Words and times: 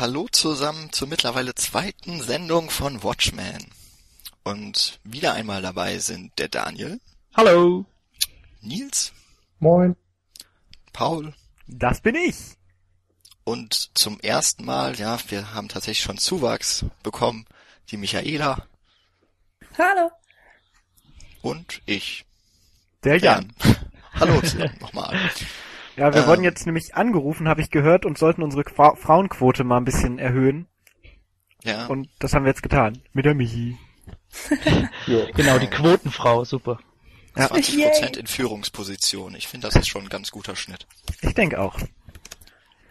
Hallo 0.00 0.28
zusammen 0.32 0.90
zur 0.92 1.08
mittlerweile 1.08 1.54
zweiten 1.54 2.22
Sendung 2.22 2.70
von 2.70 3.02
Watchmen. 3.02 3.66
Und 4.44 4.98
wieder 5.04 5.34
einmal 5.34 5.60
dabei 5.60 5.98
sind 5.98 6.38
der 6.38 6.48
Daniel. 6.48 6.98
Hallo. 7.34 7.84
Nils. 8.62 9.12
Moin. 9.58 9.94
Paul. 10.94 11.34
Das 11.66 12.00
bin 12.00 12.14
ich. 12.14 12.34
Und 13.44 13.90
zum 13.92 14.18
ersten 14.20 14.64
Mal, 14.64 14.98
ja, 14.98 15.18
wir 15.28 15.52
haben 15.52 15.68
tatsächlich 15.68 16.02
schon 16.02 16.16
Zuwachs 16.16 16.86
bekommen, 17.02 17.44
die 17.90 17.98
Michaela. 17.98 18.66
Hallo. 19.76 20.10
Und 21.42 21.82
ich. 21.84 22.24
Der 23.04 23.18
Jan. 23.18 23.52
Jan. 23.62 23.76
Hallo 24.14 24.40
zusammen 24.40 24.78
nochmal. 24.80 25.30
Ja, 26.00 26.14
wir 26.14 26.22
Ähm. 26.22 26.28
wurden 26.28 26.44
jetzt 26.44 26.64
nämlich 26.64 26.94
angerufen, 26.94 27.46
habe 27.46 27.60
ich 27.60 27.70
gehört, 27.70 28.06
und 28.06 28.16
sollten 28.16 28.42
unsere 28.42 28.64
Qua 28.64 28.94
Frauenquote 28.96 29.64
mal 29.64 29.76
ein 29.76 29.84
bisschen 29.84 30.18
erhöhen. 30.18 30.66
Ja, 31.62 31.86
Und 31.88 32.08
das 32.20 32.32
haben 32.32 32.44
wir 32.44 32.48
jetzt 32.50 32.62
getan. 32.62 33.02
Mit 33.12 33.26
der 33.26 33.34
Michi. 33.34 33.76
Genau, 35.06 35.58
die 35.58 35.66
Quotenfrau, 35.66 36.44
super. 36.46 36.80
Ja. 37.36 37.48
20 37.48 37.84
Prozent 37.84 38.16
in 38.16 38.26
Führungsposition. 38.26 39.34
Ich 39.34 39.46
finde, 39.46 39.66
das 39.68 39.76
ist 39.76 39.88
schon 39.88 40.04
ein 40.04 40.08
ganz 40.08 40.30
guter 40.30 40.56
Schnitt. 40.56 40.86
Ich 41.20 41.34
denke 41.34 41.60
auch. 41.60 41.78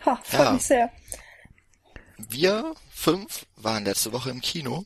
Ha, 0.05 0.20
freut 0.23 0.45
Ja. 0.45 0.52
mich 0.53 0.62
sehr. 0.64 0.91
Wir 2.17 2.76
fünf 2.91 3.48
waren 3.55 3.86
letzte 3.86 4.12
Woche 4.14 4.30
im 4.30 4.41
Kino 4.41 4.86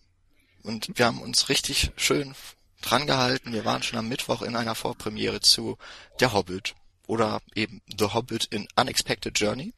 und 0.63 0.89
wir 0.95 1.05
haben 1.07 1.21
uns 1.21 1.49
richtig 1.49 1.91
schön 1.97 2.33
dran 2.81 3.05
gehalten. 3.05 3.51
Wir 3.51 3.65
waren 3.65 3.83
schon 3.83 3.99
am 3.99 4.07
Mittwoch 4.07 4.43
in 4.43 4.55
einer 4.55 4.75
Vorpremiere 4.75 5.41
zu 5.41 5.77
Der 6.21 6.31
Hobbit 6.33 6.73
oder 7.07 7.41
eben 7.55 7.81
The 7.97 8.05
Hobbit 8.13 8.45
in 8.45 8.67
Unexpected 8.75 9.37
Journey. 9.39 9.73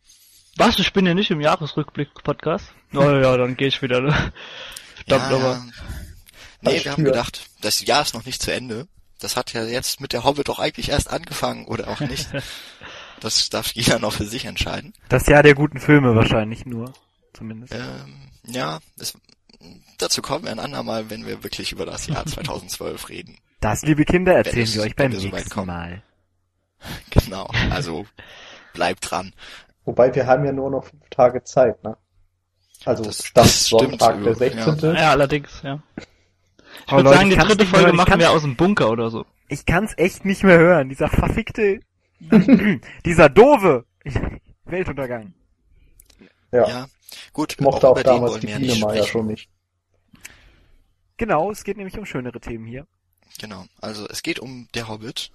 Was, 0.57 0.79
ich 0.79 0.93
bin 0.93 1.05
ja 1.05 1.13
nicht 1.13 1.31
im 1.31 1.41
Jahresrückblick-Podcast? 1.41 2.65
Oh 2.93 3.01
ja, 3.01 3.35
dann 3.37 3.57
gehe 3.57 3.67
ich 3.67 3.81
wieder. 3.81 4.01
ne? 4.01 4.11
Verdammt 5.07 5.31
Ja, 5.31 5.37
aber. 5.37 5.51
ja. 5.53 5.65
Nee, 6.61 6.83
wir 6.83 6.91
haben 6.93 7.03
gedacht, 7.03 7.47
das 7.61 7.85
Jahr 7.85 8.01
ist 8.01 8.13
noch 8.13 8.25
nicht 8.25 8.41
zu 8.41 8.51
Ende. 8.53 8.87
Das 9.19 9.35
hat 9.35 9.53
ja 9.53 9.63
jetzt 9.65 10.01
mit 10.01 10.13
Der 10.13 10.23
Hobbit 10.23 10.47
doch 10.47 10.59
eigentlich 10.59 10.89
erst 10.89 11.09
angefangen 11.09 11.65
oder 11.65 11.87
auch 11.89 11.99
nicht. 11.99 12.27
Das 13.21 13.49
darf 13.49 13.71
jeder 13.73 13.97
noch 13.97 14.11
für 14.11 14.25
sich 14.25 14.43
entscheiden. 14.45 14.93
Das 15.07 15.25
Jahr 15.25 15.41
der 15.41 15.55
guten 15.55 15.79
Filme 15.79 16.15
wahrscheinlich 16.15 16.65
nur. 16.65 16.93
Zumindest. 17.33 17.73
Ähm, 17.73 18.13
ja, 18.45 18.79
es, 18.99 19.13
dazu 19.97 20.21
kommen 20.21 20.43
wir 20.43 20.51
ein 20.51 20.59
andermal, 20.59 21.09
wenn 21.09 21.25
wir 21.25 21.41
wirklich 21.41 21.71
über 21.71 21.85
das 21.85 22.07
Jahr 22.07 22.25
2012 22.27 23.07
reden. 23.09 23.37
Das, 23.61 23.83
liebe 23.83 24.03
Kinder, 24.03 24.33
erzählen 24.33 24.71
wir 24.73 24.81
euch 24.83 24.95
beim 24.97 25.13
so 25.17 25.27
nächsten 25.29 25.49
kommen. 25.49 25.67
Mal. 25.67 26.03
Genau, 27.09 27.49
also 27.71 28.05
bleibt 28.73 29.09
dran. 29.09 29.33
Wobei 29.85 30.13
wir 30.13 30.25
haben 30.27 30.45
ja 30.45 30.51
nur 30.51 30.69
noch 30.71 30.85
fünf 30.85 31.09
Tage 31.09 31.43
Zeit, 31.43 31.83
ne? 31.83 31.97
Also 32.85 33.03
Das- 33.03 33.23
Stand 33.25 33.45
das 33.47 33.67
stimmt, 33.67 33.99
Sonntag 34.01 34.23
der 34.23 34.31
ja. 34.33 34.63
16. 34.73 34.95
Ja, 34.95 35.11
allerdings, 35.11 35.61
ja. 35.63 35.81
Ich 35.97 36.91
Aber 36.91 37.03
würde 37.03 37.17
sagen, 37.17 37.29
die 37.29 37.35
dritte 37.37 37.65
Folge 37.65 37.85
hören, 37.87 37.95
machen 37.95 38.19
wir 38.19 38.31
aus 38.31 38.41
dem 38.41 38.55
Bunker 38.55 38.89
oder 38.89 39.09
so. 39.09 39.25
Ich 39.47 39.65
kann's 39.65 39.93
echt 39.97 40.25
nicht 40.25 40.43
mehr 40.43 40.57
hören. 40.59 40.89
Dieser 40.89 41.07
verfickte, 41.07 41.79
dieser 43.05 43.29
doofe 43.29 43.85
Weltuntergang. 44.65 45.33
Ja. 46.51 46.67
Ja, 46.67 46.87
gut, 47.33 47.53
Ich 47.53 47.59
mochte 47.61 47.87
auch 47.87 47.93
über 47.93 48.03
den 48.03 48.13
damals 48.13 48.31
wollen 48.33 48.41
die 48.41 48.47
ja 48.49 48.57
Biene 48.57 48.75
sprechen. 48.75 49.07
schon 49.07 49.27
nicht. 49.27 49.49
Genau, 51.17 51.51
es 51.51 51.63
geht 51.63 51.77
nämlich 51.77 51.97
um 51.97 52.05
schönere 52.05 52.39
Themen 52.39 52.65
hier. 52.65 52.85
Genau, 53.39 53.65
also 53.81 54.07
es 54.09 54.21
geht 54.21 54.39
um 54.39 54.67
Der 54.73 54.87
Hobbit. 54.87 55.31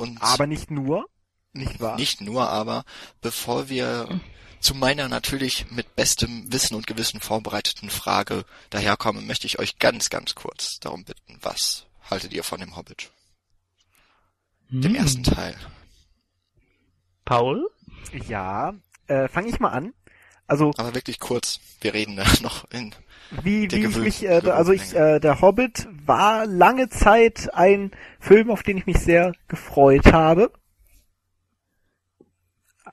Und 0.00 0.20
Aber 0.22 0.46
nicht 0.46 0.70
nur. 0.70 1.08
Nicht 1.52 1.80
wahr? 1.80 1.96
nicht 1.96 2.20
nur, 2.20 2.48
aber 2.48 2.84
bevor 3.20 3.68
wir 3.68 4.20
zu 4.60 4.74
meiner 4.74 5.08
natürlich 5.08 5.70
mit 5.70 5.96
bestem 5.96 6.52
Wissen 6.52 6.74
und 6.76 6.86
Gewissen 6.86 7.20
vorbereiteten 7.20 7.90
Frage 7.90 8.44
daherkommen, 8.70 9.26
möchte 9.26 9.46
ich 9.46 9.58
euch 9.58 9.78
ganz, 9.78 10.10
ganz 10.10 10.34
kurz 10.34 10.78
darum 10.80 11.04
bitten, 11.04 11.38
was 11.42 11.86
haltet 12.08 12.32
ihr 12.32 12.44
von 12.44 12.60
dem 12.60 12.76
Hobbit? 12.76 13.10
Dem 14.70 14.94
Hm. 14.94 14.94
ersten 14.94 15.24
Teil. 15.24 15.56
Paul? 17.24 17.68
Ja, 18.28 18.72
äh, 19.08 19.28
fange 19.28 19.48
ich 19.48 19.60
mal 19.60 19.70
an. 19.70 19.92
Also, 20.46 20.72
Aber 20.76 20.94
wirklich 20.94 21.18
kurz. 21.20 21.60
Wir 21.80 21.94
reden 21.94 22.16
da 22.16 22.24
noch 22.42 22.70
in 22.70 22.94
wie, 23.42 23.70
wie 23.70 23.86
ich 23.86 23.96
mich, 23.96 24.24
äh, 24.24 24.40
also 24.50 24.72
ich, 24.72 24.94
äh, 24.94 25.20
der 25.20 25.40
Hobbit 25.40 25.88
war 26.04 26.46
lange 26.46 26.88
Zeit 26.88 27.52
ein 27.54 27.92
Film, 28.18 28.50
auf 28.50 28.62
den 28.62 28.78
ich 28.78 28.86
mich 28.86 28.98
sehr 28.98 29.32
gefreut 29.48 30.12
habe. 30.12 30.52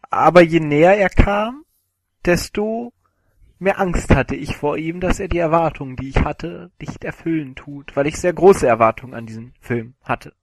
Aber 0.10 0.42
je 0.42 0.60
näher 0.60 0.98
er 0.98 1.10
kam, 1.10 1.64
desto 2.26 2.94
mehr 3.60 3.80
Angst 3.80 4.14
hatte 4.14 4.36
ich 4.36 4.56
vor 4.56 4.78
ihm, 4.78 5.00
dass 5.00 5.20
er 5.20 5.28
die 5.28 5.40
Erwartungen, 5.40 5.96
die 5.96 6.10
ich 6.10 6.20
hatte, 6.20 6.72
nicht 6.80 7.04
erfüllen 7.04 7.56
tut, 7.56 7.96
weil 7.96 8.08
ich 8.08 8.18
sehr 8.18 8.34
große 8.34 8.68
Erwartungen 8.68 9.14
an 9.14 9.26
diesen 9.26 9.54
Film 9.60 9.96
hatte. 10.04 10.34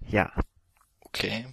Ja, 0.00 0.32
Okay. 1.14 1.46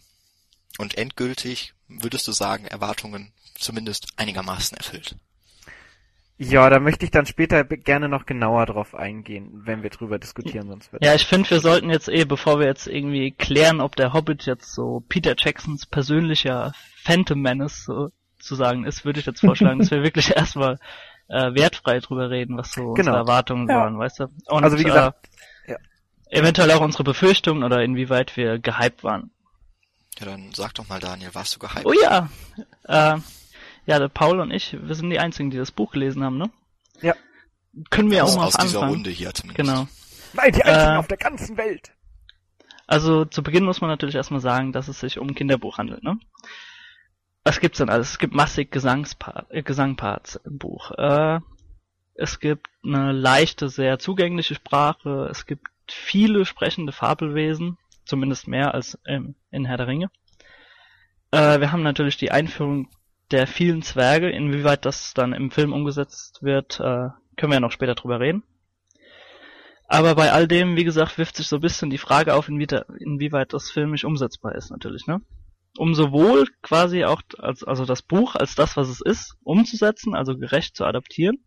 Und 0.80 0.98
endgültig 0.98 1.76
würdest 1.88 2.28
du 2.28 2.32
sagen, 2.32 2.66
Erwartungen 2.66 3.32
zumindest 3.54 4.08
einigermaßen 4.16 4.76
erfüllt. 4.76 5.16
Ja, 6.50 6.70
da 6.70 6.80
möchte 6.80 7.06
ich 7.06 7.12
dann 7.12 7.26
später 7.26 7.64
gerne 7.64 8.10
noch 8.10 8.26
genauer 8.26 8.66
drauf 8.66 8.96
eingehen, 8.96 9.50
wenn 9.54 9.84
wir 9.84 9.90
drüber 9.90 10.18
diskutieren, 10.20 10.68
sonst 10.68 10.92
wird 10.92 11.04
Ja, 11.06 11.14
ich 11.14 11.26
finde, 11.26 11.50
wir 11.50 11.60
sollten 11.60 11.90
jetzt 11.90 12.10
eh, 12.10 12.26
bevor 12.26 12.60
wir 12.60 12.66
jetzt 12.68 12.88
irgendwie 12.88 13.32
klären, 13.32 13.80
ob 13.82 13.96
der 13.96 14.14
Hobbit 14.14 14.46
jetzt 14.46 14.74
so 14.74 15.04
Peter 15.08 15.36
Jacksons 15.38 15.86
persönlicher 15.86 16.74
Phantom 17.04 17.40
Menace 17.40 17.86
sozusagen 17.86 18.86
ist, 18.86 19.06
würde 19.06 19.20
ich 19.20 19.26
jetzt 19.26 19.42
vorschlagen, 19.42 19.80
dass 19.80 19.92
wir 19.92 20.02
wirklich 20.04 20.36
erstmal 20.36 20.80
äh, 21.28 21.54
wertfrei 21.54 22.00
drüber 22.00 22.30
reden, 22.30 22.58
was 22.58 22.72
so 22.74 22.82
Genau. 22.82 22.98
unsere 22.98 23.18
Erwartungen 23.18 23.70
Ja. 23.70 23.76
waren, 23.78 23.98
weißt 24.00 24.20
du? 24.22 24.24
Und, 24.48 24.64
Also 24.64 24.80
wie 24.80 24.84
gesagt, 24.84 25.30
äh, 25.68 25.72
ja. 25.74 25.78
eventuell 26.30 26.72
auch 26.72 26.82
unsere 26.82 27.04
Befürchtungen 27.04 27.64
oder 27.64 27.84
inwieweit 27.84 28.36
wir 28.36 28.58
gehypt 28.60 29.04
waren. 29.04 29.32
Ja, 30.20 30.26
dann 30.26 30.52
sag 30.54 30.74
doch 30.74 30.88
mal, 30.90 31.00
Daniel, 31.00 31.34
warst 31.34 31.56
du 31.56 31.60
gehypt? 31.60 31.86
Oh 31.86 31.94
ja! 31.94 32.30
Äh, 32.86 33.18
ja, 33.86 34.00
der 34.00 34.08
Paul 34.10 34.40
und 34.40 34.52
ich, 34.52 34.78
wir 34.82 34.96
sind 34.96 35.10
die 35.10 35.20
einzigen, 35.20 35.50
die 35.50 35.58
das 35.58 35.72
Buch 35.72 35.92
gelesen 35.92 36.24
haben, 36.24 36.38
ne? 36.38 36.50
Ja. 37.02 37.16
Können 37.90 38.12
wir 38.12 38.24
aus, 38.24 38.34
auch 38.34 38.38
mal 38.38 38.46
aus 38.48 38.54
dieser 38.58 38.80
anfangen. 38.80 38.94
Runde 38.94 39.10
hier 39.10 39.34
zumindest. 39.34 39.68
Genau. 39.70 39.88
Nein, 40.34 40.54
die 40.54 40.64
einzigen 40.64 40.96
Äh, 40.96 40.98
auf 40.98 41.08
der 41.08 41.18
ganzen 41.18 41.58
Welt. 41.58 41.92
Also 42.88 43.26
zu 43.26 43.42
Beginn 43.44 43.64
muss 43.64 43.82
man 43.82 43.90
natürlich 43.90 44.16
erstmal 44.16 44.42
sagen, 44.42 44.74
dass 44.74 44.88
es 44.88 45.00
sich 45.00 45.18
um 45.18 45.30
ein 45.30 45.36
Kinderbuch 45.36 45.78
handelt, 45.78 46.04
ne? 46.04 46.20
Was 47.44 47.60
gibt's 47.60 47.80
denn 47.80 47.90
alles? 47.90 48.12
Es 48.12 48.20
gibt 48.20 48.36
massig 48.36 48.72
Gesangspart, 48.72 49.48
äh, 49.50 49.64
Gesangparts 49.64 50.36
im 50.46 50.58
Buch. 50.58 50.92
Äh, 50.92 51.40
es 52.14 52.40
gibt 52.40 52.68
eine 52.84 53.14
leichte, 53.14 53.70
sehr 53.70 53.98
zugängliche 53.98 54.54
Sprache. 54.56 55.28
Es 55.32 55.46
gibt 55.46 55.68
viele 55.88 56.46
sprechende 56.46 56.92
Fabelwesen, 56.92 57.78
zumindest 58.06 58.48
mehr 58.48 58.74
als 58.74 59.00
ähm, 59.08 59.36
in 59.50 59.66
Herr 59.66 59.78
der 59.78 59.88
Ringe. 59.88 60.12
Äh, 61.32 61.60
wir 61.60 61.72
haben 61.72 61.84
natürlich 61.84 62.18
die 62.18 62.32
Einführung 62.32 62.90
der 63.32 63.48
vielen 63.48 63.82
Zwerge. 63.82 64.30
Inwieweit 64.30 64.86
das 64.86 65.14
dann 65.14 65.34
im 65.34 65.52
Film 65.52 65.74
umgesetzt 65.74 66.42
wird, 66.42 66.80
äh, 66.80 67.10
können 67.38 67.52
wir 67.52 67.56
ja 67.56 67.60
noch 67.60 67.72
später 67.72 67.96
drüber 67.96 68.20
reden. 68.20 68.44
Aber 69.88 70.16
bei 70.16 70.32
all 70.32 70.48
dem, 70.48 70.78
wie 70.78 70.86
gesagt, 70.86 71.18
wirft 71.18 71.36
sich 71.36 71.48
so 71.48 71.58
ein 71.58 71.62
bisschen 71.62 71.90
die 71.90 71.98
Frage 71.98 72.34
auf, 72.34 72.48
inwieweit, 72.48 73.52
das 73.52 73.70
filmisch 73.70 74.06
umsetzbar 74.06 74.56
ist, 74.56 74.72
natürlich, 74.72 75.06
ne? 75.06 75.20
Um 75.78 75.96
sowohl 75.96 76.48
quasi 76.62 77.04
auch, 77.04 77.22
als, 77.40 77.66
also 77.66 77.84
das 77.84 78.02
Buch 78.02 78.36
als 78.36 78.56
das, 78.56 78.78
was 78.78 78.88
es 78.88 79.02
ist, 79.02 79.36
umzusetzen, 79.44 80.16
also 80.16 80.38
gerecht 80.38 80.78
zu 80.78 80.86
adaptieren, 80.86 81.44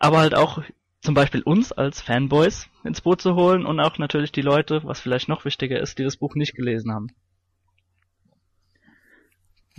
aber 0.00 0.18
halt 0.18 0.34
auch 0.34 0.62
zum 1.02 1.14
Beispiel 1.14 1.42
uns 1.42 1.70
als 1.70 2.00
Fanboys 2.00 2.68
ins 2.82 3.00
Boot 3.00 3.20
zu 3.20 3.36
holen 3.36 3.64
und 3.64 3.78
auch 3.78 3.98
natürlich 3.98 4.32
die 4.32 4.42
Leute, 4.42 4.82
was 4.82 5.00
vielleicht 5.00 5.28
noch 5.28 5.44
wichtiger 5.44 5.78
ist, 5.78 5.98
die 5.98 6.04
das 6.04 6.16
Buch 6.16 6.34
nicht 6.34 6.56
gelesen 6.56 6.92
haben. 6.92 7.08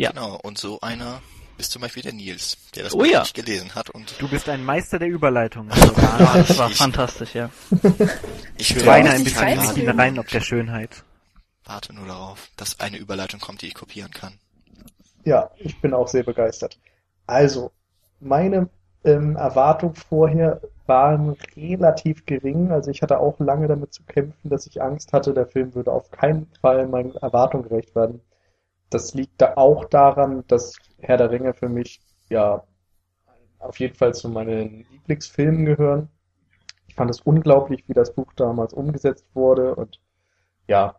Ja. 0.02 0.12
Genau, 0.12 0.40
und 0.44 0.58
so 0.58 0.80
einer 0.82 1.22
ist 1.58 1.72
zum 1.72 1.82
Beispiel 1.84 2.02
der 2.04 2.14
Nils, 2.14 2.58
der 2.76 2.84
das 2.86 2.96
Oh 2.96 3.04
ja. 3.04 3.20
nicht 3.20 3.36
gelesen 3.36 3.76
hat 3.76 3.90
und 3.92 4.16
Du 4.20 4.28
bist 4.28 4.50
ein 4.50 4.64
Meister 4.66 4.98
der 5.00 5.10
Überleitung. 5.10 5.70
Also 5.72 5.94
Ja, 6.02 6.18
da 6.18 6.34
das 6.44 6.58
war 6.58 6.70
ich- 6.72 6.78
fantastisch, 6.78 7.36
ja. 7.36 7.50
ich 8.58 8.76
höre 8.76 8.86
Weine 8.88 9.10
Ja, 9.10 9.16
ein 9.16 9.24
bisschen 9.24 9.42
in 9.48 9.54
die 9.54 9.58
reinfühlen. 9.60 9.70
Spinnereien 9.88 10.20
ob 10.20 10.28
der 10.28 10.42
Schönheit. 10.42 11.04
warte 11.66 11.94
nur 11.94 12.08
darauf, 12.08 12.50
dass 12.58 12.80
eine 12.80 12.98
Überleitung 12.98 13.40
kommt, 13.40 13.62
die 13.62 13.68
ich 13.68 13.74
kopieren 13.76 14.12
kann. 14.12 14.34
Ja, 15.24 15.52
ich 15.58 15.80
bin 15.82 15.94
auch 15.94 16.08
sehr 16.08 16.24
begeistert. 16.24 16.80
Also, 17.28 17.72
meine 18.20 18.70
ähm, 19.04 19.36
Erwartungen 19.36 19.94
vorher 19.96 20.62
waren 20.88 21.38
relativ 21.56 22.26
gering. 22.26 22.72
Also 22.72 22.90
ich 22.92 23.02
hatte 23.04 23.20
auch 23.20 23.40
lange 23.40 23.68
damit 23.68 23.94
zu 23.94 24.04
kämpfen, 24.04 24.50
dass 24.50 24.66
ich 24.66 24.82
Angst 24.82 25.14
hatte, 25.14 25.34
der 25.34 25.46
Film 25.48 25.74
würde 25.76 25.92
auf 25.92 26.10
keinen 26.12 26.48
Fall 26.60 26.88
meinen 26.88 27.16
Erwartungen 27.18 27.68
gerecht 27.70 27.96
werden. 27.96 28.20
Das 28.92 29.16
liegt 29.16 29.42
da 29.42 29.54
auch 29.56 29.86
daran, 29.86 30.44
dass 30.48 30.76
Herr 31.00 31.18
der 31.18 31.32
Ringe 31.32 31.56
für 31.56 31.70
mich 31.70 32.02
ja 32.30 32.64
auf 33.58 33.80
jeden 33.80 33.96
Fall 33.96 34.14
zu 34.14 34.30
meinen 34.30 34.86
Lieblingsfilmen 34.92 35.66
gehören. 35.66 36.10
Ich 36.88 36.96
fand 36.96 37.10
es 37.10 37.22
unglaublich, 37.22 37.88
wie 37.88 37.94
das 37.94 38.14
Buch 38.14 38.34
damals 38.36 38.74
umgesetzt 38.74 39.26
wurde 39.34 39.74
und 39.76 40.00
ja, 40.68 40.98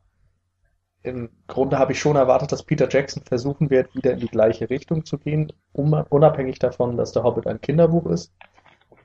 im 1.03 1.31
Grunde 1.49 1.79
habe 1.79 1.93
ich 1.93 2.01
schon 2.01 2.17
erwartet, 2.17 2.53
dass 2.53 2.63
Peter 2.63 2.89
Jackson 2.89 3.25
versuchen 3.25 3.71
wird, 3.71 3.95
wieder 3.95 4.13
in 4.13 4.21
die 4.21 4.29
gleiche 4.29 4.71
Richtung 4.71 5.05
zu 5.05 5.19
gehen, 5.19 5.53
unabhängig 5.73 6.61
davon, 6.61 6.97
dass 6.97 7.13
der 7.13 7.25
Hobbit 7.25 7.47
ein 7.47 7.61
Kinderbuch 7.61 8.07
ist. 8.07 8.33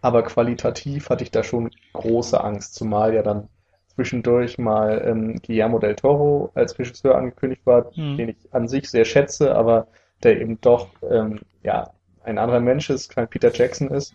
Aber 0.01 0.23
qualitativ 0.23 1.09
hatte 1.09 1.23
ich 1.23 1.31
da 1.31 1.43
schon 1.43 1.71
große 1.93 2.41
Angst, 2.41 2.75
zumal 2.75 3.13
ja 3.15 3.23
dann 3.23 3.49
zwischendurch 3.97 4.59
mal 4.59 5.01
ähm, 5.03 5.41
Guillermo 5.43 5.79
del 5.79 5.95
Toro 5.95 6.51
als 6.53 6.77
Regisseur 6.77 7.15
angekündigt 7.15 7.65
war, 7.65 7.87
Mhm. 7.95 8.17
den 8.17 8.29
ich 8.29 8.37
an 8.51 8.67
sich 8.67 8.89
sehr 8.91 9.05
schätze, 9.05 9.55
aber 9.55 9.87
der 10.21 10.39
eben 10.39 10.61
doch 10.61 10.89
ähm, 11.09 11.39
ja 11.63 11.89
ein 12.23 12.37
anderer 12.37 12.59
Mensch 12.59 12.91
ist, 12.91 13.09
kein 13.09 13.27
Peter 13.27 13.51
Jackson 13.51 13.89
ist. 13.89 14.13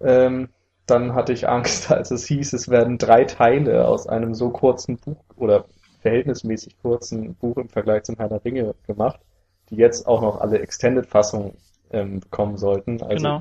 Ähm, 0.00 0.48
dann 0.86 1.14
hatte 1.14 1.32
ich 1.34 1.46
Angst, 1.48 1.90
als 1.92 2.10
es 2.10 2.26
hieß, 2.26 2.54
es 2.54 2.68
werden 2.70 2.96
drei 2.96 3.24
Teile 3.24 3.86
aus 3.86 4.06
einem 4.06 4.34
so 4.34 4.48
kurzen 4.50 4.96
Buch 4.96 5.22
oder 5.36 5.66
verhältnismäßig 6.00 6.78
kurzen 6.80 7.34
Buch 7.34 7.58
im 7.58 7.68
Vergleich 7.68 8.04
zum 8.04 8.16
Herr 8.16 8.28
der 8.28 8.44
Ringe 8.44 8.74
gemacht, 8.86 9.20
die 9.68 9.76
jetzt 9.76 10.06
auch 10.06 10.22
noch 10.22 10.40
alle 10.40 10.60
Extended-Fassungen 10.60 11.52
ähm, 11.90 12.20
bekommen 12.20 12.56
sollten. 12.56 13.02
Also 13.02 13.14
Genau. 13.16 13.40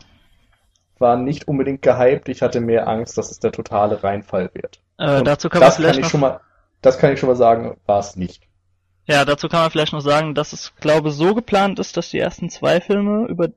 War 1.00 1.18
nicht 1.18 1.48
unbedingt 1.48 1.82
gehypt. 1.82 2.30
Ich 2.30 2.42
hatte 2.42 2.62
mehr 2.62 2.88
Angst, 2.88 3.18
dass 3.18 3.32
es 3.32 3.40
der 3.40 3.52
totale 3.52 4.04
Reinfall 4.04 4.50
wird. 4.54 4.80
Äh, 4.98 5.24
dazu 5.24 5.50
kann 5.50 5.60
man 5.60 5.68
das 5.68 5.76
vielleicht 5.76 5.96
kann 5.96 6.00
ich 6.00 6.04
noch 6.06 6.12
schon 6.12 6.20
mal, 6.22 6.40
das 6.82 6.98
kann 6.98 7.14
ich 7.14 7.20
schon 7.20 7.30
mal 7.30 7.36
sagen, 7.36 7.78
war 7.86 8.00
es 8.00 8.16
nicht. 8.16 8.48
Ja, 9.06 9.24
dazu 9.26 9.48
kann 9.50 9.62
man 9.62 9.72
vielleicht 9.72 9.94
noch 9.94 10.02
sagen, 10.02 10.34
dass 10.34 10.54
es, 10.54 10.74
glaube 10.78 11.12
so 11.12 11.36
geplant 11.36 11.80
ist, 11.80 11.96
dass 11.98 12.10
die 12.10 12.20
ersten 12.20 12.50
zwei 12.50 12.82
Filme 12.82 13.28
über 13.28 13.50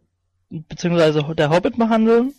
beziehungsweise 0.50 1.23
der 1.35 1.50
Hobbit 1.50 1.79
behandeln 1.79 2.35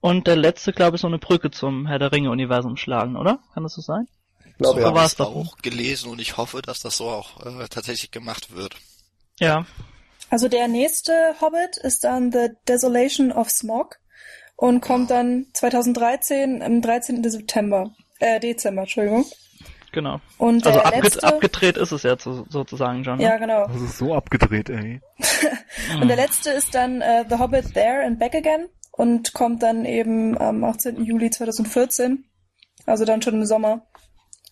und 0.00 0.26
der 0.26 0.36
letzte, 0.36 0.72
glaube 0.72 0.96
ich, 0.96 1.00
so 1.00 1.06
eine 1.06 1.18
Brücke 1.18 1.50
zum 1.50 1.86
Herr 1.86 1.98
der 1.98 2.12
Ringe-Universum 2.12 2.76
schlagen, 2.76 3.16
oder? 3.16 3.38
Kann 3.54 3.62
das 3.62 3.74
so 3.74 3.80
sein? 3.80 4.08
Ich 4.46 4.58
glaube, 4.58 4.80
So 4.80 4.86
ja. 4.86 4.92
war 4.92 4.94
habe 4.96 5.06
es 5.06 5.12
ich 5.12 5.18
doch. 5.18 5.34
auch 5.34 5.56
gelesen 5.58 6.10
und 6.10 6.20
ich 6.20 6.36
hoffe, 6.36 6.60
dass 6.62 6.80
das 6.80 6.96
so 6.98 7.08
auch 7.08 7.44
äh, 7.44 7.66
tatsächlich 7.68 8.10
gemacht 8.10 8.54
wird. 8.54 8.76
Ja. 9.38 9.64
Also 10.30 10.48
der 10.48 10.68
nächste 10.68 11.12
Hobbit 11.40 11.76
ist 11.78 12.04
dann 12.04 12.32
The 12.32 12.50
Desolation 12.68 13.32
of 13.32 13.50
Smog 13.50 13.96
und 14.56 14.80
kommt 14.80 15.10
dann 15.10 15.46
2013 15.54 16.62
am 16.62 16.80
13. 16.80 17.28
September. 17.28 17.92
Äh, 18.20 18.40
Dezember, 18.40 18.82
Entschuldigung. 18.82 19.24
Genau. 19.92 20.20
Und 20.38 20.66
Also 20.66 20.80
abge 20.80 21.00
letzte, 21.00 21.22
abgedreht 21.24 21.76
ist 21.76 21.92
es 21.92 22.02
ja 22.02 22.18
so, 22.18 22.44
sozusagen 22.48 23.04
schon. 23.04 23.20
ja 23.20 23.34
Ne? 23.34 23.38
genau. 23.40 23.66
Das 23.68 23.80
ist 23.80 23.98
so 23.98 24.14
abgedreht, 24.14 24.68
ey. 24.68 25.00
Und 26.00 26.08
der 26.08 26.16
letzte 26.16 26.50
ist 26.50 26.74
dann 26.74 27.00
äh, 27.00 27.24
The 27.28 27.38
Hobbit 27.38 27.74
There 27.74 28.04
and 28.04 28.18
Back 28.18 28.34
Again 28.34 28.68
und 28.90 29.32
kommt 29.34 29.62
dann 29.62 29.84
eben 29.84 30.36
am 30.38 30.64
18. 30.64 31.04
Juli 31.04 31.30
2014. 31.30 32.24
Also 32.86 33.04
dann 33.04 33.22
schon 33.22 33.34
im 33.34 33.44
Sommer. 33.46 33.86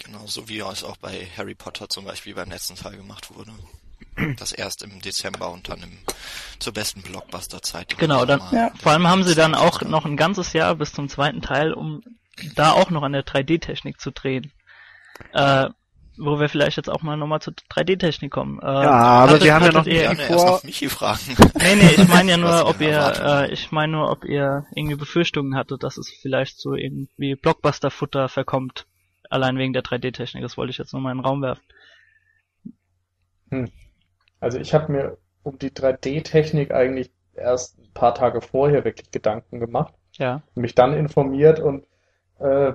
Genau, 0.05 0.27
so 0.27 0.49
wie 0.49 0.61
es 0.61 0.85
auch 0.85 0.97
bei 0.97 1.27
Harry 1.37 1.55
Potter 1.55 1.89
zum 1.89 2.05
Beispiel 2.05 2.35
beim 2.35 2.51
letzten 2.51 2.77
Teil 2.77 2.97
gemacht 2.97 3.35
wurde. 3.35 3.53
Das 4.39 4.53
erst 4.53 4.83
im 4.83 5.01
Dezember 5.01 5.51
und 5.51 5.69
dann 5.69 5.83
im, 5.83 5.99
zur 6.59 6.73
besten 6.73 7.03
Blockbuster-Zeit. 7.03 7.97
Genau, 7.99 8.25
dann- 8.27 8.43
Ja. 8.53 8.71
Vor 8.81 8.93
allem 8.93 9.09
haben 9.09 9.25
sie 9.25 9.35
dann 9.35 9.55
auch 9.55 9.81
noch 9.83 10.05
ein 10.05 10.17
ganzes 10.17 10.53
Jahr 10.53 10.75
bis 10.75 10.93
zum 10.93 11.09
zweiten 11.09 11.41
Teil, 11.43 11.73
um 11.73 12.03
da 12.55 12.73
auch 12.73 12.91
noch 12.91 13.03
an 13.03 13.13
der 13.13 13.25
3D-Technik 13.25 14.01
zu 14.01 14.11
drehen. 14.11 14.53
Äh, 15.33 15.69
wo 16.19 16.39
wir 16.39 16.51
vielleicht 16.51 16.77
jetzt 16.77 16.91
auch 16.91 17.01
mal 17.01 17.17
nochmal 17.17 17.41
zur 17.41 17.55
3D-Technik 17.71 18.31
kommen. 18.31 18.59
Äh, 18.61 18.67
Ja, 18.67 18.91
aber 18.91 19.43
wir 19.43 19.55
haben 19.55 19.65
ja 19.65 19.73
noch 19.73 19.87
ihr, 19.87 20.15
vor- 20.15 20.21
erst 20.21 20.47
noch 20.47 20.65
Michi 20.65 20.89
fragen. 20.91 21.21
Nee, 21.55 21.75
nee, 21.77 21.91
ich 21.97 22.09
meine 22.09 22.33
ja 22.33 22.37
nur, 22.37 22.67
ob 22.67 22.81
ihr, 22.83 22.91
Erwartungen? 22.91 23.45
äh, 23.51 23.53
ich 23.53 23.73
meine 23.73 23.93
nur, 23.93 24.11
ob 24.11 24.25
ihr 24.27 24.67
irgendwie 24.75 24.97
Befürchtungen 24.97 25.57
hattet, 25.57 25.83
dass 25.83 25.97
es 25.97 26.11
vielleicht 26.11 26.59
so 26.61 26.75
irgendwie 26.75 27.35
Blockbuster-Futter 27.35 28.29
verkommt. 28.29 28.85
Allein 29.31 29.57
wegen 29.57 29.73
der 29.73 29.83
3D-Technik. 29.83 30.43
Das 30.43 30.59
wollte 30.59 30.71
ich 30.71 30.77
jetzt 30.79 30.93
nur 30.93 31.01
mal 31.01 31.13
in 31.13 31.19
den 31.19 31.25
Raum 31.25 31.41
werfen. 31.41 31.63
Also 34.43 34.59
ich 34.59 34.75
habe 34.75 34.91
mir 34.91 35.19
um 35.45 35.57
die 35.59 35.71
3D-Technik 35.71 36.73
eigentlich 36.73 37.13
erst 37.35 37.79
ein 37.79 37.93
paar 37.95 38.15
Tage 38.15 38.41
vorher 38.41 38.85
wirklich 38.85 39.11
Gedanken 39.13 39.61
gemacht, 39.61 39.95
Ja. 40.19 40.43
mich 40.57 40.75
dann 40.75 40.93
informiert 40.95 41.61
und 41.61 41.87
äh, 42.41 42.73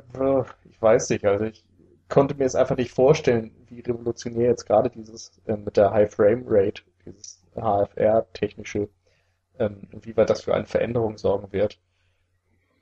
ich 0.70 0.82
weiß 0.82 1.10
nicht, 1.10 1.26
also 1.26 1.44
ich 1.44 1.66
konnte 2.08 2.36
mir 2.36 2.46
es 2.46 2.56
einfach 2.56 2.78
nicht 2.78 2.92
vorstellen, 2.92 3.52
wie 3.68 3.82
revolutionär 3.82 4.48
jetzt 4.48 4.66
gerade 4.66 4.90
dieses 4.90 5.42
äh, 5.46 5.58
mit 5.58 5.76
der 5.76 5.92
High 5.92 6.10
Frame 6.10 6.46
Rate, 6.48 6.84
dieses 7.06 7.44
HFR-technische, 7.56 8.88
ähm, 9.60 9.82
wie 9.92 10.16
weit 10.16 10.30
das 10.30 10.44
für 10.44 10.56
eine 10.56 10.66
Veränderung 10.66 11.18
sorgen 11.18 11.52
wird. 11.52 11.80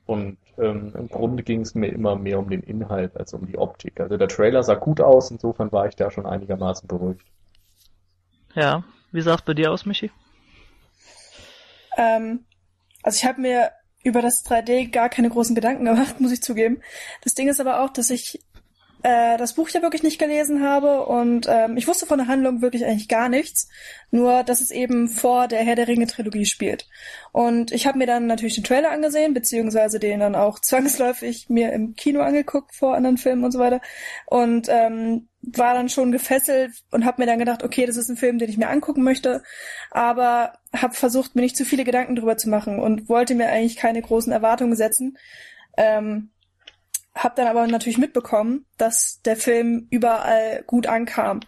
Und 0.05 0.37
ähm, 0.59 0.93
im 0.95 1.07
Grunde 1.07 1.41
ging 1.41 1.61
es 1.61 1.73
mir 1.73 1.87
immer 1.87 2.15
mehr 2.15 2.37
um 2.37 2.51
den 2.51 2.61
Inhalt 2.61 3.17
als 3.17 3.33
um 3.33 3.47
die 3.47 3.57
Optik. 3.57 3.99
Also 3.99 4.17
der 4.17 4.27
Trailer 4.27 4.61
sah 4.61 4.75
gut 4.75 5.01
aus, 5.01 5.31
insofern 5.31 5.71
war 5.71 5.87
ich 5.87 5.95
da 5.95 6.11
schon 6.11 6.27
einigermaßen 6.27 6.87
beruhigt. 6.87 7.25
Ja. 8.56 8.84
Wie 9.12 9.22
sah's 9.22 9.44
bei 9.44 9.54
dir 9.54 9.72
aus, 9.72 9.86
Michi? 9.86 10.12
Ähm, 11.98 12.46
also 13.04 13.18
ich 13.18 13.25
habe 13.25 13.42
mir 13.42 13.72
über 14.04 14.22
das 14.22 14.44
3D 14.46 14.92
gar 14.92 15.10
keine 15.10 15.30
großen 15.30 15.56
Gedanken 15.56 15.86
gemacht, 15.86 16.19
muss 16.19 16.31
ich 16.31 16.42
zugeben. 16.42 16.81
Das 17.24 17.34
Ding 17.34 17.48
ist 17.48 17.60
aber 17.60 17.81
auch, 17.81 17.92
dass 17.92 18.10
ich 18.10 18.40
äh, 19.06 19.38
das 19.38 19.54
Buch 19.54 19.69
ja 19.69 19.84
wirklich 19.84 20.02
nicht 20.02 20.18
gelesen 20.18 20.63
habe 20.63 21.06
und 21.06 21.46
ähm, 21.48 21.78
ich 21.78 21.88
wusste 21.88 22.07
von 22.07 22.18
der 22.18 22.28
Handlung 22.28 22.63
wirklich 22.63 22.86
eigentlich 22.86 23.07
gar 23.07 23.30
nichts, 23.30 23.69
nur 24.10 24.42
dass 24.42 24.62
es 24.62 24.72
eben 24.72 25.10
vor 25.10 25.48
der 25.48 25.60
Herr 25.63 25.75
der 25.75 25.88
Ringe 25.88 26.07
Trilogie 26.07 26.48
spielt. 26.48 26.88
Und 27.31 27.72
ich 27.72 27.86
habe 27.86 28.00
mir 28.00 28.07
dann 28.07 28.25
natürlich 28.25 28.56
den 28.56 28.63
Trailer 28.63 28.90
angesehen, 28.90 29.36
beziehungsweise 29.36 30.00
den 30.00 30.22
dann 30.22 30.34
auch 30.34 30.57
zwangsläufig 30.62 31.50
mir 31.50 31.72
im 31.72 31.94
Kino 31.94 32.22
angeguckt 32.22 32.74
vor 32.74 32.96
anderen 32.96 33.18
Filmen 33.18 33.44
und 33.44 33.52
so 33.52 33.60
weiter 33.60 33.80
und 34.25 34.69
ähm, 34.69 35.28
war 35.44 35.75
dann 35.75 35.90
schon 35.90 36.12
gefesselt 36.12 36.72
und 36.90 37.06
habe 37.06 37.22
mir 37.22 37.28
dann 37.28 37.38
gedacht, 37.38 37.62
okay, 37.62 37.86
das 37.86 37.98
ist 37.98 38.10
ein 38.10 38.18
Film, 38.18 38.40
den 38.40 38.50
ich 38.50 38.57
mir 38.57 38.69
angucken 38.69 39.04
möchte, 39.04 39.44
aber 39.92 40.54
habe 40.75 40.96
versucht, 40.96 41.36
mir 41.36 41.44
nicht 41.44 41.57
zu 41.57 41.63
viele 41.63 41.84
Gedanken 41.84 42.16
drüber 42.16 42.38
zu 42.38 42.50
machen 42.50 42.80
und 42.80 43.07
wollte 43.07 43.36
mir 43.36 43.50
eigentlich 43.50 43.75
keine 43.75 44.02
großen 44.02 44.34
Erwartungen 44.34 44.75
setzen. 44.75 45.16
Ähm, 45.78 46.31
hab 47.15 47.35
dann 47.35 47.47
aber 47.47 47.65
natürlich 47.67 47.97
mitbekommen, 47.97 48.65
dass 48.77 49.21
der 49.23 49.38
Film 49.38 49.88
überall 49.89 50.63
gut 50.67 50.88
ankam. 50.88 51.39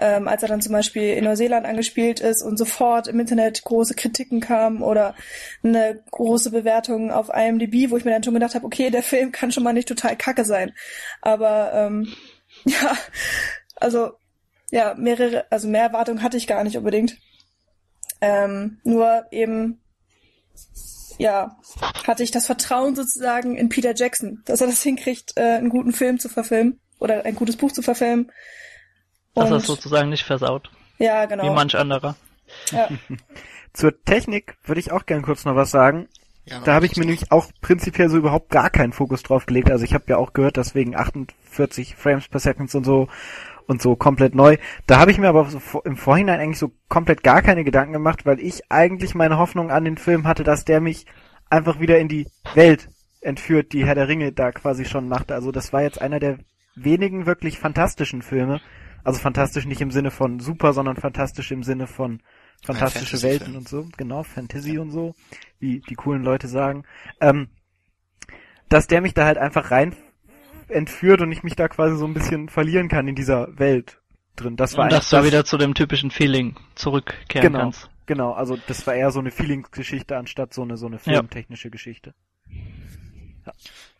Ähm, 0.00 0.28
als 0.28 0.42
er 0.42 0.48
dann 0.48 0.62
zum 0.62 0.72
Beispiel 0.72 1.14
in 1.14 1.24
Neuseeland 1.24 1.66
angespielt 1.66 2.20
ist 2.20 2.40
und 2.40 2.56
sofort 2.56 3.08
im 3.08 3.18
Internet 3.18 3.64
große 3.64 3.96
Kritiken 3.96 4.38
kamen 4.38 4.80
oder 4.80 5.16
eine 5.64 6.04
große 6.12 6.52
Bewertung 6.52 7.10
auf 7.10 7.30
IMDb, 7.34 7.90
wo 7.90 7.96
ich 7.96 8.04
mir 8.04 8.12
dann 8.12 8.22
schon 8.22 8.34
gedacht 8.34 8.54
habe, 8.54 8.64
okay, 8.64 8.90
der 8.90 9.02
Film 9.02 9.32
kann 9.32 9.50
schon 9.50 9.64
mal 9.64 9.72
nicht 9.72 9.88
total 9.88 10.14
kacke 10.14 10.44
sein. 10.44 10.72
Aber 11.20 11.72
ähm, 11.74 12.12
ja, 12.64 12.96
also 13.74 14.12
ja, 14.70 14.94
mehrere, 14.94 15.50
also 15.50 15.66
mehr 15.66 15.82
Erwartungen 15.82 16.22
hatte 16.22 16.36
ich 16.36 16.46
gar 16.46 16.62
nicht 16.62 16.76
unbedingt. 16.76 17.18
Ähm, 18.20 18.78
nur 18.84 19.26
eben, 19.32 19.80
ja, 21.18 21.56
hatte 22.06 22.22
ich 22.22 22.30
das 22.30 22.46
Vertrauen 22.46 22.94
sozusagen 22.96 23.56
in 23.56 23.68
Peter 23.68 23.94
Jackson, 23.94 24.42
dass 24.46 24.60
er 24.60 24.68
das 24.68 24.82
hinkriegt, 24.84 25.32
äh, 25.36 25.56
einen 25.56 25.68
guten 25.68 25.92
Film 25.92 26.18
zu 26.18 26.28
verfilmen 26.28 26.80
oder 26.98 27.24
ein 27.24 27.34
gutes 27.34 27.56
Buch 27.56 27.72
zu 27.72 27.82
verfilmen. 27.82 28.30
Dass 29.34 29.50
er 29.50 29.56
Und 29.56 29.60
es 29.60 29.66
sozusagen 29.66 30.08
nicht 30.08 30.24
versaut. 30.24 30.70
ja, 30.98 31.24
Wie 31.24 31.28
genau. 31.28 31.52
manch 31.54 31.76
anderer. 31.76 32.16
Ja. 32.70 32.88
Zur 33.74 34.02
Technik 34.04 34.56
würde 34.64 34.80
ich 34.80 34.90
auch 34.90 35.06
gern 35.06 35.22
kurz 35.22 35.44
noch 35.44 35.54
was 35.54 35.70
sagen. 35.70 36.08
Ja, 36.46 36.60
Da 36.60 36.72
habe 36.74 36.86
ich 36.86 36.96
mir 36.96 37.04
nämlich 37.04 37.30
auch 37.30 37.46
prinzipiell 37.60 38.08
so 38.08 38.16
überhaupt 38.16 38.48
gar 38.48 38.70
keinen 38.70 38.92
Fokus 38.92 39.22
drauf 39.22 39.44
gelegt. 39.44 39.70
Also 39.70 39.84
ich 39.84 39.92
habe 39.92 40.04
ja 40.08 40.16
auch 40.16 40.32
gehört, 40.32 40.56
dass 40.56 40.74
wegen 40.74 40.96
48 40.96 41.94
Frames 41.94 42.26
per 42.28 42.40
Second 42.40 42.74
und 42.74 42.84
so 42.84 43.08
und 43.68 43.82
so 43.82 43.94
komplett 43.94 44.34
neu. 44.34 44.56
Da 44.86 44.98
habe 44.98 45.12
ich 45.12 45.18
mir 45.18 45.28
aber 45.28 45.48
so 45.48 45.82
im 45.82 45.96
Vorhinein 45.96 46.40
eigentlich 46.40 46.58
so 46.58 46.72
komplett 46.88 47.22
gar 47.22 47.42
keine 47.42 47.62
Gedanken 47.62 47.92
gemacht, 47.92 48.26
weil 48.26 48.40
ich 48.40 48.72
eigentlich 48.72 49.14
meine 49.14 49.38
Hoffnung 49.38 49.70
an 49.70 49.84
den 49.84 49.98
Film 49.98 50.26
hatte, 50.26 50.42
dass 50.42 50.64
der 50.64 50.80
mich 50.80 51.06
einfach 51.50 51.78
wieder 51.78 51.98
in 51.98 52.08
die 52.08 52.26
Welt 52.54 52.88
entführt, 53.20 53.72
die 53.72 53.84
Herr 53.84 53.94
der 53.94 54.08
Ringe 54.08 54.32
da 54.32 54.52
quasi 54.52 54.86
schon 54.86 55.08
machte. 55.08 55.34
Also 55.34 55.52
das 55.52 55.72
war 55.72 55.82
jetzt 55.82 56.00
einer 56.00 56.18
der 56.18 56.38
wenigen 56.74 57.26
wirklich 57.26 57.58
fantastischen 57.58 58.22
Filme. 58.22 58.60
Also 59.04 59.20
fantastisch 59.20 59.66
nicht 59.66 59.80
im 59.80 59.90
Sinne 59.90 60.10
von 60.10 60.40
super, 60.40 60.72
sondern 60.72 60.96
fantastisch 60.96 61.50
im 61.50 61.62
Sinne 61.62 61.86
von 61.86 62.20
fantastische. 62.64 63.22
Welten 63.22 63.54
und 63.54 63.68
so. 63.68 63.86
Genau, 63.96 64.22
Fantasy 64.22 64.78
und 64.78 64.90
so, 64.90 65.14
wie 65.60 65.80
die 65.80 65.94
coolen 65.94 66.22
Leute 66.22 66.48
sagen. 66.48 66.84
Ähm, 67.20 67.48
dass 68.68 68.86
der 68.86 69.00
mich 69.00 69.14
da 69.14 69.24
halt 69.24 69.38
einfach 69.38 69.70
rein 69.70 69.94
entführt 70.70 71.20
und 71.20 71.32
ich 71.32 71.42
mich 71.42 71.56
da 71.56 71.68
quasi 71.68 71.96
so 71.96 72.04
ein 72.06 72.14
bisschen 72.14 72.48
verlieren 72.48 72.88
kann 72.88 73.08
in 73.08 73.14
dieser 73.14 73.58
Welt 73.58 73.98
drin. 74.36 74.56
Das 74.56 74.76
war 74.76 74.84
Und 74.84 74.92
dass 74.92 75.10
du 75.10 75.16
das- 75.16 75.26
wieder 75.26 75.44
zu 75.44 75.58
dem 75.58 75.74
typischen 75.74 76.10
Feeling 76.10 76.56
zurückkehren 76.74 77.46
Genau. 77.52 77.58
kannst. 77.64 77.88
Genau, 78.06 78.32
also 78.32 78.56
das 78.66 78.86
war 78.86 78.94
eher 78.94 79.10
so 79.10 79.18
eine 79.20 79.30
Feelingsgeschichte 79.30 80.16
anstatt 80.16 80.54
so 80.54 80.62
eine 80.62 80.76
so 80.78 80.86
eine 80.86 80.98
filmtechnische 80.98 81.68
Geschichte. 81.70 82.14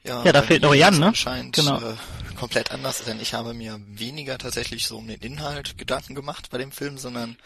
Ja, 0.05 0.25
Ja, 0.25 0.33
da 0.33 0.41
bei 0.41 0.47
fehlt 0.47 0.63
noch 0.63 0.75
Jan, 0.75 0.99
ne? 0.99 1.07
Anscheinend 1.09 1.57
Genau. 1.57 1.79
äh, 1.79 1.95
komplett 2.37 2.71
anders, 2.73 3.05
denn 3.05 3.21
ich 3.21 3.35
habe 3.35 3.53
mir 3.55 3.81
weniger 3.87 4.39
tatsächlich 4.39 4.87
so 4.87 4.99
um 4.99 5.09
den 5.09 5.21
Inhalt 5.21 5.77
Gedanken 5.77 6.15
gemacht 6.15 6.49
bei 6.51 6.59
dem 6.59 6.71
Film, 6.71 6.99
sondern 6.99 7.37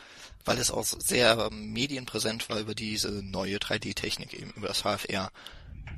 weil 0.45 0.59
es 0.59 0.71
auch 0.71 0.85
sehr 0.85 1.49
ähm, 1.50 1.73
medienpräsent 1.73 2.49
war 2.50 2.59
über 2.59 2.75
diese 2.75 3.23
neue 3.25 3.59
3D-Technik 3.59 4.35
eben, 4.35 4.50
über 4.57 4.69
das 4.69 4.83
HFR. 4.85 5.31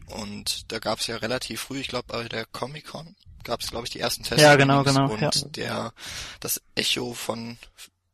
Und 0.09 0.71
da 0.73 0.79
gab 0.79 1.01
es 1.01 1.07
ja 1.07 1.17
relativ 1.17 1.63
früh, 1.63 1.81
ich 1.81 1.89
glaube 1.89 2.07
bei 2.09 2.29
der 2.29 2.47
Comic-Con, 2.47 3.17
gab 3.43 3.61
es 3.61 3.71
glaube 3.71 3.87
ich 3.87 3.93
die 3.93 4.01
ersten 4.01 4.23
Tests. 4.23 4.43
Ja, 4.43 4.57
genau, 4.57 4.83
genau, 4.85 5.11
Und 5.11 5.21
ja. 5.21 5.31
der 5.31 5.93
das 6.41 6.61
Echo 6.75 7.15
von 7.15 7.59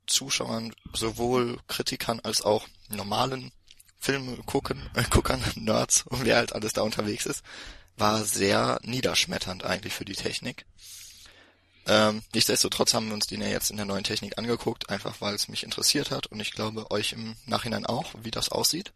Zuschauern, 0.06 0.74
sowohl 0.92 1.58
Kritikern 1.68 2.20
als 2.20 2.42
auch 2.42 2.66
normalen 2.88 3.52
Filme 3.98 4.36
gucken, 4.46 4.90
äh, 4.94 5.04
Guckern, 5.10 5.42
Nerds 5.56 6.02
und 6.06 6.24
wer 6.24 6.36
halt 6.36 6.54
alles 6.54 6.72
da 6.72 6.82
unterwegs 6.82 7.26
ist, 7.26 7.44
war 7.96 8.24
sehr 8.24 8.80
niederschmetternd 8.82 9.64
eigentlich 9.64 9.92
für 9.92 10.04
die 10.04 10.14
Technik. 10.14 10.64
Ähm, 11.86 12.22
nichtsdestotrotz 12.34 12.94
haben 12.94 13.08
wir 13.08 13.14
uns 13.14 13.26
den 13.26 13.40
ja 13.40 13.48
jetzt 13.48 13.70
in 13.70 13.76
der 13.76 13.86
neuen 13.86 14.04
Technik 14.04 14.38
angeguckt, 14.38 14.90
einfach 14.90 15.20
weil 15.20 15.34
es 15.34 15.48
mich 15.48 15.64
interessiert 15.64 16.10
hat 16.10 16.26
und 16.28 16.40
ich 16.40 16.52
glaube 16.52 16.90
euch 16.90 17.12
im 17.12 17.36
Nachhinein 17.46 17.86
auch, 17.86 18.12
wie 18.22 18.30
das 18.30 18.50
aussieht. 18.50 18.92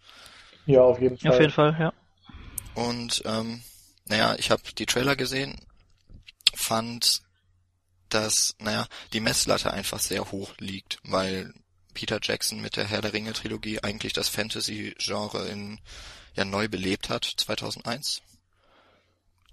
Ja, 0.67 0.83
auf 0.83 1.01
jeden 1.01 1.19
Fall. 1.19 1.33
Auf 1.33 1.41
jeden 1.41 1.53
Fall, 1.53 1.77
ja. 1.79 1.93
Und 2.75 3.23
ähm, 3.25 3.63
naja, 4.07 4.37
ich 4.39 4.51
habe 4.51 4.63
die 4.77 4.87
Trailer 4.87 5.17
gesehen, 5.17 5.59
fand, 6.55 7.23
dass, 8.09 8.55
naja, 8.59 8.87
die 9.13 9.21
Messlatte 9.21 9.73
einfach 9.73 10.01
sehr 10.01 10.31
hoch 10.31 10.53
liegt, 10.59 10.99
weil 11.05 11.53
Peter 11.95 12.19
Jackson 12.21 12.61
mit 12.61 12.77
der 12.77 12.87
Herr 12.87 13.01
der 13.01 13.13
Ringe 13.13 13.33
Trilogie 13.33 13.81
eigentlich 13.81 14.13
das 14.13 14.29
Fantasy-Genre 14.29 15.49
in 15.49 15.81
ja 16.35 16.45
neu 16.45 16.69
belebt 16.69 17.09
hat, 17.09 17.25
2001. 17.25 18.23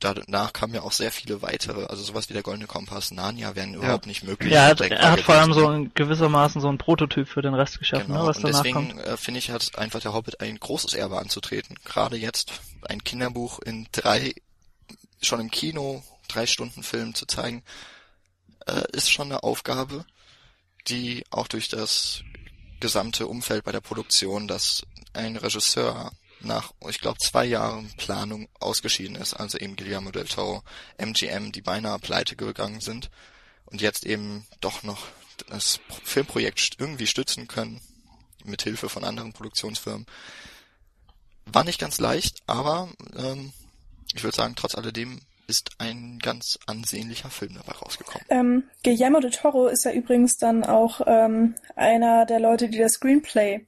Danach 0.02 0.52
kamen 0.52 0.74
ja 0.74 0.82
auch 0.82 0.92
sehr 0.92 1.12
viele 1.12 1.42
weitere, 1.42 1.86
also 1.86 2.04
sowas 2.04 2.28
wie 2.28 2.34
der 2.34 2.42
Goldene 2.42 2.68
Kompass, 2.68 3.12
Narnia 3.12 3.56
wären 3.56 3.76
überhaupt 3.76 4.08
nicht 4.08 4.24
möglich. 4.24 4.52
Ja, 4.52 4.64
er 4.64 4.70
hat, 4.72 4.82
er 4.82 5.12
hat 5.12 5.22
vor 5.22 5.36
allem 5.36 5.54
so 5.54 5.72
in 5.72 5.94
gewissermaßen 5.94 6.60
so 6.60 6.68
ein 6.70 6.78
Prototyp 6.80 7.28
für 7.28 7.42
den 7.42 7.54
Rest 7.54 7.78
geschaffen, 7.80 8.08
Genau, 8.08 8.24
ne, 8.24 8.28
was 8.30 8.38
und 8.38 8.44
danach 8.46 8.64
deswegen 8.64 8.90
kommt. 8.96 9.06
äh, 9.06 9.16
finde 9.18 9.38
ich, 9.38 9.52
hat 9.52 9.78
einfach 9.78 10.00
der 10.02 10.14
Hobbit 10.14 10.42
ein 10.42 10.60
großes 10.60 10.96
Erbe 10.96 11.20
anzutreten. 11.20 11.78
Gerade 11.86 12.18
jetzt 12.18 12.52
ein 12.90 13.04
Kinderbuch 13.04 13.60
in 13.60 13.88
drei, 13.92 14.34
schon 15.22 15.40
im 15.40 15.52
Kino, 15.52 16.04
drei 16.28 16.48
Stunden 16.48 16.82
Film 16.84 17.14
zu 17.14 17.26
zeigen, 17.28 17.64
äh, 18.66 18.82
ist 18.94 19.12
schon 19.12 19.28
eine 19.32 19.44
Aufgabe, 19.44 20.06
die 20.88 21.24
auch 21.30 21.48
durch 21.48 21.70
das 21.70 22.24
gesamte 22.80 23.28
Umfeld 23.28 23.64
bei 23.64 23.72
der 23.72 23.82
Produktion, 23.82 24.48
dass 24.48 24.82
ein 25.14 25.38
Regisseur 25.38 26.12
nach, 26.44 26.74
ich 26.90 27.00
glaube, 27.00 27.18
zwei 27.20 27.46
Jahren 27.46 27.92
Planung 27.98 28.48
ausgeschieden 28.60 29.16
ist, 29.16 29.34
also 29.34 29.58
eben 29.58 29.76
Guillermo 29.76 30.12
del 30.12 30.26
Toro, 30.26 30.64
MGM, 30.98 31.52
die 31.52 31.62
beinahe 31.62 32.00
pleite 32.00 32.36
gegangen 32.36 32.82
sind 32.82 33.10
und 33.66 33.82
jetzt 33.82 34.06
eben 34.06 34.46
doch 34.60 34.84
noch 34.84 35.08
das 35.50 35.80
Filmprojekt 36.04 36.76
irgendwie 36.78 37.08
stützen 37.08 37.48
können, 37.48 37.82
mit 38.44 38.62
Hilfe 38.64 38.90
von 38.90 39.04
anderen 39.04 39.34
Produktionsfirmen. 39.34 40.06
War 41.46 41.64
nicht 41.64 41.80
ganz 41.80 42.00
leicht, 42.00 42.42
aber 42.48 42.90
ähm, 43.18 43.52
ich 44.14 44.24
würde 44.24 44.38
sagen, 44.38 44.56
trotz 44.56 44.76
alledem 44.76 45.22
ist 45.48 45.72
ein 45.80 46.20
ganz 46.20 46.58
ansehnlicher 46.66 47.30
Film 47.30 47.56
dabei 47.56 47.74
rausgekommen. 47.74 48.26
Ähm, 48.30 48.64
Guillermo 48.84 49.20
de 49.20 49.32
Toro 49.32 49.68
ist 49.68 49.84
ja 49.84 49.92
übrigens 49.92 50.38
dann 50.38 50.64
auch 50.64 51.02
ähm, 51.06 51.56
einer 51.76 52.26
der 52.26 52.40
Leute, 52.40 52.70
die 52.70 52.78
das 52.78 52.94
Screenplay 52.94 53.66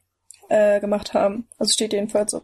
äh, 0.49 0.79
gemacht 0.79 1.13
haben. 1.13 1.47
Also 1.57 1.73
steht 1.73 1.93
jedenfalls 1.93 2.31
so. 2.31 2.43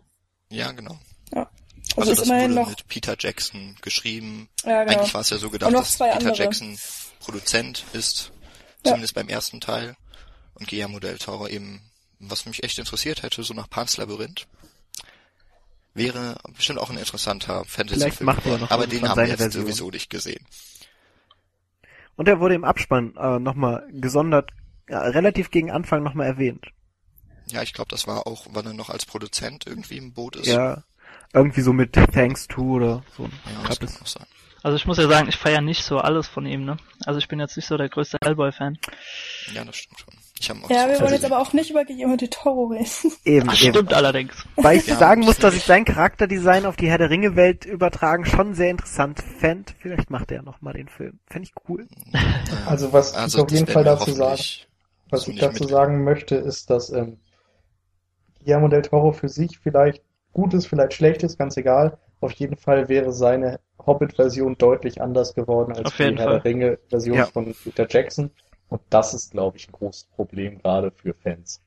Ja, 0.49 0.71
genau. 0.71 0.97
Ja. 1.33 1.49
Also, 1.95 2.01
Also, 2.01 2.11
ist 2.11 2.19
das 2.21 2.27
immerhin 2.27 2.51
wurde 2.51 2.61
noch. 2.61 2.69
mit 2.69 2.87
Peter 2.87 3.15
Jackson 3.17 3.75
geschrieben. 3.81 4.49
Ja, 4.63 4.83
genau. 4.83 4.97
Eigentlich 4.99 5.13
war 5.13 5.21
es 5.21 5.29
ja 5.29 5.37
so 5.37 5.49
gedacht, 5.49 5.73
dass 5.73 5.97
Peter 5.97 6.13
andere. 6.13 6.35
Jackson 6.35 6.77
Produzent 7.19 7.83
ist, 7.93 8.31
Ja. 8.85 8.91
zumindest 8.91 9.13
beim 9.15 9.27
ersten 9.29 9.59
Teil. 9.61 9.95
Und 10.55 10.67
Guillermo 10.67 10.99
del 10.99 11.17
Toro 11.17 11.47
eben, 11.47 11.81
was 12.19 12.45
mich 12.45 12.63
echt 12.63 12.77
interessiert 12.79 13.23
hätte, 13.23 13.43
so 13.43 13.53
nach 13.53 13.69
Pan's 13.69 13.97
Labyrinth. 13.97 14.47
Wäre 15.93 16.37
bestimmt 16.55 16.79
auch 16.79 16.89
ein 16.89 16.97
interessanter 16.97 17.63
Vielleicht 17.65 18.17
Fantasy-Film 18.17 18.29
er 18.29 18.71
Aber 18.71 18.87
den 18.87 19.07
haben 19.07 19.17
wir 19.17 19.27
jetzt 19.27 19.37
Version. 19.39 19.63
sowieso 19.63 19.89
nicht 19.89 20.09
gesehen. 20.09 20.45
Und 22.15 22.27
er 22.27 22.39
wurde 22.39 22.55
im 22.55 22.63
Abspann 22.63 23.15
äh, 23.17 23.39
nochmal 23.39 23.87
gesondert, 23.91 24.51
ja, 24.89 24.99
relativ 25.01 25.49
gegen 25.51 25.71
Anfang 25.71 26.03
nochmal 26.03 26.27
erwähnt. 26.27 26.65
Ja, 27.51 27.61
ich 27.63 27.73
glaube, 27.73 27.89
das 27.89 28.07
war 28.07 28.27
auch, 28.27 28.45
weil 28.51 28.65
er 28.65 28.73
noch 28.73 28.89
als 28.89 29.05
Produzent 29.05 29.65
irgendwie 29.65 29.97
im 29.97 30.13
Boot 30.13 30.35
ist. 30.35 30.47
Ja, 30.47 30.83
irgendwie 31.33 31.61
so 31.61 31.73
mit 31.73 31.93
Thanks 31.93 32.47
to 32.47 32.61
oder 32.61 33.03
so. 33.17 33.23
ja 33.23 33.67
das 33.67 33.79
kann 33.79 33.89
auch 34.01 34.07
sein. 34.07 34.25
Also 34.61 34.75
ich 34.75 34.85
muss 34.85 34.97
ja 34.97 35.07
sagen, 35.07 35.29
ich 35.29 35.37
feiere 35.37 35.61
nicht 35.61 35.83
so 35.83 35.99
alles 35.99 36.27
von 36.27 36.45
ihm, 36.45 36.65
ne? 36.65 36.77
Also 37.05 37.17
ich 37.17 37.27
bin 37.29 37.39
jetzt 37.39 37.55
nicht 37.55 37.65
so 37.67 37.77
der 37.77 37.87
größte 37.87 38.17
Hellboy-Fan. 38.23 38.77
Ja, 39.53 39.63
das 39.63 39.77
stimmt 39.77 39.99
schon. 39.99 40.13
Ich 40.41 40.49
habe 40.49 40.63
auch 40.63 40.69
Ja, 40.69 40.83
so 40.83 40.89
wir 40.89 40.99
wollen 41.01 41.13
jetzt 41.13 41.25
aber 41.25 41.39
auch 41.39 41.53
nicht 41.53 41.69
über 41.69 41.85
Guillermo 41.85 42.17
de 42.17 42.27
Toro 42.27 42.65
reden. 42.67 42.85
Eben, 43.25 43.49
Ach, 43.49 43.53
eben. 43.61 43.73
stimmt 43.73 43.93
allerdings. 43.93 44.45
Weil 44.57 44.77
ich 44.77 44.85
Ja, 44.85 44.97
sagen 44.97 45.21
muss, 45.21 45.35
das 45.35 45.43
dass 45.43 45.51
find 45.53 45.61
ich 45.61 45.67
sein 45.67 45.85
Charakterdesign 45.85 46.65
auf 46.65 46.75
die 46.75 46.89
Herr 46.89 46.97
der 46.97 47.09
Ringe 47.09 47.35
Welt 47.35 47.65
übertragen 47.65 48.25
schon 48.25 48.53
sehr 48.53 48.69
interessant 48.69 49.21
fänd. 49.39 49.75
Vielleicht 49.79 50.09
macht 50.09 50.31
er 50.31 50.37
ja 50.37 50.43
nochmal 50.43 50.73
den 50.73 50.89
Film. 50.89 51.19
Fände 51.27 51.47
ich 51.47 51.69
cool. 51.69 51.87
Also 52.65 52.91
was 52.91 53.13
Also, 53.13 53.37
ich 53.39 53.43
auf 53.43 53.51
jeden 53.51 53.67
Fall 53.67 53.83
dazu 53.83 54.11
sagen, 54.11 54.39
was 55.09 55.27
ich 55.27 55.39
dazu 55.39 55.63
sagen 55.65 56.03
möchte, 56.03 56.35
ist, 56.35 56.69
dass 56.69 56.89
ähm, 56.91 57.17
Guillermo 58.39 58.67
del 58.67 58.81
Toro 58.81 59.11
für 59.11 59.29
sich 59.29 59.59
vielleicht 59.59 60.03
gut 60.33 60.53
ist, 60.53 60.67
vielleicht 60.67 60.93
schlecht 60.93 61.23
ist, 61.23 61.37
ganz 61.37 61.57
egal. 61.57 61.97
Auf 62.21 62.31
jeden 62.33 62.57
Fall 62.57 62.89
wäre 62.89 63.11
seine 63.13 63.59
Hobbit-Version 63.85 64.57
deutlich 64.57 65.01
anders 65.01 65.33
geworden 65.33 65.73
als 65.75 65.95
die 65.95 66.03
Herr 66.03 66.17
Fall. 66.17 66.25
der 66.33 66.43
Ringe-Version 66.45 67.17
Ja. 67.17 67.25
von 67.27 67.53
Peter 67.63 67.87
Jackson. 67.89 68.31
Und 68.67 68.81
das 68.89 69.13
ist, 69.13 69.31
glaube 69.31 69.57
ich, 69.57 69.67
ein 69.67 69.71
großes 69.71 70.05
Problem 70.15 70.59
gerade 70.59 70.91
für 70.91 71.13
Fans. 71.13 71.61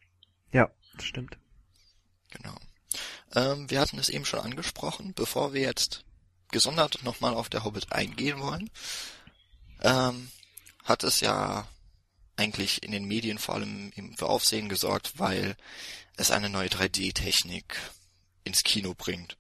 Ja, 0.53 0.71
das 0.97 1.05
stimmt. 1.05 1.37
Genau. 2.31 2.55
Ähm, 3.35 3.69
wir 3.71 3.81
hatten 3.81 3.99
es 3.99 4.09
eben 4.09 4.25
schon 4.25 4.41
angesprochen, 4.41 5.13
bevor 5.15 5.53
wir 5.53 5.63
jetzt 5.63 6.05
gesondert 6.51 7.03
nochmal 7.03 7.35
auf 7.35 7.49
der 7.49 7.65
Hobbit 7.65 7.91
eingehen 7.93 8.39
wollen, 8.41 8.71
ähm, 9.83 10.29
hat 10.85 11.03
es 11.03 11.21
ja 11.21 11.67
eigentlich 12.37 12.83
in 12.83 12.93
den 12.93 13.05
Medien 13.07 13.39
vor 13.39 13.55
allem 13.57 13.91
eben 13.97 14.17
für 14.17 14.27
Aufsehen 14.29 14.69
gesorgt, 14.69 15.15
weil 15.19 15.55
es 16.17 16.31
eine 16.31 16.49
neue 16.49 16.69
3D-Technik 16.69 17.77
ins 18.45 18.63
Kino 18.63 18.95
bringt. 18.95 19.37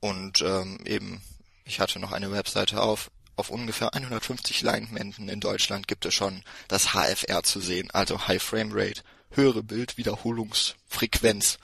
Und 0.00 0.42
ähm, 0.42 0.78
eben, 0.84 1.22
ich 1.64 1.80
hatte 1.80 1.98
noch 1.98 2.12
eine 2.12 2.30
Webseite 2.30 2.80
auf, 2.82 3.10
auf 3.36 3.50
ungefähr 3.50 3.94
150 3.94 4.62
Leinwänden 4.62 5.28
in 5.28 5.40
Deutschland 5.40 5.88
gibt 5.88 6.04
es 6.06 6.14
schon 6.14 6.42
das 6.68 6.92
HFR 6.92 7.42
zu 7.42 7.60
sehen, 7.60 7.90
also 7.92 8.26
High 8.26 8.42
Frame 8.42 8.70
Rate, 8.72 9.02
höhere 9.30 9.62
Bildwiederholungsfrequenz. 9.62 11.58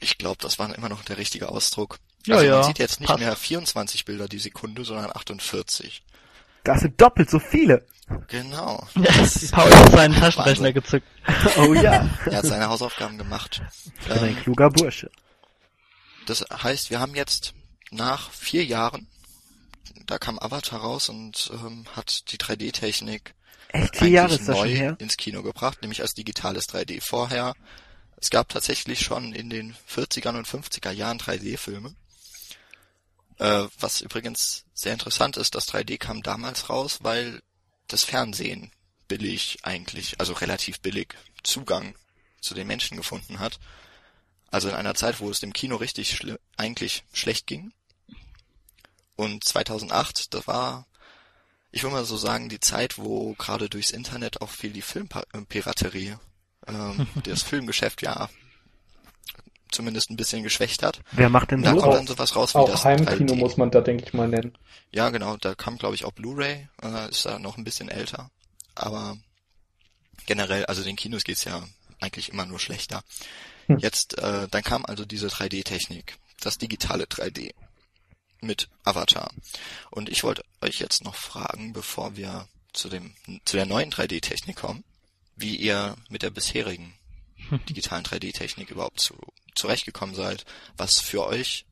Ich 0.00 0.18
glaube, 0.18 0.38
das 0.40 0.58
war 0.58 0.72
immer 0.74 0.88
noch 0.88 1.04
der 1.04 1.18
richtige 1.18 1.48
Ausdruck. 1.48 1.98
Ja, 2.26 2.36
also 2.36 2.46
ja, 2.46 2.54
man 2.56 2.64
sieht 2.64 2.78
jetzt 2.78 3.00
nicht 3.00 3.08
passt. 3.08 3.20
mehr 3.20 3.34
24 3.34 4.04
Bilder 4.04 4.28
die 4.28 4.38
Sekunde, 4.38 4.84
sondern 4.84 5.10
48. 5.14 6.02
Das 6.68 6.82
sind 6.82 7.00
doppelt 7.00 7.30
so 7.30 7.38
viele. 7.38 7.86
Genau. 8.28 8.86
Ja, 8.94 9.10
Paul 9.52 9.70
hat 9.74 9.90
seinen 9.92 10.14
Taschenrechner 10.14 10.72
gezückt. 10.74 11.06
Oh 11.56 11.72
ja. 11.72 12.08
Er 12.26 12.36
hat 12.38 12.44
seine 12.44 12.68
Hausaufgaben 12.68 13.16
gemacht. 13.16 13.62
Ich 14.00 14.06
bin 14.06 14.18
ein 14.18 14.28
Ähm, 14.28 14.36
kluger 14.42 14.68
Bursche. 14.70 15.10
Das 16.26 16.44
heißt, 16.50 16.90
wir 16.90 17.00
haben 17.00 17.14
jetzt 17.14 17.54
nach 17.90 18.30
vier 18.32 18.64
Jahren, 18.66 19.06
da 20.06 20.18
kam 20.18 20.38
Avatar 20.38 20.80
raus 20.80 21.08
und 21.08 21.50
ähm, 21.54 21.86
hat 21.96 22.30
die 22.32 22.36
3D-Technik 22.36 23.34
Echt, 23.68 23.96
vier 23.96 24.08
Jahre 24.08 24.34
ist 24.34 24.46
das 24.46 24.56
schon 24.58 24.68
neu 24.68 24.74
her? 24.74 24.96
ins 24.98 25.16
Kino 25.16 25.42
gebracht, 25.42 25.80
nämlich 25.80 26.02
als 26.02 26.12
digitales 26.12 26.68
3D. 26.68 27.00
Vorher, 27.02 27.54
es 28.18 28.28
gab 28.28 28.50
tatsächlich 28.50 29.00
schon 29.00 29.32
in 29.32 29.48
den 29.48 29.74
40er 29.90 30.36
und 30.36 30.46
50er 30.46 30.90
Jahren 30.90 31.18
3D-Filme. 31.18 31.94
Äh, 33.38 33.64
was 33.80 34.02
übrigens 34.02 34.64
sehr 34.78 34.92
interessant 34.92 35.36
ist, 35.36 35.56
das 35.56 35.68
3D 35.68 35.98
kam 35.98 36.22
damals 36.22 36.70
raus, 36.70 36.98
weil 37.02 37.42
das 37.88 38.04
Fernsehen 38.04 38.70
billig 39.08 39.58
eigentlich, 39.62 40.20
also 40.20 40.34
relativ 40.34 40.80
billig 40.80 41.16
Zugang 41.42 41.96
zu 42.40 42.54
den 42.54 42.68
Menschen 42.68 42.96
gefunden 42.96 43.40
hat. 43.40 43.58
Also 44.52 44.68
in 44.68 44.76
einer 44.76 44.94
Zeit, 44.94 45.18
wo 45.18 45.30
es 45.30 45.40
dem 45.40 45.52
Kino 45.52 45.74
richtig 45.76 46.12
schli- 46.12 46.38
eigentlich 46.56 47.02
schlecht 47.12 47.48
ging. 47.48 47.72
Und 49.16 49.42
2008, 49.42 50.32
das 50.32 50.46
war, 50.46 50.86
ich 51.72 51.82
will 51.82 51.90
mal 51.90 52.04
so 52.04 52.16
sagen, 52.16 52.48
die 52.48 52.60
Zeit, 52.60 52.98
wo 52.98 53.34
gerade 53.34 53.68
durchs 53.68 53.90
Internet 53.90 54.42
auch 54.42 54.50
viel 54.50 54.70
die 54.70 54.82
Filmpiraterie, 54.82 56.16
ähm, 56.68 57.08
das 57.24 57.42
Filmgeschäft 57.42 58.00
ja 58.02 58.30
zumindest 59.70 60.10
ein 60.10 60.16
bisschen 60.16 60.42
geschwächt 60.42 60.82
hat. 60.82 61.00
Wer 61.12 61.28
macht 61.28 61.50
denn 61.50 61.58
Und 61.58 61.64
da 61.64 61.70
so? 61.72 61.76
kommt 61.80 61.92
auch- 61.92 61.96
dann 61.96 62.06
sowas 62.06 62.36
raus 62.36 62.54
wie 62.54 62.58
Auch 62.58 62.70
das 62.70 62.84
Heimkino 62.84 63.34
3D. 63.34 63.36
muss 63.36 63.56
man 63.56 63.70
da, 63.70 63.80
denke 63.80 64.04
ich 64.04 64.12
mal, 64.12 64.28
nennen. 64.28 64.56
Ja, 64.92 65.10
genau, 65.10 65.36
da 65.36 65.54
kam 65.54 65.76
glaube 65.78 65.94
ich 65.94 66.04
auch 66.04 66.12
Blu-ray, 66.12 66.68
äh, 66.82 67.10
ist 67.10 67.26
da 67.26 67.38
noch 67.38 67.56
ein 67.58 67.64
bisschen 67.64 67.88
älter. 67.88 68.30
Aber 68.74 69.16
generell, 70.26 70.64
also 70.66 70.82
den 70.82 70.96
Kinos 70.96 71.24
geht's 71.24 71.44
ja 71.44 71.62
eigentlich 72.00 72.30
immer 72.30 72.46
nur 72.46 72.58
schlechter. 72.58 73.02
Hm. 73.66 73.78
Jetzt, 73.78 74.18
äh, 74.18 74.48
dann 74.48 74.62
kam 74.62 74.84
also 74.86 75.04
diese 75.04 75.26
3D-Technik, 75.28 76.16
das 76.40 76.58
digitale 76.58 77.04
3D 77.06 77.54
mit 78.40 78.68
Avatar. 78.84 79.30
Und 79.90 80.08
ich 80.08 80.22
wollte 80.22 80.44
euch 80.60 80.78
jetzt 80.78 81.02
noch 81.04 81.16
fragen, 81.16 81.72
bevor 81.72 82.16
wir 82.16 82.46
zu 82.72 82.88
dem 82.88 83.14
zu 83.44 83.56
der 83.56 83.66
neuen 83.66 83.90
3D-Technik 83.90 84.56
kommen, 84.56 84.84
wie 85.34 85.56
ihr 85.56 85.96
mit 86.08 86.22
der 86.22 86.30
bisherigen 86.30 86.94
digitalen 87.68 88.04
3D-Technik 88.04 88.70
überhaupt 88.70 89.00
zu, 89.00 89.14
zurechtgekommen 89.54 90.14
seid, 90.14 90.44
was 90.76 91.00
für 91.00 91.26
euch 91.26 91.66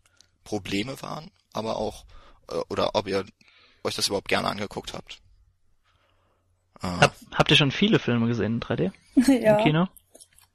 Probleme 0.45 1.01
waren, 1.03 1.31
aber 1.53 1.77
auch, 1.77 2.05
äh, 2.51 2.57
oder 2.69 2.95
ob 2.95 3.07
ihr 3.07 3.25
euch 3.85 3.95
das 3.95 4.09
überhaupt 4.09 4.29
gerne 4.29 4.49
angeguckt 4.49 4.95
habt. 4.95 5.21
Äh, 6.83 6.87
Hab, 6.87 7.15
habt 7.35 7.51
ihr 7.51 7.57
schon 7.57 7.71
viele 7.71 7.99
Filme 7.99 8.27
gesehen 8.27 8.55
in 8.55 8.61
3D 8.61 8.93
ja. 9.43 9.57
im 9.57 9.65
Kino? 9.65 9.89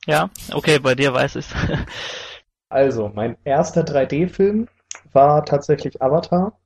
Ja, 0.05 0.29
okay, 0.53 0.79
bei 0.79 0.95
dir 0.95 1.13
weiß 1.13 1.35
ich's. 1.35 1.53
Also, 2.69 3.11
mein 3.13 3.35
erster 3.43 3.81
3D-Film 3.81 4.69
war 5.11 5.43
tatsächlich 5.43 6.01
Avatar. 6.01 6.57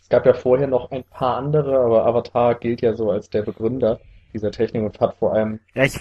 Es 0.00 0.08
gab 0.08 0.26
ja 0.26 0.34
vorher 0.34 0.66
noch 0.66 0.90
ein 0.90 1.04
paar 1.04 1.36
andere, 1.36 1.78
aber 1.78 2.04
Avatar 2.06 2.56
gilt 2.56 2.82
ja 2.82 2.94
so 2.94 3.12
als 3.12 3.30
der 3.30 3.42
Begründer 3.42 4.00
dieser 4.32 4.50
Technik 4.50 4.82
und 4.82 4.98
hat 4.98 5.14
vor 5.18 5.32
allem 5.32 5.60
Ja, 5.74 5.84
ich 5.84 6.00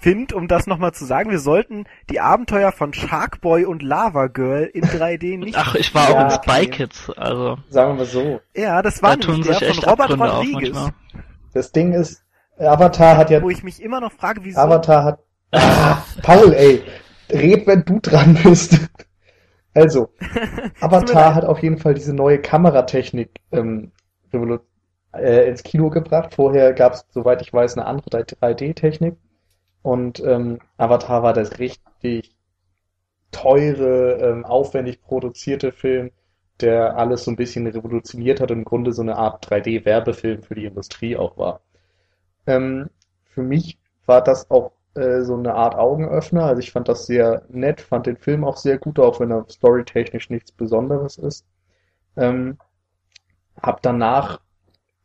finde, 0.00 0.36
um 0.36 0.48
das 0.48 0.66
nochmal 0.66 0.92
zu 0.92 1.04
sagen, 1.04 1.30
wir 1.30 1.38
sollten 1.38 1.84
die 2.10 2.20
Abenteuer 2.20 2.72
von 2.72 2.92
Sharkboy 2.92 3.64
und 3.64 3.82
Lava 3.82 4.28
Girl 4.28 4.64
in 4.64 4.84
3D 4.84 5.38
nicht. 5.44 5.56
Ach, 5.56 5.74
ich 5.74 5.94
war 5.94 6.10
Ja, 6.10 6.16
auch 6.16 6.20
in 6.20 6.38
okay. 6.38 6.60
Spy 6.60 6.66
Kids, 6.70 7.10
also 7.16 7.58
Sagen 7.68 7.98
wir 7.98 8.04
so. 8.04 8.40
Ja, 8.54 8.82
das 8.82 9.02
war 9.02 9.16
da 9.16 9.22
tun 9.22 9.40
nämlich 9.40 9.48
sich 9.48 9.58
der 9.58 9.68
echt 9.68 9.80
von 9.82 9.90
Robert 9.90 10.10
Abgründe 10.10 10.32
auf 10.32 10.46
Rodriguez. 10.46 10.92
Das 11.54 11.72
Ding 11.72 11.92
ist, 11.92 12.22
Avatar 12.58 13.16
hat 13.16 13.30
ja, 13.30 13.42
wo 13.42 13.50
ich 13.50 13.62
mich 13.62 13.82
immer 13.82 14.00
noch 14.00 14.12
frage, 14.12 14.40
wieso. 14.44 14.60
Avatar 14.60 15.04
hat, 15.04 15.20
ah, 15.52 16.02
Paul, 16.22 16.52
ey, 16.52 16.82
red, 17.30 17.66
wenn 17.66 17.84
du 17.84 18.00
dran 18.00 18.38
bist. 18.42 18.78
Also, 19.74 20.12
Avatar 20.80 21.34
hat 21.34 21.44
auf 21.44 21.62
jeden 21.62 21.78
Fall 21.78 21.94
diese 21.94 22.12
neue 22.14 22.40
Kameratechnik 22.40 23.30
ähm, 23.52 23.92
äh, 25.12 25.48
ins 25.48 25.62
Kino 25.62 25.90
gebracht. 25.90 26.34
Vorher 26.34 26.72
gab 26.72 26.94
es, 26.94 27.06
soweit 27.10 27.42
ich 27.42 27.52
weiß, 27.52 27.76
eine 27.76 27.86
andere 27.86 28.10
3D-Technik. 28.10 29.16
Und 29.88 30.20
ähm, 30.20 30.58
Avatar 30.76 31.22
war 31.22 31.32
das 31.32 31.58
richtig 31.60 32.36
teure, 33.30 34.18
ähm, 34.20 34.44
aufwendig 34.44 35.00
produzierte 35.00 35.72
Film, 35.72 36.10
der 36.60 36.98
alles 36.98 37.24
so 37.24 37.30
ein 37.30 37.36
bisschen 37.36 37.66
revolutioniert 37.66 38.38
hat 38.42 38.50
und 38.50 38.58
im 38.58 38.64
Grunde 38.66 38.92
so 38.92 39.00
eine 39.00 39.16
Art 39.16 39.50
3D-Werbefilm 39.50 40.42
für 40.42 40.54
die 40.54 40.66
Industrie 40.66 41.16
auch 41.16 41.38
war. 41.38 41.62
Ähm, 42.46 42.90
für 43.24 43.42
mich 43.42 43.78
war 44.04 44.22
das 44.22 44.50
auch 44.50 44.72
äh, 44.92 45.22
so 45.22 45.34
eine 45.38 45.54
Art 45.54 45.74
Augenöffner. 45.74 46.44
Also 46.44 46.60
ich 46.60 46.72
fand 46.72 46.86
das 46.86 47.06
sehr 47.06 47.44
nett, 47.48 47.80
fand 47.80 48.04
den 48.04 48.18
Film 48.18 48.44
auch 48.44 48.58
sehr 48.58 48.76
gut, 48.76 48.98
auch 48.98 49.20
wenn 49.20 49.30
er 49.30 49.46
storytechnisch 49.48 50.28
nichts 50.28 50.52
Besonderes 50.52 51.16
ist. 51.16 51.46
Ähm, 52.14 52.58
hab 53.62 53.80
danach 53.80 54.42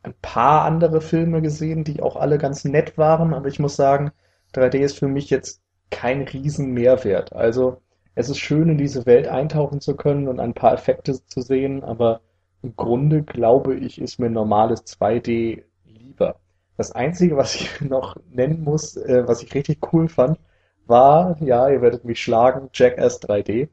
ein 0.03 0.13
paar 0.21 0.65
andere 0.65 0.99
Filme 0.99 1.41
gesehen, 1.41 1.85
die 1.85 2.01
auch 2.03 2.17
alle 2.17 2.37
ganz 2.37 2.65
nett 2.65 2.97
waren, 2.97 3.33
aber 3.33 3.47
ich 3.47 3.59
muss 3.59 3.77
sagen, 3.77 4.11
3D 4.53 4.79
ist 4.79 4.99
für 4.99 5.07
mich 5.07 5.29
jetzt 5.29 5.61
kein 5.89 6.23
riesen 6.23 6.73
Mehrwert. 6.73 7.33
Also 7.33 7.81
es 8.15 8.29
ist 8.29 8.39
schön, 8.39 8.69
in 8.69 8.77
diese 8.77 9.05
Welt 9.05 9.27
eintauchen 9.27 9.81
zu 9.81 9.95
können 9.95 10.27
und 10.27 10.39
ein 10.39 10.53
paar 10.53 10.73
Effekte 10.73 11.13
zu 11.25 11.41
sehen, 11.41 11.83
aber 11.83 12.21
im 12.61 12.75
Grunde 12.75 13.23
glaube 13.23 13.75
ich, 13.75 13.99
ist 13.99 14.19
mir 14.19 14.29
normales 14.29 14.85
2D 14.85 15.63
lieber. 15.85 16.39
Das 16.77 16.91
Einzige, 16.91 17.37
was 17.37 17.55
ich 17.55 17.81
noch 17.81 18.15
nennen 18.29 18.63
muss, 18.63 18.97
äh, 18.97 19.27
was 19.27 19.43
ich 19.43 19.53
richtig 19.53 19.93
cool 19.93 20.07
fand, 20.07 20.39
war, 20.85 21.37
ja, 21.41 21.69
ihr 21.69 21.81
werdet 21.81 22.03
mich 22.05 22.21
schlagen, 22.21 22.69
Jackass 22.73 23.21
3D. 23.21 23.69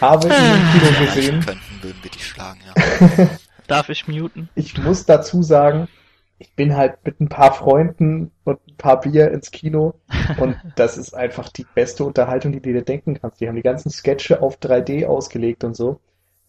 Habe 0.00 0.28
ich 0.28 0.34
im 0.34 0.80
Kino 0.80 1.04
gesehen. 1.04 1.40
könnten, 1.40 1.82
würden 1.82 1.98
wir 2.02 2.10
die 2.10 2.18
schlagen, 2.18 2.60
ja. 2.66 3.28
Darf 3.66 3.88
ich 3.88 4.08
muten? 4.08 4.48
Ich 4.54 4.76
muss 4.78 5.06
dazu 5.06 5.42
sagen, 5.42 5.86
ich 6.40 6.56
bin 6.56 6.74
halt 6.74 7.04
mit 7.04 7.20
ein 7.20 7.28
paar 7.28 7.52
Freunden 7.52 8.32
und 8.44 8.58
ein 8.66 8.76
paar 8.78 9.00
Bier 9.00 9.30
ins 9.30 9.50
Kino 9.50 9.94
und 10.38 10.56
das 10.74 10.96
ist 10.96 11.14
einfach 11.14 11.50
die 11.50 11.64
beste 11.64 12.02
Unterhaltung, 12.02 12.52
die 12.52 12.60
du 12.60 12.72
dir 12.72 12.82
denken 12.82 13.20
kannst. 13.20 13.40
Die 13.40 13.46
haben 13.46 13.56
die 13.56 13.62
ganzen 13.62 13.90
Sketche 13.90 14.40
auf 14.40 14.56
3D 14.58 15.06
ausgelegt 15.06 15.64
und 15.64 15.76
so 15.76 16.00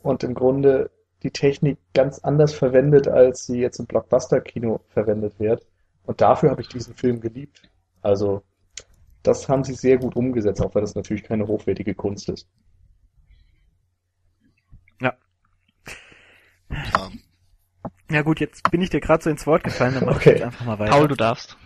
und 0.01 0.23
im 0.23 0.33
Grunde 0.33 0.91
die 1.23 1.31
Technik 1.31 1.77
ganz 1.93 2.19
anders 2.19 2.53
verwendet, 2.53 3.09
als 3.09 3.45
sie 3.45 3.59
jetzt 3.59 3.79
im 3.79 3.85
Blockbuster-Kino 3.85 4.79
verwendet 4.87 5.39
wird. 5.39 5.67
Und 6.05 6.21
dafür 6.21 6.51
habe 6.51 6.61
ich 6.61 6.69
diesen 6.69 6.95
Film 6.95 7.19
geliebt. 7.19 7.69
Also, 8.01 8.43
das 9.23 9.49
haben 9.49 9.65
sie 9.65 9.73
sehr 9.73 9.97
gut 9.97 10.15
umgesetzt, 10.15 10.61
auch 10.61 10.73
wenn 10.73 10.81
das 10.81 10.95
natürlich 10.95 11.23
keine 11.23 11.47
hochwertige 11.47 11.95
Kunst 11.95 12.29
ist. 12.29 12.47
ja. 15.01 15.13
Ja 16.69 17.11
gut, 18.21 18.41
jetzt 18.41 18.69
bin 18.69 18.81
ich 18.81 18.89
dir 18.89 18.99
gerade 18.99 19.23
so 19.23 19.29
ins 19.29 19.47
Wort 19.47 19.63
gefallen, 19.63 19.93
dann 19.95 20.05
mach 20.05 20.17
Okay. 20.17 20.31
ich 20.31 20.35
jetzt 20.39 20.43
einfach 20.43 20.65
mal 20.65 20.77
weiter. 20.77 20.91
Paul, 20.91 21.07
du 21.07 21.15
darfst. 21.15 21.57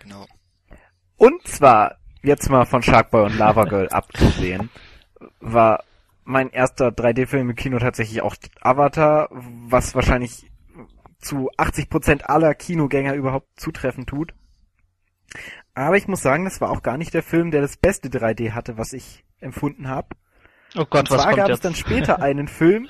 Genau. 0.00 0.26
Und 1.16 1.46
zwar, 1.46 1.98
jetzt 2.22 2.50
mal 2.50 2.66
von 2.66 2.82
Sharkboy 2.82 3.24
und 3.24 3.38
Lava 3.38 3.64
Girl 3.64 3.88
abgesehen, 3.88 4.68
war 5.40 5.84
mein 6.24 6.50
erster 6.50 6.88
3D-Film 6.88 7.50
im 7.50 7.56
Kino 7.56 7.78
tatsächlich 7.78 8.22
auch 8.22 8.34
Avatar, 8.60 9.28
was 9.30 9.94
wahrscheinlich 9.94 10.50
zu 11.20 11.50
80% 11.52 12.22
aller 12.22 12.54
Kinogänger 12.54 13.14
überhaupt 13.14 13.48
zutreffen 13.58 14.06
tut. 14.06 14.34
Aber 15.74 15.96
ich 15.96 16.06
muss 16.08 16.22
sagen, 16.22 16.44
das 16.44 16.60
war 16.60 16.70
auch 16.70 16.82
gar 16.82 16.96
nicht 16.96 17.14
der 17.14 17.22
Film, 17.22 17.50
der 17.50 17.60
das 17.60 17.76
beste 17.76 18.08
3D 18.08 18.52
hatte, 18.52 18.78
was 18.78 18.92
ich 18.92 19.24
empfunden 19.40 19.88
habe. 19.88 20.08
Oh 20.76 20.84
Gott, 20.88 21.10
Und 21.10 21.10
was 21.10 21.22
zwar 21.22 21.34
gab 21.34 21.48
jetzt? 21.48 21.56
es 21.56 21.60
dann 21.60 21.74
später 21.74 22.20
einen 22.20 22.48
Film, 22.48 22.88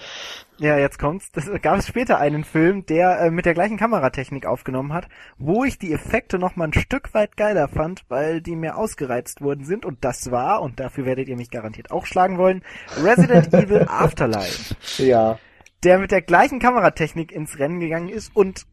ja, 0.59 0.79
jetzt 0.79 0.99
kommt's, 0.99 1.31
das 1.33 1.51
gab 1.63 1.79
es 1.79 1.87
später 1.89 2.19
einen 2.19 2.45
Film, 2.45 2.87
der 2.87 3.21
äh, 3.21 3.31
mit 3.31 3.45
der 3.45 3.55
gleichen 3.55 3.77
Kameratechnik 3.77 4.47
aufgenommen 4.47 4.93
hat, 4.93 5.09
wo 5.37 5.65
ich 5.65 5.79
die 5.79 5.93
Effekte 5.93 6.39
noch 6.39 6.57
mal 6.57 6.67
ein 6.67 6.73
Stück 6.73 7.13
weit 7.13 7.37
geiler 7.37 7.69
fand, 7.69 8.05
weil 8.09 8.41
die 8.41 8.57
mehr 8.57 8.79
ausgereizt 8.79 9.41
worden 9.43 9.65
sind. 9.65 9.85
Und 9.85 10.05
das 10.05 10.31
war, 10.31 10.63
und 10.63 10.81
dafür 10.81 11.05
werdet 11.07 11.29
ihr 11.29 11.37
mich 11.37 11.51
garantiert 11.51 11.91
auch 11.91 12.07
schlagen 12.07 12.39
wollen, 12.39 12.63
Resident 13.03 13.53
Evil 13.53 13.85
Afterlife, 13.89 14.77
Ja, 14.99 15.39
der 15.83 15.99
mit 15.99 16.11
der 16.13 16.23
gleichen 16.23 16.61
Kameratechnik 16.61 17.33
ins 17.33 17.59
Rennen 17.59 17.81
gegangen 17.81 18.09
ist 18.09 18.35
und 18.35 18.65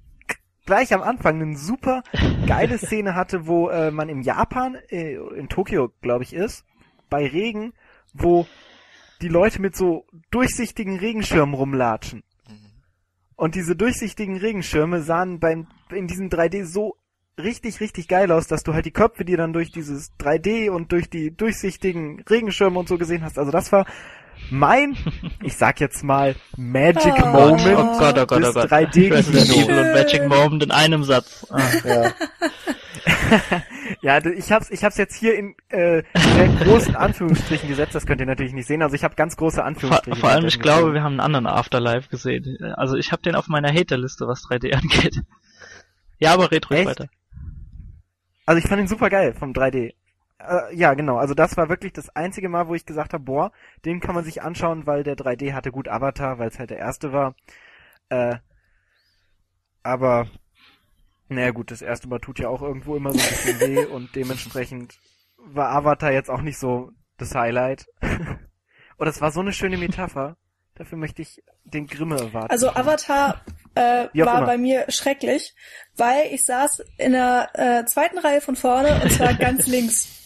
gleich 0.66 0.94
am 0.94 1.02
Anfang 1.02 1.42
eine 1.42 1.58
super 1.58 2.04
geile 2.48 2.78
Szene 2.78 3.16
hatte, 3.16 3.48
wo 3.48 3.70
äh, 3.70 3.92
man 3.92 4.08
im 4.08 4.22
Japan, 4.22 4.78
äh, 4.90 5.16
in 5.16 5.50
Tokio, 5.50 5.92
glaube 6.02 6.24
ich, 6.24 6.34
ist, 6.34 6.64
bei 7.10 7.26
Regen, 7.28 7.74
wo 8.14 8.46
die 9.22 9.28
Leute 9.28 9.62
mit 9.62 9.76
so 9.76 10.06
durchsichtigen 10.32 10.98
Regenschirmen 10.98 11.56
rumlatschen. 11.56 12.24
Mhm. 12.48 12.56
Und 13.36 13.56
diese 13.56 13.76
durchsichtigen 13.76 14.38
Regenschirme 14.38 15.02
sahen 15.02 15.40
beim, 15.40 15.68
in 15.92 16.08
diesem 16.08 16.30
3D 16.30 16.66
so 16.66 16.96
richtig, 17.40 17.80
richtig 17.80 18.08
geil 18.08 18.32
aus, 18.32 18.48
dass 18.48 18.64
du 18.64 18.74
halt 18.74 18.86
die 18.86 18.92
Köpfe, 18.92 19.26
die 19.26 19.36
dann 19.36 19.54
durch 19.54 19.72
dieses 19.72 20.12
3D 20.20 20.70
und 20.70 20.92
durch 20.92 21.10
die 21.10 21.36
durchsichtigen 21.36 22.22
Regenschirme 22.30 22.78
und 22.78 22.88
so 22.88 22.98
gesehen 22.98 23.24
hast. 23.24 23.40
Also 23.40 23.52
das 23.52 23.72
war 23.72 23.86
mein, 24.50 24.98
ich 25.44 25.56
sag 25.56 25.80
jetzt 25.80 26.04
mal, 26.04 26.36
Magic 26.58 27.14
Oh. 27.22 27.28
Moment 27.28 27.78
oh 27.80 27.98
Gott, 27.98 28.18
oh 28.18 28.26
Gott, 28.26 28.44
oh 28.44 28.54
Gott. 28.54 28.72
3D 28.72 29.12
Resident 29.12 29.50
Kino. 29.50 29.66
Evil 29.66 29.80
und 29.80 29.94
Magic 29.94 30.28
Moment 30.28 30.64
in 30.64 30.72
einem 30.72 31.04
Satz. 31.04 31.46
Ah. 31.50 31.62
ja. 31.86 32.14
Ja, 34.02 34.18
ich 34.26 34.52
hab's, 34.52 34.72
ich 34.72 34.84
hab's 34.84 34.98
jetzt 34.98 35.16
hier 35.16 35.36
in 35.38 35.56
äh, 35.70 36.04
sehr 36.16 36.48
großen 36.64 36.96
Anführungsstrichen 36.96 37.70
gesetzt. 37.70 37.94
Das 37.94 38.08
könnt 38.08 38.20
ihr 38.20 38.26
natürlich 38.26 38.54
nicht 38.54 38.66
sehen. 38.66 38.82
Also 38.82 38.96
ich 38.96 39.04
habe 39.04 39.14
ganz 39.16 39.38
große 39.38 39.58
Vor, 39.58 39.66
Anführungsstriche. 39.66 40.20
vor 40.20 40.30
allem, 40.30 40.46
ich 40.46 40.56
dem 40.56 40.62
glaube, 40.64 40.94
wir 40.94 41.04
haben 41.04 41.14
einen 41.14 41.20
anderen 41.20 41.46
Afterlife 41.46 42.10
gesehen. 42.10 42.58
Also 42.76 42.96
ich 42.96 43.12
habe 43.12 43.22
den 43.22 43.36
auf 43.36 43.48
meiner 43.48 43.72
Haterliste, 43.72 44.28
was 44.28 44.44
3D 44.44 44.74
angeht. 44.74 45.22
Ja, 46.18 46.34
aber 46.34 46.52
red 46.52 46.70
ruhig 46.70 46.86
weiter. 46.86 47.10
Also 48.46 48.60
ich 48.60 48.68
fand 48.68 48.82
ihn 48.82 48.88
super 48.88 49.10
geil 49.10 49.34
vom 49.34 49.54
3D. 49.54 49.94
Äh, 50.40 50.76
ja, 50.76 50.94
genau. 50.96 51.18
Also 51.18 51.34
das 51.34 51.56
war 51.58 51.70
wirklich 51.70 51.94
das 51.94 52.10
einzige 52.16 52.50
Mal, 52.50 52.68
wo 52.68 52.76
ich 52.76 52.86
gesagt 52.86 53.14
habe, 53.14 53.24
boah, 53.24 53.52
den 53.86 54.00
kann 54.00 54.16
man 54.16 54.24
sich 54.24 54.42
anschauen, 54.42 54.88
weil 54.88 55.04
der 55.04 55.16
3D 55.16 55.54
hatte 55.54 55.72
gut 55.72 55.88
Avatar, 55.88 56.40
weil 56.40 56.50
es 56.50 56.60
halt 56.60 56.72
der 56.72 56.80
erste 56.80 57.14
war. 57.14 57.36
Äh, 58.10 58.38
aber 59.84 60.28
naja 61.32 61.52
gut, 61.52 61.72
das 61.72 61.82
erste 61.82 62.08
Mal 62.08 62.20
tut 62.20 62.40
ja 62.40 62.50
auch 62.50 62.62
irgendwo 62.62 62.96
immer 62.96 63.12
so 63.12 63.20
ein 63.20 63.30
bisschen 63.30 63.60
weh 63.60 63.86
und 63.92 64.16
dementsprechend 64.16 65.00
war 65.38 65.72
Avatar 65.72 66.12
jetzt 66.12 66.30
auch 66.30 66.42
nicht 66.42 66.58
so 66.58 66.92
das 67.18 67.36
Highlight. 67.36 67.88
und 68.98 69.08
es 69.08 69.22
war 69.22 69.32
so 69.32 69.40
eine 69.40 69.54
schöne 69.54 69.78
Metapher. 69.78 70.38
Dafür 70.76 70.98
möchte 70.98 71.22
ich 71.22 71.44
den 71.64 71.86
Grimme 71.88 72.18
erwarten. 72.18 72.50
Also 72.50 72.70
Avatar 72.70 73.44
äh, 73.76 73.82
war 73.82 74.10
immer. 74.14 74.46
bei 74.46 74.58
mir 74.58 74.86
schrecklich, 74.90 75.54
weil 75.96 76.28
ich 76.32 76.46
saß 76.46 76.84
in 76.98 77.12
der 77.12 77.50
äh, 77.54 77.86
zweiten 77.86 78.18
Reihe 78.18 78.42
von 78.42 78.56
vorne 78.56 79.02
und 79.04 79.12
zwar 79.12 79.34
ganz 79.40 79.68
links. 79.68 80.21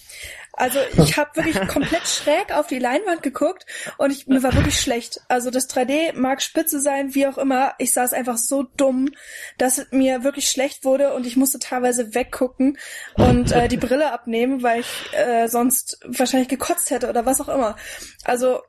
Also 0.58 0.80
ich 1.04 1.18
habe 1.18 1.36
wirklich 1.36 1.68
komplett 1.68 2.08
schräg 2.08 2.54
auf 2.54 2.68
die 2.68 2.80
Leinwand 2.80 3.22
geguckt 3.22 3.66
und 3.98 4.12
ich, 4.12 4.28
mir 4.28 4.42
war 4.42 4.54
wirklich 4.54 4.80
schlecht. 4.80 5.22
Also 5.28 5.50
das 5.50 5.70
3D 5.70 6.14
mag 6.14 6.42
spitze 6.42 6.80
sein, 6.80 7.14
wie 7.14 7.28
auch 7.28 7.38
immer. 7.38 7.74
Ich 7.78 7.94
saß 7.94 8.14
einfach 8.14 8.38
so 8.38 8.64
dumm, 8.64 9.10
dass 9.58 9.86
mir 9.92 10.24
wirklich 10.24 10.50
schlecht 10.50 10.86
wurde 10.86 11.14
und 11.14 11.26
ich 11.26 11.36
musste 11.36 11.60
teilweise 11.60 12.16
weggucken 12.16 12.78
und 13.16 13.52
äh, 13.52 13.68
die 13.68 13.78
Brille 13.78 14.12
abnehmen, 14.14 14.64
weil 14.64 14.82
ich 14.82 15.14
äh, 15.14 15.48
sonst 15.48 16.00
wahrscheinlich 16.06 16.50
gekotzt 16.50 16.90
hätte 16.90 17.10
oder 17.10 17.26
was 17.26 17.42
auch 17.42 17.50
immer. 17.50 17.76
Also 18.24 18.62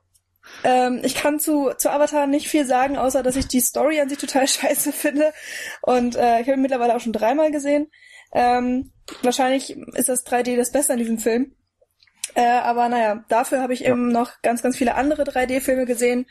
ähm, 0.63 1.01
ich 1.03 1.15
kann 1.15 1.39
zu, 1.39 1.71
zu 1.77 1.89
Avatar 1.89 2.27
nicht 2.27 2.47
viel 2.47 2.65
sagen, 2.65 2.97
außer 2.97 3.23
dass 3.23 3.35
ich 3.35 3.47
die 3.47 3.61
Story 3.61 3.99
an 3.99 4.09
sich 4.09 4.17
total 4.17 4.47
scheiße 4.47 4.91
finde. 4.91 5.33
Und 5.81 6.15
äh, 6.15 6.41
ich 6.41 6.47
habe 6.47 6.53
ihn 6.53 6.61
mittlerweile 6.61 6.95
auch 6.95 7.01
schon 7.01 7.13
dreimal 7.13 7.51
gesehen. 7.51 7.89
Ähm, 8.33 8.91
wahrscheinlich 9.21 9.77
ist 9.93 10.09
das 10.09 10.25
3D 10.25 10.57
das 10.57 10.71
Beste 10.71 10.93
an 10.93 10.99
diesem 10.99 11.19
Film. 11.19 11.55
Äh, 12.37 12.59
aber 12.59 12.87
naja, 12.87 13.23
dafür 13.29 13.61
habe 13.63 13.73
ich 13.73 13.83
eben 13.83 14.09
noch 14.11 14.43
ganz, 14.43 14.61
ganz 14.61 14.77
viele 14.77 14.93
andere 14.93 15.23
3D-Filme 15.23 15.87
gesehen. 15.87 16.27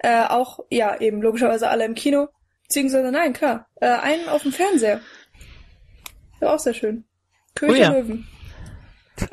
Äh, 0.00 0.24
auch, 0.24 0.58
ja, 0.68 1.00
eben 1.00 1.22
logischerweise 1.22 1.68
alle 1.70 1.84
im 1.84 1.94
Kino. 1.94 2.26
Beziehungsweise, 2.64 3.12
nein, 3.12 3.34
klar. 3.34 3.68
Äh, 3.80 3.86
einen 3.86 4.28
auf 4.28 4.42
dem 4.42 4.50
Fernseher. 4.50 5.00
Ja, 6.40 6.52
auch 6.52 6.58
sehr 6.58 6.74
schön. 6.74 7.04
König 7.54 7.76
Oh 7.76 7.80
ja. 7.80 7.90
der 7.90 8.02
Löwen. 8.02 8.26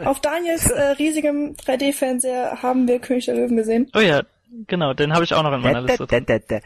Auf 0.06 0.20
Daniels 0.20 0.70
äh, 0.70 0.90
riesigem 0.92 1.56
3D-Fernseher 1.56 2.62
haben 2.62 2.88
wir 2.88 3.00
König 3.00 3.26
der 3.26 3.34
Löwen 3.34 3.58
gesehen. 3.58 3.90
Oh 3.96 4.00
ja, 4.00 4.22
genau, 4.68 4.94
den 4.94 5.14
habe 5.14 5.24
ich 5.24 5.34
auch 5.34 5.42
noch 5.42 5.54
in 5.54 5.62
meiner 5.62 5.82
Liste. 5.82 6.06
da. 6.06 6.60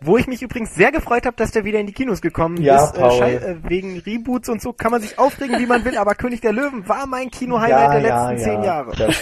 Wo 0.00 0.16
ich 0.16 0.26
mich 0.28 0.42
übrigens 0.42 0.74
sehr 0.74 0.92
gefreut 0.92 1.26
habe, 1.26 1.36
dass 1.36 1.50
der 1.50 1.64
wieder 1.64 1.80
in 1.80 1.86
die 1.86 1.92
Kinos 1.92 2.20
gekommen 2.20 2.56
Ja, 2.62 2.84
ist. 2.84 2.96
Äh, 2.96 3.00
Paul. 3.00 3.22
äh, 3.24 3.56
wegen 3.68 3.98
Reboots 3.98 4.48
und 4.48 4.62
so 4.62 4.72
kann 4.72 4.92
man 4.92 5.00
sich 5.00 5.18
aufregen, 5.18 5.58
wie 5.58 5.66
man 5.66 5.84
will, 5.84 5.98
aber 5.98 6.14
König 6.14 6.40
der 6.40 6.52
Löwen 6.52 6.88
war 6.88 7.06
mein 7.06 7.30
Kino-Highlight 7.30 7.92
der 7.94 8.00
letzten 8.02 8.38
zehn 8.38 8.62
Jahre. 8.62 8.92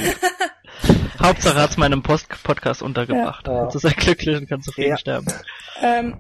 Hauptsache 1.23 1.61
hat's 1.61 1.77
meinen 1.77 2.03
Post 2.03 2.29
Podcast 2.43 2.83
untergebracht. 2.83 3.47
Ja. 3.49 3.65
Jetzt 3.65 3.77
ist 3.77 3.85
er 3.85 3.93
glücklich 3.93 4.37
und 4.37 4.49
kann 4.49 4.61
zufrieden 4.61 4.91
Ja. 4.91 4.97
sterben. 4.99 5.27
Ähm, 5.83 6.17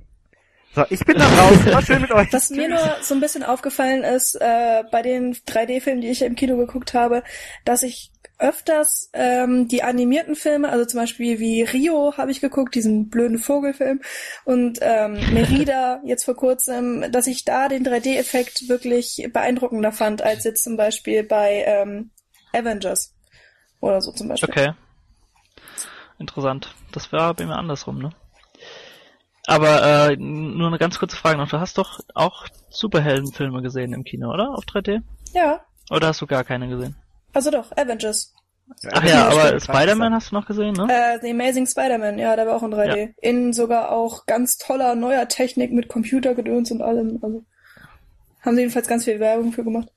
So, 0.77 0.85
ich 0.91 1.01
bin 1.07 1.17
dann 1.17 1.33
raus. 1.33 1.57
War 1.73 1.81
schön 1.81 2.03
mit 2.03 2.13
euch. 2.13 2.31
Was 2.35 2.51
mir 2.51 2.69
nur 2.69 2.97
so 3.01 3.15
ein 3.15 3.21
bisschen 3.21 3.43
aufgefallen 3.43 4.05
ist, 4.05 4.35
äh, 4.35 4.85
bei 4.93 5.01
den 5.01 5.35
3D-Filmen, 5.35 6.03
die 6.03 6.11
ich 6.11 6.21
im 6.21 6.35
Kino 6.35 6.59
geguckt 6.59 6.93
habe, 6.93 7.23
dass 7.65 7.83
ich 7.83 8.13
öfters 8.39 9.09
ähm, 9.15 9.69
die 9.69 9.83
animierten 9.83 10.37
Filme, 10.37 10.69
also 10.69 10.85
zum 10.85 11.01
Beispiel 11.01 11.39
wie 11.39 11.63
Rio 11.63 12.19
habe 12.19 12.31
ich 12.31 12.43
geguckt, 12.43 12.75
diesen 12.75 13.09
blöden 13.09 13.39
Vogelfilm, 13.39 14.03
und 14.45 14.79
ähm, 14.83 15.15
Merida 15.33 16.03
jetzt 16.05 16.25
vor 16.25 16.37
kurzem, 16.37 17.11
dass 17.11 17.27
ich 17.27 17.47
da 17.47 17.69
den 17.69 17.83
3D-Effekt 17.83 18.69
wirklich 18.69 19.27
beeindruckender 19.33 19.93
fand, 19.93 20.21
als 20.21 20.45
jetzt 20.45 20.63
zum 20.63 20.77
Beispiel 20.77 21.23
bei 21.23 21.65
ähm, 21.67 22.11
Avengers 22.53 23.15
oder 23.81 24.03
so 24.03 24.13
zum 24.13 24.29
Beispiel. 24.29 24.51
Okay. 24.51 24.73
Interessant. 26.19 26.75
Das 26.93 27.11
war 27.13 27.33
bei 27.33 27.47
mir 27.47 27.57
andersrum, 27.57 27.99
ne? 28.03 28.11
Aber 29.47 30.11
äh, 30.11 30.17
nur 30.17 30.69
eine 30.69 30.79
ganz 30.79 30.99
kurze 30.99 31.17
Frage 31.17 31.39
noch. 31.39 31.49
Du 31.49 31.61
hast 31.61 31.79
doch 31.79 32.01
auch 32.15 32.47
Superheldenfilme 32.69 33.63
gesehen 33.63 33.93
im 33.93 34.05
Kino, 34.05 34.33
oder? 34.33 34.51
Auf 34.51 34.65
3D? 34.65 35.03
Ja, 35.33 35.61
Oder 35.91 36.09
hast 36.09 36.21
du 36.21 36.27
gar 36.27 36.45
keine 36.45 36.69
gesehen? 36.69 36.97
also 37.33 37.51
doch, 37.51 37.71
Avengers. 37.77 38.35
Ach 38.93 39.01
das 39.01 39.11
ja, 39.13 39.29
aber 39.29 39.61
Spider-Man 39.61 40.13
hast 40.13 40.33
du 40.33 40.35
noch 40.35 40.47
gesehen, 40.47 40.73
ne? 40.73 40.89
Äh, 40.91 41.21
The 41.21 41.31
Amazing 41.31 41.67
Spider-Man, 41.67 42.19
ja, 42.19 42.35
der 42.35 42.47
war 42.47 42.57
auch 42.57 42.63
in 42.65 42.75
3D. 42.75 43.13
In 43.21 43.53
sogar 43.53 43.93
auch 43.93 44.27
ganz 44.27 44.57
toller 44.57 44.97
neuer 44.97 45.29
Technik 45.29 45.73
mit 45.73 45.89
Computergedöns 45.89 46.73
und 46.73 46.83
allem. 46.83 47.21
Also 47.23 47.45
haben 48.43 48.57
sie 48.57 48.63
jedenfalls 48.63 48.89
ganz 48.89 49.05
viel 49.05 49.21
Werbung 49.21 49.53
für 49.53 49.63
gemacht. 49.63 49.89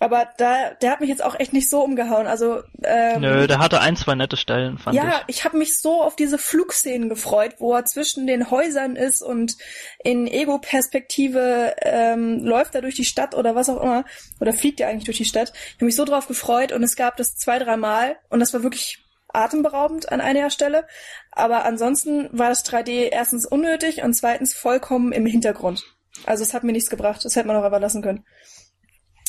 Aber 0.00 0.28
da, 0.36 0.74
der 0.74 0.90
hat 0.92 1.00
mich 1.00 1.08
jetzt 1.08 1.24
auch 1.24 1.38
echt 1.38 1.52
nicht 1.52 1.68
so 1.68 1.82
umgehauen. 1.82 2.26
Also 2.26 2.62
ähm, 2.82 3.20
Nö, 3.20 3.46
der 3.46 3.58
hatte 3.58 3.80
ein, 3.80 3.96
zwei 3.96 4.14
nette 4.14 4.36
Stellen, 4.36 4.78
fand 4.78 4.96
ja, 4.96 5.22
ich. 5.26 5.38
ich 5.38 5.44
habe 5.44 5.58
mich 5.58 5.80
so 5.80 6.02
auf 6.02 6.16
diese 6.16 6.38
Flugszenen 6.38 7.08
gefreut, 7.08 7.56
wo 7.58 7.74
er 7.74 7.84
zwischen 7.84 8.26
den 8.26 8.50
Häusern 8.50 8.96
ist 8.96 9.22
und 9.22 9.56
in 10.04 10.26
Ego-Perspektive 10.26 11.74
ähm, 11.82 12.44
läuft 12.44 12.74
er 12.74 12.82
durch 12.82 12.94
die 12.94 13.04
Stadt 13.04 13.34
oder 13.34 13.54
was 13.54 13.68
auch 13.68 13.82
immer. 13.82 14.04
Oder 14.40 14.52
fliegt 14.52 14.80
er 14.80 14.88
eigentlich 14.88 15.04
durch 15.04 15.18
die 15.18 15.24
Stadt. 15.24 15.52
Ich 15.54 15.74
habe 15.76 15.86
mich 15.86 15.96
so 15.96 16.04
drauf 16.04 16.28
gefreut 16.28 16.72
und 16.72 16.82
es 16.82 16.96
gab 16.96 17.16
das 17.16 17.36
zwei, 17.36 17.58
dreimal 17.58 18.16
und 18.28 18.40
das 18.40 18.54
war 18.54 18.62
wirklich 18.62 19.04
atemberaubend 19.32 20.10
an 20.10 20.20
einer 20.20 20.50
Stelle. 20.50 20.86
Aber 21.32 21.64
ansonsten 21.64 22.28
war 22.32 22.48
das 22.48 22.64
3D 22.64 23.08
erstens 23.10 23.46
unnötig 23.46 24.02
und 24.02 24.14
zweitens 24.14 24.54
vollkommen 24.54 25.12
im 25.12 25.26
Hintergrund. 25.26 25.84
Also 26.26 26.42
es 26.42 26.54
hat 26.54 26.64
mir 26.64 26.72
nichts 26.72 26.90
gebracht. 26.90 27.24
Das 27.24 27.36
hätte 27.36 27.46
man 27.46 27.56
auch 27.56 27.64
einfach 27.64 27.80
lassen 27.80 28.02
können. 28.02 28.24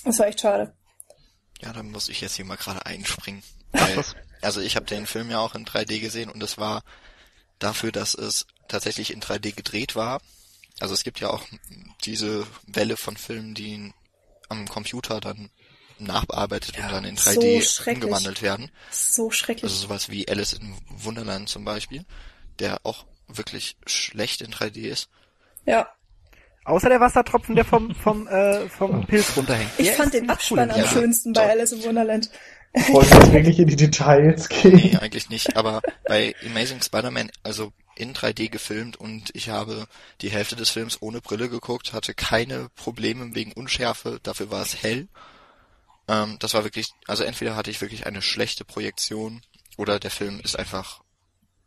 Das 0.10 0.19
war 0.19 0.28
echt 0.28 0.41
schade. 0.41 0.74
Ja, 1.62 1.72
dann 1.72 1.91
muss 1.91 2.10
ich 2.10 2.22
jetzt 2.22 2.36
hier 2.36 2.45
mal 2.45 2.58
gerade 2.58 2.86
einspringen. 2.86 3.43
Weil, 3.72 4.04
also 4.41 4.60
ich 4.60 4.76
habe 4.76 4.88
den 4.88 5.06
Film 5.06 5.30
ja 5.30 5.39
auch 5.39 5.54
in 5.54 5.65
3D 5.65 6.00
gesehen 6.00 6.30
und 6.32 6.41
es 6.41 6.58
war 6.58 6.82
dafür, 7.60 7.91
dass 7.91 8.15
es 8.15 8.48
tatsächlich 8.67 9.13
in 9.13 9.22
3D 9.22 9.54
gedreht 9.54 9.95
war. 9.95 10.19
Also 10.80 10.95
es 10.95 11.04
gibt 11.04 11.19
ja 11.19 11.30
auch 11.30 11.45
diese 12.06 12.48
Welle 12.65 12.98
von 12.98 13.17
Filmen, 13.17 13.54
die 13.54 13.93
am 14.48 14.67
Computer 14.67 15.19
dann 15.19 15.52
nachbearbeitet 16.00 16.80
und 16.80 16.91
dann 16.91 17.06
in 17.06 17.17
so 17.17 17.30
3D 17.30 17.62
schrecklich. 17.62 18.04
umgewandelt 18.04 18.41
werden. 18.41 18.72
So 18.89 19.30
schrecklich. 19.30 19.65
Also 19.65 19.76
sowas 19.76 20.10
wie 20.10 20.28
Alice 20.28 20.54
in 20.54 20.76
Wunderland 20.89 21.50
zum 21.50 21.65
Beispiel, 21.65 22.04
der 22.58 22.84
auch 22.84 23.06
wirklich 23.28 23.78
schlecht 23.86 24.41
in 24.41 24.52
3D 24.52 24.88
ist. 24.88 25.10
ja. 25.65 25.88
Außer 26.65 26.89
der 26.89 27.00
Wassertropfen, 27.00 27.56
der 27.56 27.65
vom, 27.65 27.95
vom, 27.95 28.28
äh, 28.28 28.67
vom 28.69 29.06
Pilz 29.08 29.36
runterhängt. 29.36 29.72
Ich 29.78 29.88
Der 29.88 29.95
fand 29.95 30.13
den 30.13 30.26
cool 30.26 30.30
Abspann 30.32 30.69
in 30.69 30.72
am 30.72 30.78
Ja, 30.80 30.88
schönsten 30.88 31.34
bei. 31.34 31.50
Alice 31.50 31.72
im 31.72 31.84
Wunderland. 31.84 32.30
Wollen 32.74 33.10
wir 33.10 33.17
jetzt 33.17 33.34
wirklich 33.34 33.60
in 33.60 33.67
die 33.67 33.76
Details 33.76 34.48
Nee, 34.63 34.91
gehen? 34.91 34.98
eigentlich 35.00 35.30
nicht, 35.30 35.56
aber 35.58 35.82
bei 36.06 36.36
Amazing 36.45 36.82
Spider-Man, 36.82 37.32
also 37.41 37.72
in 37.95 38.13
3D 38.13 38.50
gefilmt 38.50 38.98
und 38.98 39.32
ich 39.34 39.50
habe 39.50 39.88
die 40.22 40.30
Hälfte 40.30 40.56
des 40.56 40.69
Films 40.69 41.02
ohne 41.02 41.19
Brille 41.22 41.50
geguckt, 41.50 41.93
hatte 41.93 42.13
keine 42.13 42.69
Probleme 42.76 43.34
wegen 43.34 43.54
Unschärfe, 43.54 44.19
dafür 44.22 44.52
war 44.52 44.62
es 44.62 44.84
hell. 44.84 45.08
Ähm, 46.08 46.38
das 46.39 46.54
war 46.54 46.63
wirklich, 46.63 46.89
also 47.08 47.24
entweder 47.24 47.56
hatte 47.56 47.72
ich 47.72 47.82
wirklich 47.82 48.06
eine 48.06 48.22
schlechte 48.22 48.65
Projektion 48.65 49.41
oder 49.78 50.00
der 50.00 50.12
Film 50.12 50.39
ist 50.39 50.58
einfach 50.58 51.02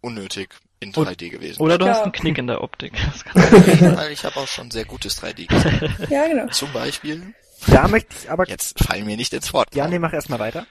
unnötig 0.00 0.55
in 0.83 0.92
3D 0.92 1.31
gewesen. 1.31 1.61
Oder 1.62 1.79
du 1.79 1.87
Ja. 1.87 1.92
hast 1.92 2.03
einen 2.03 2.12
Knick 2.12 2.38
in 2.38 2.47
der 2.47 2.62
Optik. 2.62 2.92
Ich 4.11 4.25
habe 4.25 4.37
auch 4.37 4.49
schon 4.49 4.71
sehr 4.71 4.85
gutes 4.85 5.21
3D 5.23 5.47
gesehen. 5.47 5.97
Ja, 6.11 6.27
genau. 6.29 6.47
Zum 6.49 6.73
Beispiel, 6.73 7.35
Da 7.66 7.88
möchte 7.88 8.14
ich 8.21 8.31
aber, 8.31 8.49
jetzt 8.49 8.83
fallen 8.85 9.07
mir 9.07 9.16
nicht 9.16 9.33
ins 9.33 9.53
Wort. 9.53 9.75
ja, 9.75 9.87
nee, 9.88 9.99
mach 9.99 10.12
erst 10.12 10.29
mal 10.29 10.38
weiter. 10.38 10.66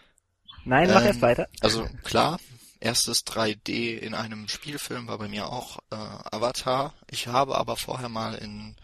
Nein, 0.66 0.90
mach 0.94 1.02
Ähm, 1.02 1.08
erst 1.08 1.22
weiter. 1.22 1.48
Also 1.62 1.88
klar, 2.04 2.40
erstes 2.80 3.26
3D 3.26 3.98
in 3.98 4.14
einem 4.14 4.48
Spielfilm 4.48 5.08
war 5.08 5.18
bei 5.18 5.28
mir 5.28 5.48
auch 5.48 5.80
äh, 5.92 5.96
Avatar. 5.96 6.94
Ich 7.10 7.28
habe 7.28 7.58
aber 7.58 7.78
vorher 7.78 8.10
mal 8.10 8.36
in, 8.36 8.76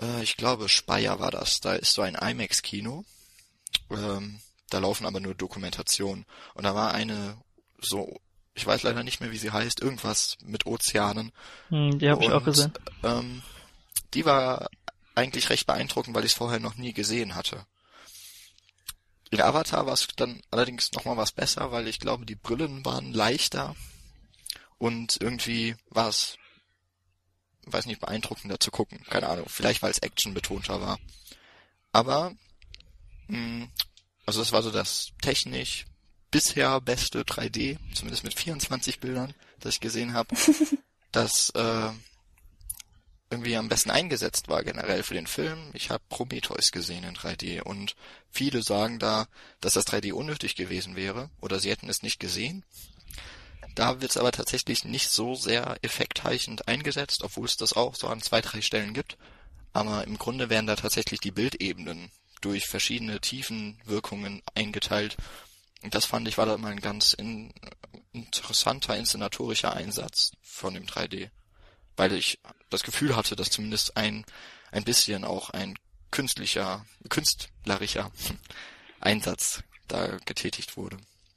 äh, 0.00 0.22
ich 0.22 0.36
glaube 0.36 0.68
Speyer 0.68 1.20
war 1.20 1.30
das, 1.30 1.60
da 1.60 1.74
ist 1.74 1.92
so 1.92 2.02
ein 2.02 2.14
IMAX-Kino. 2.16 3.04
Ähm, 3.90 4.40
da 4.70 4.78
laufen 4.78 5.06
aber 5.06 5.20
nur 5.20 5.34
Dokumentationen. 5.34 6.24
Und 6.54 6.64
da 6.64 6.74
war 6.74 6.94
eine 6.94 7.36
so, 7.80 8.18
ich 8.54 8.66
weiß 8.66 8.82
leider 8.82 9.02
nicht 9.02 9.20
mehr, 9.20 9.32
wie 9.32 9.38
sie 9.38 9.50
heißt, 9.50 9.80
irgendwas 9.80 10.36
mit 10.44 10.66
Ozeanen. 10.66 11.32
Hm, 11.68 11.98
die 11.98 12.10
habe 12.10 12.24
ich 12.24 12.30
auch 12.30 12.44
gesehen. 12.44 12.72
Ähm, 13.02 13.42
die 14.14 14.24
war 14.24 14.68
eigentlich 15.14 15.50
recht 15.50 15.66
beeindruckend, 15.66 16.14
weil 16.14 16.24
ich 16.24 16.32
es 16.32 16.38
vorher 16.38 16.60
noch 16.60 16.76
nie 16.76 16.92
gesehen 16.92 17.34
hatte. 17.34 17.66
In 19.30 19.40
Avatar 19.40 19.86
war 19.86 19.94
es 19.94 20.06
dann 20.16 20.42
allerdings 20.50 20.92
nochmal 20.92 21.16
was 21.16 21.32
besser, 21.32 21.72
weil 21.72 21.88
ich 21.88 21.98
glaube, 21.98 22.26
die 22.26 22.34
Brillen 22.34 22.84
waren 22.84 23.14
leichter 23.14 23.74
und 24.76 25.16
irgendwie 25.20 25.74
war 25.88 26.08
es, 26.08 26.36
weiß 27.64 27.86
nicht, 27.86 28.00
beeindruckender 28.00 28.60
zu 28.60 28.70
gucken. 28.70 29.02
Keine 29.08 29.28
Ahnung, 29.28 29.46
vielleicht 29.48 29.82
weil 29.82 29.90
es 29.90 30.00
actionbetonter 30.00 30.82
war. 30.82 30.98
Aber, 31.92 32.34
mh, 33.28 33.68
also 34.26 34.40
das 34.40 34.52
war 34.52 34.62
so 34.62 34.70
das 34.70 35.12
technisch 35.22 35.86
bisher 36.32 36.80
beste 36.80 37.22
3D, 37.22 37.78
zumindest 37.94 38.24
mit 38.24 38.34
24 38.34 38.98
Bildern, 38.98 39.34
das 39.60 39.74
ich 39.74 39.80
gesehen 39.80 40.14
habe, 40.14 40.34
das 41.12 41.50
äh, 41.50 41.90
irgendwie 43.30 43.56
am 43.56 43.68
besten 43.68 43.90
eingesetzt 43.90 44.48
war 44.48 44.64
generell 44.64 45.04
für 45.04 45.14
den 45.14 45.28
Film. 45.28 45.70
Ich 45.74 45.90
habe 45.90 46.02
Prometheus 46.08 46.72
gesehen 46.72 47.04
in 47.04 47.14
3D 47.14 47.62
und 47.62 47.94
viele 48.30 48.62
sagen 48.62 48.98
da, 48.98 49.26
dass 49.60 49.74
das 49.74 49.86
3D 49.86 50.12
unnötig 50.12 50.56
gewesen 50.56 50.96
wäre 50.96 51.30
oder 51.40 51.60
sie 51.60 51.70
hätten 51.70 51.88
es 51.88 52.02
nicht 52.02 52.18
gesehen. 52.18 52.64
Da 53.74 54.00
wird 54.00 54.10
es 54.10 54.16
aber 54.16 54.32
tatsächlich 54.32 54.84
nicht 54.84 55.08
so 55.08 55.34
sehr 55.34 55.78
effektheichend 55.82 56.68
eingesetzt, 56.68 57.22
obwohl 57.22 57.46
es 57.46 57.56
das 57.56 57.72
auch 57.72 57.94
so 57.94 58.08
an 58.08 58.20
zwei, 58.20 58.40
drei 58.40 58.60
Stellen 58.60 58.92
gibt. 58.92 59.16
Aber 59.72 60.04
im 60.04 60.18
Grunde 60.18 60.50
werden 60.50 60.66
da 60.66 60.76
tatsächlich 60.76 61.20
die 61.20 61.30
Bildebenen 61.30 62.10
durch 62.42 62.66
verschiedene 62.66 63.20
Tiefenwirkungen 63.20 64.42
eingeteilt. 64.54 65.16
Und 65.82 65.94
das 65.94 66.04
fand 66.04 66.28
ich 66.28 66.38
war 66.38 66.46
da 66.46 66.56
mal 66.58 66.72
ein 66.72 66.80
ganz 66.80 67.12
in, 67.12 67.52
interessanter 68.12 68.96
inszenatorischer 68.96 69.74
Einsatz 69.74 70.32
von 70.42 70.74
dem 70.74 70.84
3D. 70.84 71.28
Weil 71.96 72.12
ich 72.12 72.40
das 72.70 72.82
Gefühl 72.82 73.16
hatte, 73.16 73.36
dass 73.36 73.50
zumindest 73.50 73.96
ein, 73.96 74.24
ein 74.70 74.84
bisschen 74.84 75.24
auch 75.24 75.50
ein 75.50 75.74
künstlicher, 76.10 76.84
künstlerischer 77.08 78.10
Einsatz 79.00 79.62
da 79.88 80.16
getätigt 80.24 80.76
wurde. 80.76 80.96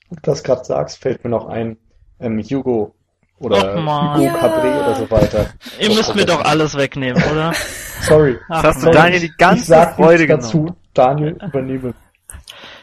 Wo 0.09 0.15
du 0.15 0.21
das 0.21 0.43
gerade 0.43 0.63
sagst, 0.63 0.99
fällt 0.99 1.23
mir 1.23 1.29
noch 1.31 1.47
ein, 1.47 1.77
ähm, 2.19 2.39
Hugo 2.41 2.95
oder. 3.39 3.73
Hugo 3.73 4.21
Ja. 4.23 4.35
Cabré 4.35 4.79
oder 4.85 4.95
so 4.95 5.11
weiter. 5.11 5.53
Ihr 5.79 5.89
müsst 5.89 6.15
mir 6.15 6.25
doch 6.25 6.41
alles 6.45 6.75
wegnehmen, 6.75 7.21
oder? 7.23 7.53
Sorry. 8.01 8.39
Ach, 8.49 8.61
Das 8.61 8.75
hast 8.75 8.85
du. 8.85 8.91
Daniel 8.91 9.21
die 9.21 9.33
ganze 9.37 9.63
ich 9.63 9.67
sag 9.67 9.95
Freude 9.95 10.27
dazu. 10.27 10.75
Daniel, 10.93 11.37
übernehme. 11.43 11.93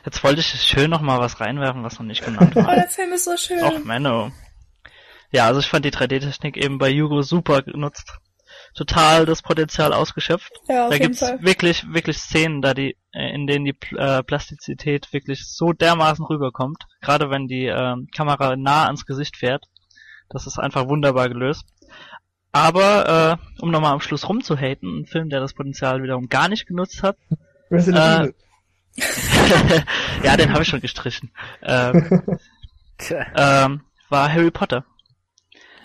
Jetzt 0.05 0.25
wollte 0.25 0.41
ich 0.41 0.47
schön 0.47 0.91
noch 0.91 1.01
mal 1.01 1.19
was 1.21 1.41
reinwerfen, 1.41 1.85
was 1.85 1.99
noch 1.99 2.07
nicht 2.07 2.25
genannt 2.25 2.53
Oh, 2.57 2.65
war. 2.65 2.75
der 2.75 2.89
Film 2.89 3.13
ist 3.13 3.25
so 3.25 3.37
schön. 3.37 3.63
Och, 3.63 3.85
Menno. 3.85 4.33
Ja, 5.31 5.47
also 5.47 5.61
ich 5.61 5.69
fand 5.69 5.85
die 5.85 5.93
3D-Technik 5.93 6.57
eben 6.57 6.79
bei 6.79 6.91
Yugo 6.91 7.23
super 7.23 7.63
genutzt. 7.63 8.19
Total 8.75 9.27
das 9.27 9.43
Potenzial 9.43 9.93
ausgeschöpft. 9.93 10.53
ja, 10.69 10.85
auf 10.85 10.89
da 10.91 10.95
jeden 10.97 11.07
gibt's 11.09 11.21
Fall. 11.21 11.43
wirklich, 11.43 11.85
wirklich 11.93 12.19
Szenen, 12.19 12.63
da 12.63 12.75
die, 12.75 12.97
äh, 13.13 13.35
in 13.35 13.47
denen 13.47 13.65
die 13.65 13.77
äh, 13.97 14.23
Plastizität 14.23 15.13
wirklich 15.13 15.47
so 15.47 15.73
dermaßen 15.73 16.25
rüberkommt. 16.25 16.85
Gerade 17.01 17.31
wenn 17.31 17.47
die 17.49 17.67
ähm, 17.67 18.09
Kamera 18.15 18.57
nah 18.57 18.87
ans 18.87 19.07
Gesicht 19.07 19.37
fährt. 19.37 19.67
Das 20.31 20.47
ist 20.47 20.59
einfach 20.59 20.89
wunderbar 20.89 21.29
gelöst. 21.29 21.65
Aber, 22.51 23.39
äh, 23.39 23.63
um 23.63 23.71
nochmal 23.71 23.93
am 23.93 24.01
Schluss 24.01 24.29
rumzuhaten, 24.29 25.01
ein 25.03 25.07
Film, 25.07 25.29
der 25.31 25.41
das 25.41 25.55
Potenzial 25.55 26.03
wiederum 26.03 26.29
gar 26.29 26.49
nicht 26.49 26.67
genutzt 26.67 27.03
hat. 27.03 27.17
Resident 27.71 28.05
Äh, 28.05 28.19
Evil. 28.25 28.35
ja, 30.23 30.37
den 30.37 30.53
habe 30.53 30.63
ich 30.63 30.69
schon 30.69 30.81
gestrichen. 30.81 31.31
Ähm, 31.63 32.23
ähm, 33.37 33.81
war 34.09 34.33
Harry 34.33 34.51
Potter. 34.51 34.85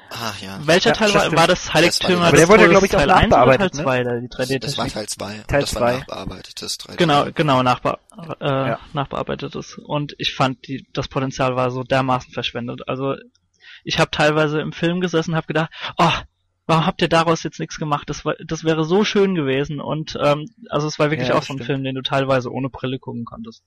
Ah, 0.09 0.31
ja. 0.41 0.59
Welcher 0.65 0.91
Ja, 0.91 0.95
Teil 0.95 1.13
war, 1.13 1.31
war 1.33 1.47
das 1.47 1.73
Heiligtümer 1.73 2.31
des 2.31 2.39
der 2.39 2.47
wurde, 2.47 2.59
Todes 2.63 2.71
glaub 2.71 2.83
ich, 2.83 2.91
Teil 2.91 3.11
1 3.11 3.33
oder 3.33 3.57
Teil 3.57 3.65
ne? 3.67 3.71
2, 3.71 4.03
da 4.03 4.19
die 4.19 4.27
3D 4.27 4.59
Das 4.59 4.77
war 4.77 4.87
Teil 4.87 5.05
2. 5.07 5.43
Teil 5.47 5.61
das 5.61 5.71
zwei. 5.71 5.79
war 5.81 5.93
nachbearbeitetes 5.97 6.79
3D. 6.79 6.95
Genau, 6.95 7.25
genau, 7.33 7.61
nachbe 7.61 7.97
äh, 8.39 8.45
Ja. 8.47 8.79
nachbearbeitetes. 8.93 9.77
Und 9.85 10.15
ich 10.17 10.33
fand, 10.33 10.65
die, 10.67 10.87
das 10.93 11.09
Potenzial 11.09 11.55
war 11.57 11.71
so 11.71 11.83
dermaßen 11.83 12.31
verschwendet. 12.31 12.87
Also 12.87 13.15
ich 13.83 13.99
habe 13.99 14.11
teilweise 14.11 14.61
im 14.61 14.71
Film 14.71 15.01
gesessen 15.01 15.31
und 15.31 15.37
habe 15.37 15.47
gedacht, 15.47 15.71
oh, 15.97 16.11
warum 16.67 16.85
habt 16.85 17.01
ihr 17.01 17.09
daraus 17.09 17.43
jetzt 17.43 17.59
nichts 17.59 17.77
gemacht? 17.77 18.09
Das, 18.09 18.23
war, 18.25 18.35
das 18.45 18.63
wäre 18.63 18.85
so 18.85 19.03
schön 19.03 19.33
gewesen. 19.35 19.79
Und 19.79 20.17
ähm, 20.21 20.45
also 20.69 20.87
es 20.87 20.99
war 20.99 21.09
wirklich 21.09 21.29
Ja, 21.29 21.35
auch 21.35 21.43
so 21.43 21.53
ein 21.53 21.57
stimmt. 21.57 21.65
Film, 21.65 21.83
den 21.83 21.95
du 21.95 22.01
teilweise 22.01 22.51
ohne 22.51 22.69
Brille 22.69 22.99
gucken 22.99 23.25
konntest. 23.25 23.63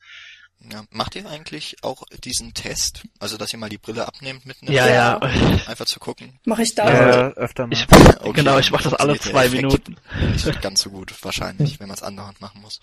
Ja. 0.71 0.85
Macht 0.91 1.17
ihr 1.17 1.27
eigentlich 1.29 1.79
auch 1.83 2.03
diesen 2.23 2.53
Test? 2.53 3.05
Also, 3.19 3.39
dass 3.39 3.51
ihr 3.53 3.59
mal 3.59 3.71
die 3.71 3.79
Brille 3.79 4.07
abnehmt 4.07 4.45
mit 4.45 4.61
einem 4.61 4.73
Ja, 4.73 4.89
ja. 4.89 5.17
Einfach 5.67 5.87
zu 5.87 5.99
gucken. 5.99 6.39
Mache 6.45 6.63
ich 6.63 6.75
da. 6.75 7.31
Äh, 7.31 7.33
öfter 7.33 7.67
mal. 7.67 7.73
Ich, 7.73 7.87
Okay, 8.21 8.33
genau, 8.35 8.59
ich 8.59 8.71
mache 8.71 8.85
das 8.85 8.93
alle 8.95 9.19
zwei 9.19 9.47
Effekt 9.47 9.63
Minuten. 9.63 9.97
Nicht 10.33 10.61
ganz 10.61 10.83
so 10.83 10.91
gut, 10.91 11.15
wahrscheinlich, 11.25 11.81
wenn 11.81 11.89
man 11.89 11.97
es 11.97 12.03
andauernd 12.03 12.43
machen 12.43 12.61
muss. 12.61 12.81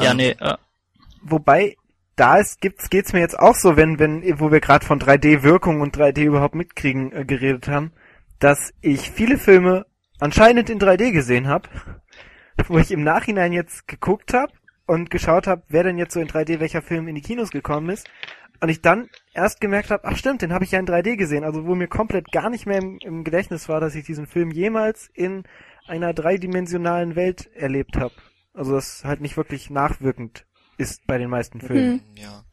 Ja, 0.00 0.10
Ähm, 0.10 0.16
nee, 0.16 0.30
äh, 0.40 0.56
Wobei, 1.22 1.76
da 2.16 2.38
ist, 2.38 2.60
gibt's, 2.60 2.90
geht's 2.90 3.12
mir 3.12 3.20
jetzt 3.20 3.38
auch 3.38 3.54
so, 3.54 3.76
wenn, 3.76 3.98
wenn, 4.00 4.22
wo 4.40 4.50
wir 4.50 4.60
gerade 4.60 4.84
von 4.84 5.00
3D-Wirkung 5.00 5.80
und 5.80 5.96
3D 5.96 6.22
überhaupt 6.24 6.54
mitkriegen 6.56 7.12
äh, 7.12 7.24
geredet 7.24 7.68
haben, 7.68 7.92
dass 8.44 8.74
ich 8.82 9.10
viele 9.10 9.38
Filme 9.38 9.86
anscheinend 10.18 10.68
in 10.68 10.78
3D 10.78 11.12
gesehen 11.12 11.48
habe, 11.48 11.66
wo 12.68 12.76
ich 12.76 12.90
im 12.90 13.02
Nachhinein 13.02 13.54
jetzt 13.54 13.88
geguckt 13.88 14.34
habe 14.34 14.52
und 14.84 15.08
geschaut 15.08 15.46
habe, 15.46 15.62
wer 15.68 15.82
denn 15.82 15.96
jetzt 15.96 16.12
so 16.12 16.20
in 16.20 16.28
3D 16.28 16.60
welcher 16.60 16.82
Film 16.82 17.08
in 17.08 17.14
die 17.14 17.22
Kinos 17.22 17.48
gekommen 17.48 17.88
ist. 17.88 18.06
Und 18.60 18.68
ich 18.68 18.82
dann 18.82 19.08
erst 19.32 19.62
gemerkt 19.62 19.90
habe, 19.90 20.04
ach 20.04 20.18
stimmt, 20.18 20.42
den 20.42 20.52
habe 20.52 20.62
ich 20.62 20.72
ja 20.72 20.78
in 20.78 20.86
3D 20.86 21.16
gesehen. 21.16 21.42
Also 21.42 21.64
wo 21.64 21.74
mir 21.74 21.88
komplett 21.88 22.32
gar 22.32 22.50
nicht 22.50 22.66
mehr 22.66 22.80
im, 22.82 22.98
im 23.00 23.24
Gedächtnis 23.24 23.66
war, 23.70 23.80
dass 23.80 23.94
ich 23.94 24.04
diesen 24.04 24.26
Film 24.26 24.50
jemals 24.50 25.08
in 25.14 25.44
einer 25.86 26.12
dreidimensionalen 26.12 27.16
Welt 27.16 27.50
erlebt 27.54 27.96
habe. 27.96 28.12
Also 28.52 28.72
das 28.72 29.06
halt 29.06 29.22
nicht 29.22 29.38
wirklich 29.38 29.70
nachwirkend 29.70 30.44
ist 30.76 31.06
bei 31.06 31.16
den 31.16 31.30
meisten 31.30 31.62
Filmen. 31.62 32.02
Ja. 32.14 32.44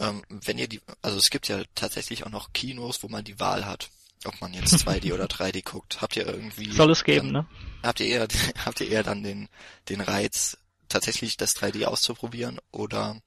Ähm, 0.00 0.22
wenn 0.28 0.58
ihr 0.58 0.68
die, 0.68 0.82
also 1.00 1.16
es 1.16 1.30
gibt 1.30 1.48
ja 1.48 1.62
tatsächlich 1.74 2.26
auch 2.26 2.30
noch 2.30 2.52
Kinos, 2.52 3.02
wo 3.02 3.08
man 3.08 3.24
die 3.24 3.40
Wahl 3.40 3.64
hat, 3.64 3.88
ob 4.24 4.40
man 4.40 4.52
jetzt 4.54 4.74
2D 4.74 5.12
oder 5.14 5.26
3D 5.26 5.64
guckt. 5.64 6.00
Habt 6.00 6.16
ihr 6.16 6.26
irgendwie, 6.26 6.72
soll 6.72 6.90
es 6.90 7.04
geben, 7.04 7.32
dann, 7.32 7.44
ne? 7.44 7.46
habt 7.82 8.00
ihr 8.00 8.06
eher, 8.06 8.28
habt 8.64 8.80
ihr 8.80 8.88
eher 8.88 9.02
dann 9.02 9.22
den, 9.22 9.48
den 9.88 10.00
Reiz, 10.00 10.58
tatsächlich 10.88 11.36
das 11.36 11.56
3D 11.56 11.84
auszuprobieren 11.84 12.58
oder 12.70 13.20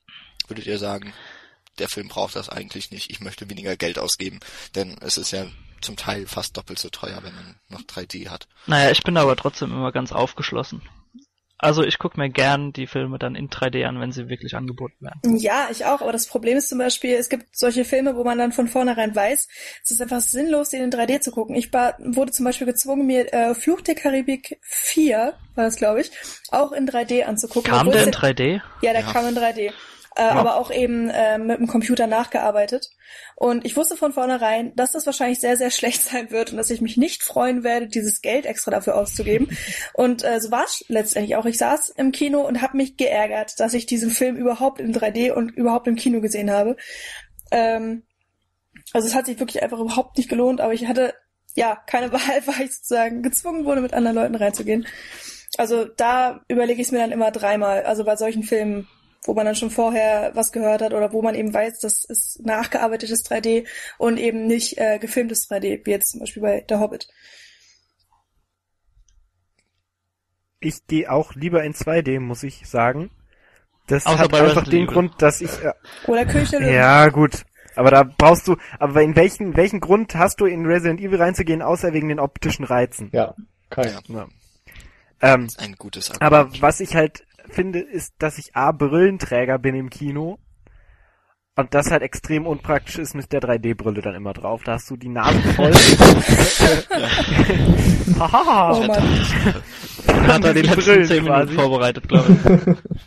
würdet 0.48 0.66
ihr 0.66 0.80
sagen, 0.80 1.14
der 1.78 1.90
Film 1.90 2.08
braucht 2.08 2.36
das 2.36 2.50
eigentlich 2.50 2.92
nicht, 2.92 3.12
ich 3.12 3.22
möchte 3.22 3.50
weniger 3.50 3.78
Geld 3.78 4.00
ausgeben, 4.00 4.40
denn 4.76 4.98
es 5.02 5.18
ist 5.18 5.32
ja 5.32 5.46
zum 5.82 5.96
Teil 5.96 6.28
fast 6.28 6.58
doppelt 6.58 6.80
so 6.80 6.90
teuer, 6.90 7.24
wenn 7.24 7.34
man 7.34 7.56
noch 7.70 7.82
3D 7.82 8.30
hat. 8.30 8.48
Naja, 8.68 8.92
ich 8.92 9.04
bin 9.04 9.18
aber 9.18 9.36
trotzdem 9.36 9.72
immer 9.72 9.92
ganz 9.92 10.12
aufgeschlossen. 10.12 10.82
Also 11.62 11.84
ich 11.84 12.00
gucke 12.00 12.20
mir 12.20 12.30
gern 12.30 12.74
die 12.74 12.88
Filme 12.88 13.20
dann 13.20 13.36
in 13.36 13.50
3D 13.50 13.86
an, 13.86 14.00
wenn 14.00 14.12
sie 14.12 14.28
wirklich 14.30 14.56
angeboten 14.56 14.96
werden. 15.00 15.38
Ja, 15.38 15.68
ich 15.72 15.86
auch, 15.86 16.02
aber 16.02 16.12
das 16.12 16.26
Problem 16.28 16.58
ist 16.58 16.70
zum 16.70 16.80
Beispiel, 16.80 17.14
es 17.16 17.30
gibt 17.30 17.56
solche 17.56 17.86
Filme, 17.86 18.16
wo 18.16 18.24
man 18.24 18.38
dann 18.40 18.52
von 18.52 18.68
vornherein 18.68 19.16
weiß, 19.16 19.48
es 19.84 19.92
ist 19.92 20.02
einfach 20.02 20.22
sinnlos, 20.22 20.70
den 20.70 20.84
in 20.84 20.92
3D 20.92 21.20
zu 21.22 21.32
gucken. 21.32 21.56
Ich 21.56 21.72
war, 21.72 21.96
wurde 22.00 22.32
zum 22.32 22.46
Beispiel 22.46 22.66
gezwungen, 22.66 23.06
mir 23.06 23.32
äh, 23.34 23.54
Fluch 23.54 23.82
der 23.82 23.94
Karibik 23.96 24.58
4, 24.64 25.34
war 25.56 25.64
das 25.66 25.76
glaube 25.76 26.02
ich, 26.02 26.12
auch 26.50 26.72
in 26.72 26.88
3D 26.90 27.24
anzugucken. 27.26 27.70
Kam 27.72 27.92
der 27.92 28.04
in 28.04 28.10
es- 28.10 28.16
3D? 28.16 28.62
Ja, 28.82 28.94
der 28.94 29.02
Ja. 29.02 29.12
kam 29.14 29.28
in 29.28 29.36
3D. 29.36 29.72
Äh, 30.16 30.24
Aber 30.24 30.58
auch 30.58 30.72
eben 30.72 31.10
äh, 31.10 31.38
mit 31.38 31.60
dem 31.60 31.68
Computer 31.68 32.06
nachgearbeitet. 32.06 32.90
Und 33.36 33.66
ich 33.66 33.78
wusste 33.78 33.96
von 33.96 34.12
vornherein, 34.12 34.76
dass 34.76 34.92
das 34.92 35.06
wahrscheinlich 35.06 35.40
sehr, 35.40 35.56
sehr 35.56 35.72
schlecht 35.72 36.04
sein 36.04 36.32
wird 36.32 36.52
und 36.52 36.58
dass 36.58 36.70
ich 36.70 36.82
mich 36.82 36.98
nicht 36.98 37.24
freuen 37.24 37.64
werde, 37.64 37.88
dieses 37.88 38.22
Geld 38.22 38.46
extra 38.46 38.72
dafür 38.72 38.98
auszugeben. 38.98 39.58
und 39.94 40.24
äh, 40.24 40.42
so 40.42 40.52
war 40.52 40.66
es 40.66 40.84
letztendlich 40.90 41.38
auch. 41.38 41.46
Ich 41.46 41.58
saß 41.58 41.90
im 41.90 42.12
Kino 42.12 42.42
und 42.42 42.62
habe 42.62 42.78
mich 42.78 42.98
geärgert, 42.98 43.60
dass 43.60 43.74
ich 43.74 43.86
diesen 43.86 44.12
Film 44.12 44.36
überhaupt 44.36 44.82
in 44.82 44.94
3D 44.94 45.32
und 45.32 45.52
überhaupt 45.52 45.88
im 45.88 45.96
Kino 45.96 46.20
gesehen 46.20 46.52
habe. 46.52 46.76
Ähm, 47.52 48.04
also 48.94 49.08
es 49.08 49.16
hat 49.16 49.26
sich 49.26 49.40
wirklich 49.40 49.64
einfach 49.64 49.80
überhaupt 49.80 50.18
nicht 50.18 50.30
gelohnt, 50.30 50.60
aber 50.60 50.74
ich 50.74 50.88
hatte 50.88 51.14
ja 51.56 51.76
keine 51.88 52.12
Wahl, 52.12 52.42
weil 52.46 52.66
ich 52.66 52.76
sozusagen 52.76 53.24
gezwungen 53.24 53.66
wurde, 53.66 53.82
mit 53.82 53.94
anderen 53.94 54.16
Leuten 54.16 54.36
reinzugehen. 54.36 54.86
Also 55.58 55.86
da 55.86 56.42
überlege 56.48 56.82
ich 56.82 56.88
es 56.88 56.92
mir 56.92 57.00
dann 57.00 57.12
immer 57.12 57.32
dreimal. 57.32 57.84
Also 57.84 58.04
bei 58.04 58.16
solchen 58.16 58.44
Filmen, 58.44 58.88
wo 59.24 59.34
man 59.34 59.46
dann 59.46 59.56
schon 59.56 59.70
vorher 59.70 60.32
was 60.34 60.52
gehört 60.52 60.82
hat 60.82 60.94
oder 60.94 61.14
wo 61.14 61.22
man 61.22 61.36
eben 61.36 61.54
weiß, 61.54 61.80
das 61.80 62.06
ist 62.06 62.44
nachgearbeitetes 62.44 63.26
3D 63.26 63.68
und 63.98 64.18
eben 64.18 64.48
nicht 64.48 64.78
äh, 64.78 64.98
gefilmtes 65.00 65.50
3D, 65.50 65.86
wie 65.86 65.92
jetzt 65.92 66.12
zum 66.12 66.22
Beispiel 66.22 66.42
bei 66.42 66.62
Der 66.62 66.80
Hobbit. 66.80 67.08
Ich 70.60 70.86
gehe 70.88 71.12
auch 71.12 71.34
lieber 71.36 71.64
in 71.64 71.74
2D, 71.74 72.20
muss 72.20 72.44
ich 72.44 72.68
sagen. 72.68 73.12
Das 73.88 74.06
Außer 74.06 74.20
hat 74.20 74.34
einfach 74.34 74.64
den. 74.68 74.88
Grund, 74.88 75.22
dass 75.22 75.42
ich 75.42 75.52
äh, 75.64 75.74
Oder 76.08 76.26
König 76.26 76.50
der 76.50 76.72
ja 76.72 77.10
gut, 77.10 77.44
aber 77.76 77.92
da 77.92 78.04
brauchst 78.04 78.48
du, 78.48 78.56
aber 78.80 79.02
in 79.02 79.16
welchen 79.16 79.56
welchen 79.58 79.80
Grund 79.80 80.16
hast 80.16 80.40
du 80.40 80.46
in 80.46 80.66
Resident 80.66 81.02
Evil 81.02 81.22
reinzugehen, 81.22 81.62
außer 81.62 81.94
wegen 81.94 82.10
den 82.10 82.20
optischen 82.20 82.64
Reizen? 82.64 83.10
Ja, 83.12 83.36
kein. 83.70 83.88
Ja, 83.88 84.00
Ja. 84.08 84.28
Ähm, 85.24 85.48
ein 85.58 85.74
gutes 85.74 86.10
Argument. 86.10 86.34
aber 86.34 86.62
was 86.62 86.80
ich 86.80 86.96
halt 86.96 87.26
finde, 87.52 87.80
ist, 87.80 88.14
dass 88.20 88.38
ich 88.38 88.56
A 88.56 88.72
Brillenträger 88.72 89.60
bin 89.60 89.76
im 89.76 89.90
Kino 89.90 90.40
und 91.56 91.74
das 91.74 91.92
halt 91.92 92.02
extrem 92.02 92.48
unpraktisch 92.48 92.98
ist 92.98 93.14
mit 93.14 93.32
der 93.34 93.42
3D-Brille 93.42 94.02
dann 94.02 94.16
immer 94.16 94.32
drauf. 94.34 94.64
Da 94.64 94.74
hast 94.74 94.90
du 94.90 94.96
die 94.96 95.10
Nase 95.10 95.38
voll. 95.54 95.74
Haha. 98.20 98.72
Oh 98.74 98.88
Mann. 98.88 99.04
Hat 100.28 100.46
er 100.46 100.54
die 100.54 100.62
letzten 100.62 100.82
Brillen 100.82 101.06
10 101.06 101.24
Minuten 101.24 101.28
quasi. 101.28 101.54
vorbereitet, 101.54 102.08
glaube 102.08 102.32
ich. 102.32 102.40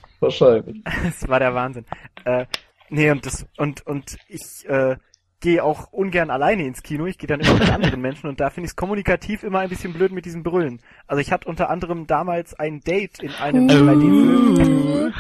Wahrscheinlich. 0.20 0.82
Das 0.84 1.28
war 1.28 1.38
der 1.38 1.54
Wahnsinn. 1.54 1.86
Äh, 2.24 2.46
nee, 2.90 3.10
und 3.10 3.24
das 3.24 3.46
und 3.56 3.86
und 3.86 4.16
ich 4.28 4.68
äh, 4.68 4.96
gehe 5.44 5.62
auch 5.62 5.92
ungern 5.92 6.30
alleine 6.30 6.64
ins 6.66 6.82
Kino. 6.82 7.04
Ich 7.06 7.18
gehe 7.18 7.28
dann 7.28 7.38
immer 7.40 7.54
mit 7.58 7.70
anderen 7.72 8.00
Menschen 8.00 8.28
und 8.28 8.40
da 8.40 8.48
finde 8.50 8.64
ich 8.64 8.70
es 8.70 8.76
kommunikativ 8.76 9.42
immer 9.42 9.58
ein 9.60 9.68
bisschen 9.68 9.92
blöd 9.92 10.10
mit 10.10 10.24
diesen 10.24 10.42
Brüllen. 10.42 10.80
Also 11.06 11.20
ich 11.20 11.30
hatte 11.30 11.46
unter 11.48 11.68
anderem 11.70 12.06
damals 12.06 12.54
ein 12.58 12.80
Date 12.80 13.22
in 13.22 13.30
einem 13.34 13.64
Uh. 13.64 13.72
3D-Film. 13.72 15.14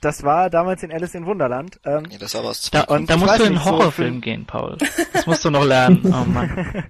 Das 0.00 0.22
war 0.24 0.50
damals 0.50 0.82
in 0.82 0.92
Alice 0.92 1.14
in 1.14 1.26
Wunderland. 1.26 1.80
Ähm, 1.84 2.04
ja, 2.10 2.18
das 2.18 2.34
war 2.34 2.42
aus 2.44 2.70
Da, 2.70 2.82
Und 2.82 3.08
da 3.08 3.16
musst 3.16 3.38
du 3.38 3.42
in 3.44 3.48
einen 3.50 3.58
so 3.58 3.64
Horrorfilm 3.64 4.14
für- 4.16 4.20
gehen, 4.20 4.44
Paul. 4.46 4.76
Das 5.12 5.26
musst 5.26 5.44
du 5.44 5.50
noch 5.50 5.64
lernen. 5.64 6.00
Oh 6.06 6.24
Mann. 6.28 6.84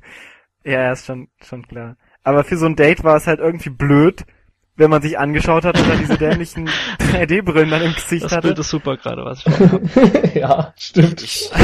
ja, 0.64 0.72
ja, 0.72 0.92
ist 0.92 1.06
schon 1.06 1.28
schon 1.42 1.66
klar. 1.68 1.96
Aber 2.24 2.42
für 2.44 2.56
so 2.56 2.66
ein 2.66 2.74
Date 2.76 3.04
war 3.04 3.16
es 3.16 3.26
halt 3.26 3.38
irgendwie 3.40 3.70
blöd, 3.70 4.24
wenn 4.78 4.90
man 4.90 5.02
sich 5.02 5.18
angeschaut 5.18 5.64
hat 5.64 5.76
dann 5.76 5.98
diese 5.98 6.16
dämlichen 6.16 6.68
3D-Brillen 7.12 7.68
dann 7.68 7.82
im 7.82 7.94
Gesicht 7.94 8.24
Das 8.24 8.32
hatte. 8.32 8.48
Bild 8.48 8.58
ist 8.60 8.70
super 8.70 8.96
gerade, 8.96 9.24
was 9.24 9.44
ich 9.44 9.46
habe. 9.46 10.30
ja, 10.38 10.72
stimmt. 10.78 11.22
Ich. 11.22 11.50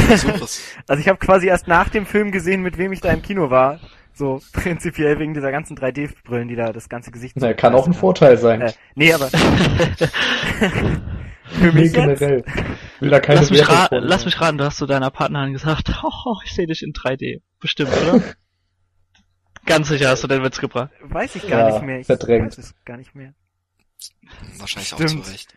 Also 0.86 1.00
ich 1.00 1.08
habe 1.08 1.18
quasi 1.18 1.46
erst 1.46 1.68
nach 1.68 1.88
dem 1.88 2.04
Film 2.06 2.30
gesehen, 2.32 2.62
mit 2.62 2.76
wem 2.76 2.92
ich 2.92 3.00
da 3.00 3.10
im 3.10 3.22
Kino 3.22 3.50
war. 3.50 3.80
So 4.12 4.40
prinzipiell 4.52 5.18
wegen 5.18 5.32
dieser 5.34 5.50
ganzen 5.50 5.76
3D-Brillen, 5.76 6.48
die 6.48 6.56
da 6.56 6.72
das 6.72 6.88
ganze 6.88 7.10
Gesicht 7.10 7.34
Na, 7.38 7.52
kann 7.54 7.74
auch 7.74 7.86
ein 7.86 7.92
zugreifen 7.94 8.00
Vorteil 8.00 8.36
sein. 8.36 8.62
haben. 8.62 8.68
Äh, 8.68 8.74
nee, 8.94 9.12
aber 9.12 9.28
für 11.46 11.72
mich 11.72 11.92
generell. 11.92 12.44
Will 13.00 13.10
da 13.10 13.20
keine 13.20 13.40
Lass 13.40 13.50
mich, 13.50 13.68
ra 13.68 13.88
lass 13.90 14.24
mich 14.24 14.40
raten, 14.40 14.58
du 14.58 14.64
hast 14.64 14.76
zu 14.76 14.86
deiner 14.86 15.10
Partnerin 15.10 15.52
gesagt, 15.52 15.90
oh, 16.02 16.36
ich 16.44 16.54
sehe 16.54 16.66
dich 16.66 16.82
in 16.82 16.92
3D. 16.92 17.40
Bestimmt, 17.60 17.90
oder? 18.02 18.22
Ganz 19.66 19.88
sicher 19.88 20.08
hast 20.10 20.22
du 20.24 20.28
den 20.28 20.42
Witz 20.42 20.58
gebracht. 20.60 20.90
weiß 21.02 21.36
ich 21.36 21.46
gar 21.48 21.68
Ja, 21.68 21.74
nicht 21.74 21.82
mehr. 21.86 22.00
Ich 22.00 22.06
verdrängt. 22.06 22.46
weiß 22.46 22.58
es 22.58 22.74
gar 22.84 22.96
nicht 22.96 23.14
mehr. 23.14 23.34
Wahrscheinlich 24.58 24.92
auch 24.94 24.98
Stimmt. 25.00 25.24
zu 25.24 25.30
Recht. 25.32 25.54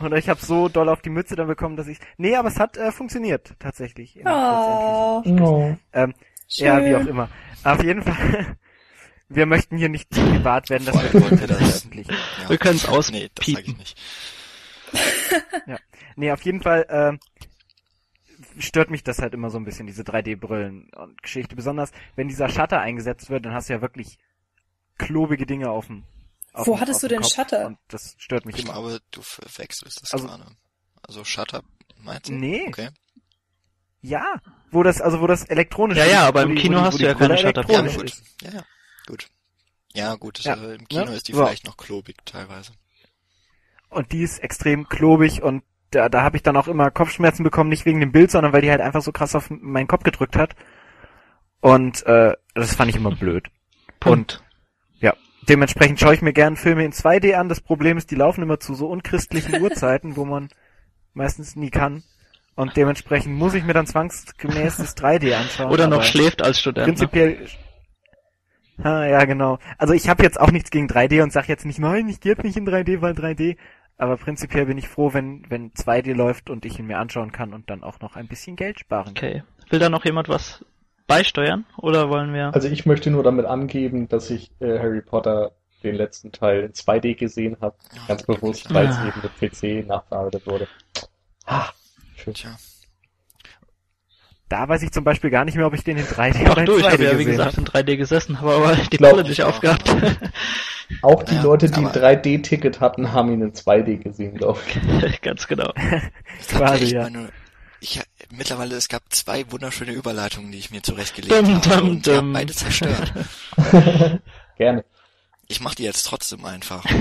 Und 0.00 0.12
ich 0.14 0.28
habe 0.28 0.44
so 0.44 0.68
doll 0.68 0.88
auf 0.88 1.02
die 1.02 1.10
Mütze 1.10 1.36
dann 1.36 1.46
bekommen, 1.46 1.76
dass 1.76 1.86
ich. 1.86 1.98
Nee, 2.16 2.34
aber 2.34 2.48
es 2.48 2.58
hat 2.58 2.76
äh, 2.76 2.90
funktioniert 2.90 3.54
tatsächlich. 3.60 4.18
Oh. 4.24 5.22
Oh. 5.24 5.76
Ähm, 5.92 6.14
ja, 6.48 6.84
wie 6.84 6.96
auch 6.96 7.06
immer. 7.06 7.28
Auf 7.62 7.82
jeden 7.82 8.02
Fall. 8.02 8.56
Wir 9.30 9.46
möchten 9.46 9.78
hier 9.78 9.88
nicht 9.88 10.10
privat 10.10 10.68
werden, 10.68 10.84
das 10.84 10.94
Vor 11.00 11.02
allem 11.02 11.12
wird 11.14 11.24
wollen 11.30 11.40
wir 11.40 11.46
das- 11.46 11.58
veröffentlichen. 11.58 12.12
Ja. 12.42 12.48
Wir 12.50 12.58
können's 12.58 12.82
Nee, 12.82 12.88
das 12.88 12.98
auspiepen. 12.98 13.54
sage 13.54 13.66
ich 13.70 13.76
nicht. 13.78 13.98
Nee, 16.16 16.30
auf 16.30 16.42
jeden 16.42 16.60
Fall 16.62 16.82
äh, 16.88 17.18
stört 18.58 18.90
mich 18.90 19.02
das 19.04 19.18
halt 19.18 19.34
immer 19.34 19.50
so 19.50 19.58
ein 19.58 19.64
bisschen, 19.64 19.86
diese 19.86 20.02
3D-Brillen 20.02 20.90
und 20.96 21.22
Geschichte. 21.22 21.56
Besonders, 21.56 21.90
wenn 22.16 22.28
dieser 22.28 22.48
Shutter 22.48 22.80
eingesetzt 22.80 23.30
wird, 23.30 23.44
dann 23.44 23.52
hast 23.54 23.68
du 23.68 23.72
ja 23.74 23.80
wirklich 23.82 24.18
klobige 24.98 25.46
Dinge 25.46 25.70
auf 25.70 25.86
dem 25.86 26.04
auf 26.52 26.66
Wo 26.68 26.74
dem- 26.74 26.80
hattest 26.82 26.96
auf 26.98 27.00
du 27.02 27.08
dem 27.08 27.16
den 27.18 27.22
Kopf 27.22 27.34
Shutter? 27.34 27.66
Und 27.66 27.78
das 27.88 28.14
stört 28.18 28.46
mich 28.46 28.54
Ich 28.56 28.62
immer. 28.64 28.74
glaube, 28.74 29.00
du 29.10 29.22
verwechselst 29.22 30.02
das 30.02 30.12
Also- 30.12 30.26
gerade. 30.28 30.46
Also 31.02 31.24
Shutter, 31.24 31.62
meinst 31.98 32.28
du? 32.28 32.32
Nee. 32.34 32.66
Okay. 32.68 32.90
Ja, 34.00 34.40
wo 34.70 34.82
das, 34.82 35.00
also 35.00 35.20
wo 35.20 35.26
das 35.26 35.44
elektronisch 35.44 35.98
Ja, 35.98 36.04
ist, 36.04 36.12
ja, 36.12 36.28
aber 36.28 36.44
wo 36.44 36.48
im 36.48 36.54
die- 36.56 36.62
Kino 36.62 36.78
die- 36.78 36.84
hast 36.84 36.98
du 37.00 37.02
ja 37.04 37.14
keine 37.14 37.36
Shutterpferde. 37.38 37.72
Ja, 37.72 37.78
elektronisch 37.80 38.12
gut. 38.14 38.22
ist. 38.22 38.42
Ja, 38.42 38.50
ja. 38.60 38.64
Gut. 39.06 39.28
Ja, 39.94 40.14
gut. 40.16 40.38
Ja. 40.40 40.54
Äh, 40.54 40.74
Im 40.76 40.88
Kino 40.88 41.04
Ja, 41.04 41.12
ist 41.12 41.28
die 41.28 41.32
so. 41.32 41.44
vielleicht 41.44 41.64
noch 41.66 41.76
klobig 41.76 42.16
teilweise. 42.24 42.72
Und 43.88 44.12
die 44.12 44.22
ist 44.22 44.38
extrem 44.40 44.88
klobig 44.88 45.42
und 45.42 45.62
da, 45.94 46.08
da 46.08 46.22
habe 46.22 46.36
ich 46.36 46.42
dann 46.42 46.56
auch 46.56 46.68
immer 46.68 46.90
Kopfschmerzen 46.90 47.44
bekommen, 47.44 47.70
nicht 47.70 47.86
wegen 47.86 48.00
dem 48.00 48.12
Bild, 48.12 48.30
sondern 48.30 48.52
weil 48.52 48.62
die 48.62 48.70
halt 48.70 48.80
einfach 48.80 49.02
so 49.02 49.12
krass 49.12 49.34
auf 49.34 49.50
meinen 49.50 49.86
Kopf 49.86 50.02
gedrückt 50.02 50.36
hat. 50.36 50.54
Und 51.60 52.04
äh, 52.06 52.34
das 52.54 52.74
fand 52.74 52.90
ich 52.90 52.96
immer 52.96 53.14
blöd. 53.14 53.48
Punkt. 54.00 54.42
Ja, 55.00 55.14
dementsprechend 55.48 55.98
schaue 55.98 56.14
ich 56.14 56.22
mir 56.22 56.32
gerne 56.32 56.56
Filme 56.56 56.84
in 56.84 56.92
2D 56.92 57.34
an. 57.34 57.48
Das 57.48 57.60
Problem 57.60 57.96
ist, 57.96 58.10
die 58.10 58.16
laufen 58.16 58.42
immer 58.42 58.60
zu 58.60 58.74
so 58.74 58.88
unchristlichen 58.88 59.60
Uhrzeiten, 59.62 60.16
wo 60.16 60.24
man 60.24 60.48
meistens 61.14 61.56
nie 61.56 61.70
kann. 61.70 62.02
Und 62.56 62.76
dementsprechend 62.76 63.34
muss 63.34 63.54
ich 63.54 63.64
mir 63.64 63.72
dann 63.72 63.86
zwangsgemäß 63.86 64.76
das 64.76 64.96
3D 64.96 65.34
anschauen. 65.34 65.72
Oder 65.72 65.88
noch 65.88 66.02
schläft 66.02 66.42
als 66.42 66.60
Student. 66.60 66.86
Ne? 66.86 66.92
Prinzipiell. 66.92 67.46
Ah, 68.82 69.06
ja, 69.06 69.24
genau. 69.24 69.58
Also 69.78 69.94
ich 69.94 70.08
habe 70.08 70.22
jetzt 70.22 70.40
auch 70.40 70.50
nichts 70.50 70.70
gegen 70.70 70.88
3D 70.88 71.22
und 71.22 71.32
sag 71.32 71.48
jetzt 71.48 71.64
nicht, 71.64 71.78
nein, 71.78 72.08
ich 72.08 72.20
gehe 72.20 72.32
jetzt 72.32 72.44
nicht 72.44 72.56
in 72.56 72.66
3D, 72.66 73.00
weil 73.00 73.12
3D. 73.12 73.56
Aber 73.96 74.16
prinzipiell 74.16 74.66
bin 74.66 74.76
ich 74.78 74.88
froh, 74.88 75.12
wenn, 75.14 75.44
wenn 75.48 75.72
2D 75.72 76.14
läuft 76.14 76.50
und 76.50 76.64
ich 76.64 76.78
ihn 76.78 76.86
mir 76.86 76.98
anschauen 76.98 77.30
kann 77.32 77.54
und 77.54 77.70
dann 77.70 77.82
auch 77.84 78.00
noch 78.00 78.16
ein 78.16 78.26
bisschen 78.26 78.56
Geld 78.56 78.80
sparen 78.80 79.14
kann. 79.14 79.30
Okay. 79.30 79.42
Will 79.70 79.78
da 79.78 79.88
noch 79.88 80.04
jemand 80.04 80.28
was 80.28 80.64
beisteuern? 81.06 81.64
Oder 81.78 82.08
wollen 82.10 82.32
wir? 82.34 82.52
Also 82.54 82.68
ich 82.68 82.86
möchte 82.86 83.10
nur 83.10 83.22
damit 83.22 83.46
angeben, 83.46 84.08
dass 84.08 84.30
ich 84.30 84.50
äh, 84.60 84.78
Harry 84.78 85.00
Potter 85.00 85.52
den 85.82 85.94
letzten 85.94 86.32
Teil 86.32 86.62
in 86.64 86.72
2D 86.72 87.14
gesehen 87.14 87.56
habe, 87.60 87.76
ganz 88.08 88.22
bewusst, 88.24 88.66
glücklich. 88.68 88.74
weil 88.74 88.86
es 88.88 88.96
Ah. 88.96 89.06
eben 89.08 89.20
mit 89.22 89.82
PC 89.84 89.86
nachbearbeitet 89.86 90.46
wurde. 90.46 90.66
Ah, 91.46 91.68
schön. 92.16 92.32
Tja. 92.34 92.56
Da 94.54 94.68
weiß 94.68 94.82
ich 94.82 94.92
zum 94.92 95.02
Beispiel 95.02 95.30
gar 95.30 95.44
nicht 95.44 95.56
mehr, 95.56 95.66
ob 95.66 95.74
ich 95.74 95.82
den 95.82 95.96
in 95.96 96.04
3D 96.04 96.42
Ach 96.46 96.52
oder 96.52 96.60
in 96.60 96.66
du, 96.66 96.76
ich 96.78 96.84
2D 96.84 96.92
habe 96.92 97.04
ja 97.04 97.18
wie 97.18 97.24
gesagt 97.24 97.58
in 97.58 97.64
3D 97.64 97.96
gesessen, 97.96 98.40
habe 98.40 98.54
aber 98.54 98.76
die 98.76 98.98
Brille 98.98 99.22
ich 99.22 99.28
nicht 99.30 99.42
auch. 99.42 99.48
aufgehabt. 99.48 99.88
Auch 101.02 101.24
die 101.24 101.34
Ja, 101.34 101.42
Leute, 101.42 101.68
die 101.68 101.80
ein 101.80 101.86
aber- 101.86 101.98
3D-Ticket 101.98 102.78
hatten, 102.80 103.12
haben 103.12 103.32
ihn 103.32 103.40
in 103.42 103.52
2D 103.52 103.96
gesehen, 103.96 104.36
glaube 104.36 104.60
ich. 105.02 105.20
Ganz 105.22 105.48
genau. 105.48 105.72
Ich 106.40 106.46
Quasi, 106.56 106.94
ja. 106.94 107.02
meine, 107.02 107.30
ich, 107.80 108.00
mittlerweile, 108.30 108.76
es 108.76 108.86
gab 108.88 109.02
zwei 109.08 109.44
wunderschöne 109.50 109.90
Überleitungen, 109.92 110.52
die 110.52 110.58
ich 110.58 110.70
mir 110.70 110.82
zurechtgelegt 110.82 111.34
Dum, 111.34 111.56
habe. 111.56 111.76
dum, 111.80 111.88
und 111.90 112.06
dum. 112.06 112.32
beide 112.32 112.52
zerstört. 112.52 113.12
Gerne. 114.56 114.84
Ich 115.48 115.60
mach 115.60 115.74
die 115.74 115.84
jetzt 115.84 116.04
trotzdem 116.04 116.44
einfach. 116.44 116.84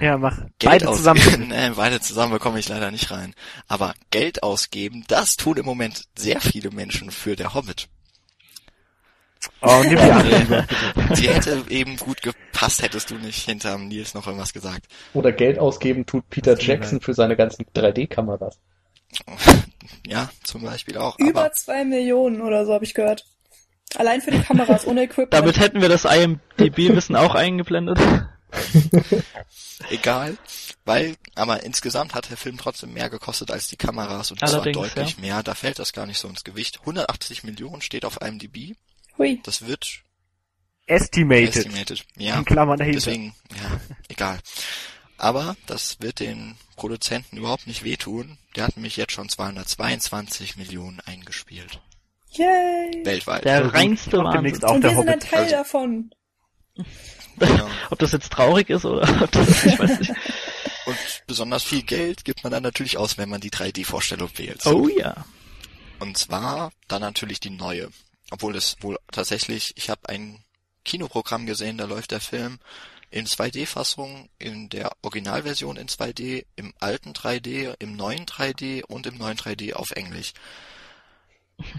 Ja, 0.00 0.16
mach. 0.16 0.36
Geld 0.58 0.60
Beide 0.60 0.86
zusammen. 0.86 1.48
nee, 1.48 1.70
beide 1.76 2.00
zusammen 2.00 2.32
bekomme 2.32 2.58
ich 2.58 2.68
leider 2.68 2.90
nicht 2.90 3.10
rein. 3.10 3.34
Aber 3.68 3.92
Geld 4.10 4.42
ausgeben, 4.42 5.04
das 5.08 5.32
tun 5.32 5.58
im 5.58 5.66
Moment 5.66 6.04
sehr 6.16 6.40
viele 6.40 6.70
Menschen 6.70 7.10
für 7.10 7.36
der 7.36 7.52
Hobbit. 7.52 7.88
Oh, 9.62 9.82
nimm 9.82 9.96
die 9.96 9.98
andere 9.98 10.38
lieber, 10.38 10.66
bitte. 10.94 11.16
Sie 11.16 11.28
hätte 11.28 11.64
eben 11.68 11.96
gut 11.96 12.22
gepasst, 12.22 12.82
hättest 12.82 13.10
du 13.10 13.16
nicht 13.16 13.44
hinterm 13.44 13.88
Nils 13.88 14.14
noch 14.14 14.26
irgendwas 14.26 14.52
gesagt. 14.52 14.86
Oder 15.12 15.32
Geld 15.32 15.58
ausgeben 15.58 16.06
tut 16.06 16.28
Peter 16.30 16.58
Jackson 16.58 17.00
für 17.00 17.14
seine 17.14 17.36
ganzen 17.36 17.66
3D-Kameras. 17.74 18.58
Ja, 20.06 20.30
zum 20.44 20.62
Beispiel 20.62 20.96
auch. 20.98 21.18
Über 21.18 21.40
Aber 21.40 21.52
zwei 21.52 21.84
Millionen 21.84 22.40
oder 22.42 22.64
so 22.64 22.72
habe 22.72 22.84
ich 22.84 22.94
gehört. 22.94 23.26
Allein 23.96 24.20
für 24.20 24.30
die 24.30 24.40
Kameras, 24.40 24.86
ohne 24.86 25.02
Equipment. 25.04 25.34
Damit 25.34 25.58
hätten 25.58 25.80
wir 25.80 25.88
das 25.88 26.04
IMDb-Wissen 26.04 27.16
auch 27.16 27.34
eingeblendet. 27.34 27.98
egal, 29.90 30.36
weil, 30.84 31.16
aber 31.34 31.62
insgesamt 31.62 32.14
hat 32.14 32.30
der 32.30 32.36
Film 32.36 32.58
trotzdem 32.58 32.92
mehr 32.92 33.10
gekostet 33.10 33.50
als 33.50 33.68
die 33.68 33.76
Kameras 33.76 34.30
und 34.30 34.40
zwar 34.40 34.62
deutlich 34.62 35.18
mehr. 35.18 35.42
Da 35.42 35.54
fällt 35.54 35.78
das 35.78 35.92
gar 35.92 36.06
nicht 36.06 36.18
so 36.18 36.28
ins 36.28 36.44
Gewicht. 36.44 36.80
180 36.80 37.44
Millionen 37.44 37.82
steht 37.82 38.04
auf 38.04 38.20
IMDb. 38.20 38.76
Hui. 39.18 39.40
Das 39.44 39.66
wird 39.66 40.02
Estimated. 40.86 41.56
estimated. 41.56 42.06
Ja. 42.16 42.38
In 42.38 42.44
Klammern 42.44 42.78
dahinter. 42.78 42.98
Deswegen, 42.98 43.34
ja, 43.50 43.80
egal. 44.08 44.38
Aber 45.18 45.54
das 45.66 46.00
wird 46.00 46.20
den 46.20 46.56
Produzenten 46.76 47.36
überhaupt 47.36 47.66
nicht 47.66 47.84
wehtun. 47.84 48.38
Der 48.56 48.64
hat 48.64 48.76
nämlich 48.76 48.96
jetzt 48.96 49.12
schon 49.12 49.28
222 49.28 50.56
Millionen 50.56 51.00
eingespielt. 51.00 51.80
Yay. 52.32 53.04
Weltweit. 53.04 53.44
Der 53.44 53.72
reinste 53.72 54.10
Kommt 54.18 54.34
demnächst 54.34 54.62
Wahnsinn. 54.62 54.68
auch 54.70 54.74
Und 54.74 54.82
der 54.82 54.90
wir 54.90 54.96
sind 54.98 55.08
ein. 55.08 55.20
Teil 55.20 55.40
Also- 55.44 55.54
davon. 55.56 56.10
Ja. 57.40 57.68
Ob 57.90 57.98
das 57.98 58.12
jetzt 58.12 58.30
traurig 58.32 58.68
ist 58.70 58.84
oder 58.84 59.02
ob 59.22 59.30
das, 59.32 59.64
ich 59.64 59.78
weiß 59.78 59.98
nicht. 60.00 60.12
Und 60.86 60.96
besonders 61.26 61.62
viel 61.62 61.82
Geld 61.82 62.24
gibt 62.24 62.42
man 62.44 62.52
dann 62.52 62.62
natürlich 62.62 62.98
aus, 62.98 63.16
wenn 63.18 63.28
man 63.28 63.40
die 63.40 63.50
3D-Vorstellung 63.50 64.30
wählt. 64.36 64.62
So. 64.62 64.82
Oh 64.84 64.88
ja. 64.88 65.24
Und 65.98 66.16
zwar 66.18 66.70
dann 66.88 67.00
natürlich 67.02 67.40
die 67.40 67.50
neue. 67.50 67.88
Obwohl 68.30 68.56
es 68.56 68.76
wohl 68.80 68.98
tatsächlich, 69.10 69.72
ich 69.76 69.88
habe 69.90 70.08
ein 70.08 70.44
Kinoprogramm 70.84 71.46
gesehen, 71.46 71.78
da 71.78 71.84
läuft 71.86 72.10
der 72.10 72.20
Film 72.20 72.58
in 73.10 73.26
2D-Fassung, 73.26 74.28
in 74.38 74.68
der 74.68 74.92
Originalversion 75.02 75.76
in 75.76 75.88
2D, 75.88 76.44
im 76.56 76.72
alten 76.78 77.12
3D, 77.12 77.74
im 77.78 77.96
neuen 77.96 78.24
3D 78.26 78.82
und 78.84 79.06
im 79.06 79.16
neuen 79.18 79.36
3D 79.36 79.72
auf 79.74 79.90
Englisch. 79.92 80.32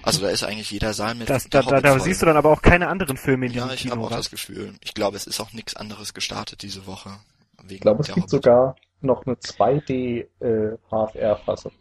Also 0.04 0.22
da 0.22 0.30
ist 0.30 0.44
eigentlich 0.44 0.72
jeder 0.72 0.94
Saal 0.94 1.16
mit 1.16 1.30
Das, 1.30 1.50
der 1.50 1.64
da, 1.64 1.70
da, 1.70 1.82
da 1.82 2.00
siehst 2.00 2.22
du 2.22 2.26
dann 2.26 2.38
aber 2.38 2.52
auch 2.52 2.62
keine 2.62 2.88
anderen 2.88 3.18
Filme 3.18 3.48
in 3.48 3.54
Ja, 3.54 3.64
diesem 3.64 3.76
ich 3.76 3.82
habe 3.88 3.96
Kino. 3.96 4.06
auch 4.08 4.12
was? 4.12 4.18
das 4.18 4.32
Gefühl. 4.32 4.74
Ich 4.84 4.94
glaube, 4.94 5.18
es 5.18 5.28
ist 5.28 5.40
auch 5.40 5.54
nichts 5.54 5.76
anderes 5.76 6.14
gestartet 6.14 6.62
diese 6.62 6.86
Woche. 6.86 7.20
Wegen 7.64 7.76
Ich 7.76 7.82
glaube, 7.82 8.02
es 8.02 8.08
gibt 8.08 8.18
Hobbit. 8.18 8.30
sogar 8.30 8.76
noch 9.02 9.26
eine 9.26 9.36
2D 9.36 10.28
äh, 10.40 10.78
HFR-Fassung. 10.90 11.72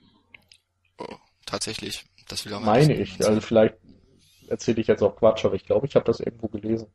Oh, 0.98 1.06
tatsächlich. 1.46 2.04
Das 2.28 2.44
will 2.44 2.54
aber 2.54 2.64
Meine 2.64 2.94
ich. 2.94 3.10
niemand 3.12 3.24
Also 3.26 3.40
vielleicht 3.40 3.74
erzähle 4.48 4.80
ich 4.80 4.86
jetzt 4.86 5.02
auch 5.02 5.16
Quatsch, 5.16 5.44
aber 5.44 5.54
ich 5.54 5.64
glaube, 5.66 5.86
ich 5.86 5.94
habe 5.94 6.04
das 6.04 6.20
irgendwo 6.20 6.48
gelesen. 6.48 6.86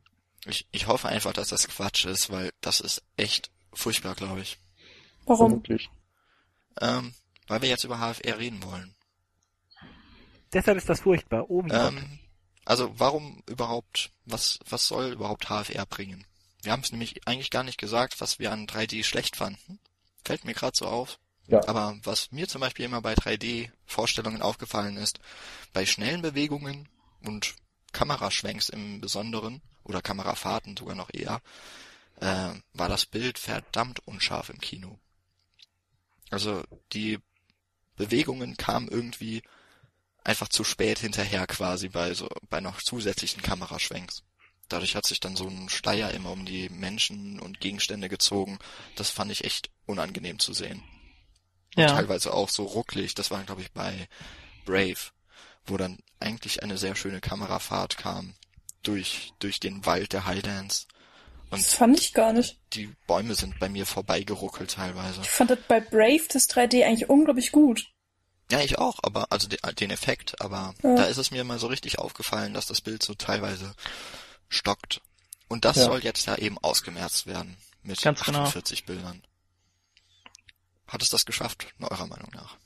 Ich, 0.46 0.66
ich 0.70 0.86
hoffe 0.86 1.08
einfach, 1.08 1.32
dass 1.32 1.48
das 1.48 1.68
Quatsch 1.68 2.04
ist, 2.06 2.30
weil 2.30 2.50
das 2.60 2.80
ist 2.80 3.02
echt 3.16 3.50
furchtbar, 3.72 4.14
glaube 4.14 4.40
ich. 4.40 4.58
Warum? 5.26 5.48
Vermutlich. 5.50 5.90
Ähm, 6.80 7.14
weil 7.48 7.62
wir 7.62 7.68
jetzt 7.68 7.84
über 7.84 7.98
HFR 7.98 8.38
reden 8.38 8.62
wollen. 8.62 8.94
Deshalb 10.52 10.78
ist 10.78 10.88
das 10.88 11.00
furchtbar. 11.00 11.50
Oh 11.50 11.62
mein 11.62 11.70
Gott. 11.70 11.92
Ähm, 11.92 12.18
also 12.64 12.92
warum 12.98 13.42
überhaupt, 13.46 14.10
was, 14.24 14.58
was 14.68 14.88
soll 14.88 15.12
überhaupt 15.12 15.48
HFR 15.48 15.86
bringen? 15.86 16.24
Wir 16.62 16.72
haben 16.72 16.82
es 16.82 16.90
nämlich 16.90 17.26
eigentlich 17.26 17.50
gar 17.50 17.62
nicht 17.62 17.78
gesagt, 17.78 18.20
was 18.20 18.38
wir 18.38 18.50
an 18.52 18.66
3D 18.66 19.04
schlecht 19.04 19.36
fanden. 19.36 19.78
Fällt 20.24 20.44
mir 20.44 20.54
gerade 20.54 20.76
so 20.76 20.86
auf. 20.86 21.18
Ja. 21.46 21.66
Aber 21.68 21.96
was 22.02 22.32
mir 22.32 22.48
zum 22.48 22.60
Beispiel 22.60 22.84
immer 22.84 23.00
bei 23.00 23.14
3D-Vorstellungen 23.14 24.42
aufgefallen 24.42 24.96
ist, 24.96 25.20
bei 25.72 25.86
schnellen 25.86 26.22
Bewegungen 26.22 26.88
und 27.20 27.54
Kameraschwenks 27.92 28.68
im 28.68 29.00
Besonderen, 29.00 29.62
oder 29.86 30.02
Kamerafahrten 30.02 30.76
sogar 30.76 30.96
noch 30.96 31.10
eher, 31.12 31.40
äh, 32.20 32.50
war 32.72 32.88
das 32.88 33.06
Bild 33.06 33.38
verdammt 33.38 34.00
unscharf 34.06 34.50
im 34.50 34.60
Kino. 34.60 34.98
Also 36.30 36.64
die 36.92 37.20
Bewegungen 37.96 38.56
kamen 38.56 38.88
irgendwie 38.88 39.42
einfach 40.26 40.48
zu 40.48 40.64
spät 40.64 40.98
hinterher 40.98 41.46
quasi 41.46 41.88
bei 41.88 42.12
so 42.14 42.28
bei 42.50 42.60
noch 42.60 42.82
zusätzlichen 42.82 43.42
Kameraschwenks. 43.42 44.22
Dadurch 44.68 44.96
hat 44.96 45.06
sich 45.06 45.20
dann 45.20 45.36
so 45.36 45.46
ein 45.46 45.68
Steier 45.68 46.10
immer 46.10 46.32
um 46.32 46.44
die 46.44 46.68
Menschen 46.68 47.38
und 47.38 47.60
Gegenstände 47.60 48.08
gezogen. 48.08 48.58
Das 48.96 49.10
fand 49.10 49.30
ich 49.30 49.44
echt 49.44 49.70
unangenehm 49.86 50.38
zu 50.40 50.52
sehen. 50.52 50.82
Und 51.76 51.82
Ja. 51.84 51.86
teilweise 51.88 52.32
auch 52.34 52.48
so 52.48 52.64
rucklig. 52.64 53.14
Das 53.14 53.30
war, 53.30 53.42
glaube 53.44 53.60
ich, 53.62 53.70
bei 53.72 54.08
Brave, 54.64 54.98
wo 55.66 55.76
dann 55.76 55.98
eigentlich 56.18 56.62
eine 56.64 56.78
sehr 56.78 56.96
schöne 56.96 57.20
Kamerafahrt 57.20 57.96
kam 57.96 58.34
durch, 58.82 59.32
durch 59.38 59.60
den 59.60 59.86
Wald 59.86 60.12
der 60.12 60.26
Highlands. 60.26 60.88
Das 61.50 61.60
Und 61.60 61.66
fand 61.66 62.00
ich 62.00 62.12
gar 62.12 62.32
nicht. 62.32 62.58
die 62.72 62.92
Bäume 63.06 63.36
sind 63.36 63.60
bei 63.60 63.68
mir 63.68 63.86
vorbeigeruckelt 63.86 64.72
teilweise. 64.72 65.20
Ich 65.20 65.28
fand 65.30 65.50
das 65.50 65.60
bei 65.68 65.78
Brave 65.78 66.26
das 66.32 66.48
3D 66.48 66.84
eigentlich 66.84 67.08
unglaublich 67.08 67.52
gut. 67.52 67.86
Ja, 68.50 68.60
ich 68.60 68.78
auch, 68.78 68.98
aber, 69.02 69.32
also 69.32 69.48
den, 69.48 69.58
den 69.78 69.90
Effekt, 69.90 70.40
aber 70.40 70.74
Ja. 70.82 70.94
da 70.94 71.04
ist 71.04 71.16
es 71.16 71.30
mir 71.30 71.42
mal 71.44 71.58
so 71.58 71.66
richtig 71.66 71.98
aufgefallen, 71.98 72.54
dass 72.54 72.66
das 72.66 72.80
Bild 72.80 73.02
so 73.02 73.14
teilweise 73.14 73.74
stockt. 74.48 75.00
Und 75.48 75.64
das 75.64 75.76
Ja. 75.76 75.84
soll 75.84 76.00
jetzt 76.04 76.26
ja 76.26 76.36
eben 76.36 76.56
ausgemerzt 76.58 77.26
werden 77.26 77.56
mit 77.82 78.00
Ganz 78.02 78.22
genau. 78.22 78.40
48 78.44 78.84
Bildern. 78.86 79.22
Hat 80.86 81.02
es 81.02 81.08
das 81.10 81.24
geschafft, 81.26 81.66
in 81.78 81.84
eurer 81.86 82.06
Meinung 82.06 82.30
nach? 82.34 82.56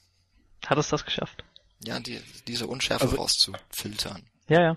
Hat 0.66 0.76
es 0.78 0.88
das 0.88 1.04
geschafft? 1.04 1.42
Ja, 1.82 1.98
die, 2.00 2.20
diese 2.46 2.66
Unschärfe 2.66 3.04
Also- 3.04 3.16
rauszufiltern. 3.16 4.22
Ja, 4.48 4.60
ja. 4.62 4.76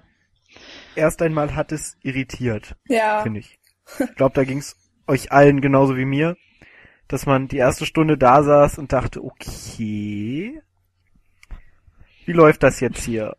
Erst 0.96 1.22
einmal 1.22 1.56
hat 1.56 1.72
es 1.72 1.98
irritiert, 2.02 2.76
Ja. 2.88 3.24
finde 3.24 3.40
ich. 3.42 3.60
Ich 4.00 4.16
glaube, 4.16 4.36
da 4.36 4.44
ging's 4.46 4.78
euch 5.08 5.32
allen 5.32 5.60
genauso 5.60 5.98
wie 5.98 6.06
mir, 6.06 6.38
dass 7.10 7.26
man 7.26 7.48
die 7.50 7.58
erste 7.58 7.86
Stunde 7.86 8.18
da 8.18 8.44
saß 8.44 8.78
und 8.78 8.94
dachte, 8.94 9.22
okay, 9.24 10.62
wie 12.28 12.34
läuft 12.34 12.64
das 12.64 12.80
jetzt 12.80 13.04
hier? 13.04 13.36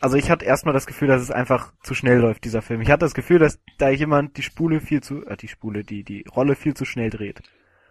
Also 0.00 0.16
ich 0.16 0.30
hatte 0.30 0.46
erstmal 0.46 0.72
das 0.72 0.86
Gefühl, 0.86 1.08
dass 1.08 1.20
es 1.20 1.30
einfach 1.30 1.72
zu 1.82 1.94
schnell 1.94 2.18
läuft, 2.18 2.44
dieser 2.44 2.62
Film. 2.62 2.80
Ich 2.80 2.90
hatte 2.90 3.04
das 3.04 3.14
Gefühl, 3.14 3.38
dass 3.38 3.60
da 3.76 3.90
jemand 3.90 4.38
die 4.38 4.42
Spule 4.42 4.80
viel 4.80 5.02
zu, 5.02 5.26
äh, 5.26 5.36
die 5.36 5.48
Spule, 5.48 5.84
die, 5.84 6.04
die 6.04 6.24
Rolle 6.34 6.56
viel 6.56 6.74
zu 6.74 6.86
schnell 6.86 7.10
dreht. 7.10 7.42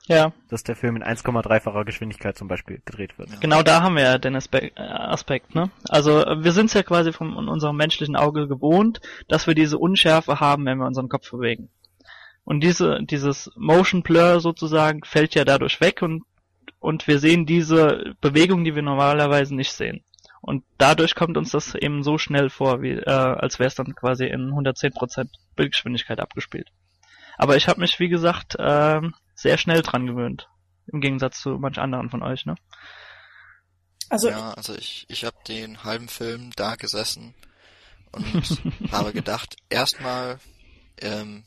Ja, 0.08 0.34
dass 0.50 0.64
der 0.64 0.76
Film 0.76 0.96
in 0.96 1.04
1,3-facher 1.04 1.86
Geschwindigkeit 1.86 2.36
zum 2.36 2.48
Beispiel 2.48 2.82
gedreht 2.84 3.20
wird. 3.20 3.40
Genau 3.42 3.62
da 3.62 3.84
haben 3.84 3.96
wir 3.96 4.04
ja 4.04 4.18
den 4.18 4.36
Aspe 4.36 4.76
äh, 4.76 4.82
Aspekt, 4.82 5.54
ne? 5.54 5.70
Also 5.88 6.26
äh, 6.26 6.44
wir 6.44 6.52
sind 6.52 6.66
es 6.66 6.74
ja 6.74 6.82
quasi 6.82 7.14
von 7.14 7.48
unserem 7.48 7.78
menschlichen 7.78 8.16
Auge 8.16 8.48
gewohnt, 8.48 9.02
dass 9.28 9.46
wir 9.46 9.54
diese 9.54 9.78
Unschärfe 9.78 10.40
haben, 10.40 10.66
wenn 10.66 10.80
wir 10.80 10.88
unseren 10.88 11.10
Kopf 11.10 11.30
bewegen. 11.30 11.70
Und 12.44 12.62
diese, 12.62 13.04
dieses 13.04 13.52
Motion 13.56 14.02
Blur 14.02 14.40
sozusagen 14.40 15.02
fällt 15.04 15.36
ja 15.36 15.46
dadurch 15.46 15.80
weg 15.80 16.02
und, 16.02 16.24
und 16.80 17.06
wir 17.06 17.20
sehen 17.20 17.46
diese 17.46 18.16
Bewegung, 18.20 18.64
die 18.64 18.74
wir 18.74 18.82
normalerweise 18.82 19.54
nicht 19.54 19.72
sehen. 19.72 20.04
Und 20.42 20.64
dadurch 20.78 21.16
kommt 21.16 21.38
uns 21.38 21.52
das 21.52 21.76
eben 21.76 22.04
so 22.04 22.18
schnell 22.18 22.50
vor, 22.50 22.82
wie, 22.82 22.92
äh, 22.94 23.10
als 23.10 23.60
wäre 23.60 23.68
es 23.68 23.76
dann 23.76 23.94
quasi 23.96 24.26
in 24.26 24.52
110% 24.54 25.28
Bildgeschwindigkeit 25.56 26.20
abgespielt. 26.20 26.70
Aber 27.38 27.56
ich 27.58 27.68
habe 27.68 27.80
mich, 27.82 28.00
wie 28.00 28.10
gesagt, 28.10 28.56
ähm, 28.60 29.14
sehr 29.36 29.58
schnell 29.58 29.82
dran 29.82 30.08
gewöhnt. 30.08 30.50
Im 30.92 31.02
Gegensatz 31.02 31.40
zu 31.42 31.52
manch 31.52 31.78
anderen 31.78 32.10
von 32.10 32.24
euch, 32.24 32.46
ne? 32.46 32.56
Also 34.10 34.30
Ja, 34.30 34.52
also 34.54 34.76
ich, 34.76 35.06
ich 35.10 35.24
habe 35.26 35.38
den 35.48 35.84
halben 35.84 36.08
Film 36.08 36.52
da 36.56 36.76
gesessen 36.76 37.36
und 38.12 38.62
habe 38.92 39.14
gedacht, 39.14 39.56
erstmal, 39.70 40.40
ähm, 41.00 41.44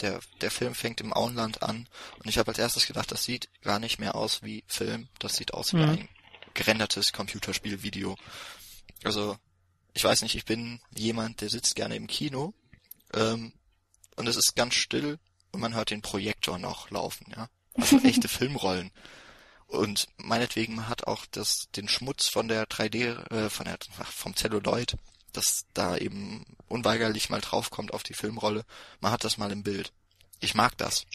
der, 0.00 0.20
der 0.40 0.50
Film 0.50 0.74
fängt 0.74 1.00
im 1.00 1.12
Auenland 1.12 1.62
an 1.62 1.88
und 2.18 2.28
ich 2.28 2.38
habe 2.38 2.48
als 2.48 2.58
erstes 2.58 2.86
gedacht, 2.86 3.10
das 3.12 3.24
sieht 3.24 3.48
gar 3.62 3.78
nicht 3.78 3.98
mehr 3.98 4.14
aus 4.14 4.42
wie 4.42 4.64
Film, 4.66 5.08
das 5.18 5.36
sieht 5.36 5.54
aus 5.54 5.72
wie 5.72 5.78
Mhm. 5.78 5.88
ein 5.88 6.08
gerendertes 6.56 7.12
Computerspielvideo. 7.12 8.16
Also, 9.04 9.38
ich 9.94 10.02
weiß 10.02 10.22
nicht, 10.22 10.34
ich 10.34 10.44
bin 10.44 10.80
jemand, 10.94 11.40
der 11.40 11.48
sitzt 11.48 11.76
gerne 11.76 11.94
im 11.94 12.08
Kino 12.08 12.54
ähm, 13.14 13.52
und 14.16 14.26
es 14.26 14.36
ist 14.36 14.56
ganz 14.56 14.74
still 14.74 15.18
und 15.52 15.60
man 15.60 15.74
hört 15.74 15.90
den 15.90 16.02
Projektor 16.02 16.58
noch 16.58 16.90
laufen, 16.90 17.32
ja. 17.36 17.48
Also 17.74 17.98
echte 18.04 18.28
Filmrollen. 18.28 18.90
Und 19.66 20.08
meinetwegen 20.16 20.76
man 20.76 20.88
hat 20.88 21.06
auch 21.06 21.26
das, 21.30 21.68
den 21.74 21.88
Schmutz 21.88 22.28
von 22.28 22.48
der 22.48 22.66
3D, 22.66 23.30
äh, 23.30 23.50
von 23.50 23.66
der, 23.66 23.78
vom 24.04 24.34
Celluloid, 24.36 24.96
dass 25.32 25.66
da 25.74 25.96
eben 25.96 26.44
unweigerlich 26.68 27.30
mal 27.30 27.40
draufkommt 27.40 27.92
auf 27.92 28.02
die 28.02 28.14
Filmrolle. 28.14 28.64
Man 29.00 29.12
hat 29.12 29.24
das 29.24 29.38
mal 29.38 29.52
im 29.52 29.62
Bild. 29.62 29.92
Ich 30.40 30.54
mag 30.54 30.76
das. 30.78 31.06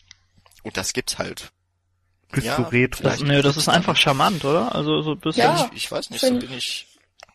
Und 0.63 0.77
das 0.77 0.93
gibt's 0.93 1.17
halt. 1.17 1.51
Bist 2.31 2.47
Ja, 2.47 2.55
du 2.57 2.63
retro? 2.63 3.03
Das, 3.03 3.19
nö, 3.21 3.41
das 3.41 3.57
ist 3.57 3.67
einfach 3.69 3.95
charmant, 3.97 4.43
oder? 4.45 4.73
Also 4.73 5.01
so 5.01 5.11
ein 5.11 5.19
bisschen. 5.19 5.43
Ja. 5.43 5.69
Ich, 5.71 5.83
ich 5.85 5.91
weiß 5.91 6.09
nicht, 6.09 6.21
so 6.21 6.29
bin 6.39 6.51
ich. 6.53 6.87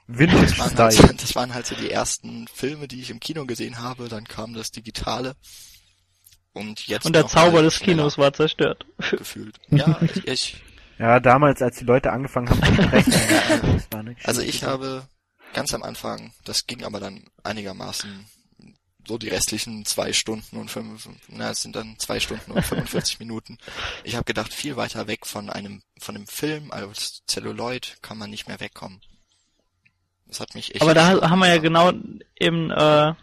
Das 0.09 0.19
Vintage 0.19 0.59
waren, 0.59 0.79
halt, 0.79 1.23
das 1.23 1.35
waren 1.35 1.55
halt 1.55 1.67
so 1.67 1.75
die 1.75 1.91
ersten 1.91 2.47
Filme, 2.49 2.87
die 2.89 3.01
ich 3.01 3.11
im 3.11 3.19
Kino 3.21 3.45
gesehen 3.45 3.81
habe. 3.81 4.09
Dann 4.09 4.25
kam 4.25 4.55
das 4.55 4.71
Digitale. 4.71 5.35
Und 6.53 6.87
jetzt 6.87 7.05
Und 7.05 7.15
der 7.15 7.27
Zauber 7.27 7.61
des 7.63 7.75
schneller 7.75 7.97
Kinos 7.99 8.17
war 8.19 8.33
zerstört. 8.33 8.87
gefühlt. 9.11 9.59
Ja, 9.69 9.99
ich, 10.15 10.27
ich 10.27 10.57
Ja, 10.99 11.21
damals, 11.21 11.61
als 11.61 11.77
die 11.79 11.85
Leute 11.85 12.13
angefangen 12.13 12.49
haben 12.49 12.65
zu 12.65 12.83
sprechen. 12.83 13.13
das 13.91 14.25
Also 14.25 14.41
ich 14.43 14.65
habe 14.65 15.07
ganz 15.53 15.75
am 15.75 15.83
Anfang, 15.83 16.33
das 16.45 16.67
ging 16.67 16.85
aber 16.85 17.01
dann 17.01 17.25
einigermaßen 17.43 18.27
so 19.07 19.19
die 19.19 19.29
restlichen 19.29 19.85
zwei 19.85 20.13
Stunden 20.13 20.57
und 20.57 20.71
fünf, 20.71 21.09
na, 21.29 21.51
es 21.51 21.63
sind 21.63 21.77
dann 21.77 21.99
zwei 21.99 22.21
Stunden 22.21 22.51
und 22.51 22.63
45 22.65 23.19
Minuten. 23.21 23.59
Ich 24.05 24.15
habe 24.15 24.25
gedacht, 24.25 24.53
viel 24.53 24.77
weiter 24.77 25.07
weg 25.07 25.27
von 25.27 25.51
einem, 25.51 25.83
von 25.99 26.17
einem 26.17 26.27
Film 26.27 26.71
als 26.73 27.23
Celluloid 27.29 27.99
kann 28.03 28.19
man 28.19 28.31
nicht 28.31 28.49
mehr 28.49 28.61
wegkommen. 28.61 29.01
Das 30.27 30.41
hat 30.41 30.55
mich 30.55 30.75
echt. 30.75 30.83
Aber 30.83 30.95
da 30.95 31.31
haben 31.31 31.39
wir 31.39 31.49
ja 31.49 31.59
genau 31.59 31.93
eben 32.39 32.71
äh, 32.71 33.15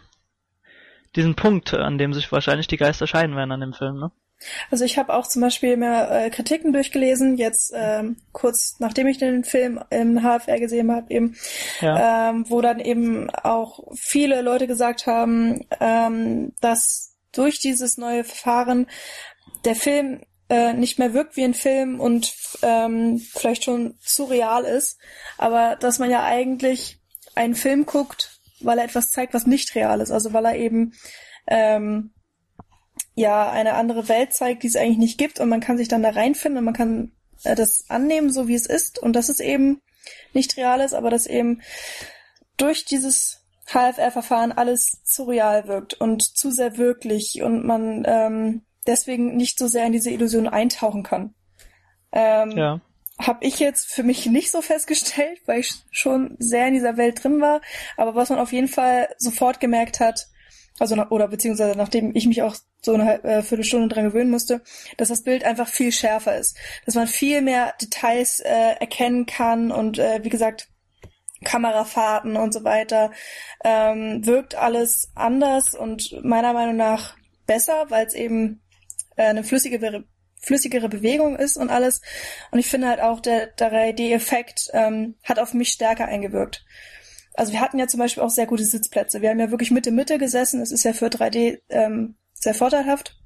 diesen 1.16 1.34
Punkt, 1.34 1.74
an 1.74 1.98
dem 1.98 2.14
sich 2.14 2.32
wahrscheinlich 2.32 2.66
die 2.66 2.78
Geister 2.78 3.06
scheiden 3.06 3.36
werden 3.36 3.52
an 3.52 3.60
dem 3.60 3.74
Film, 3.74 3.98
ne? 3.98 4.10
Also 4.70 4.84
ich 4.84 4.98
habe 4.98 5.12
auch 5.14 5.26
zum 5.26 5.42
Beispiel 5.42 5.76
mir 5.76 6.08
äh, 6.10 6.30
Kritiken 6.30 6.72
durchgelesen, 6.72 7.36
jetzt 7.36 7.72
ähm, 7.74 8.16
kurz 8.32 8.76
nachdem 8.78 9.06
ich 9.06 9.18
den 9.18 9.44
Film 9.44 9.80
im 9.90 10.22
HFR 10.22 10.58
gesehen 10.60 10.92
habe, 10.92 11.12
eben, 11.12 11.36
Ja. 11.80 12.30
ähm, 12.30 12.44
wo 12.48 12.60
dann 12.60 12.80
eben 12.80 13.30
auch 13.30 13.80
viele 13.94 14.42
Leute 14.42 14.66
gesagt 14.66 15.06
haben, 15.06 15.66
ähm, 15.80 16.52
dass 16.60 17.14
durch 17.32 17.58
dieses 17.60 17.96
neue 17.98 18.24
Verfahren 18.24 18.86
der 19.64 19.74
Film 19.74 20.20
äh, 20.48 20.72
nicht 20.74 20.98
mehr 20.98 21.14
wirkt 21.14 21.36
wie 21.36 21.44
ein 21.44 21.54
Film 21.54 22.00
und 22.00 22.32
ähm, 22.62 23.18
vielleicht 23.18 23.64
schon 23.64 23.94
surreal 24.00 24.64
ist, 24.64 24.98
aber 25.38 25.76
dass 25.76 25.98
man 25.98 26.10
ja 26.10 26.22
eigentlich 26.24 27.00
einen 27.34 27.54
Film 27.54 27.86
guckt, 27.86 28.40
weil 28.60 28.78
er 28.78 28.84
etwas 28.84 29.10
zeigt, 29.10 29.34
was 29.34 29.46
nicht 29.46 29.74
real 29.74 30.00
ist, 30.00 30.10
also 30.10 30.32
weil 30.32 30.44
er 30.44 30.56
eben 30.56 30.92
ähm, 31.46 32.13
ja 33.14 33.50
eine 33.50 33.74
andere 33.74 34.08
Welt 34.08 34.32
zeigt, 34.32 34.62
die 34.62 34.66
es 34.66 34.76
eigentlich 34.76 34.98
nicht 34.98 35.18
gibt 35.18 35.40
und 35.40 35.48
man 35.48 35.60
kann 35.60 35.78
sich 35.78 35.88
dann 35.88 36.02
da 36.02 36.10
reinfinden 36.10 36.58
und 36.58 36.64
man 36.64 36.74
kann 36.74 37.12
äh, 37.44 37.54
das 37.54 37.84
annehmen, 37.88 38.32
so 38.32 38.48
wie 38.48 38.54
es 38.54 38.66
ist 38.66 38.98
und 38.98 39.14
dass 39.14 39.28
es 39.28 39.40
eben 39.40 39.80
nicht 40.32 40.56
real 40.56 40.80
ist, 40.80 40.94
aber 40.94 41.10
dass 41.10 41.26
eben 41.26 41.62
durch 42.56 42.84
dieses 42.84 43.40
HFR-Verfahren 43.66 44.52
alles 44.52 45.02
zu 45.04 45.24
real 45.24 45.66
wirkt 45.68 45.94
und 45.94 46.22
zu 46.22 46.50
sehr 46.50 46.76
wirklich 46.76 47.42
und 47.42 47.64
man 47.64 48.04
ähm, 48.06 48.62
deswegen 48.86 49.36
nicht 49.36 49.58
so 49.58 49.66
sehr 49.68 49.86
in 49.86 49.92
diese 49.92 50.10
Illusion 50.10 50.48
eintauchen 50.48 51.02
kann. 51.02 51.34
Ähm, 52.12 52.50
Ja. 52.50 52.80
habe 53.18 53.44
ich 53.44 53.58
jetzt 53.58 53.86
für 53.86 54.02
mich 54.02 54.26
nicht 54.26 54.50
so 54.50 54.60
festgestellt, 54.60 55.40
weil 55.46 55.60
ich 55.60 55.72
schon 55.90 56.36
sehr 56.38 56.68
in 56.68 56.74
dieser 56.74 56.96
Welt 56.96 57.22
drin 57.22 57.40
war. 57.40 57.60
Aber 57.96 58.14
was 58.14 58.28
man 58.28 58.38
auf 58.38 58.52
jeden 58.52 58.68
Fall 58.68 59.08
sofort 59.18 59.60
gemerkt 59.60 60.00
hat, 60.00 60.26
also 60.78 60.96
oder 61.10 61.28
beziehungsweise 61.28 61.78
nachdem 61.78 62.14
ich 62.16 62.26
mich 62.26 62.42
auch 62.42 62.56
so 62.82 62.94
eine 62.94 63.22
äh, 63.22 63.42
Viertelstunde 63.42 63.88
dran 63.88 64.04
gewöhnen 64.04 64.30
musste, 64.30 64.62
dass 64.96 65.08
das 65.08 65.22
Bild 65.22 65.44
einfach 65.44 65.68
viel 65.68 65.92
schärfer 65.92 66.36
ist, 66.36 66.56
dass 66.84 66.96
man 66.96 67.06
viel 67.06 67.42
mehr 67.42 67.74
Details 67.80 68.40
äh, 68.40 68.74
erkennen 68.80 69.26
kann 69.26 69.70
und 69.70 69.98
äh, 69.98 70.20
wie 70.22 70.30
gesagt 70.30 70.68
Kamerafahrten 71.44 72.36
und 72.36 72.52
so 72.52 72.64
weiter 72.64 73.12
ähm, 73.64 74.26
wirkt 74.26 74.54
alles 74.54 75.10
anders 75.14 75.74
und 75.74 76.18
meiner 76.24 76.52
Meinung 76.52 76.76
nach 76.76 77.16
besser, 77.46 77.86
weil 77.90 78.06
es 78.06 78.14
eben 78.14 78.62
äh, 79.16 79.24
eine 79.24 79.44
flüssige 79.44 80.04
flüssigere 80.44 80.90
Bewegung 80.90 81.36
ist 81.36 81.56
und 81.56 81.70
alles. 81.70 82.02
Und 82.50 82.58
ich 82.58 82.66
finde 82.66 82.88
halt 82.88 83.00
auch, 83.00 83.20
der, 83.20 83.46
der 83.46 83.72
3D-Effekt 83.72 84.70
ähm, 84.74 85.14
hat 85.22 85.38
auf 85.38 85.54
mich 85.54 85.70
stärker 85.70 86.04
eingewirkt. 86.04 86.64
Also 87.34 87.52
wir 87.52 87.60
hatten 87.60 87.78
ja 87.78 87.86
zum 87.86 87.98
Beispiel 87.98 88.22
auch 88.22 88.30
sehr 88.30 88.46
gute 88.46 88.64
Sitzplätze. 88.64 89.20
Wir 89.20 89.30
haben 89.30 89.40
ja 89.40 89.50
wirklich 89.50 89.70
Mitte 89.70 89.90
Mitte 89.90 90.18
gesessen. 90.18 90.60
Es 90.60 90.70
ist 90.70 90.84
ja 90.84 90.92
für 90.92 91.06
3D 91.06 91.60
ähm, 91.68 92.14
sehr 92.32 92.54
vorteilhaft 92.54 93.16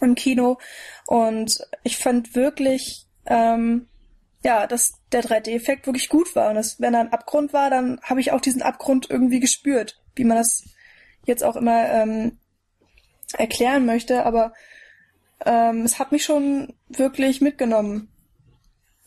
im 0.00 0.14
Kino. 0.14 0.58
Und 1.06 1.58
ich 1.82 1.96
fand 1.96 2.34
wirklich, 2.34 3.08
ähm, 3.26 3.88
ja, 4.44 4.66
dass 4.66 4.94
der 5.10 5.22
3D-Effekt 5.22 5.86
wirklich 5.86 6.08
gut 6.08 6.34
war. 6.36 6.50
Und 6.50 6.56
dass, 6.56 6.80
wenn 6.80 6.92
da 6.92 7.00
ein 7.00 7.12
Abgrund 7.12 7.52
war, 7.52 7.70
dann 7.70 8.00
habe 8.02 8.20
ich 8.20 8.32
auch 8.32 8.40
diesen 8.40 8.62
Abgrund 8.62 9.10
irgendwie 9.10 9.40
gespürt, 9.40 10.00
wie 10.14 10.24
man 10.24 10.36
das 10.36 10.64
jetzt 11.26 11.44
auch 11.44 11.56
immer 11.56 11.88
ähm, 11.88 12.38
erklären 13.36 13.86
möchte. 13.86 14.24
Aber 14.24 14.52
ähm, 15.44 15.82
es 15.82 15.98
hat 15.98 16.12
mich 16.12 16.24
schon 16.24 16.74
wirklich 16.88 17.40
mitgenommen. 17.40 18.11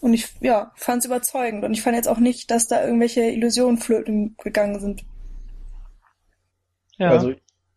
Und 0.01 0.13
ich, 0.13 0.29
ja, 0.41 0.71
fand 0.75 0.99
es 0.99 1.05
überzeugend. 1.05 1.63
Und 1.63 1.73
ich 1.73 1.81
fand 1.81 1.95
jetzt 1.95 2.07
auch 2.07 2.19
nicht, 2.19 2.51
dass 2.51 2.67
da 2.67 2.83
irgendwelche 2.83 3.21
Illusionen 3.21 3.77
flöten 3.77 4.35
gegangen 4.43 4.79
sind. 4.79 5.05
Ja. 6.97 7.09
Also 7.09 7.33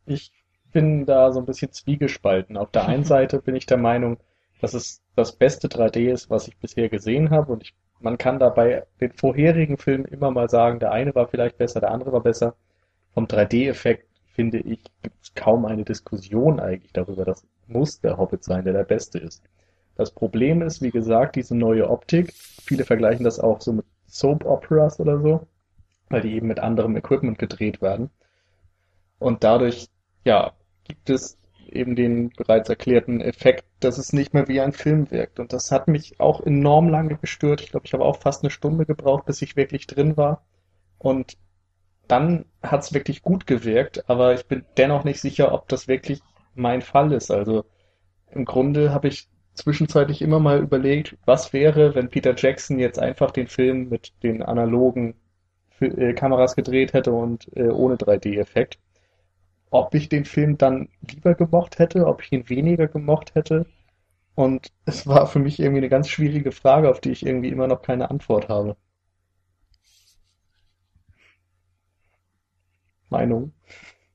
ich 0.07 0.33
bin 0.73 1.07
da 1.07 1.33
so 1.33 1.41
ein 1.41 1.47
bisschen 1.47 1.73
zwiegespalten. 1.73 2.57
Auf 2.57 2.71
der 2.71 2.87
einen 2.87 3.05
Seite 3.15 3.41
bin 3.41 3.57
ich 3.57 3.67
der 3.67 3.79
Meinung, 3.79 4.19
dass 4.61 4.75
es 4.75 5.03
das 5.17 5.33
beste 5.33 5.69
3D 5.69 6.13
ist, 6.13 6.31
was 6.31 6.49
ich 6.49 6.57
bisher 6.59 6.89
gesehen 6.89 7.31
habe. 7.31 7.53
Und 7.53 7.63
ich, 7.63 7.75
man 8.01 8.19
kann 8.19 8.39
dabei 8.39 8.85
den 9.01 9.13
vorherigen 9.13 9.79
Filmen 9.79 10.05
immer 10.05 10.31
mal 10.31 10.49
sagen, 10.49 10.81
der 10.81 10.93
eine 10.93 11.15
war 11.15 11.29
vielleicht 11.29 11.59
besser, 11.59 11.81
der 11.81 11.91
andere 11.91 12.13
war 12.13 12.23
besser. 12.23 12.55
Vom 13.15 13.27
3D-Effekt 13.27 14.07
finde 14.35 14.59
ich, 14.59 14.85
gibt 15.03 15.17
es 15.23 15.35
kaum 15.35 15.65
eine 15.65 15.85
Diskussion 15.85 16.61
eigentlich 16.61 16.93
darüber. 16.93 17.25
Das 17.25 17.45
muss 17.67 18.01
der 18.01 18.19
Hobbit 18.19 18.45
sein, 18.45 18.65
der 18.65 18.73
der 18.73 18.85
beste 18.85 19.19
ist. 19.19 19.43
Das 19.99 20.13
Problem 20.13 20.63
ist, 20.63 20.81
wie 20.81 20.93
gesagt, 20.93 21.35
diese 21.35 21.57
neue 21.57 21.91
Optik. 21.91 22.33
Viele 22.33 22.85
vergleichen 22.85 23.25
das 23.25 23.41
auch 23.41 23.61
so 23.61 23.73
mit 23.73 23.85
Soap 24.07 24.47
Operas 24.47 25.01
oder 25.01 25.21
so, 25.21 25.49
weil 26.09 26.21
die 26.23 26.35
eben 26.35 26.47
mit 26.47 26.61
anderem 26.61 26.97
Equipment 26.97 27.37
gedreht 27.37 27.83
werden. 27.83 28.09
Und 29.19 29.43
dadurch, 29.43 29.89
ja, 30.25 30.53
gibt 30.85 31.11
es 31.11 31.37
eben 31.67 31.97
den 31.97 32.31
bereits 32.31 32.69
erklärten 32.69 33.21
Effekt, 33.21 33.65
dass 33.81 33.99
es 33.99 34.13
nicht 34.13 34.35
mehr 34.35 34.47
wie 34.47 34.61
ein 34.61 34.73
Film 34.73 35.11
wirkt. 35.11 35.41
Und 35.41 35.53
das 35.53 35.73
hat 35.73 35.89
mich 35.89 36.21
auch 36.21 36.47
enorm 36.47 36.89
lange 36.89 37.17
gestört. 37.17 37.61
Ich 37.61 37.73
glaube, 37.73 37.87
ich 37.87 37.93
habe 37.93 38.05
auch 38.05 38.19
fast 38.19 38.45
eine 38.45 38.51
Stunde 38.51 38.87
gebraucht, 38.87 39.27
bis 39.27 39.43
ich 39.43 39.57
wirklich 39.57 39.89
drin 39.89 40.17
war. 40.17 40.47
Und 40.99 41.37
dann 42.07 42.45
hat 42.63 42.83
es 42.83 42.95
wirklich 42.95 43.23
gut 43.23 43.49
gewirkt, 43.49 44.09
aber 44.09 44.33
ich 44.33 44.47
bin 44.47 44.65
dennoch 44.77 45.03
nicht 45.03 45.21
sicher, 45.21 45.53
ob 45.53 45.69
das 45.69 45.89
wirklich 45.89 46.21
mein 46.55 46.83
Fall 46.83 47.13
ist. 47.13 47.33
Also 47.33 47.65
im 48.31 48.45
Grunde 48.45 48.93
habe 48.93 49.09
ich 49.09 49.29
zwischenzeitlich 49.59 50.23
immer 50.23 50.41
mal 50.41 50.61
überlegt, 50.61 51.17
was 51.27 51.53
wäre, 51.53 51.95
wenn 51.95 52.09
Peter 52.11 52.35
Jackson 52.37 52.79
jetzt 52.79 52.99
einfach 52.99 53.31
den 53.31 53.49
Film 53.49 53.89
mit 53.89 54.13
den 54.23 54.43
analogen 54.43 55.15
äh, 55.81 56.15
Kameras 56.15 56.57
gedreht 56.57 56.93
hätte 56.95 57.13
und 57.13 57.49
äh, 57.57 57.69
ohne 57.71 57.97
3D-Effekt. 57.97 58.79
Ob 59.71 59.95
ich 59.95 60.09
den 60.11 60.27
Film 60.27 60.59
dann 60.59 60.89
lieber 61.11 61.35
gemocht 61.35 61.79
hätte, 61.79 62.07
ob 62.07 62.23
ich 62.23 62.33
ihn 62.33 62.49
weniger 62.51 62.89
gemocht 62.89 63.35
hätte. 63.35 63.67
Und 64.35 64.73
es 64.87 65.07
war 65.07 65.27
für 65.29 65.41
mich 65.41 65.61
irgendwie 65.61 65.79
eine 65.81 65.91
ganz 65.91 66.09
schwierige 66.09 66.53
Frage, 66.53 66.91
auf 66.91 67.01
die 67.01 67.13
ich 67.13 67.27
irgendwie 67.27 67.51
immer 67.51 67.69
noch 67.69 67.83
keine 67.83 68.11
Antwort 68.11 68.49
habe. 68.49 68.77
Meinung? 73.11 73.53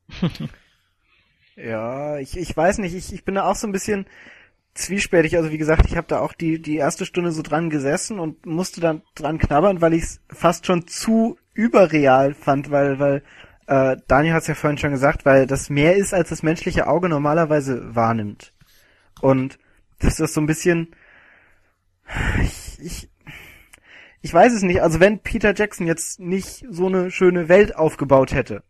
Ja, 1.56 2.18
ich, 2.18 2.36
ich 2.38 2.56
weiß 2.56 2.80
nicht, 2.80 2.96
ich, 2.96 3.14
ich 3.14 3.26
bin 3.26 3.36
da 3.36 3.50
auch 3.50 3.56
so 3.56 3.68
ein 3.68 3.72
bisschen 3.72 4.08
zwiespältig. 4.74 5.38
Also 5.38 5.52
wie 5.52 5.58
gesagt, 5.58 5.86
ich 5.88 5.96
habe 5.96 6.08
da 6.08 6.20
auch 6.20 6.34
die, 6.34 6.62
die 6.62 6.78
erste 6.78 7.06
Stunde 7.06 7.32
so 7.32 7.42
dran 7.42 7.70
gesessen 7.70 8.20
und 8.20 8.46
musste 8.46 8.82
dann 8.82 9.02
dran 9.16 9.38
knabbern, 9.38 9.82
weil 9.82 9.94
ich 9.94 10.04
es 10.04 10.22
fast 10.30 10.66
schon 10.66 10.88
zu 10.88 11.38
überreal 11.54 12.34
fand, 12.34 12.72
weil, 12.72 13.00
weil 13.00 13.24
äh, 13.68 13.98
Daniel 14.08 14.34
hat 14.34 14.42
es 14.42 14.48
ja 14.48 14.56
vorhin 14.56 14.78
schon 14.78 14.92
gesagt, 14.92 15.26
weil 15.26 15.48
das 15.48 15.70
mehr 15.70 15.96
ist, 15.96 16.14
als 16.14 16.30
das 16.30 16.44
menschliche 16.44 16.88
Auge 16.88 17.10
normalerweise 17.10 17.96
wahrnimmt. 17.96 18.54
Und 19.22 19.60
das 20.00 20.20
ist 20.20 20.34
so 20.34 20.42
ein 20.42 20.48
bisschen. 20.48 20.96
Ich, 22.42 22.80
ich, 22.82 23.10
ich 24.22 24.34
weiß 24.34 24.54
es 24.54 24.64
nicht. 24.64 24.82
Also 24.82 25.00
wenn 25.00 25.20
Peter 25.20 25.54
Jackson 25.56 25.88
jetzt 25.88 26.20
nicht 26.20 26.66
so 26.70 26.88
eine 26.88 27.12
schöne 27.12 27.48
Welt 27.48 27.76
aufgebaut 27.76 28.34
hätte, 28.34 28.64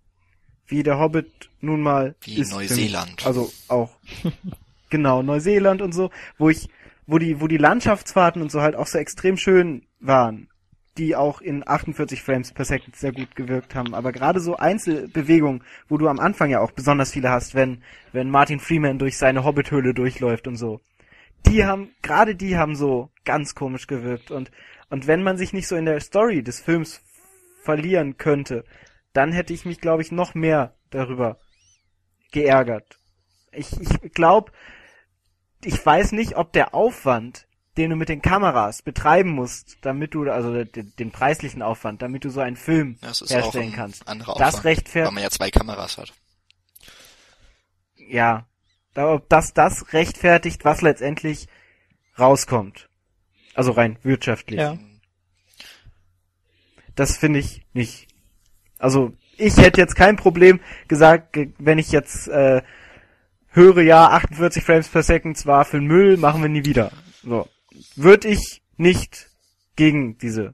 wie 0.68 0.84
der 0.84 1.00
Hobbit 1.00 1.50
nun 1.60 1.82
mal 1.82 2.16
Wie 2.22 2.36
ist. 2.36 2.52
für 2.52 2.60
mich. 2.60 2.70
Neuseeland. 2.70 3.26
Also 3.26 3.52
auch 3.68 3.98
genau 4.94 5.22
Neuseeland 5.22 5.82
und 5.82 5.92
so, 5.92 6.12
wo 6.38 6.50
ich, 6.50 6.70
wo 7.08 7.18
die, 7.18 7.42
wo 7.42 7.48
die 7.48 7.58
Landschaftsfahrten 7.58 8.42
und 8.42 8.52
so 8.52 8.62
halt 8.62 8.76
auch 8.76 8.88
so 8.88 9.00
extrem 9.00 9.36
schön 9.36 9.88
waren, 10.00 10.48
die 10.98 11.16
auch 11.16 11.42
in 11.42 11.68
48 11.68 12.22
Frames 12.22 12.54
per 12.54 12.64
Second 12.64 12.96
sehr 12.96 13.12
gut 13.12 13.36
gewirkt 13.36 13.74
haben. 13.74 13.96
Aber 13.96 14.12
gerade 14.12 14.40
so 14.40 14.56
Einzelbewegungen, 14.56 15.64
wo 15.90 15.98
du 15.98 16.08
am 16.08 16.20
Anfang 16.20 16.52
ja 16.52 16.62
auch 16.62 16.72
besonders 16.72 17.12
viele 17.12 17.32
hast, 17.32 17.56
wenn 17.56 17.84
wenn 18.12 18.30
Martin 18.30 18.60
Freeman 18.60 19.00
durch 19.00 19.18
seine 19.18 19.44
Hobbithöhle 19.44 19.94
durchläuft 19.96 20.48
und 20.48 20.56
so, 20.56 20.80
die 21.48 21.66
haben 21.66 21.90
gerade 22.04 22.36
die 22.36 22.56
haben 22.58 22.76
so 22.76 23.10
ganz 23.26 23.56
komisch 23.56 23.88
gewirkt 23.88 24.30
und 24.30 24.52
und 24.90 25.08
wenn 25.08 25.24
man 25.24 25.38
sich 25.38 25.54
nicht 25.54 25.68
so 25.68 25.76
in 25.76 25.86
der 25.86 26.00
Story 26.00 26.44
des 26.44 26.62
Films 26.62 27.02
verlieren 27.64 28.18
könnte, 28.18 28.64
dann 29.14 29.32
hätte 29.32 29.54
ich 29.54 29.66
mich, 29.66 29.82
glaube 29.82 30.04
ich, 30.04 30.12
noch 30.12 30.36
mehr 30.36 30.76
darüber 30.92 31.40
geärgert. 32.32 33.00
Ich, 33.52 33.72
ich 33.80 34.14
glaube, 34.14 34.52
ich 35.66 35.84
weiß 35.86 36.12
nicht, 36.14 36.36
ob 36.38 36.52
der 36.54 36.74
Aufwand, 36.74 37.48
den 37.78 37.90
du 37.90 37.96
mit 37.96 38.10
den 38.10 38.22
Kameras 38.22 38.82
betreiben 38.82 39.32
musst, 39.32 39.78
damit 39.82 40.14
du, 40.14 40.30
also 40.32 40.64
den, 40.64 40.94
den 40.98 41.12
preislichen 41.12 41.62
Aufwand, 41.62 42.02
damit 42.02 42.24
du 42.24 42.30
so 42.30 42.40
einen 42.40 42.56
Film 42.56 42.98
Das 43.02 43.22
ist 43.22 43.32
auch 43.32 43.36
herstellen 43.38 43.70
ein 43.72 43.74
kannst, 43.76 44.08
anderer 44.08 44.36
das 44.38 44.50
Aufwand, 44.56 44.66
rechtfertigt, 44.66 45.06
weil 45.08 45.14
man 45.14 45.24
ja 45.24 45.30
zwei 45.30 45.50
Kameras 45.52 45.98
hat. 45.98 46.14
ja, 47.96 48.46
ob 48.96 49.28
das 49.30 49.54
das 49.54 49.92
rechtfertigt, 49.94 50.66
was 50.66 50.82
letztendlich 50.82 51.48
rauskommt. 52.20 52.90
Also 53.56 53.72
rein 53.72 53.98
wirtschaftlich. 54.04 54.60
Ja. 54.60 54.78
Das 56.96 57.18
finde 57.18 57.40
ich 57.40 57.66
nicht. 57.74 58.08
Also 58.78 59.14
ich 59.38 59.58
hätte 59.58 59.82
jetzt 59.82 59.96
kein 59.96 60.16
Problem 60.16 60.60
gesagt, 60.88 61.34
ge- 61.34 61.54
wenn 61.58 61.80
ich 61.80 61.92
jetzt 61.92 62.28
äh, 62.28 62.62
höre, 63.54 63.82
ja, 63.82 64.10
48 64.10 64.64
Frames 64.64 64.90
per 64.90 65.04
Second 65.04 65.46
war 65.46 65.66
für 65.66 65.78
den 65.78 65.88
Müll, 65.88 66.18
machen 66.18 66.42
wir 66.42 66.50
nie 66.50 66.66
wieder. 66.66 66.92
So. 67.24 67.48
Würde 67.96 68.28
ich 68.28 68.62
nicht 68.78 69.28
gegen 69.76 70.18
diese 70.18 70.54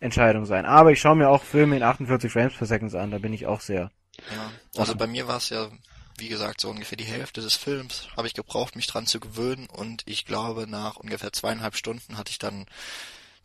Entscheidung 0.00 0.46
sein. 0.46 0.66
Aber 0.66 0.92
ich 0.92 1.00
schaue 1.00 1.16
mir 1.16 1.28
auch 1.28 1.42
Filme 1.42 1.76
in 1.76 1.82
48 1.82 2.32
Frames 2.32 2.54
per 2.54 2.66
Second 2.66 2.94
an, 2.94 3.10
da 3.10 3.18
bin 3.18 3.32
ich 3.32 3.46
auch 3.46 3.60
sehr. 3.60 3.90
Ja, 4.34 4.52
also 4.76 4.94
bei 4.94 5.06
mir 5.06 5.28
war 5.28 5.36
es 5.36 5.50
ja, 5.50 5.70
wie 6.18 6.28
gesagt, 6.28 6.60
so 6.60 6.70
ungefähr 6.70 6.98
die 6.98 7.04
Hälfte 7.04 7.40
des 7.40 7.54
Films 7.54 8.08
habe 8.16 8.26
ich 8.26 8.34
gebraucht, 8.34 8.76
mich 8.76 8.86
dran 8.86 9.06
zu 9.06 9.20
gewöhnen 9.20 9.66
und 9.66 10.02
ich 10.06 10.26
glaube, 10.26 10.66
nach 10.66 10.96
ungefähr 10.96 11.32
zweieinhalb 11.32 11.76
Stunden 11.76 12.18
hatte 12.18 12.30
ich 12.30 12.38
dann 12.38 12.66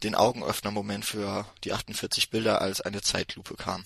den 0.03 0.15
Augenöffner-Moment 0.15 1.05
für 1.05 1.45
die 1.63 1.73
48 1.73 2.29
Bilder, 2.29 2.61
als 2.61 2.81
eine 2.81 3.01
Zeitlupe 3.01 3.55
kam. 3.55 3.83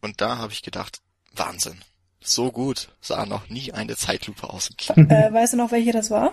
Und 0.00 0.20
da 0.20 0.38
habe 0.38 0.52
ich 0.52 0.62
gedacht, 0.62 1.00
Wahnsinn. 1.32 1.80
So 2.22 2.52
gut 2.52 2.88
sah 3.00 3.26
noch 3.26 3.48
nie 3.48 3.72
eine 3.72 3.96
Zeitlupe 3.96 4.48
aus 4.50 4.70
im 4.70 4.76
Kino. 4.76 5.08
Äh, 5.08 5.32
weißt 5.32 5.52
du 5.54 5.56
noch, 5.56 5.72
welche 5.72 5.92
das 5.92 6.10
war? 6.10 6.32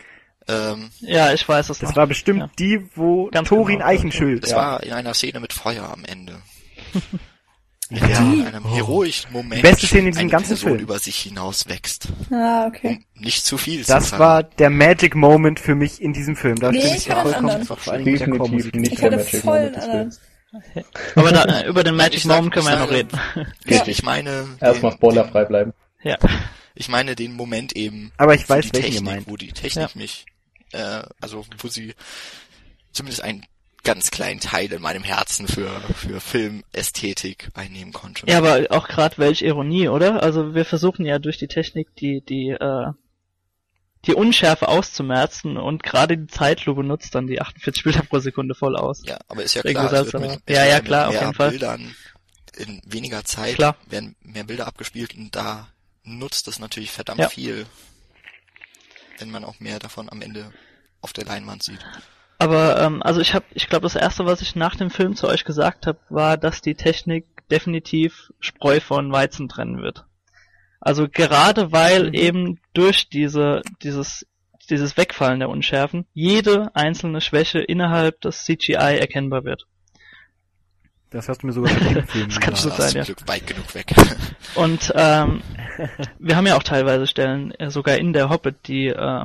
ähm, 0.48 0.90
Ja, 1.00 1.32
ich 1.32 1.48
weiß 1.48 1.70
es 1.70 1.78
Das 1.78 1.90
noch. 1.90 1.96
war 1.96 2.06
bestimmt 2.06 2.40
Ja. 2.40 2.50
die, 2.58 2.80
wo 2.94 3.26
Ganz 3.30 3.48
Torin 3.48 3.76
genau. 3.78 3.86
Eichenschild. 3.88 4.44
es 4.44 4.50
Ja. 4.50 4.56
war 4.56 4.82
in 4.82 4.92
einer 4.92 5.14
Szene 5.14 5.40
mit 5.40 5.52
Feuer 5.52 5.88
am 5.90 6.04
Ende. 6.04 6.36
Ja. 7.92 8.20
In 8.20 8.46
einem 8.46 8.64
heroischen 8.72 9.32
Moment. 9.32 9.62
Beste 9.62 9.88
Szene 9.88 10.06
in 10.10 10.12
diesem 10.12 10.28
ganzen 10.28 10.50
Person 10.50 10.70
Film. 10.70 10.80
über 10.80 11.00
sich 11.00 11.16
hinaus 11.16 11.68
wächst. 11.68 12.06
Ah, 12.30 12.66
okay. 12.68 13.04
Um 13.16 13.22
nicht 13.22 13.44
zu 13.44 13.58
viel 13.58 13.84
zu 13.84 13.92
Das 13.92 14.16
war 14.16 14.44
der 14.44 14.70
Magic 14.70 15.16
Moment 15.16 15.58
für 15.58 15.74
mich 15.74 16.00
in 16.00 16.12
diesem 16.12 16.36
Film. 16.36 16.54
Da 16.60 16.70
Nee, 16.70 16.78
ich 16.78 17.10
einen 17.12 17.22
vollkommen 17.32 18.04
Definitiv 18.04 18.72
nicht 18.74 18.92
Ich 18.92 18.98
der 19.00 19.10
hatte 19.10 19.16
Magic 19.24 19.40
voll 19.42 19.70
Moment 19.72 20.20
Aber 21.14 21.30
da, 21.32 21.64
über 21.66 21.84
den 21.84 21.94
Magic 21.96 22.20
sag- 22.22 22.36
Moment 22.36 22.54
können 22.54 22.66
wir 22.66 22.72
ja 22.74 22.78
noch 22.80 22.90
reden. 22.90 23.10
Ich, 23.64 23.70
Ja. 23.76 23.86
ich 23.86 24.02
meine, 24.02 24.46
Erstmal 24.60 24.92
spoilerfrei 24.92 25.44
bleiben. 25.44 25.72
Ja. 26.02 26.16
ich 26.74 26.88
meine 26.88 27.14
den 27.14 27.34
Moment 27.34 27.76
eben, 27.76 28.12
Aber 28.16 28.34
ich 28.34 28.48
wo 28.48 28.54
weiß, 28.54 28.66
die 28.70 28.72
welchen 28.74 28.86
ihr 28.86 28.92
Technik, 29.00 29.04
meint. 29.04 29.28
wo 29.28 29.36
die 29.36 29.52
Technik 29.52 29.94
mich, 29.96 30.26
äh, 30.72 31.02
also 31.20 31.44
wo 31.58 31.68
sie 31.68 31.94
zumindest 32.92 33.22
einen 33.22 33.44
ganz 33.82 34.10
kleinen 34.10 34.40
Teil 34.40 34.70
in 34.72 34.82
meinem 34.82 35.02
Herzen 35.04 35.46
für 35.48 35.70
für 35.94 36.20
Filmästhetik 36.20 37.48
einnehmen 37.54 37.92
konnte. 37.94 38.26
Ja, 38.28 38.38
aber 38.38 38.66
auch 38.70 38.88
gerade 38.88 39.16
welch 39.18 39.40
Ironie, 39.42 39.88
oder? 39.88 40.22
Also 40.22 40.54
wir 40.54 40.64
versuchen 40.66 41.06
ja 41.06 41.18
durch 41.18 41.38
die 41.38 41.48
Technik 41.48 41.94
die 41.96 42.20
die 42.22 42.50
äh, 42.50 42.86
die 44.06 44.14
Unschärfe 44.14 44.68
auszumerzen 44.68 45.56
und 45.56 45.82
gerade 45.82 46.16
die 46.16 46.26
Zeitlupe 46.26 46.82
nutzt 46.82 47.14
dann 47.14 47.26
die 47.26 47.40
48 47.40 47.84
Bilder 47.84 48.02
pro 48.02 48.18
Sekunde 48.18 48.54
voll 48.54 48.76
aus. 48.76 49.02
Ja, 49.04 49.18
aber 49.28 49.42
ist 49.42 49.54
ja 49.54 49.62
Irgendwie 49.64 49.88
klar, 49.88 50.06
wird 50.06 50.20
mit, 50.20 50.40
ja. 50.48 50.64
Ja, 50.64 50.80
klar, 50.80 51.08
mit 51.08 51.16
auf 51.16 51.22
jeden 51.22 51.34
Fall. 51.34 51.50
Bildern 51.50 51.94
in 52.56 52.80
weniger 52.84 53.24
Zeit 53.24 53.54
Klar. 53.54 53.76
werden 53.86 54.16
mehr 54.22 54.44
Bilder 54.44 54.66
abgespielt 54.66 55.14
und 55.14 55.34
da 55.36 55.68
nutzt 56.02 56.48
es 56.48 56.58
natürlich 56.58 56.90
verdammt 56.90 57.20
Ja. 57.20 57.28
viel, 57.28 57.66
wenn 59.18 59.30
man 59.30 59.44
auch 59.44 59.60
mehr 59.60 59.78
davon 59.78 60.08
am 60.10 60.20
Ende 60.22 60.52
auf 61.00 61.12
der 61.12 61.24
Leinwand 61.24 61.62
sieht. 61.62 61.84
Aber 62.38 62.80
ähm, 62.80 63.02
also 63.02 63.20
ich 63.20 63.34
habe, 63.34 63.44
ich 63.52 63.68
glaube, 63.68 63.82
das 63.82 63.96
erste, 63.96 64.24
was 64.24 64.40
ich 64.40 64.56
nach 64.56 64.74
dem 64.74 64.90
Film 64.90 65.14
zu 65.14 65.28
euch 65.28 65.44
gesagt 65.44 65.86
habe, 65.86 65.98
war, 66.08 66.38
dass 66.38 66.62
die 66.62 66.74
Technik 66.74 67.26
definitiv 67.50 68.32
Spreu 68.40 68.80
von 68.80 69.12
Weizen 69.12 69.48
trennen 69.48 69.82
wird. 69.82 70.06
Also 70.80 71.08
gerade 71.08 71.72
weil 71.72 72.08
Mhm. 72.08 72.14
eben 72.14 72.60
durch 72.72 73.08
diese 73.08 73.62
dieses 73.82 74.26
dieses 74.70 74.96
Wegfallen 74.96 75.40
der 75.40 75.48
Unschärfen 75.48 76.06
jede 76.14 76.70
einzelne 76.74 77.20
Schwäche 77.20 77.58
innerhalb 77.58 78.20
des 78.20 78.44
CGI 78.44 78.98
erkennbar 78.98 79.44
wird. 79.44 79.66
Das 81.10 81.28
hast 81.28 81.42
du 81.42 81.48
mir 81.48 81.52
sogar 81.52 81.70
Film 82.06 82.28
Das 82.28 82.40
kann 82.40 82.56
schon 82.56 82.70
sein, 82.70 82.94
ja. 82.94 83.02
Glück 83.02 83.26
weit 83.26 83.46
genug 83.46 83.74
weg. 83.74 83.92
Und 84.54 84.92
ähm, 84.94 85.42
wir 86.18 86.36
haben 86.36 86.46
ja 86.46 86.56
auch 86.56 86.62
teilweise 86.62 87.06
Stellen, 87.06 87.50
äh, 87.52 87.70
sogar 87.70 87.96
in 87.96 88.12
der 88.12 88.30
Hobbit, 88.30 88.68
die 88.68 88.86
äh, 88.86 89.24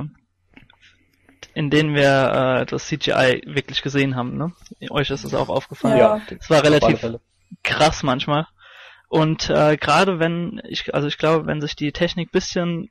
in 1.54 1.70
denen 1.70 1.94
wir 1.94 2.62
äh, 2.62 2.66
das 2.66 2.86
CGI 2.86 3.42
wirklich 3.46 3.82
gesehen 3.82 4.14
haben. 4.14 4.36
Ne? 4.36 4.52
Euch 4.90 5.10
ist 5.10 5.24
es 5.24 5.32
auch 5.32 5.48
aufgefallen. 5.48 5.96
Ja. 5.96 6.20
Es 6.38 6.50
war 6.50 6.62
relativ 6.62 7.06
krass 7.62 8.02
manchmal. 8.02 8.46
Und 9.08 9.50
äh, 9.50 9.76
gerade 9.76 10.18
wenn 10.18 10.60
ich, 10.68 10.94
also 10.94 11.06
ich 11.08 11.18
glaube, 11.18 11.46
wenn 11.46 11.60
sich 11.60 11.76
die 11.76 11.92
Technik 11.92 12.32
bisschen 12.32 12.90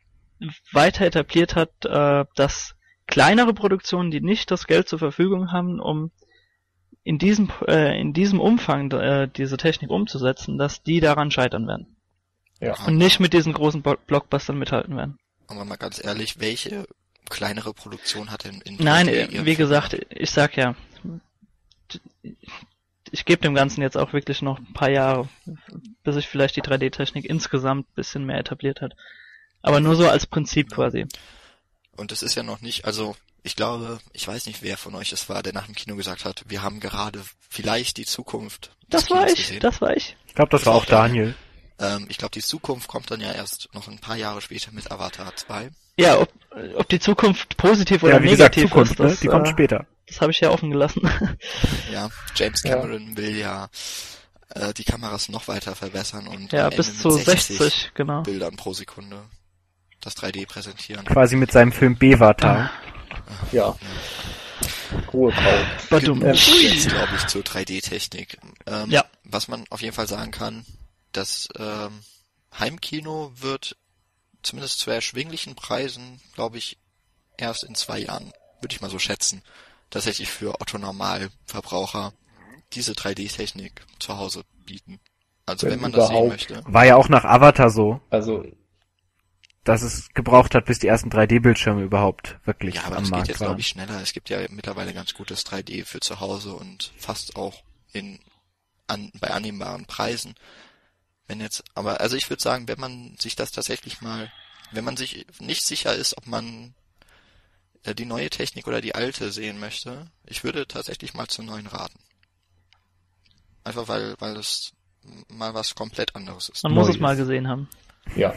weiter 0.71 1.05
etabliert 1.05 1.55
hat, 1.55 1.71
äh, 1.85 2.25
dass 2.35 2.75
kleinere 3.07 3.53
Produktionen, 3.53 4.11
die 4.11 4.21
nicht 4.21 4.49
das 4.51 4.67
Geld 4.67 4.87
zur 4.87 4.99
Verfügung 4.99 5.51
haben, 5.51 5.79
um 5.79 6.11
in 7.03 7.19
diesem 7.19 7.51
äh, 7.67 7.99
in 7.99 8.13
diesem 8.13 8.39
Umfang 8.39 8.89
äh, 8.91 9.27
diese 9.27 9.57
Technik 9.57 9.91
umzusetzen, 9.91 10.57
dass 10.57 10.81
die 10.81 10.99
daran 11.01 11.29
scheitern 11.31 11.67
werden 11.67 11.95
Ja. 12.59 12.75
und 12.85 12.97
nicht 12.97 13.19
mit 13.19 13.33
diesen 13.33 13.53
großen 13.53 13.81
Blockbustern 13.83 14.57
mithalten 14.57 14.97
werden. 14.97 15.19
Aber 15.47 15.65
mal 15.65 15.75
ganz 15.77 16.03
ehrlich, 16.03 16.39
welche 16.39 16.87
kleinere 17.29 17.73
Produktion 17.73 18.31
hat 18.31 18.45
denn 18.45 18.61
in 18.61 18.77
Nein, 18.77 19.07
3D 19.07 19.11
äh, 19.11 19.31
wie 19.45 19.55
Film 19.55 19.57
gesagt, 19.57 19.97
ich 20.09 20.31
sag 20.31 20.57
ja, 20.57 20.75
ich 23.11 23.25
gebe 23.25 23.41
dem 23.41 23.53
Ganzen 23.53 23.81
jetzt 23.81 23.97
auch 23.97 24.13
wirklich 24.13 24.41
noch 24.41 24.57
ein 24.57 24.73
paar 24.73 24.89
Jahre, 24.89 25.29
bis 26.05 26.15
sich 26.15 26.27
vielleicht 26.27 26.55
die 26.55 26.61
3D-Technik 26.61 27.25
insgesamt 27.25 27.89
ein 27.89 27.93
bisschen 27.95 28.25
mehr 28.25 28.37
etabliert 28.39 28.79
hat. 28.81 28.93
Aber 29.61 29.79
nur 29.81 29.95
so 29.95 30.07
als 30.07 30.25
Prinzip 30.27 30.71
quasi. 30.71 31.05
Und 31.97 32.11
es 32.11 32.23
ist 32.23 32.35
ja 32.35 32.43
noch 32.43 32.61
nicht, 32.61 32.85
also 32.85 33.15
ich 33.43 33.55
glaube, 33.55 33.99
ich 34.13 34.27
weiß 34.27 34.45
nicht, 34.47 34.61
wer 34.63 34.77
von 34.77 34.95
euch 34.95 35.11
es 35.11 35.27
war, 35.29 35.43
der 35.43 35.53
nach 35.53 35.65
dem 35.65 35.75
Kino 35.75 35.95
gesagt 35.95 36.25
hat, 36.25 36.43
wir 36.47 36.61
haben 36.63 36.79
gerade 36.79 37.21
vielleicht 37.49 37.97
die 37.97 38.05
Zukunft 38.05 38.71
des 38.91 39.01
Das 39.01 39.09
war 39.09 39.25
Kinos 39.25 39.33
ich, 39.33 39.47
gesehen. 39.47 39.59
das 39.59 39.81
war 39.81 39.95
ich. 39.95 40.15
Ich 40.27 40.35
glaube, 40.35 40.49
das 40.51 40.65
war 40.65 40.73
auch 40.75 40.85
Daniel. 40.85 41.35
Ähm, 41.79 42.05
ich 42.09 42.17
glaube, 42.17 42.31
die 42.31 42.41
Zukunft 42.41 42.87
kommt 42.87 43.11
dann 43.11 43.21
ja 43.21 43.31
erst 43.33 43.69
noch 43.73 43.87
ein 43.87 43.99
paar 43.99 44.15
Jahre 44.15 44.41
später 44.41 44.71
mit 44.71 44.89
Avatar 44.91 45.35
2. 45.35 45.69
Ja, 45.97 46.19
ob, 46.19 46.31
ob 46.75 46.89
die 46.89 46.99
Zukunft 46.99 47.55
positiv 47.57 48.03
oder 48.03 48.15
Ja, 48.15 48.23
wie 48.23 48.29
gesagt, 48.29 48.55
negativ 48.57 48.69
Zukunft, 48.71 48.91
ist, 48.93 48.99
ne? 48.99 49.07
das, 49.09 49.19
Die 49.21 49.27
kommt 49.27 49.47
äh, 49.47 49.51
später. 49.51 49.85
das 50.07 50.21
habe 50.21 50.31
ich 50.31 50.39
ja 50.41 50.49
offen 50.51 50.71
gelassen. 50.71 51.01
Ja, 51.91 52.09
James 52.35 52.63
Ja. 52.63 52.75
Cameron 52.75 53.15
will 53.17 53.37
ja 53.37 53.69
äh, 54.49 54.73
die 54.73 54.83
Kameras 54.83 55.29
noch 55.29 55.47
weiter 55.47 55.75
verbessern 55.75 56.27
und 56.27 56.51
ja, 56.51 56.69
bis 56.69 56.99
zu 57.01 57.11
60, 57.11 57.91
genau. 57.93 58.21
Bildern 58.21 58.55
pro 58.55 58.73
Sekunde 58.73 59.23
das 60.01 60.15
3D 60.17 60.45
präsentieren. 60.47 61.05
Quasi 61.05 61.35
mit 61.35 61.51
seinem 61.51 61.71
Film 61.71 61.97
Bevatar. 61.97 62.71
Ja. 63.51 63.75
Ruhe 65.11 65.33
kaum. 65.33 65.43
Badum. 65.89 66.21
Jetzt 66.21 66.89
glaube 66.89 67.15
ich 67.15 67.27
zur 67.27 67.41
3D-Technik. 67.41 68.37
Ähm, 68.67 68.91
Ja. 68.91 69.05
Was 69.23 69.47
man 69.47 69.65
auf 69.71 69.81
jeden 69.81 69.95
Fall 69.95 70.07
sagen 70.07 70.31
kann, 70.31 70.65
das 71.11 71.49
ähm, 71.57 72.01
Heimkino 72.57 73.31
wird 73.35 73.75
zumindest 74.43 74.79
zu 74.79 74.91
erschwinglichen 74.91 75.55
Preisen, 75.55 76.21
glaube 76.35 76.59
ich, 76.59 76.77
erst 77.37 77.63
in 77.63 77.73
zwei 77.73 77.99
Jahren, 77.99 78.31
würde 78.61 78.73
ich 78.75 78.81
mal 78.81 78.91
so 78.91 78.99
schätzen, 78.99 79.41
tatsächlich 79.89 80.29
für 80.29 80.61
Otto 80.61 80.77
Normalverbraucher 80.77 82.13
diese 82.73 82.93
3D-Technik 82.93 83.85
zu 83.99 84.17
Hause 84.17 84.43
bieten. 84.65 84.99
Also 85.45 85.67
Wenn 85.67 85.73
wenn 85.73 85.81
man 85.81 85.91
das 85.91 86.07
sehen 86.07 86.15
überhaupt. 86.15 86.29
möchte. 86.31 86.63
War 86.65 86.85
ja 86.85 86.95
auch 86.95 87.09
nach 87.09 87.23
Avatar 87.23 87.69
so, 87.69 88.01
Also, 88.09 88.45
dass 89.63 89.81
es 89.81 90.09
gebraucht 90.13 90.53
hat, 90.55 90.65
bis 90.65 90.79
die 90.79 90.87
ersten 90.87 91.09
3D-Bildschirme 91.09 91.83
überhaupt 91.83 92.37
wirklich 92.45 92.75
Ja, 92.75 92.83
aber 92.83 92.97
am 92.97 93.03
das 93.03 93.09
geht 93.09 93.11
Markt 93.11 93.27
jetzt, 93.29 93.39
waren. 93.39 93.47
glaube 93.49 93.61
ich, 93.61 93.67
schneller. 93.67 94.01
Es 94.01 94.13
gibt 94.13 94.29
ja 94.29 94.39
mittlerweile 94.49 94.93
ganz 94.93 95.13
gutes 95.13 95.45
3D 95.45 95.85
für 95.85 95.99
zu 95.99 96.19
Hause 96.19 96.53
und 96.53 96.91
fast 96.97 97.35
auch 97.35 97.63
in 97.91 98.19
an, 98.87 99.11
bei 99.19 99.29
annehmbaren 99.31 99.85
Preisen. 99.85 100.35
Wenn 101.27 101.39
jetzt, 101.41 101.63
aber 101.73 102.01
also 102.01 102.15
ich 102.15 102.29
würde 102.29 102.43
sagen, 102.43 102.67
wenn 102.67 102.79
man 102.79 103.15
sich 103.19 103.35
das 103.35 103.51
tatsächlich 103.51 104.01
mal, 104.01 104.31
wenn 104.71 104.83
man 104.83 104.97
sich 104.97 105.25
nicht 105.39 105.65
sicher 105.65 105.95
ist, 105.95 106.15
ob 106.17 106.27
man 106.27 106.75
äh, 107.83 107.95
die 107.95 108.05
neue 108.05 108.29
Technik 108.29 108.67
oder 108.67 108.81
die 108.81 108.93
alte 108.93 109.31
sehen 109.31 109.59
möchte, 109.59 110.11
ich 110.25 110.43
würde 110.43 110.67
tatsächlich 110.67 111.15
mal 111.15 111.27
zur 111.27 111.45
neuen 111.45 111.65
raten. 111.65 111.99
Einfach 113.65 113.87
weil, 113.89 114.15
weil 114.19 114.37
es 114.37 114.71
mal 115.27 115.53
was 115.53 115.75
komplett 115.75 116.15
anderes 116.15 116.47
ist. 116.49 116.63
Man 116.63 116.73
muss 116.73 116.85
Neues. 116.85 116.95
es 116.95 117.01
mal 117.01 117.15
gesehen 117.17 117.47
haben. 117.49 117.67
ja. 118.15 118.33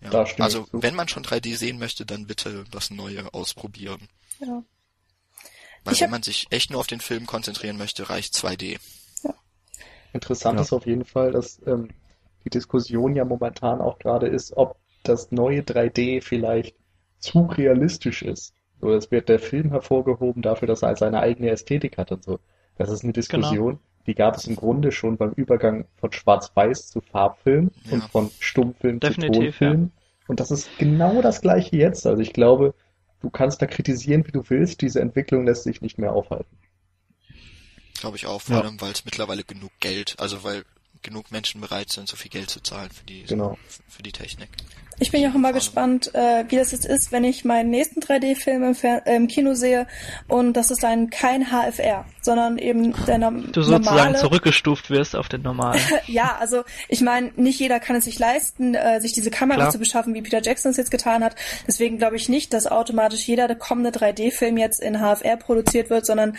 Ja. 0.00 0.10
da 0.10 0.24
Also 0.38 0.68
wenn 0.70 0.94
man 0.94 1.08
schon 1.08 1.24
3D 1.24 1.56
sehen 1.56 1.80
möchte, 1.80 2.06
dann 2.06 2.28
bitte 2.28 2.62
das 2.70 2.90
Neue 2.90 3.34
ausprobieren. 3.34 4.08
Ja. 4.38 4.62
Weil 5.82 5.94
Ich 5.94 6.00
wenn 6.00 6.06
hab- 6.06 6.10
man 6.12 6.22
sich 6.22 6.46
echt 6.50 6.70
nur 6.70 6.78
auf 6.78 6.86
den 6.86 7.00
Film 7.00 7.26
konzentrieren 7.26 7.76
möchte, 7.78 8.08
reicht 8.08 8.32
2D. 8.34 8.78
Interessant 10.12 10.56
Ja. 10.58 10.62
ist 10.62 10.72
auf 10.72 10.86
jeden 10.86 11.04
Fall, 11.04 11.32
dass 11.32 11.60
ähm, 11.66 11.88
die 12.44 12.50
Diskussion 12.50 13.14
ja 13.16 13.24
momentan 13.24 13.80
auch 13.80 13.98
gerade 13.98 14.28
ist, 14.28 14.56
ob 14.56 14.76
das 15.02 15.30
neue 15.32 15.62
3D 15.62 16.22
vielleicht 16.22 16.76
zu 17.18 17.40
realistisch 17.46 18.22
ist. 18.22 18.54
So, 18.80 18.92
es 18.92 19.10
wird 19.10 19.28
der 19.28 19.38
Film 19.40 19.70
hervorgehoben 19.70 20.42
dafür, 20.42 20.68
dass 20.68 20.82
er 20.82 20.94
seine 20.96 21.20
eigene 21.20 21.50
Ästhetik 21.50 21.98
hat 21.98 22.12
und 22.12 22.22
so. 22.22 22.38
Das 22.76 22.88
ist 22.90 23.02
eine 23.02 23.12
Diskussion, 23.12 23.80
die 24.08 24.14
gab 24.14 24.36
es 24.36 24.46
im 24.46 24.56
Grunde 24.56 24.90
schon 24.90 25.16
beim 25.16 25.32
Übergang 25.32 25.84
von 26.00 26.10
Schwarz-Weiß 26.10 26.88
zu 26.88 27.00
Farbfilm 27.00 27.70
Ja. 27.84 27.92
und 27.92 28.02
von 28.04 28.30
Stummfilm 28.40 29.00
zu 29.00 29.08
Definitiv, 29.08 29.58
Tonfilm. 29.58 29.92
Und 30.26 30.40
das 30.40 30.50
ist 30.50 30.70
genau 30.78 31.22
das 31.22 31.40
gleiche 31.42 31.76
jetzt. 31.76 32.06
Also 32.06 32.20
ich 32.22 32.32
glaube, 32.32 32.74
du 33.20 33.30
kannst 33.30 33.62
da 33.62 33.66
kritisieren, 33.66 34.26
wie 34.26 34.32
du 34.32 34.42
willst. 34.48 34.80
Diese 34.80 35.00
Entwicklung 35.00 35.46
lässt 35.46 35.62
sich 35.64 35.80
nicht 35.82 35.98
mehr 35.98 36.12
aufhalten. 36.12 36.56
Glaube 38.00 38.16
ich 38.16 38.26
auch, 38.26 38.40
vor 38.40 38.56
Ja. 38.56 38.62
allem, 38.62 38.80
weil 38.80 38.92
es 38.92 39.04
mittlerweile 39.04 39.44
genug 39.44 39.72
Geld, 39.80 40.16
also 40.18 40.42
weil 40.44 40.64
genug 41.02 41.30
Menschen 41.30 41.60
bereit 41.60 41.90
sind, 41.90 42.08
so 42.08 42.16
viel 42.16 42.30
Geld 42.30 42.48
zu 42.50 42.60
zahlen 42.60 42.90
für 42.90 43.04
die, 43.04 43.24
Genau. 43.24 43.58
für 43.88 44.02
die 44.02 44.12
Technik. 44.12 44.48
Ich 45.00 45.10
bin 45.12 45.20
ja 45.22 45.30
auch 45.30 45.34
immer 45.34 45.52
gespannt, 45.52 46.12
äh, 46.14 46.44
wie 46.48 46.56
das 46.56 46.72
jetzt 46.72 46.84
ist, 46.86 47.12
wenn 47.12 47.24
ich 47.24 47.44
meinen 47.44 47.70
nächsten 47.70 48.00
3D-Film 48.00 48.62
im, 48.64 48.76
äh, 48.82 49.16
im 49.16 49.28
Kino 49.28 49.54
sehe 49.54 49.86
und 50.26 50.54
das 50.54 50.70
ist 50.70 50.82
dann 50.82 51.10
kein 51.10 51.46
HFR, 51.50 52.04
sondern 52.20 52.58
eben 52.58 52.94
der 53.06 53.18
nom 53.18 53.52
Du 53.52 53.62
sozusagen 53.62 53.84
normale. 53.84 54.18
zurückgestuft 54.18 54.90
wirst 54.90 55.14
auf 55.14 55.28
den 55.28 55.42
normalen. 55.42 55.80
Ja, 56.06 56.36
also 56.40 56.64
ich 56.88 57.00
meine, 57.00 57.30
nicht 57.36 57.60
jeder 57.60 57.80
kann 57.80 57.96
es 57.96 58.04
sich 58.06 58.18
leisten, 58.18 58.74
äh, 58.74 59.00
sich 59.00 59.12
diese 59.12 59.30
Kamera 59.30 59.58
Klar. 59.58 59.70
zu 59.70 59.78
beschaffen, 59.78 60.14
wie 60.14 60.22
Peter 60.22 60.42
Jackson 60.42 60.70
es 60.70 60.76
jetzt 60.76 60.90
getan 60.90 61.22
hat. 61.22 61.34
Deswegen 61.66 61.98
glaube 61.98 62.16
ich 62.16 62.28
nicht, 62.28 62.52
dass 62.54 62.66
automatisch 62.66 63.26
jeder 63.28 63.54
kommende 63.54 63.90
3D-Film 63.90 64.56
jetzt 64.56 64.80
in 64.80 64.98
HFR 64.98 65.36
produziert 65.36 65.90
wird, 65.90 66.06
sondern 66.06 66.36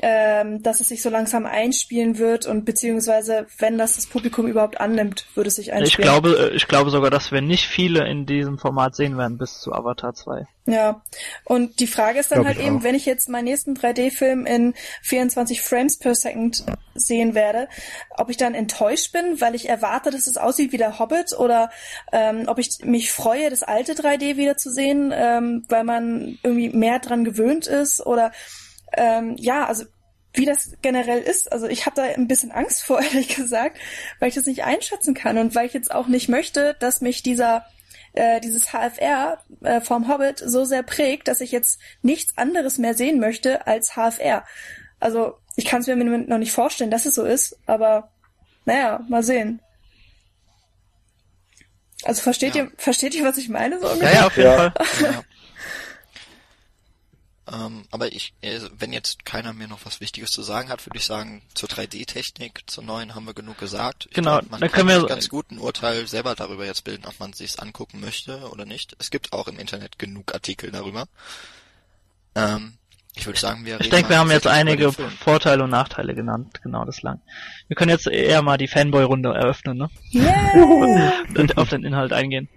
ähm, 0.00 0.62
dass 0.62 0.80
es 0.80 0.88
sich 0.88 1.02
so 1.02 1.10
langsam 1.10 1.44
einspielen 1.44 2.18
wird 2.18 2.46
und 2.46 2.64
beziehungsweise, 2.64 3.46
wenn 3.58 3.78
das 3.78 3.96
das 3.96 4.06
Publikum 4.06 4.46
überhaupt 4.46 4.80
annimmt, 4.80 5.26
würde 5.34 5.48
es 5.48 5.56
sich 5.56 5.68
Ich 5.68 5.72
einspielen. 5.72 6.08
glaube, 6.08 6.50
äh, 6.52 6.56
ich 6.56 6.68
glaube 6.68 6.90
sogar, 6.90 7.10
dass 7.10 7.32
wir 7.32 7.40
nicht 7.40 7.66
viele 7.66 8.08
in 8.08 8.24
diesem 8.24 8.58
Format 8.58 8.94
sehen 8.94 9.18
werden 9.18 9.38
bis 9.38 9.58
zu 9.60 9.72
Avatar 9.72 10.14
2. 10.14 10.46
Ja, 10.66 11.02
und 11.44 11.80
die 11.80 11.86
Frage 11.86 12.20
ist 12.20 12.30
dann 12.30 12.40
Glaub 12.40 12.48
halt 12.48 12.58
ich 12.58 12.66
eben, 12.66 12.78
auch. 12.78 12.82
wenn 12.84 12.94
ich 12.94 13.06
jetzt 13.06 13.28
meinen 13.28 13.44
nächsten 13.44 13.74
3D-Film 13.74 14.46
in 14.46 14.74
24 15.02 15.62
Frames 15.62 15.98
per 15.98 16.14
Second 16.14 16.64
sehen 16.94 17.34
werde, 17.34 17.68
ob 18.10 18.28
ich 18.30 18.36
dann 18.36 18.54
enttäuscht 18.54 19.12
bin, 19.12 19.40
weil 19.40 19.54
ich 19.54 19.68
erwarte, 19.68 20.10
dass 20.10 20.26
es 20.26 20.36
aussieht 20.36 20.70
wie 20.72 20.76
der 20.76 20.98
Hobbit 20.98 21.32
oder 21.38 21.70
ähm, 22.12 22.44
ob 22.46 22.58
ich 22.58 22.68
mich 22.84 23.10
freue, 23.10 23.50
das 23.50 23.62
alte 23.62 23.94
3D 23.94 24.36
wieder 24.36 24.56
zu 24.56 24.70
sehen, 24.70 25.12
ähm, 25.12 25.64
weil 25.68 25.84
man 25.84 26.38
irgendwie 26.42 26.68
mehr 26.68 26.98
dran 26.98 27.24
gewöhnt 27.24 27.66
ist 27.66 28.04
oder 28.04 28.30
ähm, 28.96 29.36
ja, 29.38 29.66
also 29.66 29.84
wie 30.34 30.44
das 30.44 30.72
generell 30.82 31.20
ist. 31.22 31.50
Also 31.52 31.66
ich 31.68 31.86
habe 31.86 31.96
da 31.96 32.02
ein 32.02 32.28
bisschen 32.28 32.52
Angst 32.52 32.82
vor, 32.82 33.00
ehrlich 33.02 33.34
gesagt, 33.34 33.78
weil 34.20 34.28
ich 34.28 34.34
das 34.34 34.46
nicht 34.46 34.64
einschätzen 34.64 35.14
kann 35.14 35.38
und 35.38 35.54
weil 35.54 35.66
ich 35.66 35.72
jetzt 35.74 35.90
auch 35.92 36.06
nicht 36.06 36.28
möchte, 36.28 36.76
dass 36.80 37.00
mich 37.00 37.22
dieser 37.22 37.64
äh, 38.14 38.40
dieses 38.40 38.72
HFR 38.72 39.38
äh, 39.62 39.80
vom 39.80 40.08
Hobbit 40.08 40.38
so 40.44 40.64
sehr 40.64 40.82
prägt, 40.82 41.28
dass 41.28 41.40
ich 41.40 41.52
jetzt 41.52 41.78
nichts 42.02 42.36
anderes 42.38 42.78
mehr 42.78 42.94
sehen 42.94 43.20
möchte 43.20 43.66
als 43.66 43.92
HFR. 43.96 44.44
Also 45.00 45.38
ich 45.56 45.64
kann 45.66 45.80
es 45.80 45.86
mir 45.86 45.92
im 45.94 45.98
Moment 46.00 46.28
noch 46.28 46.38
nicht 46.38 46.52
vorstellen, 46.52 46.90
dass 46.90 47.06
es 47.06 47.14
so 47.14 47.24
ist, 47.24 47.58
aber 47.66 48.10
naja, 48.64 49.04
mal 49.08 49.22
sehen. 49.22 49.60
Also 52.04 52.22
versteht 52.22 52.54
Ja. 52.54 52.64
ihr, 52.64 52.72
versteht 52.76 53.14
ihr, 53.14 53.24
was 53.24 53.38
ich 53.38 53.48
meine? 53.48 53.78
So 53.80 53.86
Ja, 53.86 53.92
ungefähr? 53.92 54.14
ja, 54.14 54.26
auf 54.26 54.36
jeden 54.36 54.48
Ja. 54.50 54.56
Fall. 54.56 54.72
Ja. 55.02 55.24
ähm, 57.52 57.84
aber 57.90 58.12
ich, 58.12 58.34
also 58.44 58.68
wenn 58.78 58.92
jetzt 58.92 59.24
keiner 59.24 59.52
mir 59.52 59.68
noch 59.68 59.84
was 59.84 60.00
Wichtiges 60.00 60.30
zu 60.30 60.42
sagen 60.42 60.68
hat, 60.68 60.84
würde 60.86 60.98
ich 60.98 61.04
sagen, 61.04 61.42
zur 61.54 61.68
3D-Technik, 61.68 62.62
zur 62.66 62.84
neuen 62.84 63.14
haben 63.14 63.24
wir 63.26 63.34
genug 63.34 63.58
gesagt. 63.58 64.06
Ich 64.10 64.14
Genau, 64.14 64.38
glaub, 64.38 64.50
man 64.50 64.60
da 64.60 64.68
kann 64.68 64.86
können 64.86 65.02
wir- 65.02 65.08
ganz 65.08 65.28
gut 65.28 65.50
ein 65.50 65.58
Urteil 65.58 66.06
selber 66.06 66.34
darüber 66.34 66.66
jetzt 66.66 66.84
bilden, 66.84 67.04
ob 67.06 67.18
man 67.20 67.32
sich's 67.32 67.56
angucken 67.58 68.00
möchte 68.00 68.48
oder 68.50 68.64
nicht. 68.66 68.96
Es 68.98 69.10
gibt 69.10 69.32
auch 69.32 69.48
im 69.48 69.58
Internet 69.58 69.98
genug 69.98 70.34
Artikel 70.34 70.70
darüber. 70.70 71.06
Ähm, 72.34 72.74
ich 73.16 73.26
würde 73.26 73.38
sagen, 73.40 73.64
wir 73.64 73.80
Ich 73.80 73.88
denke, 73.90 74.10
wir 74.10 74.18
haben 74.18 74.30
jetzt 74.30 74.46
einige. 74.46 74.92
Vorteile 74.92 75.64
und 75.64 75.70
Nachteile 75.70 76.14
genannt, 76.14 76.60
genau 76.62 76.84
das 76.84 77.02
lang. 77.02 77.20
Wir 77.66 77.74
können 77.76 77.90
jetzt 77.90 78.06
eher 78.06 78.42
mal 78.42 78.58
die 78.58 78.68
Fanboy-Runde 78.68 79.30
eröffnen, 79.30 79.76
ne? 79.78 79.90
Yeah! 80.12 81.22
Und 81.36 81.56
auf 81.58 81.68
den 81.68 81.82
Inhalt 81.84 82.12
eingehen. 82.12 82.48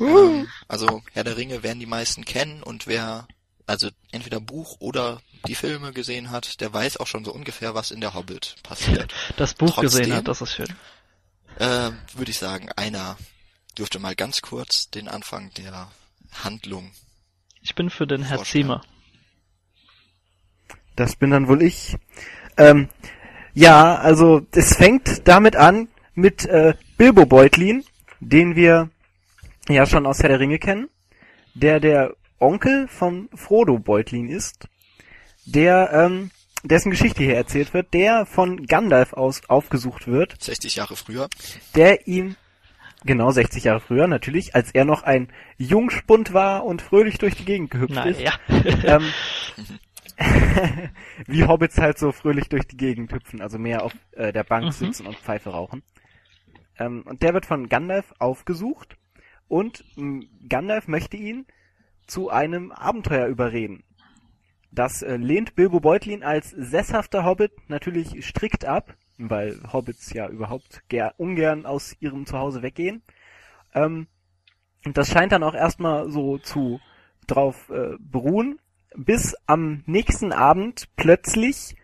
Ähm, 0.00 0.46
also 0.68 1.02
Herr 1.12 1.24
der 1.24 1.36
Ringe 1.36 1.62
werden 1.62 1.80
die 1.80 1.86
meisten 1.86 2.24
kennen 2.24 2.62
und 2.62 2.86
wer 2.86 3.26
also 3.66 3.88
entweder 4.12 4.40
Buch 4.40 4.76
oder 4.80 5.20
die 5.46 5.54
Filme 5.54 5.92
gesehen 5.92 6.30
hat, 6.30 6.60
der 6.60 6.72
weiß 6.72 6.96
auch 6.98 7.06
schon 7.06 7.24
so 7.24 7.32
ungefähr, 7.32 7.74
was 7.74 7.90
in 7.90 8.00
der 8.00 8.14
Hobbit 8.14 8.56
passiert. 8.62 9.12
Das 9.36 9.54
Buch 9.54 9.74
Trotzdem- 9.74 10.00
gesehen 10.00 10.14
hat, 10.14 10.28
das 10.28 10.40
ist 10.40 10.52
schön. 10.54 10.68
äh, 11.58 11.90
Würde 12.14 12.30
ich 12.30 12.38
sagen, 12.38 12.70
einer 12.76 13.16
dürfte 13.78 13.98
mal 13.98 14.14
ganz 14.14 14.40
kurz 14.42 14.90
den 14.90 15.08
Anfang 15.08 15.50
der 15.54 15.90
Handlung. 16.44 16.90
Ich 17.62 17.74
bin 17.74 17.90
für 17.90 18.06
den 18.06 18.22
Herr. 18.22 18.42
Ziemer. 18.44 18.82
Das 20.94 21.16
bin 21.16 21.30
dann 21.30 21.48
wohl 21.48 21.62
ich. 21.62 21.96
Ähm, 22.56 22.88
ja, 23.54 23.96
also 23.96 24.46
es 24.52 24.76
fängt 24.76 25.26
damit 25.28 25.56
an 25.56 25.88
mit 26.14 26.46
äh, 26.46 26.74
Bilbo 26.96 27.26
Beutlin, 27.26 27.84
den 28.20 28.56
wir 28.56 28.90
ja 29.68 29.84
schon 29.86 30.06
aus 30.06 30.20
Herr 30.20 30.30
der 30.30 30.40
Ringe 30.40 30.58
kennen, 30.58 30.88
der 31.54 31.80
der 31.80 32.14
Onkel 32.38 32.88
von 32.88 33.28
Frodo 33.34 33.78
Beutlin 33.78 34.28
ist, 34.28 34.68
der 35.46 35.90
ähm, 35.92 36.30
dessen 36.64 36.90
Geschichte 36.90 37.22
hier 37.22 37.36
erzählt 37.36 37.72
wird, 37.74 37.94
der 37.94 38.26
von 38.26 38.66
Gandalf 38.66 39.12
aus 39.12 39.42
aufgesucht 39.48 40.06
wird, 40.06 40.40
60 40.42 40.76
Jahre 40.76 40.96
früher. 40.96 41.28
der 41.74 42.06
ihm 42.08 42.36
genau 43.04 43.30
60 43.30 43.64
Jahre 43.64 43.80
früher 43.80 44.06
natürlich, 44.08 44.54
als 44.54 44.72
er 44.72 44.84
noch 44.84 45.02
ein 45.04 45.28
Jungspund 45.58 46.32
war 46.32 46.64
und 46.64 46.82
fröhlich 46.82 47.18
durch 47.18 47.36
die 47.36 47.44
Gegend 47.44 47.70
gehüpft 47.70 48.04
ist, 48.06 48.18
Naja. 48.20 48.32
ähm, 48.98 49.04
wie 51.26 51.44
Hobbits 51.44 51.78
halt 51.78 51.98
so 51.98 52.10
fröhlich 52.12 52.48
durch 52.48 52.66
die 52.66 52.76
Gegend 52.76 53.12
hüpfen, 53.12 53.40
also 53.40 53.58
mehr 53.58 53.82
auf 53.84 53.92
äh, 54.12 54.32
der 54.32 54.44
Bank 54.44 54.66
Mhm. 54.66 54.70
sitzen 54.72 55.06
und 55.06 55.16
Pfeife 55.16 55.50
rauchen. 55.50 55.82
Ähm, 56.78 57.02
und 57.06 57.22
der 57.22 57.34
wird 57.34 57.46
von 57.46 57.68
Gandalf 57.68 58.12
aufgesucht 58.18 58.96
und 59.48 59.84
mh, 59.96 60.24
Gandalf 60.48 60.88
möchte 60.88 61.16
ihn 61.16 61.46
zu 62.06 62.30
einem 62.30 62.72
Abenteuer 62.72 63.26
überreden. 63.26 63.84
Das 64.70 65.02
äh, 65.02 65.16
lehnt 65.16 65.54
Bilbo 65.54 65.80
Beutlin 65.80 66.22
als 66.22 66.50
sesshafter 66.50 67.24
Hobbit 67.24 67.52
natürlich 67.68 68.26
strikt 68.26 68.64
ab, 68.64 68.94
weil 69.18 69.58
Hobbits 69.72 70.12
ja 70.12 70.28
überhaupt 70.28 70.82
ger 70.88 71.14
ungern 71.16 71.64
aus 71.64 71.96
ihrem 72.00 72.26
Zuhause 72.26 72.62
weggehen. 72.62 73.02
Ähm, 73.74 74.06
und 74.84 74.96
das 74.96 75.08
scheint 75.08 75.32
dann 75.32 75.42
auch 75.42 75.54
erstmal 75.54 76.10
so 76.10 76.38
zu 76.38 76.80
drauf 77.26 77.70
äh, 77.70 77.96
beruhen, 77.98 78.60
bis 78.94 79.34
am 79.46 79.82
nächsten 79.86 80.32
Abend 80.32 80.88
plötzlich 80.96 81.76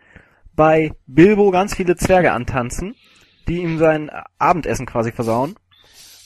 bei 0.55 0.93
Bilbo 1.07 1.51
ganz 1.51 1.75
viele 1.75 1.97
Zwerge 1.97 2.33
antanzen, 2.33 2.95
die 3.49 3.62
ihm 3.62 3.79
sein 3.79 4.11
Abendessen 4.39 4.87
quasi 4.87 5.12
versauen 5.12 5.57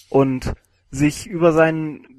und 0.08 0.54
sich 0.90 1.26
über 1.26 1.52
seinen 1.52 2.15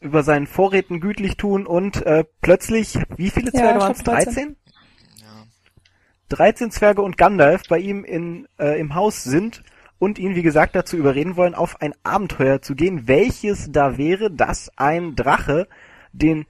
über 0.00 0.22
seinen 0.22 0.46
Vorräten 0.46 1.00
gütlich 1.00 1.36
tun 1.36 1.66
und 1.66 2.04
äh, 2.06 2.24
plötzlich, 2.40 2.98
wie 3.16 3.30
viele 3.30 3.50
Ja, 3.52 3.60
Zwerge 3.60 3.78
ich 3.78 3.82
waren 3.84 3.92
es? 3.92 4.04
glaub 4.04 4.16
13. 4.16 4.34
13? 4.34 4.56
Ja. 5.20 5.44
13 6.28 6.70
Zwerge 6.70 7.02
und 7.02 7.16
Gandalf 7.16 7.62
bei 7.68 7.78
ihm 7.78 8.04
in, 8.04 8.46
äh, 8.58 8.78
im 8.78 8.94
Haus 8.94 9.24
sind 9.24 9.62
und 9.98 10.18
ihn, 10.18 10.36
wie 10.36 10.42
gesagt, 10.42 10.76
dazu 10.76 10.96
überreden 10.96 11.36
wollen, 11.36 11.54
auf 11.54 11.80
ein 11.80 11.94
Abenteuer 12.04 12.62
zu 12.62 12.74
gehen, 12.74 13.08
welches 13.08 13.72
da 13.72 13.98
wäre, 13.98 14.30
dass 14.30 14.70
ein 14.76 15.16
Drache 15.16 15.66
den 16.12 16.46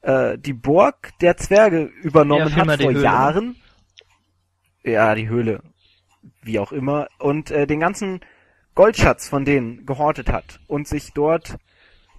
äh, 0.00 0.38
die 0.38 0.54
Burg 0.54 1.10
der 1.20 1.36
Zwerge 1.36 1.84
übernommen 2.02 2.48
Ja, 2.48 2.66
hat 2.66 2.80
vor 2.80 2.90
Höhle. 2.90 3.02
Jahren. 3.02 3.56
Ja, 4.82 5.14
die 5.14 5.28
Höhle. 5.28 5.62
Wie 6.42 6.58
auch 6.58 6.72
immer. 6.72 7.08
Und 7.18 7.50
äh, 7.50 7.66
den 7.66 7.80
ganzen 7.80 8.20
Goldschatz 8.74 9.28
von 9.28 9.44
denen 9.44 9.84
gehortet 9.86 10.30
hat 10.30 10.58
und 10.66 10.88
sich 10.88 11.12
dort 11.12 11.56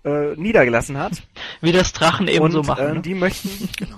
äh, 0.04 0.36
niedergelassen 0.36 0.98
hat. 0.98 1.24
Wie 1.62 1.72
das 1.72 1.94
Drachen 1.94 2.28
eben 2.28 2.44
und 2.44 2.52
so 2.52 2.62
machen. 2.64 2.86
äh, 2.88 2.94
ne? 2.96 3.02
die 3.02 3.14
möchten 3.16 3.50
Genau. 3.78 3.98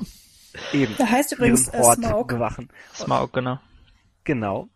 eben 0.73 0.95
Der 0.97 1.09
heißt 1.09 1.31
übrigens 1.33 1.67
ihren 1.67 1.79
äh, 1.81 1.83
Ort 1.83 1.97
Smaug. 1.97 2.27
bewachen. 2.27 2.69
Smaug, 2.93 3.33
genau. 3.33 3.59
Genau. 4.23 4.67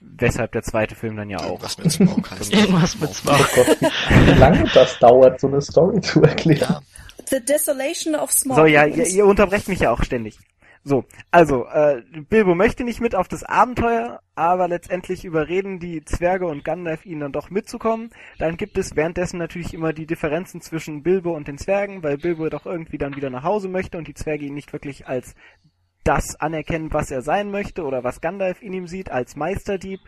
Weshalb 0.00 0.52
der 0.52 0.62
zweite 0.62 0.94
Film 0.94 1.16
dann 1.16 1.30
ja 1.30 1.38
auch. 1.38 1.44
Irgendwas 1.62 1.78
mit 1.78 2.30
heißt. 2.30 2.52
Irgendwas 2.54 3.00
mit 3.00 3.10
Oh 3.10 3.14
Smaug. 3.14 3.48
Gott, 3.54 3.78
wie 4.26 4.38
lange 4.38 4.64
das 4.74 4.98
dauert, 4.98 5.40
so 5.40 5.46
eine 5.48 5.62
Story 5.62 6.00
zu 6.02 6.22
erklären. 6.22 6.84
The 7.30 7.42
Desolation 7.42 8.14
of 8.14 8.30
Smaug. 8.30 8.56
So, 8.58 8.66
ja, 8.66 8.84
ihr, 8.84 9.06
ihr 9.06 9.24
unterbrecht 9.26 9.66
mich 9.68 9.80
ja 9.80 9.90
auch 9.90 10.02
ständig. 10.04 10.38
So, 10.86 11.04
also, 11.30 11.64
äh, 11.64 12.02
Bilbo 12.28 12.54
möchte 12.54 12.84
nicht 12.84 13.00
mit 13.00 13.14
auf 13.14 13.26
das 13.26 13.42
Abenteuer, 13.42 14.20
aber 14.34 14.68
letztendlich 14.68 15.24
überreden 15.24 15.78
die 15.78 16.04
Zwerge 16.04 16.46
und 16.46 16.62
Gandalf 16.62 17.06
ihn 17.06 17.20
dann 17.20 17.32
doch 17.32 17.48
mitzukommen. 17.48 18.10
Dann 18.38 18.58
gibt 18.58 18.76
es 18.76 18.94
währenddessen 18.94 19.38
natürlich 19.38 19.72
immer 19.72 19.94
die 19.94 20.04
Differenzen 20.04 20.60
zwischen 20.60 21.02
Bilbo 21.02 21.34
und 21.34 21.48
den 21.48 21.56
Zwergen, 21.56 22.02
weil 22.02 22.18
Bilbo 22.18 22.50
doch 22.50 22.66
irgendwie 22.66 22.98
dann 22.98 23.16
wieder 23.16 23.30
nach 23.30 23.44
Hause 23.44 23.68
möchte 23.68 23.96
und 23.96 24.08
die 24.08 24.14
Zwerge 24.14 24.44
ihn 24.44 24.52
nicht 24.52 24.74
wirklich 24.74 25.06
als 25.08 25.34
das 26.04 26.38
anerkennen, 26.38 26.92
was 26.92 27.10
er 27.10 27.22
sein 27.22 27.50
möchte 27.50 27.84
oder 27.84 28.04
was 28.04 28.20
Gandalf 28.20 28.60
in 28.60 28.74
ihm 28.74 28.86
sieht, 28.86 29.10
als 29.10 29.36
Meisterdieb 29.36 30.00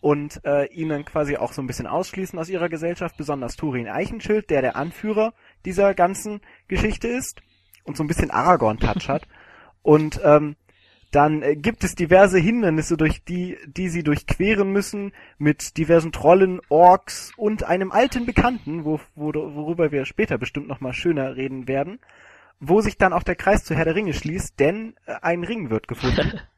und 0.00 0.40
äh, 0.44 0.66
ihn 0.72 0.90
dann 0.90 1.04
quasi 1.04 1.38
auch 1.38 1.52
so 1.52 1.60
ein 1.60 1.66
bisschen 1.66 1.88
ausschließen 1.88 2.38
aus 2.38 2.48
ihrer 2.48 2.68
Gesellschaft, 2.68 3.16
besonders 3.16 3.56
Turin 3.56 3.88
Eichenschild, 3.88 4.48
der 4.48 4.62
der 4.62 4.76
Anführer 4.76 5.34
dieser 5.64 5.92
ganzen 5.94 6.40
Geschichte 6.68 7.08
ist 7.08 7.42
und 7.82 7.96
so 7.96 8.04
ein 8.04 8.06
bisschen 8.06 8.30
Aragorn-Touch 8.30 9.08
hat. 9.08 9.26
Und 9.82 10.20
ähm, 10.24 10.56
dann 11.10 11.42
äh, 11.42 11.56
gibt 11.56 11.82
es 11.84 11.94
diverse 11.94 12.38
Hindernisse, 12.38 12.96
durch 12.96 13.24
die, 13.24 13.56
die 13.66 13.88
sie 13.88 14.02
durchqueren 14.02 14.70
müssen, 14.72 15.12
mit 15.38 15.76
diversen 15.76 16.12
Trollen, 16.12 16.60
Orks 16.68 17.32
und 17.36 17.64
einem 17.64 17.90
alten 17.90 18.26
Bekannten, 18.26 18.84
wo, 18.84 19.00
wo, 19.14 19.32
worüber 19.34 19.90
wir 19.90 20.04
später 20.04 20.38
bestimmt 20.38 20.68
nochmal 20.68 20.92
schöner 20.92 21.34
reden 21.36 21.66
werden, 21.66 21.98
wo 22.60 22.80
sich 22.80 22.96
dann 22.98 23.12
auch 23.12 23.22
der 23.22 23.36
Kreis 23.36 23.64
zu 23.64 23.74
Herr 23.74 23.86
der 23.86 23.94
Ringe 23.96 24.12
schließt, 24.14 24.60
denn 24.60 24.94
äh, 25.06 25.14
ein 25.22 25.44
Ring 25.44 25.70
wird 25.70 25.88
gefunden. 25.88 26.40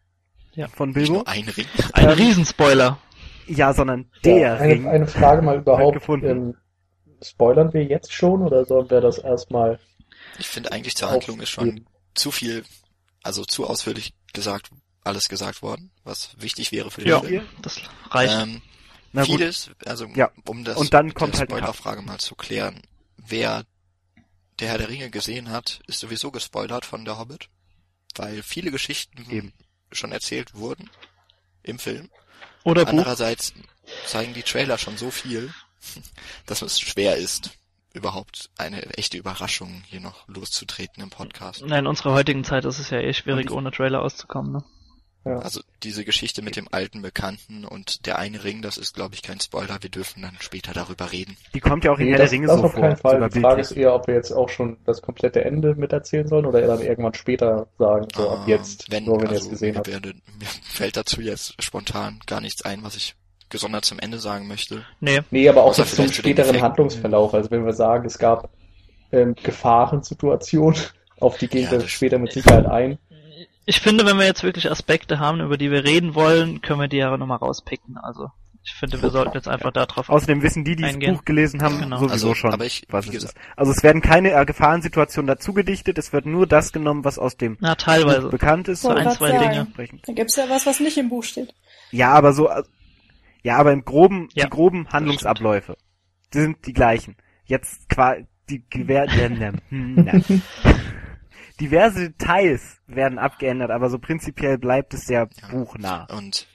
Ja. 0.54 0.68
Von 0.68 0.90
nicht 0.90 0.96
Bilbo. 0.96 1.12
nur 1.14 1.28
ein 1.28 1.48
Ring. 1.48 1.64
Ein 1.94 2.08
Ähm, 2.10 2.10
Riesenspoiler. 2.10 2.98
Ja, 3.46 3.72
sondern 3.72 4.10
der 4.22 4.36
Ja, 4.38 4.54
Ring. 4.56 4.82
eine, 4.86 4.90
eine 4.96 5.06
Frage 5.06 5.40
mal 5.40 5.56
überhaupt. 5.56 5.94
gefunden. 5.94 6.26
Ähm, 6.28 6.54
spoilern 7.24 7.72
wir 7.72 7.84
jetzt 7.84 8.12
schon 8.12 8.42
oder 8.42 8.66
sollen 8.66 8.90
wir 8.90 9.00
das 9.00 9.16
erstmal 9.16 9.78
Ich 10.38 10.48
finde 10.48 10.70
eigentlich 10.72 10.94
zur 10.94 11.10
Handlung 11.10 11.40
ist 11.40 11.48
schon 11.48 11.86
zu 12.12 12.30
viel, 12.30 12.64
also 13.22 13.44
zu 13.44 13.66
ausführlich 13.66 14.14
gesagt, 14.32 14.70
alles 15.04 15.28
gesagt 15.28 15.62
worden, 15.62 15.90
was 16.04 16.30
wichtig 16.38 16.72
wäre 16.72 16.90
für 16.90 17.00
den 17.02 17.10
Ja, 17.10 17.20
Film. 17.20 17.48
das 17.60 17.80
reicht. 18.10 18.32
Ähm, 18.34 18.62
Na 19.12 19.22
gut. 19.24 19.38
vieles, 19.38 19.70
also 19.84 20.06
Ja. 20.14 20.30
um 20.44 20.64
das 20.64 20.76
Und 20.78 20.94
dann 20.94 21.12
kommt 21.14 21.38
halt. 21.38 21.50
Spoilerfrage 21.50 22.02
mal 22.02 22.18
zu 22.18 22.34
klären, 22.34 22.82
wer 23.16 23.64
der 24.58 24.68
Herr 24.68 24.78
der 24.78 24.88
Ringe 24.88 25.10
gesehen 25.10 25.50
hat, 25.50 25.80
ist 25.86 25.98
sowieso 26.00 26.30
gespoilert 26.30 26.84
von 26.86 27.04
der 27.04 27.18
Hobbit, 27.18 27.48
weil 28.14 28.42
viele 28.42 28.70
Geschichten 28.70 29.28
Eben. 29.30 29.52
schon 29.90 30.12
erzählt 30.12 30.54
wurden 30.54 30.88
im 31.62 31.78
Film. 31.78 32.10
Oder 32.64 32.84
Buch. 32.84 32.90
Andererseits 32.92 33.54
zeigen 34.06 34.34
die 34.34 34.42
Trailer 34.44 34.78
schon 34.78 34.96
so 34.96 35.10
viel, 35.10 35.52
dass 36.46 36.62
es 36.62 36.78
schwer 36.80 37.16
ist, 37.16 37.50
überhaupt 37.94 38.50
eine 38.58 38.82
echte 38.96 39.16
Überraschung 39.18 39.82
hier 39.86 40.00
noch 40.00 40.26
loszutreten 40.28 41.02
im 41.02 41.10
Podcast. 41.10 41.62
Na, 41.66 41.78
in 41.78 41.86
unserer 41.86 42.12
heutigen 42.14 42.44
Zeit 42.44 42.64
ist 42.64 42.78
es 42.78 42.90
ja 42.90 42.98
eh 43.00 43.12
schwierig, 43.12 43.50
ohne 43.50 43.70
Trailer 43.70 44.02
auszukommen, 44.02 44.52
ne? 44.52 44.64
Ja. 45.24 45.38
Also 45.38 45.60
diese 45.84 46.04
Geschichte 46.04 46.42
mit 46.42 46.56
dem 46.56 46.66
alten 46.72 47.00
Bekannten 47.00 47.64
und 47.64 48.06
der 48.06 48.18
eine 48.18 48.42
Ring, 48.42 48.60
das 48.60 48.76
ist 48.76 48.92
glaube 48.94 49.14
ich 49.14 49.22
kein 49.22 49.38
Spoiler, 49.38 49.80
wir 49.80 49.88
dürfen 49.88 50.20
dann 50.22 50.36
später 50.40 50.72
darüber 50.72 51.12
reden. 51.12 51.36
Die 51.54 51.60
kommt 51.60 51.84
ja 51.84 51.92
auch 51.92 51.98
in 52.00 52.06
Nee, 52.10 52.16
der 52.16 52.28
Ringe 52.28 52.48
so 52.48 52.54
auf 52.54 52.72
vor. 52.72 52.80
keinen 52.80 52.96
Fall. 52.96 53.28
Die 53.30 53.38
Frage 53.40 53.60
ist 53.60 53.70
eher, 53.70 53.94
ob 53.94 54.08
wir 54.08 54.14
jetzt 54.16 54.32
auch 54.32 54.48
schon 54.48 54.78
das 54.84 55.00
komplette 55.00 55.44
Ende 55.44 55.76
miterzählen 55.76 56.26
sollen 56.26 56.44
oder 56.44 56.60
dann 56.66 56.80
irgendwann 56.82 57.14
später 57.14 57.68
sagen, 57.78 58.08
so 58.16 58.30
ab 58.30 58.40
Ähm, 58.42 58.48
jetzt, 58.48 58.90
wenn, 58.90 59.04
nur 59.04 59.18
wenn 59.20 59.26
ihr 59.28 59.34
also, 59.34 59.44
es 59.44 59.50
gesehen 59.50 59.76
habt. 59.76 59.86
werde, 59.86 60.14
mir 60.40 60.46
fällt 60.64 60.96
dazu 60.96 61.20
jetzt 61.20 61.62
spontan 61.62 62.18
gar 62.26 62.40
nichts 62.40 62.62
ein, 62.62 62.82
was 62.82 62.96
ich 62.96 63.14
gesondert 63.52 63.84
zum 63.84 64.00
Ende 64.00 64.18
sagen 64.18 64.48
möchte. 64.48 64.84
Nee. 64.98 65.20
Nee, 65.30 65.48
aber 65.48 65.62
auch 65.62 65.72
zum 65.74 66.08
späteren. 66.08 66.60
Handlungsverlauf. 66.60 67.32
Also 67.34 67.50
wenn 67.52 67.64
wir 67.64 67.72
sagen, 67.74 68.04
es 68.06 68.18
gab 68.18 68.50
ähm, 69.12 69.36
Gefahrensituationen, 69.40 70.80
auf 71.20 71.38
die 71.38 71.46
gehen 71.46 71.64
Ja, 71.64 71.70
wir 71.72 71.88
später 71.88 72.18
mit 72.18 72.32
Sicherheit 72.32 72.66
ein. 72.66 72.98
Ich 73.64 73.80
finde, 73.80 74.04
wenn 74.04 74.16
wir 74.18 74.24
jetzt 74.26 74.42
wirklich 74.42 74.68
Aspekte 74.70 75.20
haben, 75.20 75.40
über 75.40 75.56
die 75.56 75.70
wir 75.70 75.84
reden 75.84 76.16
wollen, 76.16 76.62
können 76.62 76.80
wir 76.80 76.88
die 76.88 76.96
ja 76.96 77.16
nochmal 77.16 77.38
rauspicken. 77.38 77.96
Also, 77.96 78.28
ich 78.64 78.72
finde, 78.74 79.00
wir 79.02 79.10
sollten 79.10 79.34
jetzt 79.34 79.46
einfach 79.46 79.70
darauf 79.72 80.08
Außerdem 80.08 80.42
wissen 80.42 80.64
die, 80.64 80.74
die 80.74 80.82
das. 80.82 80.96
Buch 80.98 81.24
gelesen 81.24 81.62
haben, 81.62 81.78
Genau. 81.78 81.98
sowieso 81.98 82.12
Also, 82.12 82.34
schon, 82.34 82.52
aber 82.52 82.64
ich- 82.64 82.84
was 82.88 83.06
es 83.06 83.12
gesagt- 83.12 83.34
ist. 83.38 83.42
Also 83.56 83.70
es 83.72 83.82
werden 83.84 84.02
keine 84.02 84.32
äh, 84.32 84.44
Gefahrensituationen 84.44 85.28
dazu 85.28 85.52
gedichtet, 85.52 85.96
es 85.98 86.12
wird 86.12 86.26
nur 86.26 86.46
das 86.48 86.72
genommen, 86.72 87.04
was 87.04 87.18
aus 87.20 87.36
dem 87.36 87.56
Na, 87.60 87.70
Buch 87.70 87.76
teilweise. 87.76 88.28
bekannt 88.30 88.66
ist. 88.68 88.82
So 88.82 88.88
ein, 88.90 89.08
zwei 89.12 89.30
sagen. 89.30 89.68
Dinge. 89.76 90.00
Da 90.06 90.12
gibt's 90.12 90.34
ja 90.36 90.44
was, 90.48 90.66
was 90.66 90.80
nicht 90.80 90.96
im 90.98 91.08
Buch 91.08 91.22
steht. 91.22 91.54
Ja, 91.92 92.10
aber 92.12 92.32
so, 92.32 92.48
äh, 92.48 92.62
ja, 93.42 93.56
aber 93.56 93.72
im 93.72 93.84
groben, 93.84 94.28
Ja, 94.34 94.44
die 94.44 94.50
groben 94.50 94.88
Handlungsabläufe, 94.92 95.76
die 96.32 96.40
sind 96.40 96.66
die 96.66 96.72
gleichen. 96.72 97.16
Jetzt 97.44 97.88
qua, 97.88 98.16
die 98.48 98.64
Gewehr, 98.70 99.06
diverse 101.60 102.10
Details 102.10 102.78
werden 102.86 103.18
abgeändert, 103.18 103.70
aber 103.70 103.90
so 103.90 103.98
prinzipiell 103.98 104.58
bleibt 104.58 104.94
es 104.94 105.06
sehr 105.06 105.28
Ja. 105.40 105.48
buchnah. 105.48 106.04
Und 106.04 106.46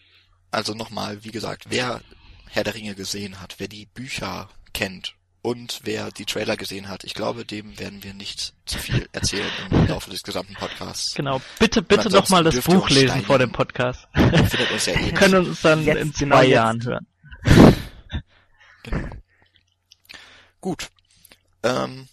also 0.52 0.74
nochmal, 0.74 1.24
wie 1.24 1.32
gesagt, 1.32 1.66
wer 1.70 2.02
Herr 2.50 2.64
der 2.64 2.76
Ringe 2.76 2.96
gesehen 2.96 3.42
hat, 3.42 3.56
wer 3.58 3.68
die 3.68 3.86
Bücher 3.88 4.50
kennt 4.74 5.17
und 5.48 5.80
wer 5.86 6.12
die 6.12 6.26
Trailer 6.26 6.58
gesehen 6.58 6.90
hat, 6.90 7.06
ich 7.06 7.14
glaube, 7.14 7.46
dem 7.46 7.80
werden 7.80 8.04
wir 8.04 8.14
nicht 8.14 8.54
zu 8.66 8.78
viel 8.78 9.08
erzählen 9.14 9.50
im 9.72 9.88
Laufe 9.88 10.10
des 10.10 10.22
gesamten 10.22 10.56
Podcasts. 10.56 11.16
Genau. 11.16 11.40
Bitte, 11.58 11.82
bitte 11.82 12.08
ansonsten 12.08 12.22
doch 12.22 12.30
mal 12.30 12.44
das 12.44 12.60
Buch 12.60 12.90
lesen 12.90 13.08
steinigen. 13.08 13.26
vor 13.28 13.40
dem 13.40 13.52
Podcast. 13.54 14.10
Findet 14.14 14.72
uns 14.72 14.86
ja 14.88 14.94
eh 15.00 15.06
Wir 15.06 15.14
können 15.14 15.48
uns 15.48 15.62
dann 15.62 15.86
Jetzt, 15.86 16.02
in 16.02 16.14
zwei 16.14 16.26
genau 16.26 16.42
jetzt. 16.42 16.52
Jahren 16.52 16.84
hören. 16.84 17.08
Genau. 18.84 19.08
Gut. 20.60 20.90
Ähm, 21.64 22.10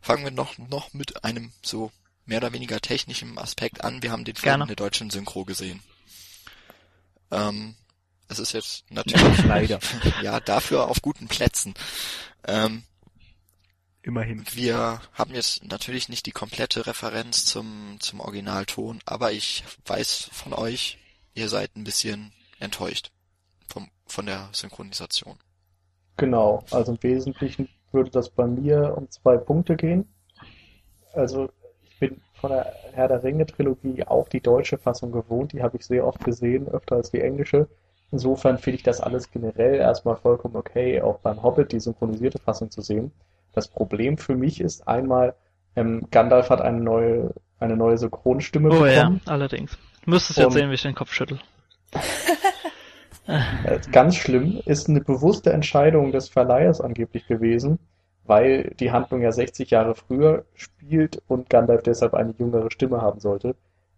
fangen 0.00 0.24
wir 0.24 0.30
noch, 0.30 0.56
noch 0.56 0.94
mit 0.94 1.24
einem 1.24 1.52
so 1.62 1.92
mehr 2.24 2.38
oder 2.38 2.54
weniger 2.54 2.80
technischen 2.80 3.36
Aspekt 3.36 3.84
an. 3.84 4.02
Wir 4.02 4.12
haben 4.12 4.24
den 4.24 4.36
Film 4.36 4.44
Gerne. 4.44 4.64
in 4.64 4.68
der 4.68 4.76
deutschen 4.76 5.10
Synchro 5.10 5.44
gesehen. 5.44 5.82
Ähm, 7.30 7.74
es 8.32 8.38
ist 8.38 8.52
jetzt 8.52 8.90
natürlich 8.90 9.44
Leider. 9.46 9.78
ja 10.22 10.40
dafür 10.40 10.88
auf 10.88 11.02
guten 11.02 11.28
Plätzen. 11.28 11.74
Ähm, 12.46 12.82
Immerhin. 14.02 14.44
wir 14.52 15.00
haben 15.12 15.34
jetzt 15.34 15.64
natürlich 15.64 16.08
nicht 16.08 16.26
die 16.26 16.32
komplette 16.32 16.86
Referenz 16.86 17.44
zum, 17.44 17.98
zum 18.00 18.20
Originalton, 18.20 19.00
aber 19.06 19.32
ich 19.32 19.62
weiß 19.86 20.30
von 20.32 20.52
euch, 20.52 20.98
ihr 21.34 21.48
seid 21.48 21.76
ein 21.76 21.84
bisschen 21.84 22.32
enttäuscht 22.58 23.10
vom, 23.68 23.88
von 24.06 24.26
der 24.26 24.48
Synchronisation. 24.52 25.38
Genau, 26.16 26.64
also 26.70 26.92
im 26.92 27.02
Wesentlichen 27.02 27.68
würde 27.92 28.10
das 28.10 28.30
bei 28.30 28.46
mir 28.46 28.94
um 28.96 29.10
zwei 29.10 29.36
Punkte 29.36 29.76
gehen. 29.76 30.08
Also 31.12 31.50
ich 31.82 31.98
bin 31.98 32.20
von 32.34 32.50
der 32.50 32.74
Herr 32.92 33.08
der 33.08 33.22
Ringe 33.22 33.46
Trilogie 33.46 34.04
auch 34.04 34.28
die 34.28 34.40
deutsche 34.40 34.78
Fassung 34.78 35.12
gewohnt, 35.12 35.52
die 35.52 35.62
habe 35.62 35.76
ich 35.76 35.86
sehr 35.86 36.06
oft 36.06 36.24
gesehen, 36.24 36.68
öfter 36.68 36.96
als 36.96 37.10
die 37.10 37.20
englische. 37.20 37.68
Insofern 38.12 38.58
finde 38.58 38.76
ich 38.76 38.82
das 38.82 39.00
alles 39.00 39.30
generell 39.30 39.76
erstmal 39.76 40.16
vollkommen 40.16 40.54
okay, 40.56 41.00
auch 41.00 41.18
beim 41.20 41.42
Hobbit 41.42 41.72
die 41.72 41.80
synchronisierte 41.80 42.38
Fassung 42.38 42.70
zu 42.70 42.82
sehen. 42.82 43.10
Das 43.54 43.68
Problem 43.68 44.18
für 44.18 44.36
mich 44.36 44.60
ist 44.60 44.86
einmal, 44.86 45.34
ähm, 45.76 46.06
Gandalf 46.10 46.50
hat 46.50 46.60
eine 46.60 46.80
neue, 46.80 47.32
eine 47.58 47.76
neue 47.76 47.96
Synchronstimme 47.98 48.70
Oh 48.70 48.84
ja, 48.86 49.00
bekommen. 49.04 49.20
allerdings. 49.26 49.78
Du 50.04 50.10
müsstest 50.10 50.38
jetzt 50.38 50.52
sehen, 50.52 50.70
wie 50.70 50.74
ich 50.74 50.82
den 50.82 50.94
Kopf 50.94 51.12
schüttel. 51.12 51.40
Äh, 53.26 53.78
Ganz 53.92 54.16
schlimm 54.16 54.60
ist 54.66 54.88
eine 54.88 55.00
bewusste 55.00 55.52
Entscheidung 55.52 56.10
des 56.10 56.28
Verleihers 56.28 56.80
angeblich 56.80 57.26
gewesen, 57.28 57.78
weil 58.24 58.74
die 58.80 58.90
Handlung 58.90 59.22
ja 59.22 59.30
60 59.30 59.70
Jahre 59.70 59.94
früher 59.94 60.44
spielt 60.54 61.22
und 61.28 61.48
Gandalf 61.48 61.84
deshalb 61.84 62.14
eine 62.14 62.34
jüngere 62.36 62.70
Stimme 62.72 63.00
haben 63.00 63.20
sollte. 63.20 63.54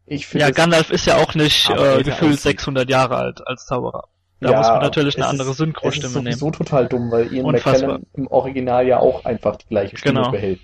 Ich 0.07 0.33
Ja, 0.35 0.51
Gandalf 0.51 0.91
ist 0.91 1.07
ja 1.07 1.17
auch 1.17 1.35
nicht 1.35 1.71
äh, 1.71 2.03
gefühlt 2.03 2.33
aussieht. 2.35 2.41
600 2.41 2.91
Jahre 2.91 3.17
alt 3.17 3.47
als 3.47 3.67
Zauberer. 3.67 4.05
Da 4.41 4.51
Ja, 4.51 4.59
muss 4.59 4.69
man 4.69 4.81
natürlich 4.81 5.17
eine 5.17 5.27
andere 5.27 5.51
ist- 5.53 5.57
Synchrostimme 5.57 6.07
Es 6.07 6.11
ist 6.11 6.23
nehmen. 6.23 6.37
sowieso 6.37 6.51
total 6.51 6.87
dumm, 6.89 7.11
weil 7.11 7.33
Ian 7.33 7.47
Unfassbar. 7.47 7.93
McKellen 7.95 8.07
im 8.15 8.27
Original 8.27 8.87
ja 8.87 8.99
auch 9.01 9.25
einfach 9.25 9.57
die 9.57 9.67
gleiche 9.69 9.97
Stimme 9.97 10.21
Genau. 10.21 10.31
behält. 10.33 10.61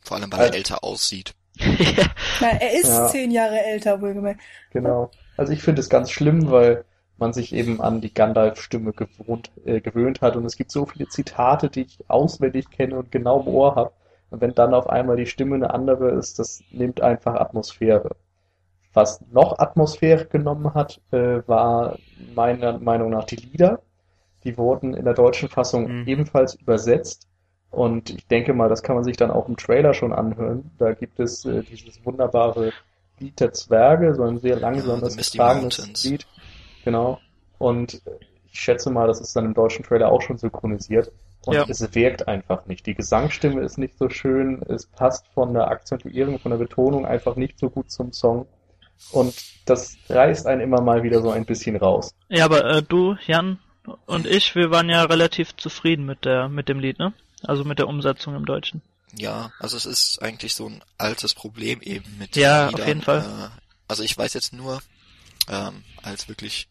Vor 0.00 0.16
allem, 0.16 0.32
weil 0.32 0.40
Also- 0.40 0.52
er 0.52 0.56
älter 0.56 0.84
aussieht. 0.84 1.34
ja. 1.58 1.66
Na, 2.40 2.48
er 2.48 2.72
ist 2.72 2.88
Ja. 2.88 3.06
zehn 3.08 3.30
Jahre 3.30 3.62
älter, 3.62 4.00
wohlgemerkt. 4.00 4.40
Genau. 4.70 5.10
Also 5.36 5.52
ich 5.52 5.62
finde 5.62 5.80
es 5.80 5.90
ganz 5.90 6.10
schlimm, 6.10 6.50
weil 6.50 6.84
man 7.18 7.32
sich 7.34 7.52
eben 7.54 7.80
an 7.82 8.00
die 8.00 8.12
Gandalf-Stimme 8.14 8.92
gewohnt, 8.94 9.50
äh, 9.66 9.80
gewöhnt 9.80 10.22
hat 10.22 10.34
und 10.36 10.46
es 10.46 10.56
gibt 10.56 10.70
so 10.72 10.86
viele 10.86 11.08
Zitate, 11.08 11.68
die 11.68 11.82
ich 11.82 11.98
auswendig 12.08 12.70
kenne 12.70 12.96
und 12.98 13.12
genau 13.12 13.40
im 13.40 13.48
Ohr 13.48 13.74
habe. 13.76 13.92
Und 14.30 14.40
wenn 14.40 14.54
dann 14.54 14.72
auf 14.72 14.88
einmal 14.88 15.16
die 15.16 15.26
Stimme 15.26 15.56
eine 15.56 15.74
andere 15.74 16.10
ist, 16.12 16.38
das 16.38 16.62
nimmt 16.70 17.02
einfach 17.02 17.34
Atmosphäre. 17.34 18.16
Was 18.94 19.20
noch 19.30 19.58
Atmosphäre 19.58 20.26
genommen 20.26 20.74
hat, 20.74 21.00
äh, 21.12 21.42
war 21.46 21.98
meiner 22.34 22.78
Meinung 22.78 23.10
nach 23.10 23.24
die 23.24 23.36
Lieder. 23.36 23.80
Die 24.44 24.58
wurden 24.58 24.94
in 24.94 25.04
der 25.04 25.14
deutschen 25.14 25.48
Fassung 25.48 26.00
Mhm. 26.00 26.08
ebenfalls 26.08 26.54
übersetzt. 26.56 27.28
Und 27.70 28.10
ich 28.10 28.26
denke 28.26 28.52
mal, 28.52 28.68
das 28.68 28.82
kann 28.82 28.96
man 28.96 29.04
sich 29.04 29.16
dann 29.16 29.30
auch 29.30 29.48
im 29.48 29.56
Trailer 29.56 29.94
schon 29.94 30.12
anhören. 30.12 30.70
Da 30.78 30.92
gibt 30.92 31.20
es 31.20 31.44
äh, 31.46 31.62
dieses 31.62 32.04
wunderbare 32.04 32.72
Lied 33.18 33.40
der 33.40 33.52
Zwerge, 33.52 34.14
so 34.14 34.24
ein 34.24 34.38
sehr 34.38 34.56
langsames, 34.56 35.16
Ja, 35.16 35.22
getragenes. 35.54 36.04
Lied. 36.04 36.26
Genau. 36.84 37.20
Und 37.58 38.02
ich 38.52 38.60
schätze 38.60 38.90
mal, 38.90 39.06
das 39.06 39.20
ist 39.20 39.34
dann 39.34 39.46
im 39.46 39.54
deutschen 39.54 39.84
Trailer 39.84 40.12
auch 40.12 40.20
schon 40.20 40.36
synchronisiert. 40.36 41.12
Und 41.46 41.54
Ja. 41.54 41.64
es 41.66 41.94
wirkt 41.94 42.28
einfach 42.28 42.66
nicht. 42.66 42.86
Die 42.86 42.94
Gesangsstimme 42.94 43.62
ist 43.62 43.78
nicht 43.78 43.96
so 43.96 44.08
schön. 44.10 44.62
Es 44.68 44.86
passt 44.86 45.26
von 45.28 45.54
der 45.54 45.68
Akzentuierung, 45.68 46.38
von 46.40 46.50
der 46.50 46.58
Betonung 46.58 47.06
einfach 47.06 47.36
nicht 47.36 47.58
so 47.58 47.70
gut 47.70 47.90
zum 47.90 48.12
Song. 48.12 48.46
Und 49.10 49.34
das 49.66 49.96
reißt 50.08 50.46
einen 50.46 50.60
immer 50.60 50.80
mal 50.80 51.02
wieder 51.02 51.20
so 51.20 51.30
ein 51.30 51.44
bisschen 51.44 51.76
raus. 51.76 52.14
Ja, 52.28 52.44
aber 52.44 52.64
äh, 52.64 52.82
du, 52.82 53.16
Jan 53.26 53.58
und 54.06 54.26
ich, 54.26 54.54
wir 54.54 54.70
waren 54.70 54.88
ja 54.88 55.02
relativ 55.04 55.56
zufrieden 55.56 56.06
mit 56.06 56.24
der 56.24 56.48
mit 56.48 56.68
dem 56.68 56.78
Lied, 56.78 56.98
ne? 56.98 57.12
Also 57.44 57.64
mit 57.64 57.78
der 57.78 57.88
Umsetzung 57.88 58.36
im 58.36 58.46
Deutschen. 58.46 58.80
Ja, 59.14 59.52
also 59.58 59.76
es 59.76 59.84
ist 59.84 60.22
eigentlich 60.22 60.54
so 60.54 60.68
ein 60.68 60.82
altes 60.98 61.34
Problem 61.34 61.80
eben 61.82 62.16
mit 62.18 62.36
Ja, 62.36 62.66
auf 62.66 62.72
Liedern. 62.72 62.88
jeden 62.88 63.02
Fall. 63.02 63.20
Äh, 63.20 63.60
also 63.88 64.02
ich 64.02 64.16
weiß 64.16 64.32
jetzt 64.34 64.52
nur 64.52 64.80
ähm, 65.48 65.82
als 66.02 66.28
wirklich 66.28 66.68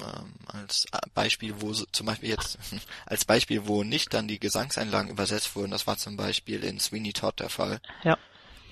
ähm, 0.00 0.34
als 0.46 0.86
Beispiel, 1.14 1.54
wo 1.58 1.72
so, 1.72 1.84
zum 1.92 2.06
Beispiel 2.06 2.28
jetzt 2.30 2.58
als 3.06 3.24
Beispiel, 3.24 3.66
wo 3.66 3.82
nicht 3.84 4.12
dann 4.14 4.28
die 4.28 4.38
Gesangseinlagen 4.38 5.10
übersetzt 5.10 5.54
wurden, 5.56 5.70
das 5.70 5.86
war 5.86 5.96
zum 5.96 6.16
Beispiel 6.16 6.62
in 6.64 6.78
Sweeney 6.80 7.12
Todd 7.12 7.40
der 7.40 7.48
Fall. 7.48 7.80
Ja. 8.04 8.18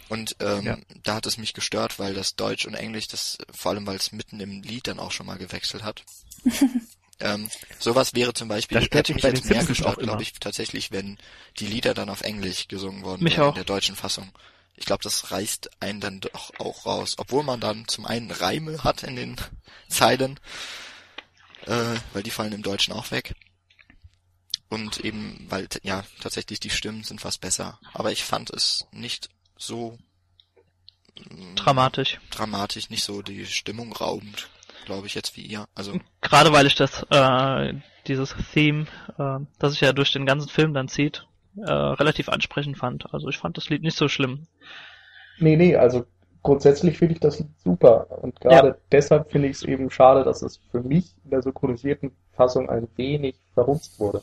Und 0.08 0.36
ähm, 0.40 0.64
Ja. 0.64 0.78
da 1.02 1.14
hat 1.16 1.26
es 1.26 1.36
mich 1.36 1.52
gestört, 1.54 1.98
weil 1.98 2.14
das 2.14 2.36
Deutsch 2.36 2.64
und 2.66 2.74
Englisch, 2.74 3.08
das 3.08 3.38
vor 3.52 3.72
allem 3.72 3.86
weil 3.86 3.96
es 3.96 4.12
mitten 4.12 4.38
im 4.40 4.62
Lied 4.62 4.86
dann 4.86 5.00
auch 5.00 5.10
schon 5.12 5.26
mal 5.26 5.38
gewechselt 5.38 5.82
hat. 5.82 6.04
ähm, 7.20 7.50
sowas 7.78 8.14
wäre 8.14 8.32
zum 8.34 8.48
Beispiel, 8.48 8.78
Das 8.78 8.88
hätte 8.90 9.14
mich 9.14 9.22
bei 9.22 9.30
jetzt 9.30 9.44
den 9.44 9.56
mehr 9.56 9.64
gestört, 9.64 9.98
glaube 9.98 10.22
ich, 10.22 10.32
tatsächlich, 10.34 10.92
wenn 10.92 11.18
die 11.58 11.66
Lieder 11.66 11.92
dann 11.94 12.08
auf 12.08 12.20
Englisch 12.20 12.68
gesungen 12.68 13.02
worden 13.02 13.24
Mich 13.24 13.40
auch. 13.40 13.48
in 13.50 13.54
der 13.56 13.64
deutschen 13.64 13.96
Fassung. 13.96 14.30
Ich 14.76 14.84
glaube, 14.84 15.02
das 15.02 15.30
reißt 15.30 15.70
einen 15.80 16.00
dann 16.00 16.20
doch 16.20 16.52
auch 16.60 16.84
raus, 16.86 17.14
obwohl 17.16 17.42
man 17.42 17.60
dann 17.60 17.88
zum 17.88 18.04
einen 18.04 18.30
Reime 18.30 18.84
hat 18.84 19.02
in 19.02 19.16
den 19.16 19.36
Zeilen, 19.88 20.38
äh, 21.64 21.96
weil 22.12 22.22
die 22.22 22.30
fallen 22.30 22.52
im 22.52 22.62
Deutschen 22.62 22.92
auch 22.92 23.10
weg. 23.10 23.34
Und 24.68 25.00
eben, 25.00 25.46
weil, 25.48 25.68
ja, 25.82 26.04
tatsächlich 26.20 26.60
die 26.60 26.70
Stimmen 26.70 27.04
sind 27.04 27.24
was 27.24 27.38
besser. 27.38 27.78
Aber 27.94 28.12
ich 28.12 28.24
fand 28.24 28.50
es 28.50 28.86
nicht 28.90 29.30
so 29.56 29.96
mm, 31.18 31.54
Dramatisch. 31.56 32.20
dramatisch, 32.30 32.90
nicht 32.90 33.04
so 33.04 33.22
die 33.22 33.46
Stimmung 33.46 33.92
raubend, 33.92 34.48
glaube 34.84 35.06
ich 35.06 35.14
jetzt 35.14 35.36
wie 35.36 35.42
ihr. 35.42 35.66
Also, 35.74 35.98
Gerade 36.20 36.52
weil 36.52 36.66
ich 36.66 36.74
das, 36.74 37.04
äh, 37.10 37.74
dieses 38.06 38.34
Theme, 38.52 38.86
äh, 39.18 39.38
das 39.58 39.72
sich 39.72 39.80
ja 39.80 39.92
durch 39.92 40.12
den 40.12 40.26
ganzen 40.26 40.48
Film 40.48 40.74
dann 40.74 40.88
zieht, 40.88 41.26
äh, 41.56 41.70
relativ 41.70 42.28
ansprechend 42.28 42.78
fand. 42.78 43.12
Also 43.14 43.28
ich 43.28 43.38
fand 43.38 43.56
das 43.56 43.68
Lied 43.70 43.82
nicht 43.82 43.96
so 43.96 44.08
schlimm. 44.08 44.46
Nee, 45.38 45.56
nee, 45.56 45.74
also 45.76 46.04
grundsätzlich 46.42 46.98
finde 46.98 47.14
ich 47.14 47.20
das 47.20 47.38
Lied 47.40 47.48
super. 47.64 48.06
Und 48.22 48.40
gerade 48.40 48.78
deshalb 48.92 49.30
finde 49.32 49.48
ich 49.48 49.56
es 49.56 49.62
eben 49.62 49.90
schade, 49.90 50.22
dass 50.24 50.42
es 50.42 50.60
für 50.70 50.82
mich 50.82 51.14
in 51.24 51.30
der 51.30 51.42
synchronisierten 51.42 52.12
Fassung 52.32 52.68
ein 52.70 52.88
wenig 52.96 53.36
verhunzt 53.54 53.98
wurde. 53.98 54.22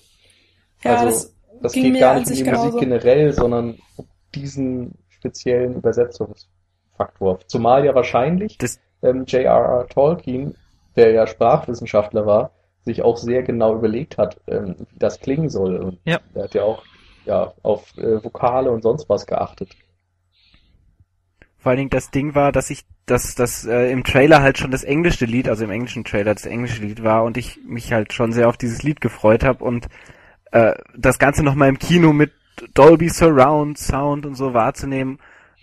Ja, 0.84 0.96
Also, 0.98 1.06
das, 1.06 1.34
Das 1.62 1.74
ging 1.74 1.84
geht 1.86 1.94
mir 1.94 2.00
gar 2.00 2.16
nicht 2.20 2.28
um 2.30 2.34
die 2.36 2.44
Musik 2.44 2.62
genauso. 2.62 2.80
generell, 2.80 3.34
sondern 3.34 3.80
um 3.98 4.08
diesen 4.36 4.96
speziellen 5.24 5.76
Übersetzungsfaktor. 5.76 7.40
Zumal 7.48 7.86
ja 7.86 7.96
wahrscheinlich 7.96 8.58
Das- 8.58 8.80
ähm, 9.02 9.24
J.R.R. 9.26 9.88
Tolkien, 9.88 10.56
der 10.96 11.12
ja 11.12 11.26
Sprachwissenschaftler 11.28 12.26
war, 12.26 12.52
sich 12.82 13.02
auch 13.02 13.16
sehr 13.18 13.44
genau 13.44 13.76
überlegt 13.76 14.18
hat, 14.18 14.40
ähm, 14.48 14.76
wie 14.92 15.00
das 15.00 15.20
klingen 15.22 15.50
soll. 15.50 15.78
Und 15.78 16.00
Ja. 16.04 16.20
er 16.34 16.44
hat 16.44 16.54
ja 16.54 16.64
auch 16.64 16.84
ja, 17.26 17.54
auf 17.64 17.98
äh, 17.98 18.22
Vokale 18.22 18.70
und 18.70 18.82
sonst 18.82 19.08
was 19.08 19.26
geachtet. 19.26 19.70
Vor 21.58 21.70
allen 21.70 21.78
Dingen 21.78 21.90
das 21.90 22.12
Ding 22.12 22.36
war, 22.36 22.52
dass 22.52 22.70
ich, 22.70 22.84
dass 23.06 23.36
das 23.36 23.66
äh, 23.66 23.90
im 23.92 24.04
Trailer 24.04 24.42
halt 24.42 24.58
schon 24.58 24.72
das 24.72 24.84
englische 24.84 25.24
Lied, 25.24 25.48
also 25.48 25.64
im 25.64 25.72
englischen 25.72 26.04
Trailer 26.04 26.34
das 26.34 26.46
englische 26.46 26.82
Lied 26.82 27.02
war 27.02 27.24
und 27.24 27.38
ich 27.38 27.60
mich 27.66 27.94
halt 27.94 28.12
schon 28.12 28.34
sehr 28.34 28.50
auf 28.50 28.58
dieses 28.58 28.84
Lied 28.84 29.00
gefreut 29.00 29.46
habe 29.46 29.64
und 29.64 29.88
äh, 30.52 30.74
das 30.98 31.18
Ganze 31.20 31.44
nochmal 31.44 31.70
im 31.70 31.80
Kino 31.80 32.12
mit 32.12 32.34
Dolby 32.74 33.10
Surround 33.10 33.78
Sound 33.78 34.26
und 34.26 34.36
so 34.36 34.54
wahrzunehmen, 34.54 35.20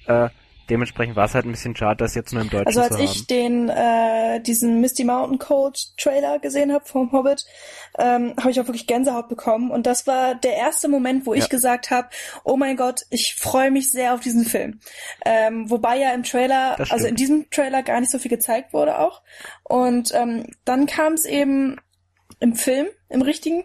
äh, 0.06 0.28
dementsprechend 0.68 1.16
war 1.16 1.24
es 1.24 1.34
halt 1.34 1.46
ein 1.46 1.50
bisschen 1.50 1.74
schade, 1.74 1.96
das 1.96 2.14
jetzt 2.14 2.32
nur 2.32 2.42
im 2.42 2.48
Deutschen 2.50 2.66
Also 2.68 2.80
als 2.82 2.96
zu 2.96 3.02
ich 3.02 3.10
haben. 3.10 3.26
den 3.28 3.68
äh, 3.68 4.40
diesen 4.40 4.80
Misty 4.80 5.02
Mountain 5.02 5.38
Cold 5.40 5.76
Trailer 5.98 6.38
gesehen 6.38 6.72
habe 6.72 6.84
vom 6.84 7.10
Hobbit, 7.10 7.44
ähm, 7.98 8.34
habe 8.38 8.52
ich 8.52 8.60
auch 8.60 8.66
wirklich 8.68 8.86
Gänsehaut 8.86 9.28
bekommen 9.28 9.72
und 9.72 9.86
das 9.86 10.06
war 10.06 10.36
der 10.36 10.54
erste 10.54 10.88
Moment, 10.88 11.26
wo 11.26 11.34
Ja. 11.34 11.40
ich 11.42 11.48
gesagt 11.48 11.90
habe, 11.90 12.08
oh 12.44 12.56
mein 12.56 12.76
Gott, 12.76 13.00
ich 13.10 13.34
freue 13.36 13.72
mich 13.72 13.90
sehr 13.90 14.14
auf 14.14 14.20
diesen 14.20 14.44
Film. 14.44 14.78
Ähm, 15.26 15.68
wobei 15.68 15.98
ja 15.98 16.12
im 16.12 16.22
Trailer, 16.22 16.76
also 16.90 17.06
in 17.06 17.16
diesem 17.16 17.50
Trailer 17.50 17.82
gar 17.82 17.98
nicht 18.00 18.12
so 18.12 18.20
viel 18.20 18.30
gezeigt 18.30 18.72
wurde 18.72 19.00
auch 19.00 19.22
und 19.64 20.12
ähm, 20.14 20.46
dann 20.64 20.86
kam 20.86 21.14
es 21.14 21.24
eben 21.24 21.78
im 22.38 22.54
Film, 22.54 22.86
im 23.08 23.22
richtigen 23.22 23.64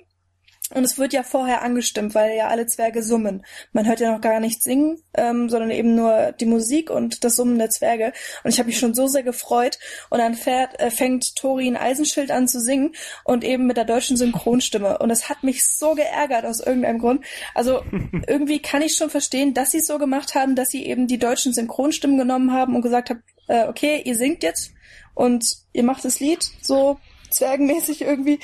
und 0.76 0.84
es 0.84 0.98
wird 0.98 1.14
ja 1.14 1.24
vorher 1.24 1.62
angestimmt, 1.62 2.16
weil 2.16 2.36
ja 2.36 2.50
alle 2.50 2.66
Zwerge 2.66 3.02
summen. 3.02 3.46
Man 3.72 3.88
hört 3.88 4.02
ja 4.02 4.12
noch 4.12 4.20
gar 4.20 4.42
nicht 4.42 4.62
singen, 4.62 5.02
ähm, 5.14 5.48
sondern 5.50 5.72
eben 5.72 5.96
nur 5.96 6.34
die 6.34 6.46
Musik 6.46 6.90
und 6.90 7.24
das 7.24 7.38
Summen 7.38 7.58
der 7.58 7.70
Zwerge. 7.70 8.12
Und 8.44 8.50
ich 8.50 8.60
habe 8.60 8.68
mich 8.68 8.78
schon 8.78 8.94
so 8.94 9.08
sehr 9.08 9.24
gefreut. 9.24 9.80
Und 10.10 10.20
dann 10.20 10.34
fährt, 10.34 10.78
äh, 10.82 10.92
fängt 10.92 11.38
Thorin 11.38 11.78
Eisenschild 11.78 12.30
an 12.30 12.50
zu 12.50 12.60
singen 12.60 12.94
und 13.24 13.46
eben 13.46 13.68
mit 13.68 13.78
der 13.78 13.86
deutschen 13.86 14.18
Synchronstimme. 14.18 14.98
Und 14.98 15.08
das 15.08 15.30
hat 15.30 15.44
mich 15.44 15.66
so 15.66 15.96
geärgert 15.96 16.44
aus 16.44 16.60
irgendeinem 16.60 17.00
Grund. 17.00 17.24
Also 17.54 17.82
irgendwie 18.28 18.62
kann 18.62 18.82
ich 18.82 18.98
schon 18.98 19.10
verstehen, 19.10 19.54
dass 19.54 19.72
sie 19.72 19.78
es 19.78 19.88
so 19.88 19.98
gemacht 19.98 20.36
haben, 20.36 20.58
dass 20.58 20.70
sie 20.70 20.86
eben 20.86 21.08
die 21.08 21.20
deutschen 21.20 21.54
Synchronstimmen 21.54 22.18
genommen 22.18 22.52
haben 22.52 22.76
und 22.76 22.82
gesagt 22.82 23.12
haben, 23.12 23.24
äh, 23.48 23.66
okay, 23.68 24.02
ihr 24.04 24.16
singt 24.16 24.44
jetzt 24.44 24.74
und 25.14 25.46
ihr 25.72 25.84
macht 25.84 26.04
das 26.04 26.20
Lied 26.20 26.44
so 26.62 27.00
zwergenmäßig 27.30 28.02
irgendwie. 28.02 28.40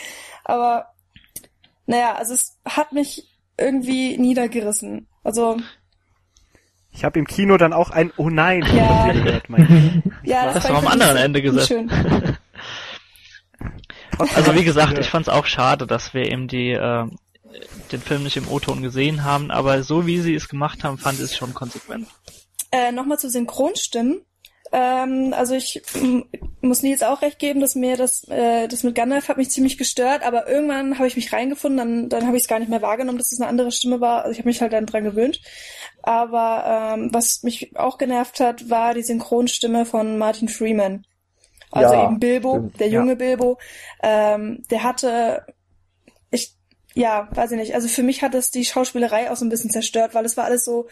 Aber 0.45 0.90
naja, 1.91 2.15
also 2.15 2.33
es 2.33 2.57
hat 2.65 2.93
mich 2.93 3.27
irgendwie 3.57 4.17
niedergerissen. 4.17 5.07
Also, 5.23 5.57
Ich 6.91 7.03
habe 7.03 7.19
im 7.19 7.27
Kino 7.27 7.57
dann 7.57 7.73
auch 7.73 7.89
ein 7.89 8.13
Oh 8.17 8.29
nein 8.29 8.63
Ja. 8.73 8.87
von 8.87 9.13
dir 9.13 9.23
gehört, 9.23 9.49
mein 9.49 10.03
ja, 10.23 10.53
Hast 10.53 10.69
du 10.69 10.73
fand 10.73 10.85
am 10.85 10.87
anderen 10.87 11.17
Ende 11.17 11.41
gesessen. 11.41 11.89
Schön. 11.89 12.37
Also 14.17 14.55
wie 14.55 14.63
gesagt, 14.63 14.97
ich 14.99 15.09
fand 15.09 15.27
es 15.27 15.33
auch 15.33 15.45
schade, 15.45 15.85
dass 15.85 16.13
wir 16.13 16.31
eben 16.31 16.47
die 16.47 16.71
äh, 16.71 17.07
den 17.91 18.01
Film 18.01 18.23
nicht 18.23 18.37
im 18.37 18.47
O-Ton 18.47 18.81
gesehen 18.81 19.23
haben, 19.25 19.51
aber 19.51 19.83
so 19.83 20.05
wie 20.07 20.21
sie 20.21 20.33
es 20.35 20.47
gemacht 20.47 20.83
haben, 20.83 20.97
fand 20.97 21.19
ich 21.19 21.25
es 21.25 21.35
schon 21.35 21.53
konsequent. 21.53 22.07
Äh, 22.71 22.91
Nochmal 22.93 23.19
zu 23.19 23.29
Synchronstimmen. 23.29 24.21
Ähm, 24.71 25.33
also 25.35 25.53
ich 25.53 25.81
m, 25.95 26.25
muss 26.61 26.81
Nils 26.81 27.03
auch 27.03 27.21
recht 27.21 27.39
geben, 27.39 27.59
dass 27.59 27.75
mir 27.75 27.97
das, 27.97 28.25
äh, 28.29 28.67
das 28.67 28.83
mit 28.83 28.95
Gandalf 28.95 29.27
hat 29.27 29.37
mich 29.37 29.49
ziemlich 29.49 29.77
gestört, 29.77 30.23
aber 30.23 30.47
irgendwann 30.47 30.97
habe 30.97 31.07
ich 31.07 31.15
mich 31.17 31.33
reingefunden, 31.33 31.77
dann, 31.77 32.09
dann 32.09 32.27
habe 32.27 32.37
ich 32.37 32.43
es 32.43 32.49
gar 32.49 32.59
nicht 32.59 32.69
mehr 32.69 32.81
wahrgenommen, 32.81 33.17
dass 33.17 33.31
es 33.31 33.39
eine 33.41 33.49
andere 33.49 33.71
Stimme 33.71 33.99
war. 33.99 34.21
Also 34.21 34.31
ich 34.31 34.37
habe 34.39 34.47
mich 34.49 34.61
halt 34.61 34.73
dann 34.73 34.85
dran 34.85 35.03
gewöhnt. 35.03 35.41
Aber 36.03 36.95
ähm, 36.95 37.09
was 37.13 37.43
mich 37.43 37.77
auch 37.77 37.97
genervt 37.97 38.39
hat, 38.39 38.69
war 38.69 38.93
die 38.93 39.03
Synchronstimme 39.03 39.85
von 39.85 40.17
Martin 40.17 40.47
Freeman. 40.47 41.05
Also 41.71 41.93
Ja, 41.93 42.05
eben 42.05 42.19
Bilbo, 42.19 42.53
stimmt, 42.53 42.79
der 42.79 42.87
ja. 42.87 42.99
junge 42.99 43.15
Bilbo. 43.15 43.57
Ähm, 44.01 44.63
der 44.69 44.83
hatte, 44.83 45.45
ich, 46.29 46.55
ja, 46.95 47.29
weiß 47.31 47.51
ich 47.51 47.57
nicht. 47.57 47.75
Also 47.75 47.87
für 47.87 48.03
mich 48.03 48.23
hat 48.23 48.33
das 48.33 48.51
die 48.51 48.65
Schauspielerei 48.65 49.31
auch 49.31 49.35
so 49.35 49.45
ein 49.45 49.49
bisschen 49.49 49.69
zerstört, 49.69 50.13
weil 50.13 50.25
es 50.25 50.37
war 50.37 50.45
alles 50.45 50.65
so, 50.65 50.87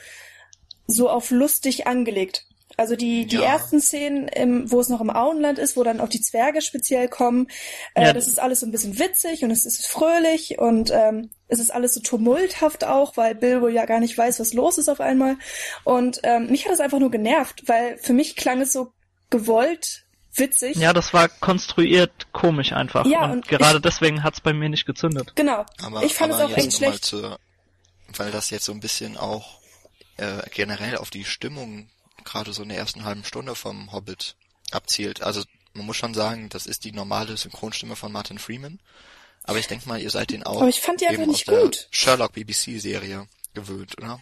so 0.88 1.10
auf 1.10 1.32
lustig 1.32 1.88
angelegt. 1.88 2.46
Also 2.80 2.96
die, 2.96 3.26
die 3.26 3.36
Ja. 3.36 3.44
ersten 3.44 3.80
Szenen, 3.82 4.28
im, 4.30 4.72
wo 4.72 4.80
es 4.80 4.90
noch 4.90 5.02
im 5.02 5.10
Auenland 5.10 5.60
ist, 5.60 5.78
wo 5.78 5.84
dann 5.84 6.00
auch 6.00 6.10
die 6.10 6.22
Zwerge 6.22 6.62
speziell 6.62 7.08
kommen, 7.08 7.48
äh, 7.94 8.06
Ja. 8.06 8.14
das 8.14 8.28
ist 8.28 8.40
alles 8.40 8.62
so 8.62 8.66
ein 8.66 8.72
bisschen 8.72 8.98
witzig 8.98 9.44
und 9.44 9.52
es 9.52 9.66
ist 9.66 9.86
fröhlich 9.88 10.58
und 10.60 10.90
ähm, 10.92 11.30
es 11.48 11.60
ist 11.60 11.72
alles 11.72 11.94
so 11.94 12.00
tumulthaft 12.02 12.84
auch, 12.86 13.18
weil 13.18 13.36
Bilbo 13.36 13.68
ja 13.68 13.86
gar 13.86 14.00
nicht 14.00 14.18
weiß, 14.18 14.40
was 14.40 14.54
los 14.54 14.78
ist 14.78 14.88
auf 14.90 15.02
einmal. 15.02 15.36
Und 15.84 16.20
ähm, 16.24 16.48
mich 16.48 16.66
hat 16.66 16.72
das 16.72 16.80
einfach 16.80 17.00
nur 17.00 17.12
genervt, 17.12 17.64
weil 17.68 17.98
für 17.98 18.14
mich 18.14 18.36
klang 18.36 18.62
es 18.62 18.72
so 18.74 18.92
gewollt 19.30 20.06
witzig. 20.36 20.76
Ja, 20.78 20.94
das 20.94 21.14
war 21.14 21.28
konstruiert 21.28 22.32
komisch 22.32 22.72
einfach. 22.72 23.06
Ja, 23.06 23.26
und, 23.26 23.32
und 23.32 23.48
gerade 23.48 23.78
ich- 23.78 23.82
deswegen 23.82 24.24
hat's 24.24 24.42
bei 24.42 24.54
mir 24.54 24.70
nicht 24.70 24.86
gezündet. 24.86 25.34
Genau. 25.36 25.66
Aber, 25.84 26.04
ich 26.04 26.14
fand 26.14 26.34
aber 26.34 26.46
es 26.46 26.52
auch 26.52 26.58
echt 26.58 26.74
schlecht. 26.74 27.04
Zu, 27.06 27.36
weil 28.16 28.32
das 28.32 28.50
jetzt 28.50 28.66
so 28.66 28.72
ein 28.72 28.80
bisschen 28.80 29.18
auch 29.18 29.60
äh, 30.18 30.42
generell 30.54 30.98
auf 30.98 31.10
die 31.10 31.26
Stimmung 31.26 31.90
gerade 32.26 32.54
so 32.54 32.64
in 32.64 32.70
der 32.70 32.78
ersten 32.78 33.06
halben 33.06 33.24
Stunde 33.24 33.56
vom 33.56 33.92
Hobbit 33.92 34.36
abzielt. 34.72 35.22
Also 35.24 35.44
man 35.74 35.86
muss 35.86 35.98
schon 35.98 36.14
sagen, 36.14 36.50
das 36.50 36.66
ist 36.66 36.84
die 36.84 36.92
normale 36.92 37.38
Synchronstimme 37.38 37.96
von 37.96 38.12
Martin 38.12 38.40
Freeman. 38.40 38.80
Aber 39.44 39.58
ich 39.60 39.68
denke 39.68 39.88
mal, 39.88 40.00
ihr 40.02 40.10
seid 40.12 40.32
den 40.32 40.44
auch 40.44 40.58
Aber 40.62 40.70
ich 40.70 40.82
fand 40.82 41.02
die 41.02 41.08
einfach 41.08 41.26
nicht 41.26 41.48
gut. 41.48 41.88
Sherlock 41.92 42.34
BBC 42.34 42.80
Serie 42.80 43.28
gewöhnt, 43.54 43.98
oder? 43.98 44.22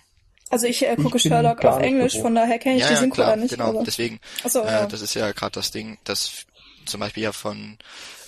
Also 0.50 0.66
ich 0.68 0.86
äh, 0.88 0.96
gucke 0.96 1.18
Ich 1.18 1.24
Sherlock 1.24 1.66
auf 1.66 1.82
Englisch, 1.82 2.14
gewohnt. 2.14 2.24
von 2.28 2.36
daher 2.36 2.60
kenne 2.60 2.76
ich 2.76 2.82
ja, 2.84 2.88
die 2.88 2.94
ja, 2.94 3.00
Synchro 3.02 3.16
klar, 3.16 3.30
da 3.32 3.36
nicht. 3.36 3.50
genau. 3.52 3.70
aber- 3.70 3.84
Deswegen, 3.84 4.20
Achso, 4.44 4.62
äh, 4.64 4.68
ja. 4.72 4.86
das 4.86 5.02
ist 5.02 5.14
ja 5.14 5.32
gerade 5.34 5.52
das 5.54 5.72
Ding, 5.72 5.98
dass 6.06 6.46
zum 6.86 7.02
Beispiel 7.02 7.24
ja 7.24 7.34
von, 7.34 7.78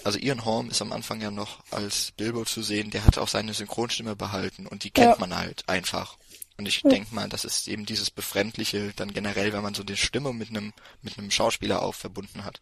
also 0.04 0.20
Ian 0.20 0.44
Holm 0.44 0.70
ist 0.70 0.82
am 0.82 0.92
Anfang 0.92 1.22
ja 1.22 1.32
noch 1.32 1.60
als 1.72 2.12
Bilbo 2.18 2.44
zu 2.44 2.62
sehen, 2.62 2.90
der 2.90 3.06
hat 3.06 3.18
auch 3.18 3.30
seine 3.30 3.54
Synchronstimme 3.54 4.18
behalten 4.18 4.68
und 4.68 4.84
die 4.84 4.92
kennt 4.92 5.12
Ja. 5.14 5.18
man 5.20 5.34
halt 5.38 5.64
einfach. 5.70 6.18
Und 6.60 6.68
ich 6.68 6.82
Ja. 6.84 6.90
denk 6.90 7.14
mal, 7.14 7.30
das 7.30 7.46
ist 7.46 7.70
eben 7.70 7.86
dieses 7.86 8.12
Befremdliche 8.12 8.92
dann 8.98 9.14
generell, 9.14 9.54
wenn 9.54 9.64
man 9.64 9.74
so 9.74 9.82
die 9.84 9.96
Stimme 9.96 10.34
mit 10.34 10.50
einem 10.50 10.74
mit 11.02 11.18
einem 11.18 11.32
Schauspieler 11.32 11.82
auch 11.82 11.96
verbunden 11.96 12.44
hat, 12.44 12.60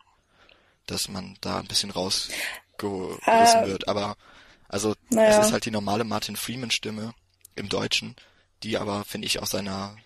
dass 0.86 1.10
man 1.10 1.36
da 1.42 1.58
ein 1.58 1.66
bisschen 1.66 1.90
rausgerissen 1.90 3.64
Äh, 3.64 3.66
wird. 3.66 3.88
Aber 3.88 4.16
also 4.70 4.94
naja. 5.10 5.30
es 5.30 5.40
ist 5.40 5.52
halt 5.52 5.66
die 5.66 5.72
normale 5.72 6.04
Martin 6.04 6.36
Freeman 6.36 6.70
Stimme 6.70 7.16
im 7.56 7.70
Deutschen, 7.70 8.16
die 8.62 8.78
aber 8.78 9.04
finde 9.04 9.26
ich 9.26 9.42
aus 9.42 9.50
seiner 9.50 9.98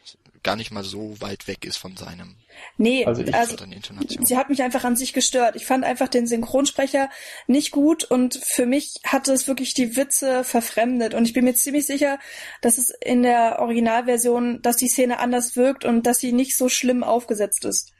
gar 0.43 0.55
nicht 0.55 0.71
mal 0.71 0.83
so 0.83 1.19
weit 1.21 1.47
weg 1.47 1.65
ist 1.65 1.77
von 1.77 1.95
seinem 1.97 2.35
Nee, 2.77 3.05
Also 3.05 3.23
also, 3.31 3.55
ich- 3.55 3.71
Intonation. 3.71 4.25
sie 4.25 4.37
hat 4.37 4.49
mich 4.49 4.61
einfach 4.61 4.83
an 4.83 4.95
sich 4.95 5.13
gestört. 5.13 5.55
Ich 5.55 5.65
fand 5.65 5.83
einfach 5.85 6.07
den 6.09 6.27
Synchronsprecher 6.27 7.09
nicht 7.47 7.71
gut 7.71 8.03
und 8.03 8.39
für 8.43 8.65
mich 8.65 8.95
hatte 9.05 9.31
es 9.33 9.47
wirklich 9.47 9.73
die 9.73 9.95
Witze 9.95 10.43
verfremdet. 10.43 11.13
Und 11.13 11.25
ich 11.25 11.33
bin 11.33 11.45
mir 11.45 11.53
ziemlich 11.55 11.85
sicher, 11.87 12.19
dass 12.61 12.77
es 12.77 12.89
in 13.03 13.23
der 13.23 13.59
Originalversion, 13.59 14.61
dass 14.61 14.77
die 14.77 14.89
Szene 14.89 15.19
anders 15.19 15.55
wirkt 15.55 15.85
und 15.85 16.05
dass 16.05 16.19
sie 16.19 16.33
nicht 16.33 16.57
so 16.57 16.69
schlimm 16.69 17.03
aufgesetzt 17.03 17.63
ist. 17.65 17.91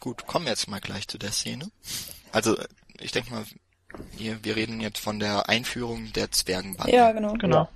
Gut, 0.00 0.26
kommen 0.26 0.44
wir 0.46 0.52
jetzt 0.52 0.68
mal 0.68 0.80
gleich 0.80 1.08
zu 1.08 1.18
der 1.18 1.32
Szene. 1.32 1.70
Also, 2.32 2.56
ich 3.00 3.10
denke 3.12 3.32
mal, 3.32 3.44
hier, 4.16 4.38
wir 4.44 4.54
reden 4.54 4.80
jetzt 4.80 4.98
von 5.00 5.18
der 5.18 5.48
Einführung 5.48 6.12
der 6.12 6.30
Zwergenbande. 6.30 6.94
Ja, 6.94 7.10
genau. 7.12 7.32
Genau. 7.34 7.68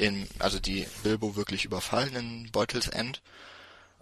In, 0.00 0.26
also 0.38 0.58
die 0.58 0.86
Bilbo 1.02 1.36
wirklich 1.36 1.66
überfallen 1.66 2.16
in 2.16 2.50
Beutels 2.50 2.88
End 2.88 3.20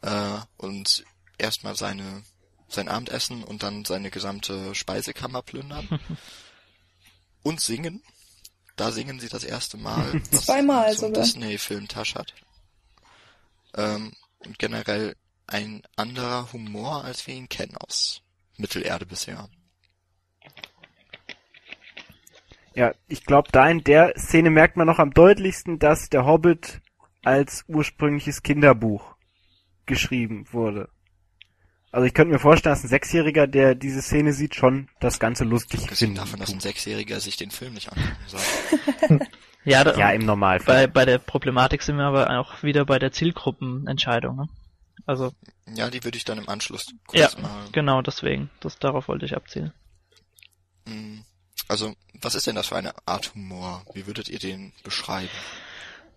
äh, 0.03 0.39
und 0.57 1.05
erstmal 1.39 1.75
seine 1.75 2.23
sein 2.69 2.89
Abendessen 2.89 3.43
und 3.43 3.65
dann 3.65 3.85
seine 3.85 4.11
gesamte 4.11 4.77
Speisekammer 4.77 5.43
plündern 5.43 5.89
und 7.43 7.61
singen. 7.61 8.03
Da 8.77 8.93
singen 8.93 9.19
sie 9.19 9.29
das 9.29 9.43
erste 9.43 9.77
Mal, 9.77 10.23
was 10.31 10.45
Zweimal 10.45 10.93
so 10.95 11.07
sogar. 11.07 11.25
Disney-Film 11.25 11.89
Tasch 11.89 12.15
hat. 12.15 12.33
Ähm, 13.75 14.13
und 14.45 14.57
generell 14.59 15.17
ein 15.49 15.83
anderer 15.97 16.53
Humor, 16.53 17.05
als 17.05 17.27
wir 17.27 17.35
ihn 17.35 17.49
kennen 17.49 17.77
aus 17.77 18.23
Mittelerde 18.57 19.05
bisher. 19.05 19.49
Ja, 22.79 22.93
ich 23.09 23.25
glaube, 23.25 23.49
da 23.51 23.69
in 23.69 23.83
der 23.83 24.15
Szene 24.17 24.51
merkt 24.51 24.77
man 24.77 24.87
noch 24.87 25.01
am 25.01 25.11
deutlichsten, 25.11 25.81
dass 25.81 26.11
der 26.11 26.25
Hobbit 26.27 26.81
als 27.25 27.65
ursprüngliches 27.67 28.45
Kinderbuch 28.45 29.17
geschrieben 29.85 30.47
wurde. 30.53 30.89
Also 31.91 32.07
ich 32.07 32.15
könnte 32.15 32.33
mir 32.35 32.39
vorstellen, 32.39 32.75
dass 32.75 32.85
ein 32.85 32.89
Sechsjähriger, 32.89 33.49
der 33.49 33.75
diese 33.75 34.01
Szene 34.01 34.33
sieht, 34.33 34.55
schon 34.55 34.89
das 35.01 35.19
Ganze 35.19 35.43
lustig 35.43 35.81
findet. 35.91 36.19
davon, 36.23 36.39
dass 36.39 36.53
ein 36.53 36.61
Sechsjähriger 36.61 37.19
sich 37.19 37.37
den 37.37 37.51
Film 37.51 37.75
nicht 37.75 37.91
angucken 37.91 38.17
soll. 38.27 39.21
Ja, 39.65 39.83
da, 39.85 39.97
Ja, 39.99 40.11
im 40.13 40.21
bei, 40.21 40.27
Normalfall. 40.27 40.89
bei 40.89 41.05
der 41.05 41.19
Problematik 41.19 41.83
sind 41.83 41.97
wir 41.97 42.05
aber 42.05 42.39
auch 42.39 42.63
wieder 42.63 42.85
bei 42.87 42.99
der 43.01 43.11
Zielgruppenentscheidung. 43.11 44.37
Ne? 44.37 44.49
Also, 45.05 45.33
Ja, 45.75 45.91
die 45.91 46.05
würde 46.05 46.17
ich 46.17 46.25
dann 46.25 46.39
im 46.39 46.49
Anschluss 46.49 46.87
kurz 47.07 47.35
ja, 47.35 47.41
mal. 47.43 47.67
genau 47.73 48.01
deswegen. 48.01 48.51
Das, 48.61 48.79
darauf 48.79 49.09
wollte 49.09 49.27
ich 49.27 49.35
abzielen. 49.37 49.73
Mm, 50.87 51.19
Also, 51.69 51.93
was 52.21 52.35
ist 52.35 52.47
denn 52.47 52.57
das 52.57 52.69
für 52.69 52.77
eine 52.77 52.93
Art 53.07 53.35
Humor? 53.35 53.83
Wie 53.93 54.07
würdet 54.07 54.29
ihr 54.29 54.39
den 54.39 54.73
beschreiben? 54.83 55.29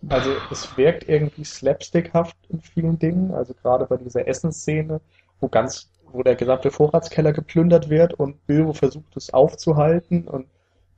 Also 0.08 0.34
es 0.50 0.76
wirkt 0.76 1.08
irgendwie 1.08 1.44
slapstickhaft 1.44 2.36
in 2.48 2.60
vielen 2.60 2.98
Dingen, 2.98 3.32
also 3.32 3.54
gerade 3.54 3.86
bei 3.86 3.96
dieser 3.96 4.26
Essensszene, 4.26 5.00
wo 5.40 5.48
ganz, 5.48 5.90
wo 6.10 6.22
der 6.22 6.34
gesamte 6.34 6.70
Vorratskeller 6.70 7.32
geplündert 7.32 7.88
wird 7.88 8.14
und 8.14 8.44
Bilbo 8.46 8.72
versucht 8.72 9.16
es 9.16 9.32
aufzuhalten 9.32 10.26
und 10.26 10.46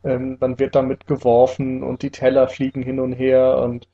ähm, 0.04 0.38
dann 0.40 0.58
wird 0.58 0.74
damit 0.74 1.06
geworfen 1.06 1.82
und 1.82 2.02
die 2.02 2.10
Teller 2.10 2.48
fliegen 2.48 2.82
hin 2.82 2.98
und 2.98 3.12
her 3.12 3.58
und 3.58 3.88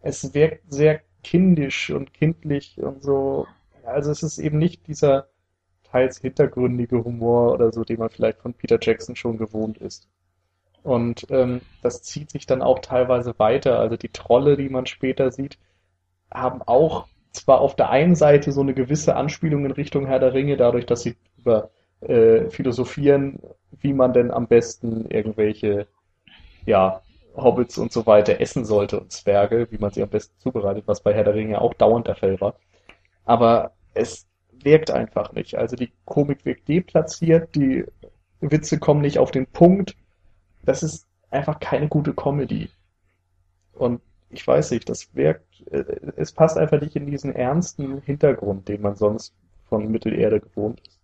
es 0.00 0.34
wirkt 0.34 0.72
sehr 0.72 1.00
kindisch 1.22 1.90
und 1.90 2.12
kindlich 2.12 2.80
und 2.82 3.02
so. 3.02 3.46
Also 3.84 4.10
es 4.10 4.22
ist 4.22 4.38
eben 4.38 4.58
nicht 4.58 4.86
dieser 4.88 5.28
teils 5.96 6.18
hintergründige 6.18 7.02
Humor 7.04 7.54
oder 7.54 7.72
so, 7.72 7.82
den 7.82 7.98
man 7.98 8.10
vielleicht 8.10 8.38
von 8.38 8.52
Peter 8.52 8.78
Jackson 8.80 9.16
schon 9.16 9.38
gewohnt 9.38 9.78
ist. 9.78 10.08
Und 10.82 11.26
ähm, 11.30 11.62
das 11.82 12.02
zieht 12.02 12.30
sich 12.30 12.46
dann 12.46 12.62
auch 12.62 12.80
teilweise 12.80 13.34
weiter. 13.38 13.78
Also 13.78 13.96
die 13.96 14.10
Trolle, 14.10 14.56
die 14.56 14.68
man 14.68 14.86
später 14.86 15.32
sieht, 15.32 15.58
haben 16.30 16.60
auch 16.62 17.06
zwar 17.32 17.60
auf 17.60 17.76
der 17.76 17.90
einen 17.90 18.14
Seite 18.14 18.52
so 18.52 18.60
eine 18.60 18.74
gewisse 18.74 19.16
Anspielung 19.16 19.64
in 19.64 19.70
Richtung 19.70 20.06
Herr 20.06 20.20
der 20.20 20.34
Ringe, 20.34 20.56
dadurch, 20.56 20.86
dass 20.86 21.02
sie 21.02 21.16
über 21.38 21.70
äh, 22.00 22.50
philosophieren, 22.50 23.40
wie 23.80 23.94
man 23.94 24.12
denn 24.12 24.30
am 24.30 24.46
besten 24.46 25.06
irgendwelche, 25.06 25.86
ja, 26.66 27.00
Hobbits 27.34 27.78
und 27.78 27.92
so 27.92 28.06
weiter 28.06 28.40
essen 28.40 28.64
sollte 28.64 29.00
und 29.00 29.12
Zwerge, 29.12 29.68
wie 29.70 29.78
man 29.78 29.90
sie 29.90 30.02
am 30.02 30.08
besten 30.08 30.38
zubereitet, 30.40 30.84
was 30.86 31.02
bei 31.02 31.12
Herr 31.12 31.24
der 31.24 31.34
Ringe 31.34 31.60
auch 31.60 31.74
dauernd 31.74 32.06
der 32.06 32.16
Fall 32.16 32.40
war. 32.40 32.54
Aber 33.24 33.72
es 33.92 34.26
wirkt 34.66 34.90
einfach 34.90 35.32
nicht. 35.32 35.54
Also 35.54 35.76
die 35.76 35.92
Komik 36.04 36.44
wirkt 36.44 36.68
deplatziert, 36.68 37.54
die 37.54 37.84
Witze 38.40 38.78
kommen 38.78 39.00
nicht 39.00 39.18
auf 39.18 39.30
den 39.30 39.46
Punkt. 39.46 39.96
Das 40.64 40.82
ist 40.82 41.06
einfach 41.30 41.60
keine 41.60 41.88
gute 41.88 42.12
Comedy. 42.12 42.68
Und 43.72 44.02
ich 44.28 44.46
weiß 44.46 44.72
nicht, 44.72 44.88
das 44.88 45.14
wirkt, 45.14 45.62
äh, 45.70 45.84
es 46.16 46.32
passt 46.32 46.58
einfach 46.58 46.80
nicht 46.80 46.96
in 46.96 47.06
diesen 47.06 47.34
ernsten 47.34 48.02
Hintergrund, 48.02 48.68
den 48.68 48.82
man 48.82 48.96
sonst 48.96 49.32
von 49.68 49.88
Mittelerde 49.90 50.40
gewohnt 50.40 50.80
ist. 50.86 50.95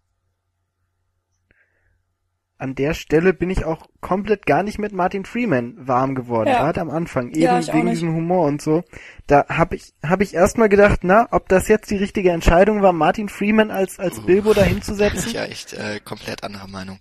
An 2.62 2.76
der 2.76 2.94
Stelle 2.94 3.32
bin 3.34 3.50
ich 3.50 3.64
auch 3.64 3.88
komplett 4.00 4.46
gar 4.46 4.62
nicht 4.62 4.78
mit 4.78 4.92
Martin 4.92 5.24
Freeman 5.24 5.74
warm 5.76 6.14
geworden, 6.14 6.48
Ja. 6.48 6.60
gerade 6.60 6.80
am 6.80 6.90
Anfang, 6.90 7.30
eben 7.30 7.40
Ja, 7.42 7.74
wegen 7.74 7.90
diesem 7.90 8.14
Humor 8.14 8.46
und 8.46 8.62
so. 8.62 8.84
Da 9.26 9.46
habe 9.48 9.74
ich 9.74 9.92
hab 10.06 10.20
ich 10.20 10.32
erstmal 10.32 10.68
gedacht, 10.68 11.00
na, 11.02 11.26
ob 11.32 11.48
das 11.48 11.66
jetzt 11.66 11.90
die 11.90 11.96
richtige 11.96 12.30
Entscheidung 12.30 12.80
war, 12.80 12.92
Martin 12.92 13.28
Freeman 13.28 13.72
als 13.72 13.98
als 13.98 14.20
Uh. 14.20 14.26
Bilbo 14.26 14.54
da 14.54 14.62
Bin 14.62 14.78
ich 14.78 15.32
ja 15.32 15.44
echt 15.44 15.72
äh, 15.72 15.98
komplett 16.04 16.44
anderer 16.44 16.68
Meinung. 16.68 17.00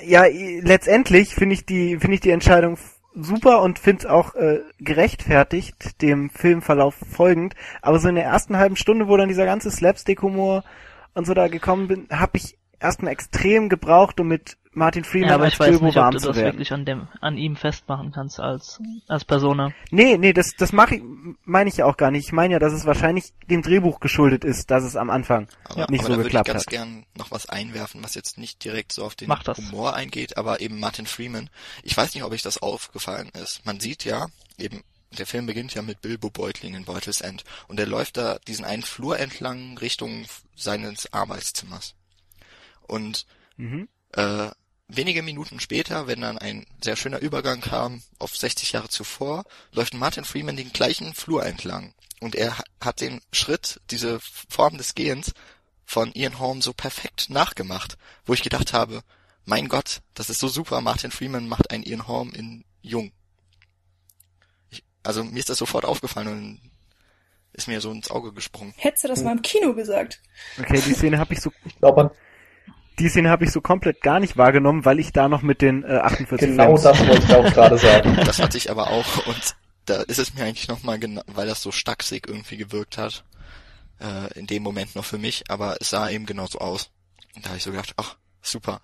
Ja, 0.00 0.24
letztendlich 0.24 1.34
finde 1.34 1.54
ich 1.54 1.66
die 1.66 1.98
finde 1.98 2.14
ich 2.14 2.20
die 2.20 2.30
Entscheidung 2.30 2.78
super 3.14 3.60
und 3.60 3.78
finde 3.78 4.04
es 4.04 4.06
auch 4.06 4.34
äh, 4.36 4.60
gerechtfertigt 4.78 6.00
dem 6.00 6.30
Filmverlauf 6.30 6.94
folgend. 6.94 7.54
Aber 7.82 7.98
so 7.98 8.08
in 8.08 8.14
der 8.14 8.24
ersten 8.24 8.56
halben 8.56 8.76
Stunde, 8.76 9.06
wo 9.06 9.18
dann 9.18 9.28
dieser 9.28 9.44
ganze 9.44 9.70
Slapstick-Humor 9.70 10.64
und 11.12 11.26
so 11.26 11.34
da 11.34 11.48
gekommen 11.48 11.88
bin, 11.88 12.06
habe 12.10 12.38
ich 12.38 12.56
erstmal 12.80 13.12
extrem 13.12 13.68
gebraucht, 13.68 14.20
um 14.20 14.28
mit 14.28 14.56
Martin 14.72 15.04
Freeman 15.04 15.30
Ja, 15.30 15.34
aber 15.36 15.44
als 15.44 15.54
ich 15.54 15.60
weiß 15.60 15.68
Bilbo 15.70 15.86
nicht, 15.86 15.96
ob 15.96 16.02
warm 16.02 16.12
du 16.12 16.18
zu 16.18 16.26
das 16.28 16.36
werden. 16.36 16.52
wirklich 16.52 16.72
an 16.72 16.84
dem, 16.84 17.08
an 17.22 17.38
ihm 17.38 17.56
festmachen 17.56 18.12
kannst 18.12 18.38
als, 18.38 18.78
als 19.08 19.24
Persona. 19.24 19.72
Nee, 19.90 20.18
nee, 20.18 20.34
das, 20.34 20.52
das 20.58 20.72
mache 20.72 20.96
ich, 20.96 21.02
meine 21.44 21.70
ich 21.70 21.78
ja 21.78 21.86
auch 21.86 21.96
gar 21.96 22.10
nicht. 22.10 22.26
Ich 22.26 22.32
meine 22.32 22.52
ja, 22.52 22.58
dass 22.58 22.74
es 22.74 22.84
wahrscheinlich 22.84 23.32
dem 23.48 23.62
Drehbuch 23.62 24.00
geschuldet 24.00 24.44
ist, 24.44 24.70
dass 24.70 24.84
es 24.84 24.94
am 24.96 25.08
Anfang 25.08 25.48
Aber, 25.64 25.86
nicht 25.90 26.00
aber 26.00 26.08
so 26.08 26.08
da 26.12 26.16
würde 26.18 26.20
ich 26.20 26.24
geklappt 26.24 26.48
ganz 26.48 26.62
hat. 26.64 26.70
gern 26.70 27.06
noch 27.16 27.30
was 27.30 27.48
einwerfen, 27.48 28.04
was 28.04 28.14
jetzt 28.14 28.36
nicht 28.36 28.62
direkt 28.64 28.92
so 28.92 29.04
auf 29.04 29.14
den 29.14 29.28
Mach 29.28 29.42
das. 29.42 29.56
Humor 29.56 29.94
eingeht, 29.94 30.36
aber 30.36 30.60
eben 30.60 30.78
Martin 30.78 31.06
Freeman. 31.06 31.48
Ich 31.82 31.96
weiß 31.96 32.14
nicht, 32.14 32.24
ob 32.24 32.32
euch 32.32 32.42
das 32.42 32.58
aufgefallen 32.58 33.30
ist. 33.42 33.64
Man 33.64 33.80
sieht 33.80 34.04
ja, 34.04 34.26
eben, 34.58 34.82
der 35.16 35.24
Film 35.26 35.46
beginnt 35.46 35.72
ja 35.72 35.80
mit 35.80 36.02
Bilbo 36.02 36.28
Beutling 36.28 36.74
in 36.74 36.84
Beutels 36.84 37.22
End 37.22 37.44
und 37.68 37.80
er 37.80 37.86
läuft 37.86 38.18
da 38.18 38.38
diesen 38.46 38.66
einen 38.66 38.82
Flur 38.82 39.18
entlang 39.18 39.78
Richtung 39.78 40.26
seines 40.54 41.10
Arbeitszimmers. 41.14 41.94
Und 42.86 43.26
Mhm. 43.56 43.88
äh, 44.12 44.50
wenige 44.88 45.22
Minuten 45.22 45.60
später, 45.60 46.06
wenn 46.06 46.20
dann 46.20 46.38
ein 46.38 46.66
sehr 46.82 46.96
schöner 46.96 47.18
Übergang 47.20 47.60
kam 47.60 48.02
auf 48.18 48.36
60 48.36 48.72
Jahre 48.72 48.88
zuvor, 48.88 49.44
läuft 49.72 49.94
Martin 49.94 50.24
Freeman 50.24 50.56
den 50.56 50.72
gleichen 50.72 51.14
Flur 51.14 51.44
entlang. 51.44 51.94
Und 52.20 52.34
er 52.34 52.58
ha- 52.58 52.64
hat 52.80 53.00
den 53.00 53.20
Schritt, 53.32 53.80
diese 53.90 54.20
Form 54.48 54.78
des 54.78 54.94
Gehens 54.94 55.32
von 55.84 56.12
Ian 56.14 56.38
Holm 56.38 56.62
so 56.62 56.72
perfekt 56.72 57.30
nachgemacht, 57.30 57.96
wo 58.24 58.34
ich 58.34 58.42
gedacht 58.42 58.72
habe, 58.72 59.02
mein 59.44 59.68
Gott, 59.68 60.00
das 60.14 60.30
ist 60.30 60.40
so 60.40 60.48
super, 60.48 60.80
Martin 60.80 61.10
Freeman 61.10 61.48
macht 61.48 61.70
einen 61.70 61.82
Ian 61.84 62.06
Holm 62.08 62.30
in 62.32 62.64
jung. 62.82 63.12
Ich, 64.70 64.82
also 65.02 65.24
mir 65.24 65.38
ist 65.38 65.48
das 65.50 65.58
sofort 65.58 65.84
aufgefallen 65.84 66.28
und 66.28 66.70
ist 67.52 67.68
mir 67.68 67.80
so 67.80 67.90
ins 67.90 68.10
Auge 68.10 68.32
gesprungen. 68.32 68.74
Hättest 68.76 69.04
du 69.04 69.08
das 69.08 69.22
mal 69.22 69.32
im 69.32 69.42
Kino 69.42 69.74
gesagt? 69.74 70.20
Okay, 70.58 70.80
die 70.84 70.92
Szene 70.94 71.18
habe 71.18 71.32
ich 71.34 71.40
so, 71.40 71.52
Ich 71.64 71.76
glaube, 71.78 72.00
an 72.02 72.10
die 72.98 73.08
Szene 73.08 73.30
habe 73.30 73.44
ich 73.44 73.52
so 73.52 73.60
komplett 73.60 74.00
gar 74.00 74.20
nicht 74.20 74.36
wahrgenommen, 74.36 74.84
weil 74.84 74.98
ich 74.98 75.12
da 75.12 75.28
noch 75.28 75.42
mit 75.42 75.62
den 75.62 75.84
äh, 75.84 75.98
48 75.98 76.50
genau 76.50 76.76
Frames 76.76 76.82
das 76.82 77.06
wollte 77.06 77.22
ich 77.24 77.34
auch 77.34 77.52
gerade 77.52 77.78
sagen. 77.78 78.16
Das 78.24 78.40
hatte 78.40 78.56
ich 78.56 78.70
aber 78.70 78.90
auch 78.90 79.26
und 79.26 79.56
da 79.86 80.02
ist 80.02 80.18
es 80.18 80.34
mir 80.34 80.44
eigentlich 80.44 80.68
nochmal 80.68 80.98
genau, 80.98 81.22
weil 81.26 81.46
das 81.46 81.62
so 81.62 81.70
stachsig 81.70 82.26
irgendwie 82.26 82.56
gewirkt 82.56 82.98
hat, 82.98 83.24
äh, 84.00 84.38
in 84.38 84.46
dem 84.46 84.62
Moment 84.62 84.96
noch 84.96 85.04
für 85.04 85.18
mich, 85.18 85.44
aber 85.48 85.76
es 85.80 85.90
sah 85.90 86.08
eben 86.10 86.26
genauso 86.26 86.58
aus. 86.58 86.90
Und 87.34 87.44
da 87.44 87.50
habe 87.50 87.58
ich 87.58 87.64
so 87.64 87.70
gedacht, 87.70 87.92
ach, 87.96 88.16
super. 88.42 88.80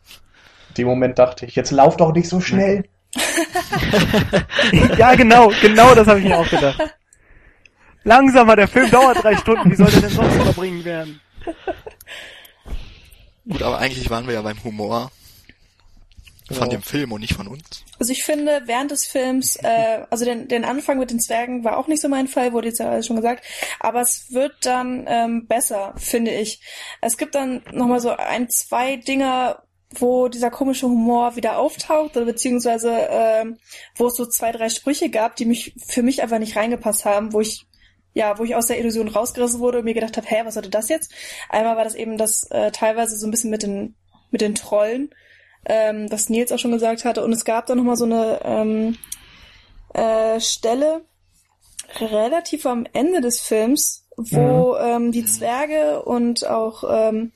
In 0.71 0.75
dem 0.75 0.87
Moment 0.87 1.19
dachte 1.19 1.47
ich, 1.47 1.57
jetzt 1.57 1.71
lauf 1.71 1.97
doch 1.97 2.13
nicht 2.13 2.29
so 2.29 2.41
schnell. 2.41 2.85
ja, 4.97 5.15
genau, 5.17 5.53
genau 5.61 5.95
das 5.95 6.07
habe 6.07 6.21
ich 6.21 6.27
mir 6.27 6.39
auch 6.39 6.49
gedacht. 6.49 6.81
Langsamer, 8.05 8.57
der 8.57 8.69
Film 8.69 8.91
dauert 8.91 9.23
drei 9.23 9.37
Stunden, 9.37 9.71
wie 9.71 9.77
soll 9.77 9.91
der 9.91 10.03
denn 10.03 10.11
sonst 10.11 10.35
überbringen 10.35 10.85
werden? 10.85 11.21
Gut, 13.49 13.63
aber 13.63 13.79
eigentlich 13.79 14.09
waren 14.11 14.27
wir 14.27 14.35
ja 14.35 14.43
beim 14.43 14.63
Humor 14.63 15.11
von 16.51 16.71
dem 16.71 16.83
Film 16.83 17.13
und 17.13 17.21
nicht 17.21 17.35
von 17.35 17.47
uns. 17.49 17.85
Also 17.99 18.13
ich 18.13 18.25
finde, 18.25 18.63
während 18.67 18.91
des 18.91 19.07
Films, 19.07 19.57
äh, 19.57 20.05
also 20.11 20.25
den, 20.25 20.49
den 20.49 20.65
Anfang 20.65 20.99
mit 20.99 21.11
den 21.11 21.21
Zwergen 21.21 21.65
war 21.65 21.79
auch 21.79 21.89
nicht 21.89 22.03
so 22.03 22.09
mein 22.09 22.29
Fall, 22.29 22.53
wurde 22.53 22.69
jetzt 22.69 22.79
ja 22.79 22.91
alles 22.91 23.07
schon 23.07 23.17
gesagt, 23.17 23.45
aber 23.81 24.01
es 24.01 24.27
wird 24.31 24.55
dann 24.63 25.05
ähm, 25.09 25.47
besser, 25.47 25.95
finde 25.97 26.33
ich. 26.33 26.61
Es 27.01 27.17
gibt 27.17 27.35
dann 27.35 27.63
nochmal 27.73 28.01
so 28.01 28.11
ein, 28.11 28.49
zwei 28.51 28.97
Dinger, 28.97 29.63
wo 29.91 30.29
dieser 30.29 30.51
komische 30.51 30.87
Humor 30.87 31.37
wieder 31.37 31.59
auftaucht, 31.59 32.17
oder 32.17 32.27
beziehungsweise 32.27 32.91
ähm, 33.11 33.59
wo 33.97 34.07
es 34.07 34.17
so 34.17 34.27
zwei, 34.27 34.53
drei 34.53 34.69
Sprüche 34.69 35.11
gab, 35.11 35.37
die 35.37 35.45
mich 35.45 35.75
für 35.87 36.03
mich 36.03 36.23
einfach 36.23 36.39
nicht 36.39 36.57
reingepasst 36.57 37.05
haben, 37.05 37.33
wo 37.33 37.41
ich 37.41 37.67
ja, 38.15 38.39
wo 38.39 38.45
ich 38.45 38.55
aus 38.55 38.67
der 38.67 38.79
Illusion 38.79 39.09
rausgerissen 39.09 39.61
wurde 39.61 39.79
und 39.79 39.85
mir 39.85 39.95
gedacht 39.95 40.17
habe, 40.17 40.27
hä, 40.27 40.43
was 40.45 40.57
hatte 40.57 40.71
das 40.71 40.89
jetzt? 40.89 41.13
Einmal 41.49 41.77
war 41.77 41.85
das 41.85 41.95
eben 41.95 42.19
das 42.19 42.45
äh, 42.51 42.71
teilweise 42.71 43.17
so 43.17 43.27
ein 43.27 43.31
bisschen 43.31 43.51
mit 43.51 43.63
den 43.63 43.95
mit 44.31 44.41
den 44.41 44.55
Trollen, 44.55 45.11
ähm, 45.67 46.11
was 46.11 46.29
Nils 46.29 46.51
auch 46.53 46.59
schon 46.59 46.73
gesagt 46.73 47.05
hatte. 47.05 47.25
Und 47.25 47.33
es 47.33 47.45
gab 47.45 47.67
dann 47.67 47.79
nochmal 47.79 47.97
so 47.97 48.07
eine 48.07 48.41
ähm, 48.45 48.97
äh, 49.95 50.41
Stelle 50.41 51.05
relativ 52.01 52.67
am 52.67 52.87
Ende 52.93 53.21
des 53.21 53.41
Films, 53.41 54.09
wo 54.17 54.77
ähm, 54.77 55.13
die 55.13 55.25
Zwerge 55.25 56.03
und 56.03 56.47
auch 56.47 56.85
ähm, 56.89 57.33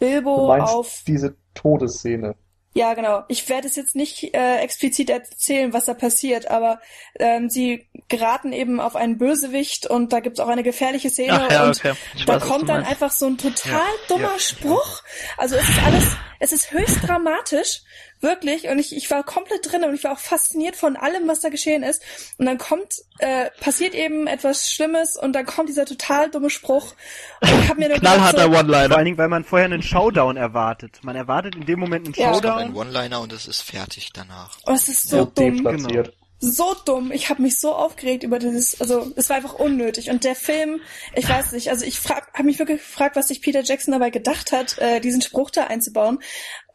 Bilbo 0.00 0.48
meinst 0.48 0.74
auf 0.74 1.02
diese 1.06 1.36
Todesszene. 1.54 2.34
Ja, 2.78 2.94
genau. 2.94 3.24
Ich 3.26 3.48
werde 3.48 3.66
es 3.66 3.74
jetzt 3.74 3.96
nicht 3.96 4.32
äh, 4.36 4.58
explizit 4.58 5.10
erzählen, 5.10 5.72
was 5.72 5.86
da 5.86 5.94
passiert, 5.94 6.46
aber 6.46 6.80
ähm, 7.18 7.50
sie 7.50 7.88
geraten 8.06 8.52
eben 8.52 8.78
auf 8.78 8.94
einen 8.94 9.18
Bösewicht 9.18 9.86
und 9.86 10.12
da 10.12 10.20
gibt's 10.20 10.38
auch 10.38 10.46
eine 10.46 10.62
gefährliche 10.62 11.10
Szene 11.10 11.44
Ach 11.44 11.50
ja, 11.50 11.64
und 11.64 11.76
okay. 11.76 11.94
Da 12.24 12.34
weiß, 12.34 12.42
kommt 12.44 12.68
dann 12.68 12.84
einfach 12.84 13.10
so 13.10 13.26
ein 13.26 13.36
total 13.36 13.82
dummer 14.06 14.34
ja, 14.34 14.38
Spruch. 14.38 15.02
Also 15.36 15.56
es 15.56 15.68
ist 15.68 15.82
alles, 15.84 16.16
es 16.38 16.52
ist 16.52 16.70
höchst 16.70 16.98
dramatisch, 17.08 17.82
wirklich. 18.20 18.68
Und 18.68 18.78
ich, 18.78 18.94
ich 18.96 19.10
war 19.10 19.22
komplett 19.22 19.70
drin 19.70 19.84
und 19.84 19.94
ich 19.94 20.04
war 20.04 20.12
auch 20.12 20.18
fasziniert 20.18 20.76
von 20.76 20.96
allem, 20.96 21.26
was 21.28 21.40
da 21.40 21.48
geschehen 21.48 21.82
ist. 21.82 22.02
Und 22.38 22.46
dann 22.46 22.58
kommt, 22.58 22.94
äh, 23.18 23.50
passiert 23.60 23.94
eben 23.94 24.26
etwas 24.26 24.70
Schlimmes 24.70 25.16
und 25.16 25.32
dann 25.32 25.46
kommt 25.46 25.68
dieser 25.68 25.86
total 25.86 26.30
dumme 26.30 26.50
Spruch. 26.50 26.94
Und 27.40 27.48
ich 27.62 27.68
hab 27.68 27.78
mir 27.78 27.88
Knallharter 27.90 28.42
so, 28.44 28.50
Vor 28.52 28.60
One-Liner. 28.60 28.96
allen 28.96 29.04
Dingen, 29.04 29.18
weil 29.18 29.28
man 29.28 29.44
vorher 29.44 29.66
einen 29.66 29.82
Showdown 29.82 30.36
erwartet. 30.36 30.98
Man 31.02 31.16
erwartet 31.16 31.54
in 31.56 31.66
dem 31.66 31.78
Moment 31.80 32.06
einen 32.06 32.14
Ja. 32.14 32.30
Es 32.30 32.32
kommt 32.42 32.46
ein 32.46 32.66
Showdown. 32.68 32.76
One-Liner 32.88 33.20
und 33.20 33.32
es 33.32 33.46
ist 33.46 33.62
fertig 33.62 34.10
danach. 34.12 34.56
oh, 34.66 34.72
es 34.72 34.88
ist 34.88 35.08
so 35.08 35.16
Ja, 35.18 35.24
dumm. 35.24 35.56
deplatziert. 35.64 36.14
So 36.40 36.74
dumm. 36.84 37.10
Ich 37.10 37.30
habe 37.30 37.42
mich 37.42 37.58
so 37.58 37.74
aufgeregt 37.74 38.22
über 38.22 38.38
dieses, 38.38 38.80
also 38.80 39.12
es 39.16 39.28
war 39.28 39.36
einfach 39.36 39.54
unnötig. 39.54 40.10
Und 40.10 40.22
der 40.24 40.36
Film, 40.36 40.80
ich 41.14 41.28
weiß 41.28 41.52
nicht, 41.52 41.70
also 41.70 41.84
ich 41.84 41.98
habe 42.08 42.44
mich 42.44 42.58
wirklich 42.58 42.78
gefragt, 42.78 43.16
was 43.16 43.28
sich 43.28 43.42
Peter 43.42 43.62
Jackson 43.62 43.92
dabei 43.92 44.10
gedacht 44.10 44.52
hat, 44.52 44.78
äh, 44.78 45.00
diesen 45.00 45.20
Spruch 45.20 45.50
da 45.50 45.64
einzubauen, 45.64 46.20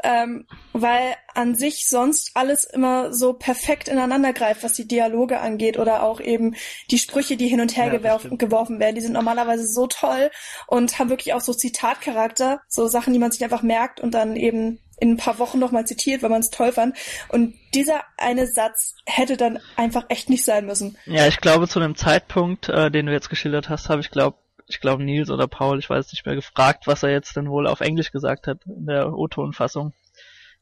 ähm, 0.03 0.45
weil 0.73 1.15
an 1.33 1.55
sich 1.55 1.87
sonst 1.87 2.31
alles 2.33 2.65
immer 2.65 3.13
so 3.13 3.33
perfekt 3.33 3.87
ineinander 3.87 4.33
greift, 4.33 4.63
was 4.63 4.73
die 4.73 4.87
Dialoge 4.87 5.39
angeht 5.39 5.79
oder 5.79 6.03
auch 6.03 6.19
eben 6.19 6.55
die 6.91 6.99
Sprüche, 6.99 7.37
die 7.37 7.47
hin 7.47 7.61
und 7.61 7.77
her 7.77 7.85
Ja, 7.93 8.19
stimmt. 8.19 8.39
geworfen 8.39 8.79
werden. 8.79 8.95
Die 8.95 9.01
sind 9.01 9.13
normalerweise 9.13 9.65
so 9.65 9.87
toll 9.87 10.29
und 10.67 10.99
haben 10.99 11.09
wirklich 11.09 11.33
auch 11.33 11.41
so 11.41 11.53
Zitatcharakter, 11.53 12.61
so 12.67 12.87
Sachen, 12.87 13.13
die 13.13 13.19
man 13.19 13.31
sich 13.31 13.43
einfach 13.43 13.61
merkt 13.61 14.01
und 14.01 14.13
dann 14.13 14.35
eben 14.35 14.79
in 14.99 15.11
ein 15.11 15.17
paar 15.17 15.39
Wochen 15.39 15.59
nochmal 15.59 15.85
zitiert, 15.85 16.21
weil 16.23 16.29
man 16.29 16.41
es 16.41 16.49
toll 16.49 16.71
fand. 16.71 16.95
Und 17.29 17.55
dieser 17.73 18.01
eine 18.17 18.47
Satz 18.47 18.95
hätte 19.05 19.37
dann 19.37 19.59
einfach 19.75 20.05
echt 20.09 20.29
nicht 20.29 20.45
sein 20.45 20.65
müssen. 20.65 20.97
Ja, 21.05 21.27
ich 21.27 21.37
glaube, 21.37 21.67
zu 21.67 21.79
dem 21.79 21.95
Zeitpunkt, 21.95 22.69
äh, 22.69 22.89
den 22.91 23.05
du 23.07 23.11
jetzt 23.11 23.29
geschildert 23.29 23.69
hast, 23.69 23.89
habe 23.89 24.01
ich 24.01 24.11
glaube, 24.11 24.37
ich 24.67 24.79
glaube 24.79 25.03
Nils 25.03 25.29
oder 25.29 25.47
Paul, 25.47 25.79
ich 25.79 25.89
weiß 25.89 26.11
nicht 26.13 26.25
mehr, 26.25 26.35
gefragt, 26.35 26.87
was 26.87 27.03
er 27.03 27.09
jetzt 27.11 27.35
denn 27.35 27.49
wohl 27.49 27.67
auf 27.67 27.81
Englisch 27.81 28.11
gesagt 28.11 28.47
hat 28.47 28.59
in 28.65 28.85
der 28.85 29.13
O-Ton-Fassung. 29.13 29.93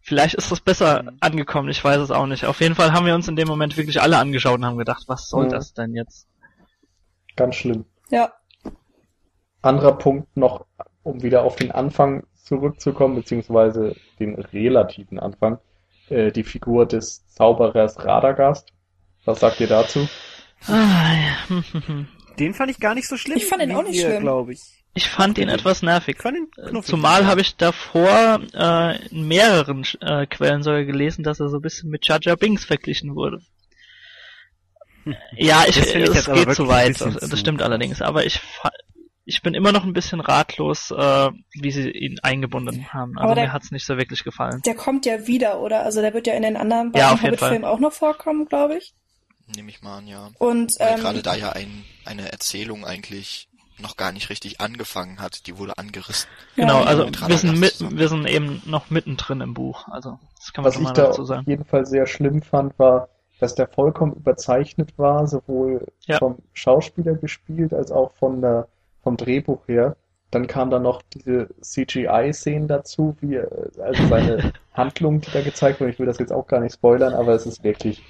Vielleicht 0.04 0.34
ist 0.34 0.52
das 0.52 0.60
besser 0.60 1.04
angekommen, 1.20 1.70
ich 1.70 1.84
weiß 1.84 2.00
es 2.02 2.10
auch 2.10 2.26
nicht. 2.26 2.46
Auf 2.46 2.60
jeden 2.62 2.74
Fall 2.74 2.92
haben 2.94 3.06
wir 3.06 3.14
uns 3.14 3.28
in 3.28 3.36
dem 3.36 3.48
Moment 3.48 3.78
wirklich 3.78 4.02
alle 4.02 4.18
angeschaut 4.18 4.56
und 4.58 4.66
haben 4.66 4.78
gedacht, 4.80 5.04
was 5.08 5.30
soll 5.30 5.46
Mhm. 5.46 5.50
das 5.52 5.74
denn 5.74 5.94
jetzt? 5.94 6.28
Ganz 7.36 7.56
schlimm. 7.56 7.86
Ja, 8.10 8.34
Anderer 9.62 9.96
Punkt 9.98 10.36
noch, 10.36 10.66
um 11.04 11.22
wieder 11.22 11.44
auf 11.44 11.56
den 11.56 11.72
Anfang 11.72 12.24
zurückzukommen, 12.44 13.16
beziehungsweise 13.16 13.96
den 14.20 14.36
relativen 14.36 15.20
Anfang, 15.20 15.60
äh, 16.10 16.32
die 16.32 16.44
Figur 16.44 16.86
des 16.86 17.26
Zauberers 17.28 18.04
Radagast. 18.04 18.74
Was 19.26 19.40
sagt 19.40 19.60
ihr 19.60 19.68
dazu? 19.68 20.08
Ah, 20.68 21.14
ja. 21.14 21.48
hm, 21.48 21.64
hm, 21.72 21.88
hm. 21.88 22.08
Den 22.40 22.54
fand 22.54 22.72
ich 22.72 22.80
gar 22.80 22.96
nicht 22.96 23.08
so 23.08 23.18
schlimm. 23.18 23.38
Ich 23.38 23.46
fand 23.46 23.62
ihn 23.64 23.72
auch 23.76 23.84
nicht 23.84 23.96
ihr, 23.96 24.08
schlimm. 24.08 24.22
glaube 24.22 24.54
ich. 24.54 24.62
Ich 24.94 25.10
fand 25.10 25.38
ihn 25.38 25.48
etwas 25.50 25.82
nervig. 25.84 26.16
Ich 26.18 26.22
fand 26.22 26.38
ihn 26.38 26.52
knuffig. 26.52 26.90
Zumal 26.90 27.26
habe 27.26 27.42
ich 27.42 27.56
davor 27.56 28.42
äh, 28.54 29.08
in 29.08 29.28
mehreren 29.28 29.86
äh, 30.02 30.26
Quellen 30.26 30.64
sogar 30.64 30.84
gelesen, 30.84 31.24
dass 31.24 31.40
er 31.40 31.50
so 31.50 31.58
ein 31.58 31.62
bisschen 31.62 31.90
mit 31.90 32.06
Jar 32.08 32.20
Binks 32.36 32.66
verglichen 32.66 33.16
wurde. 33.16 33.40
Ja, 35.36 35.64
ich, 35.68 35.78
Das 35.78 35.88
es 35.96 36.26
geht 36.26 36.54
zu 36.54 36.68
weit, 36.68 37.00
das 37.02 37.30
zu 37.30 37.38
stimmt 37.38 37.62
allerdings, 37.62 38.02
aber 38.02 38.26
ich 38.26 38.40
ich 39.32 39.42
bin 39.42 39.54
immer 39.54 39.72
noch 39.72 39.84
ein 39.86 39.94
bisschen 39.94 40.20
ratlos, 40.20 40.92
äh, 40.92 41.30
wie 41.54 41.72
sie 41.72 41.90
ihn 41.90 42.20
eingebunden 42.22 42.94
haben. 42.94 43.14
Also 43.18 43.24
Aber 43.24 43.36
der- 43.36 43.46
mir 43.46 43.54
hat's 43.54 43.72
nicht 43.72 43.86
so 43.86 43.98
wirklich 43.98 44.24
gefallen. 44.26 44.62
der 44.66 44.76
kommt 44.76 45.06
ja 45.06 45.26
wieder, 45.28 45.62
oder? 45.62 45.84
Also 45.84 46.02
der 46.02 46.14
wird 46.14 46.28
ja 46.28 46.34
in 46.34 46.44
den 46.44 46.58
anderen 46.58 46.88
Ja, 46.88 46.92
beiden 46.92 47.14
auf 47.14 47.22
jeden 47.24 47.32
Hobbit-Filmen 47.38 47.66
auch 47.66 47.80
noch 47.80 47.94
vorkommen, 47.94 48.46
glaube 48.46 48.78
ich. 48.78 48.94
Nehme 49.56 49.70
ich 49.70 49.82
mal 49.82 49.98
an, 50.00 50.08
ja. 50.08 50.30
Und 50.38 50.74
Weil 50.80 50.94
ähm, 50.96 51.00
gerade 51.00 51.22
da 51.22 51.36
ja 51.36 51.52
ein, 51.54 51.84
eine 52.06 52.32
Erzählung 52.32 52.86
eigentlich 52.86 53.48
noch 53.80 53.98
gar 53.98 54.12
nicht 54.12 54.30
richtig 54.30 54.62
angefangen 54.62 55.20
hat, 55.20 55.48
die 55.48 55.58
wurde 55.58 55.78
angerissen. 55.78 56.30
ja, 56.56 56.66
Genau, 56.66 56.84
also 56.84 57.08
wir 57.28 57.38
sind, 57.38 57.60
mit, 57.60 57.76
wir 57.98 58.10
sind 58.10 58.28
eben 58.28 58.62
noch 58.66 58.90
mittendrin 58.90 59.42
im 59.42 59.54
Buch. 59.54 59.88
Also 59.88 60.20
das 60.38 60.54
kann 60.54 60.64
man 60.64 60.72
Was 60.74 60.78
ich 60.80 60.84
mal 60.84 60.94
da 60.94 61.08
dazu 61.08 61.22
auf 61.24 61.28
sagen. 61.28 61.50
jeden 61.50 61.66
Fall 61.66 61.86
sehr 61.86 62.06
schlimm 62.06 62.42
fand, 62.44 62.78
war, 62.78 63.10
dass 63.40 63.56
der 63.56 63.68
vollkommen 63.68 64.14
überzeichnet 64.14 64.98
war, 64.98 65.26
sowohl 65.28 65.88
Ja. 66.06 66.20
vom 66.20 66.38
Schauspieler 66.54 67.16
gespielt 67.16 67.74
als 67.74 67.92
auch 67.92 68.14
von 68.20 68.42
der, 68.42 68.68
vom 69.04 69.18
Drehbuch 69.18 69.68
her. 69.68 69.96
Dann 70.32 70.48
kam 70.48 70.70
dann 70.70 70.84
noch 70.84 71.02
diese 71.14 71.50
CGI-Szenen 71.62 72.68
dazu, 72.68 73.18
wie 73.20 73.36
äh, 73.36 73.48
also 73.84 74.08
seine 74.08 74.54
Handlung, 74.74 75.20
die 75.22 75.32
da 75.32 75.42
gezeigt 75.42 75.82
wurde. 75.82 75.92
Ich 75.92 76.00
will 76.00 76.06
das 76.06 76.20
jetzt 76.20 76.32
auch 76.32 76.48
gar 76.48 76.62
nicht 76.62 76.74
spoilern, 76.74 77.14
aber 77.14 77.34
es 77.36 77.46
ist 77.46 77.64
wirklich 77.64 78.02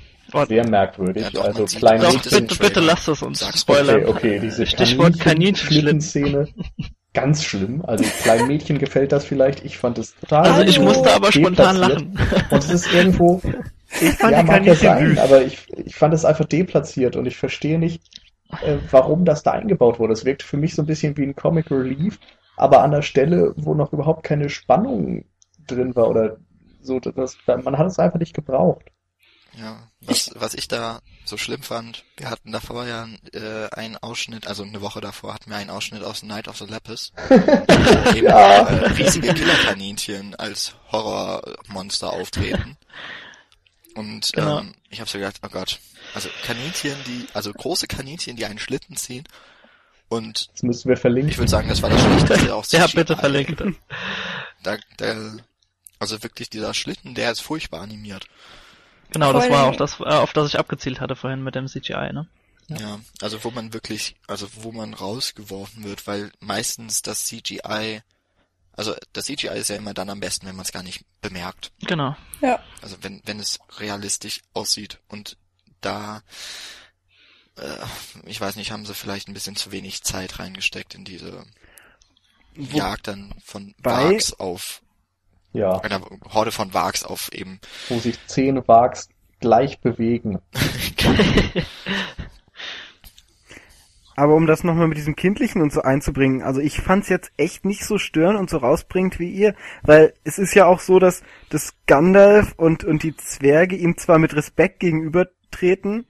sehr 0.48 0.68
merkwürdig. 0.70 1.24
Ja, 1.24 1.30
doch, 1.32 1.44
also 1.46 1.60
man 1.62 1.68
sieht- 1.68 1.80
klein 1.80 2.02
Doch, 2.02 2.14
Mädchen- 2.14 2.30
bitte, 2.42 2.48
Trailer. 2.56 2.70
bitte 2.70 2.80
lasst 2.82 3.08
es 3.08 3.22
uns 3.24 3.60
spoilern. 3.60 4.06
Okay, 4.06 4.10
okay, 4.10 4.40
diese 4.40 4.66
Stichwort 4.68 5.20
Kaninchen-Schlitten-Szene. 5.20 6.48
Ganz 7.14 7.44
schlimm. 7.44 7.84
Also 7.86 8.06
kleinen 8.24 8.48
Mädchen 8.48 8.78
gefällt 8.78 9.12
das 9.12 9.26
vielleicht. 9.26 9.66
Ich 9.66 9.78
fand 9.78 9.98
es 9.98 10.16
total 10.16 10.46
Also 10.46 10.62
ich 10.62 10.80
musste 10.80 11.12
aber 11.14 11.30
spontan 11.32 11.76
lachen. 11.76 12.18
Und 12.52 12.58
es 12.64 12.70
ist 12.70 12.94
irgendwo, 12.94 13.42
Ich 14.00 14.12
fand 14.12 14.32
ja, 14.32 14.44
mag 14.44 14.64
ja 14.66 14.76
sein, 14.76 15.18
aber 15.20 15.42
ich, 15.42 15.58
ich 15.86 15.94
fand 15.96 16.14
es 16.14 16.24
einfach 16.24 16.46
deplatziert 16.46 17.18
und 17.18 17.26
ich 17.26 17.36
verstehe 17.36 17.78
nicht, 17.80 18.02
äh, 18.64 18.78
warum 18.92 19.26
das 19.26 19.44
da 19.44 19.52
eingebaut 19.52 20.00
wurde. 20.00 20.14
Es 20.14 20.26
wirkt 20.26 20.44
für 20.44 20.58
mich 20.58 20.76
so 20.76 20.82
ein 20.84 20.88
bisschen 20.88 21.16
wie 21.18 21.24
ein 21.24 21.36
Comic 21.36 21.70
Relief, 21.72 22.20
aber 22.58 22.82
an 22.84 22.92
der 22.92 23.02
Stelle, 23.02 23.54
wo 23.58 23.74
noch 23.74 23.94
überhaupt 23.94 24.24
keine 24.24 24.50
Spannung 24.50 25.26
drin 25.68 25.96
war 25.96 26.10
oder 26.10 26.38
so, 26.82 27.00
das, 27.00 27.38
man 27.46 27.78
hat 27.78 27.88
es 27.88 28.00
einfach 28.00 28.20
nicht 28.20 28.34
gebraucht. 28.34 28.86
Ja, 29.60 29.80
was, 30.00 30.32
was 30.36 30.54
ich 30.54 30.70
da 30.70 31.00
so 31.26 31.36
schlimm 31.36 31.62
fand, 31.62 32.06
wir 32.16 32.30
hatten 32.30 32.54
davor 32.54 32.86
ja 32.88 33.06
äh, 33.34 33.68
einen 33.76 33.98
Ausschnitt, 33.98 34.48
also 34.48 34.64
eine 34.64 34.82
Woche 34.82 35.02
davor 35.02 35.34
hatten 35.34 35.50
wir 35.50 35.58
einen 35.58 35.70
Ausschnitt 35.70 36.04
aus 36.06 36.24
Night 36.24 36.48
of 36.48 36.58
the 36.58 36.66
Lapis, 36.66 37.12
wo 37.30 38.16
eben 38.16 38.28
Ja. 38.28 38.62
äh, 38.66 38.86
riesige 38.94 39.34
Killerkaninchen 39.34 40.36
als 40.36 40.76
Horrormonster 40.92 42.14
auftreten. 42.14 42.78
Und 43.96 44.32
Genau. 44.34 44.60
ähm, 44.60 44.74
ich 44.90 45.00
habe 45.00 45.10
so 45.10 45.18
gedacht, 45.18 45.38
oh 45.44 45.50
Gott, 45.50 45.80
also 46.14 46.30
Kaninchen, 46.46 46.96
die, 47.06 47.28
also 47.34 47.52
große 47.52 47.88
Kaninchen, 47.88 48.36
die 48.36 48.46
einen 48.46 48.60
Schlitten 48.60 48.96
ziehen. 48.96 49.26
Und 50.10 50.50
Das 50.54 50.64
müssen 50.64 50.90
wir 50.90 50.98
verlinken. 50.98 51.32
ich 51.32 51.38
würde 51.38 51.50
sagen, 51.52 51.70
das 51.70 51.82
war 51.82 51.90
das 51.90 52.02
Schlechteste 52.02 52.56
aus 52.56 52.72
Ja, 52.72 52.86
CGI. 52.88 52.96
bitte 52.98 53.18
verlinkt. 53.18 53.64
Da, 54.64 54.78
da, 54.98 55.34
also 55.98 56.22
wirklich 56.22 56.50
dieser 56.52 56.76
Schlitten, 56.76 57.16
der 57.16 57.32
ist 57.32 57.40
furchtbar 57.42 57.82
animiert. 57.82 58.28
Genau, 59.12 59.34
das 59.34 59.50
war 59.50 59.66
auch 59.68 59.76
das, 59.76 60.00
äh, 60.00 60.04
auf 60.04 60.34
das 60.34 60.50
ich 60.50 60.60
abgezielt 60.60 61.00
hatte 61.00 61.16
vorhin 61.16 61.44
mit 61.44 61.56
dem 61.56 61.66
CGI, 61.68 62.14
ne? 62.14 62.28
Ja, 62.68 63.00
also 63.22 63.44
wo 63.44 63.50
man 63.50 63.74
wirklich, 63.74 64.16
also 64.28 64.48
wo 64.58 64.72
man 64.72 64.94
rausgeworfen 64.94 65.84
wird, 65.84 66.06
weil 66.06 66.32
meistens 66.40 67.02
das 67.02 67.26
CGI, 67.26 68.02
also 68.74 68.96
das 69.14 69.26
CGI 69.26 69.50
ist 69.58 69.70
ja 69.70 69.76
immer 69.76 69.94
dann 69.94 70.10
am 70.10 70.20
besten, 70.20 70.48
wenn 70.48 70.56
man 70.56 70.66
es 70.66 70.72
gar 70.72 70.84
nicht 70.84 71.04
bemerkt. 71.22 71.72
Genau. 71.88 72.16
Ja. 72.42 72.60
Also 72.82 72.98
wenn, 73.02 73.22
wenn 73.26 73.40
es 73.40 73.60
realistisch 73.80 74.42
aussieht 74.54 75.00
und 75.10 75.38
da, 75.82 76.22
äh, 77.58 77.78
ich 78.26 78.40
weiß 78.40 78.56
nicht, 78.56 78.72
haben 78.72 78.86
sie 78.86 78.94
vielleicht 78.94 79.28
ein 79.28 79.34
bisschen 79.34 79.56
zu 79.56 79.72
wenig 79.72 80.04
Zeit 80.04 80.40
reingesteckt 80.40 80.96
in 80.96 81.04
diese 81.06 81.44
Wo- 82.56 82.78
Jagd 82.78 83.08
dann 83.08 83.34
von 83.44 83.74
Wags 83.80 84.34
auf, 84.34 84.82
Ja, 85.54 85.80
einer 85.80 86.02
Horde 86.34 86.52
von 86.52 86.74
Wags 86.74 87.04
auf 87.04 87.32
eben, 87.34 87.60
wo 87.90 88.00
sich 88.00 88.18
zehn 88.28 88.68
Wags 88.68 89.10
gleich 89.40 89.80
bewegen. 89.80 90.40
Aber 94.16 94.36
um 94.36 94.46
das 94.46 94.64
nochmal 94.64 94.88
mit 94.88 94.98
diesem 94.98 95.16
Kindlichen 95.16 95.62
und 95.62 95.72
so 95.72 95.82
einzubringen, 95.82 96.42
also 96.42 96.60
ich 96.60 96.82
fand's 96.82 97.10
jetzt 97.10 97.32
echt 97.38 97.66
nicht 97.66 97.86
so 97.86 97.98
störend 97.98 98.38
und 98.38 98.50
so 98.50 98.58
rausbringend 98.58 99.20
wie 99.20 99.32
ihr, 99.32 99.56
weil 99.84 100.14
es 100.24 100.38
ist 100.38 100.54
ja 100.54 100.66
auch 100.66 100.80
so, 100.80 101.00
dass, 101.00 101.24
dass 101.50 101.74
Gandalf 101.88 102.54
und, 102.58 102.84
und 102.84 103.04
die 103.04 103.16
Zwerge 103.16 103.76
ihm 103.76 103.98
zwar 103.98 104.20
mit 104.20 104.36
Respekt 104.36 104.80
gegenübertreten, 104.80 106.06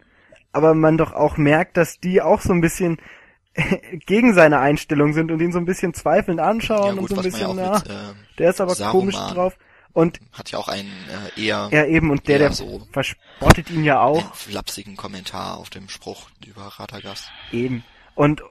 aber 0.52 0.74
man 0.74 0.98
doch 0.98 1.14
auch 1.14 1.38
merkt, 1.38 1.78
dass 1.78 2.00
die 2.00 2.22
auch 2.22 2.42
so 2.42 2.54
ein 2.54 2.62
bisschen 2.62 2.98
gegen 4.06 4.34
seine 4.34 4.60
Einstellung 4.60 5.14
sind 5.14 5.32
und 5.32 5.42
ihn 5.42 5.52
so 5.52 5.60
ein 5.60 5.66
bisschen 5.66 5.94
zweifelnd 5.94 6.40
ja 6.40 6.46
anschauen 6.46 6.98
gut, 6.98 7.12
und 7.12 7.16
so 7.16 7.22
ein 7.22 7.24
ja 7.24 7.30
bisschen, 7.30 7.56
na, 7.56 7.74
mit, 7.74 7.88
äh, 7.88 8.14
der 8.40 8.50
ist 8.50 8.62
aber 8.62 8.76
Saruman 8.76 9.12
komisch 9.12 9.16
drauf. 9.16 9.58
Und 9.94 10.20
hat 10.32 10.52
ja 10.52 10.60
auch 10.60 10.68
einen 10.68 10.92
äh, 11.36 11.42
eher, 11.46 11.70
er 11.72 11.88
eben, 11.88 12.12
und 12.12 12.28
der, 12.28 12.40
Ja, 12.40 12.48
der 12.48 12.54
so. 12.54 12.88
verspottet 12.92 13.70
ihn 13.70 13.84
ja 13.84 14.02
auch. 14.02 14.24
einen 14.24 14.34
flapsigen 14.34 14.96
Kommentar 14.96 15.58
auf 15.58 15.70
dem 15.70 15.90
Spruch 15.90 16.30
über 16.46 16.64
Radagast. 16.64 17.30
Eben. 17.52 17.84
Und, 18.16 18.42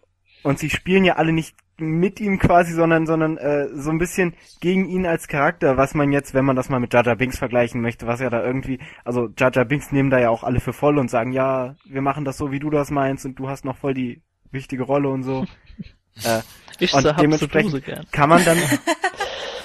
und 0.42 0.58
sie 0.58 0.70
spielen 0.70 1.04
ja 1.04 1.16
alle 1.16 1.32
nicht 1.32 1.54
mit 1.80 2.20
ihm 2.20 2.38
quasi, 2.38 2.72
sondern, 2.72 3.06
sondern 3.06 3.38
äh, 3.38 3.68
so 3.74 3.90
ein 3.90 3.98
bisschen 3.98 4.34
gegen 4.60 4.86
ihn 4.86 5.06
als 5.06 5.28
Charakter, 5.28 5.76
was 5.76 5.94
man 5.94 6.12
jetzt, 6.12 6.34
wenn 6.34 6.44
man 6.44 6.56
das 6.56 6.68
mal 6.68 6.80
mit 6.80 6.92
Jaja 6.92 7.14
Binks 7.14 7.38
vergleichen 7.38 7.80
möchte, 7.80 8.06
was 8.06 8.20
ja 8.20 8.30
da 8.30 8.44
irgendwie, 8.44 8.78
also 9.04 9.28
Jaja 9.36 9.64
Binks 9.64 9.90
nehmen 9.90 10.10
da 10.10 10.18
ja 10.18 10.30
auch 10.30 10.44
alle 10.44 10.60
für 10.60 10.72
voll 10.72 10.98
und 10.98 11.10
sagen, 11.10 11.32
ja, 11.32 11.76
wir 11.86 12.02
machen 12.02 12.24
das 12.24 12.36
so, 12.36 12.50
wie 12.52 12.58
du 12.58 12.70
das 12.70 12.90
meinst 12.90 13.24
und 13.24 13.38
du 13.38 13.48
hast 13.48 13.64
noch 13.64 13.76
voll 13.78 13.94
die 13.94 14.22
wichtige 14.50 14.82
Rolle 14.82 15.08
und 15.08 15.22
so. 15.22 15.46
äh, 16.24 16.40
Ich 16.78 16.92
Und 16.94 17.02
so 17.02 17.08
hab 17.10 17.16
so 17.16 17.22
dementsprechend- 17.22 18.12
kann 18.12 18.28
man 18.28 18.44
dann, 18.44 18.58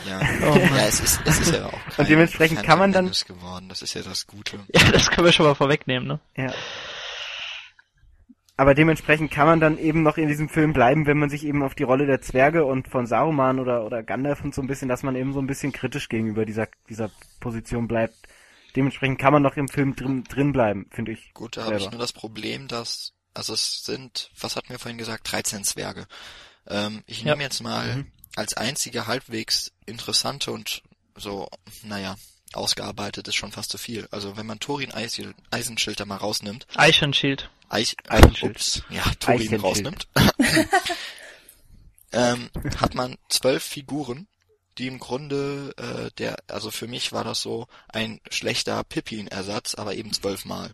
Ja, 0.07 0.19
Oh 0.51 0.55
ja 0.55 0.85
es, 0.87 0.99
ist, 0.99 1.19
es 1.25 1.39
ist 1.39 1.53
ja 1.53 1.65
auch 1.65 1.71
kein, 1.71 1.97
Und 1.97 2.09
dementsprechend 2.09 2.57
kein 2.59 2.65
kann 2.67 2.79
man 2.79 2.91
dann- 2.91 3.11
geworden. 3.27 3.69
Das 3.69 3.81
ist 3.81 3.93
ja 3.95 4.01
das 4.03 4.27
Gute. 4.27 4.59
Ja, 4.73 4.91
das 4.91 5.09
können 5.09 5.25
wir 5.25 5.31
schon 5.31 5.45
mal 5.47 5.55
vorwegnehmen, 5.55 6.07
ne? 6.07 6.19
ja. 6.37 6.53
Aber 8.57 8.73
dementsprechend 8.73 9.31
kann 9.31 9.47
man 9.47 9.59
dann 9.59 9.77
eben 9.77 10.01
noch 10.03 10.17
in 10.17 10.29
diesem 10.29 10.47
Film 10.47 10.71
bleiben, 10.71 11.05
wenn 11.07 11.17
man 11.17 11.29
sich 11.29 11.45
eben 11.45 11.61
auf 11.61 11.75
die 11.75 11.83
Rolle 11.83 12.05
der 12.05 12.21
Zwerge 12.21 12.63
und 12.63 12.87
von 12.87 13.05
Saruman 13.05 13.59
oder, 13.59 13.85
oder 13.85 14.01
Gandalf 14.01 14.43
und 14.45 14.55
so 14.55 14.61
ein 14.61 14.67
bisschen, 14.67 14.87
dass 14.87 15.03
man 15.03 15.15
eben 15.17 15.33
so 15.33 15.39
ein 15.39 15.47
bisschen 15.47 15.73
kritisch 15.73 16.07
gegenüber 16.07 16.45
dieser, 16.45 16.67
dieser 16.87 17.11
Position 17.41 17.87
bleibt. 17.89 18.15
Dementsprechend 18.77 19.19
kann 19.19 19.33
man 19.33 19.41
noch 19.41 19.57
im 19.57 19.67
Film 19.67 19.95
drin, 19.95 20.23
drin 20.23 20.53
bleiben, 20.53 20.85
finde 20.91 21.11
ich. 21.11 21.33
Gut, 21.33 21.57
da 21.57 21.65
habe 21.65 21.75
ich 21.75 21.91
nur 21.91 21.99
das 21.99 22.13
Problem, 22.13 22.69
dass, 22.69 23.13
also 23.35 23.53
es 23.53 23.83
sind, 23.85 24.29
was 24.39 24.55
hatten 24.55 24.69
wir 24.69 24.79
vorhin 24.79 24.97
gesagt, 24.97 25.31
13 25.31 25.63
Zwerge. 25.63 26.07
Ähm, 26.67 27.03
ich 27.05 27.19
Ja. 27.21 27.31
nehme 27.31 27.43
jetzt 27.43 27.61
mal 27.61 27.95
Mhm. 27.97 28.11
als 28.35 28.55
einzige 28.55 29.07
halbwegs 29.07 29.71
interessante 29.85 30.51
und 30.51 30.81
so, 31.15 31.47
naja, 31.83 32.15
ausgearbeitet 32.53 33.27
ist 33.27 33.35
schon 33.35 33.51
fast 33.51 33.69
zu 33.71 33.77
viel. 33.77 34.07
Also 34.11 34.37
wenn 34.37 34.45
man 34.45 34.59
Thorin 34.59 34.91
Eis- 34.91 35.21
Eisenschild 35.51 35.99
da 35.99 36.05
mal 36.05 36.17
rausnimmt, 36.17 36.65
Eichenschild. 36.75 37.49
Eich, 37.69 37.95
Eichenschild. 38.07 38.55
ups, 38.55 38.81
ja, 38.89 39.03
Eichenschild. 39.25 39.63
rausnimmt, 39.63 40.07
ähm, 42.11 42.49
hat 42.79 42.95
man 42.95 43.17
zwölf 43.29 43.63
Figuren, 43.63 44.27
die 44.77 44.87
im 44.87 44.99
Grunde, 44.99 45.73
äh, 45.77 46.11
der, 46.17 46.37
also 46.47 46.69
für 46.71 46.87
mich 46.87 47.11
war 47.11 47.23
das 47.23 47.41
so 47.41 47.67
ein 47.87 48.19
schlechter 48.29 48.83
Pippin-Ersatz, 48.83 49.75
aber 49.75 49.95
eben 49.95 50.11
zwölfmal. 50.13 50.71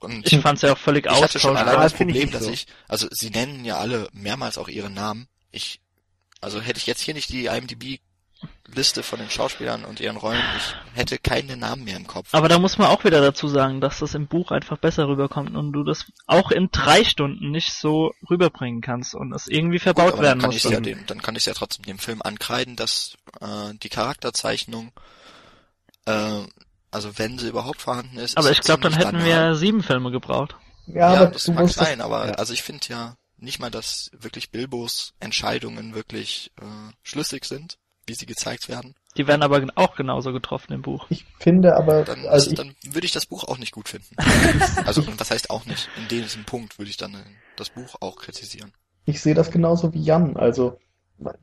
Und 0.00 0.30
Ich 0.30 0.40
fand's 0.40 0.62
ja 0.62 0.72
auch 0.72 0.78
völlig 0.78 1.06
ich 1.06 1.22
hatte 1.22 1.38
schon 1.40 1.56
allein 1.56 1.76
das 1.80 1.92
ich 1.92 1.98
Problem, 1.98 2.22
nicht 2.22 2.34
dass 2.34 2.44
so. 2.44 2.50
ich, 2.50 2.66
also 2.86 3.08
sie 3.10 3.30
nennen 3.30 3.64
ja 3.64 3.78
alle 3.78 4.08
mehrmals 4.12 4.58
auch 4.58 4.68
ihren 4.68 4.94
Namen. 4.94 5.28
Ich, 5.50 5.80
also 6.40 6.60
hätte 6.60 6.78
ich 6.78 6.86
jetzt 6.86 7.00
hier 7.00 7.14
nicht 7.14 7.30
die 7.30 7.46
IMDb-Liste 7.46 9.02
von 9.02 9.18
den 9.18 9.28
Schauspielern 9.28 9.84
und 9.84 9.98
ihren 9.98 10.16
Rollen, 10.16 10.40
ich 10.56 10.74
hätte 10.96 11.18
keine 11.18 11.56
Namen 11.56 11.82
mehr 11.82 11.96
im 11.96 12.06
Kopf. 12.06 12.28
Aber 12.32 12.48
da 12.48 12.60
muss 12.60 12.78
man 12.78 12.86
auch 12.88 13.02
wieder 13.02 13.20
dazu 13.20 13.48
sagen, 13.48 13.80
dass 13.80 13.98
das 13.98 14.14
im 14.14 14.28
Buch 14.28 14.52
einfach 14.52 14.78
besser 14.78 15.08
rüberkommt 15.08 15.56
und 15.56 15.72
du 15.72 15.82
das 15.82 16.04
auch 16.28 16.52
in 16.52 16.68
drei 16.70 17.02
Stunden 17.02 17.50
nicht 17.50 17.72
so 17.72 18.12
rüberbringen 18.30 18.80
kannst 18.80 19.16
und 19.16 19.32
es 19.32 19.48
irgendwie 19.48 19.78
Gut, 19.78 19.82
verbaut 19.82 20.12
aber 20.12 20.22
werden 20.22 20.38
dann 20.38 20.50
kann 20.50 20.50
muss. 20.50 20.64
ich 20.64 20.70
ja 20.70 20.80
dem, 20.80 21.04
dann 21.06 21.22
kann 21.22 21.34
ich 21.34 21.46
ja 21.46 21.54
trotzdem 21.54 21.84
dem 21.86 21.98
Film 21.98 22.22
ankreiden, 22.22 22.76
dass 22.76 23.16
äh, 23.40 23.74
die 23.82 23.88
Charakterzeichnung, 23.88 24.92
äh, 26.06 26.42
also 26.90 27.18
wenn 27.18 27.38
sie 27.38 27.48
überhaupt 27.48 27.82
vorhanden 27.82 28.18
ist, 28.18 28.36
Aber 28.36 28.50
ist 28.50 28.58
ich 28.58 28.64
glaube, 28.64 28.82
dann 28.82 28.92
hätten 28.94 29.18
banal. 29.18 29.50
wir 29.50 29.54
sieben 29.56 29.82
Filme 29.82 30.10
gebraucht. 30.10 30.56
Ja, 30.86 31.14
Ja, 31.14 31.20
aber 31.22 31.26
das 31.32 31.44
du 31.44 31.52
mag 31.52 31.68
sein, 31.68 32.00
aber 32.00 32.26
ja. 32.28 32.32
also 32.34 32.52
ich 32.52 32.62
finde 32.62 32.86
ja 32.88 33.14
nicht 33.36 33.60
mal, 33.60 33.70
dass 33.70 34.10
wirklich 34.18 34.50
Bilbos 34.50 35.14
Entscheidungen 35.20 35.94
wirklich 35.94 36.50
äh, 36.60 36.64
schlüssig 37.02 37.44
sind, 37.44 37.78
wie 38.06 38.14
sie 38.14 38.26
gezeigt 38.26 38.68
werden. 38.68 38.94
Die 39.16 39.26
werden 39.26 39.42
aber 39.42 39.64
auch 39.74 39.96
genauso 39.96 40.32
getroffen 40.32 40.72
im 40.72 40.82
Buch. 40.82 41.06
ich 41.10 41.24
finde 41.38 41.76
aber, 41.76 42.04
Dann, 42.04 42.26
also 42.26 42.46
ist, 42.46 42.52
ich, 42.52 42.56
dann 42.58 42.74
würde 42.84 43.04
ich 43.06 43.12
das 43.12 43.26
Buch 43.26 43.44
auch 43.44 43.58
nicht 43.58 43.72
gut 43.72 43.88
finden. 43.88 44.16
also 44.86 45.04
was 45.18 45.30
heißt 45.30 45.50
auch 45.50 45.66
nicht? 45.66 45.88
In 45.98 46.08
diesem 46.08 46.44
Punkt 46.44 46.78
würde 46.78 46.90
ich 46.90 46.96
dann 46.96 47.14
äh, 47.14 47.18
das 47.56 47.70
Buch 47.70 47.96
auch 48.00 48.16
kritisieren. 48.16 48.72
ich 49.04 49.20
sehe 49.20 49.34
das 49.34 49.50
genauso 49.50 49.92
wie 49.92 50.02
Jan. 50.02 50.36
Also 50.36 50.78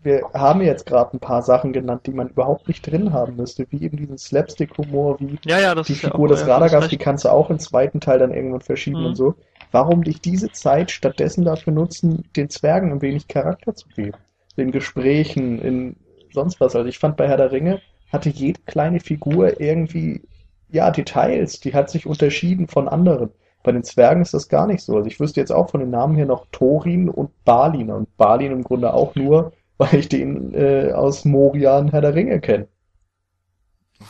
wir 0.03 0.29
haben 0.33 0.61
jetzt 0.61 0.85
gerade 0.85 1.13
ein 1.13 1.19
paar 1.19 1.41
Sachen 1.41 1.73
genannt, 1.73 2.05
die 2.05 2.11
man 2.11 2.29
überhaupt 2.29 2.67
nicht 2.67 2.81
drin 2.89 3.11
haben 3.13 3.35
müsste, 3.35 3.65
wie 3.71 3.83
eben 3.83 3.97
diesen 3.97 4.17
Slapstick-Humor, 4.17 5.19
wie 5.19 5.37
Ja, 5.45 5.59
ja, 5.59 5.75
die 5.75 5.93
ja 5.93 5.99
Figur 5.99 6.25
auch 6.25 6.27
des 6.27 6.47
Radagast, 6.47 6.91
die 6.91 6.97
kannst 6.97 7.25
du 7.25 7.29
auch 7.29 7.49
im 7.49 7.59
zweiten 7.59 7.99
Teil 7.99 8.19
dann 8.19 8.33
irgendwann 8.33 8.61
verschieben 8.61 9.01
Mhm. 9.01 9.05
und 9.05 9.15
so. 9.15 9.35
Warum 9.71 10.01
nicht 10.01 10.23
diese 10.23 10.51
Zeit 10.51 10.91
stattdessen 10.91 11.43
dafür 11.43 11.73
nutzen, 11.73 12.29
den 12.35 12.49
Zwergen 12.49 12.91
ein 12.91 13.01
wenig 13.01 13.27
Charakter 13.27 13.75
zu 13.75 13.89
geben? 13.89 14.17
In 14.55 14.71
Gesprächen, 14.71 15.59
in 15.59 15.97
sonst 16.31 16.59
was. 16.61 16.75
Also 16.75 16.87
ich 16.87 16.99
fand 16.99 17.17
bei 17.17 17.27
Herr 17.27 17.37
der 17.37 17.51
Ringe 17.51 17.81
hatte 18.07 18.29
jede 18.29 18.61
kleine 18.65 18.99
Figur 19.01 19.59
irgendwie, 19.59 20.21
ja, 20.69 20.91
Details, 20.91 21.59
die 21.59 21.73
hat 21.73 21.89
sich 21.89 22.05
unterschieden 22.05 22.67
von 22.67 22.87
anderen. 22.87 23.31
Bei 23.63 23.71
den 23.71 23.83
Zwergen 23.83 24.21
ist 24.21 24.33
das 24.33 24.47
gar 24.47 24.67
nicht 24.67 24.81
so. 24.83 24.95
Also 24.95 25.07
ich 25.07 25.19
wüsste 25.19 25.39
jetzt 25.39 25.51
auch 25.51 25.69
von 25.69 25.79
den 25.81 25.89
Namen 25.89 26.15
her 26.15 26.25
noch 26.25 26.45
Thorin 26.51 27.09
und 27.09 27.31
Balin 27.43 27.89
und 27.91 28.15
Balin 28.17 28.51
im 28.51 28.63
Grunde 28.63 28.93
auch 28.93 29.15
nur, 29.15 29.53
weil 29.77 29.95
ich 29.95 30.09
den 30.09 30.53
äh, 30.53 30.91
aus 30.93 31.25
Moria 31.25 31.77
und 31.77 31.91
Herr 31.91 32.01
der 32.01 32.15
Ringe 32.15 32.39
kenne. 32.39 32.67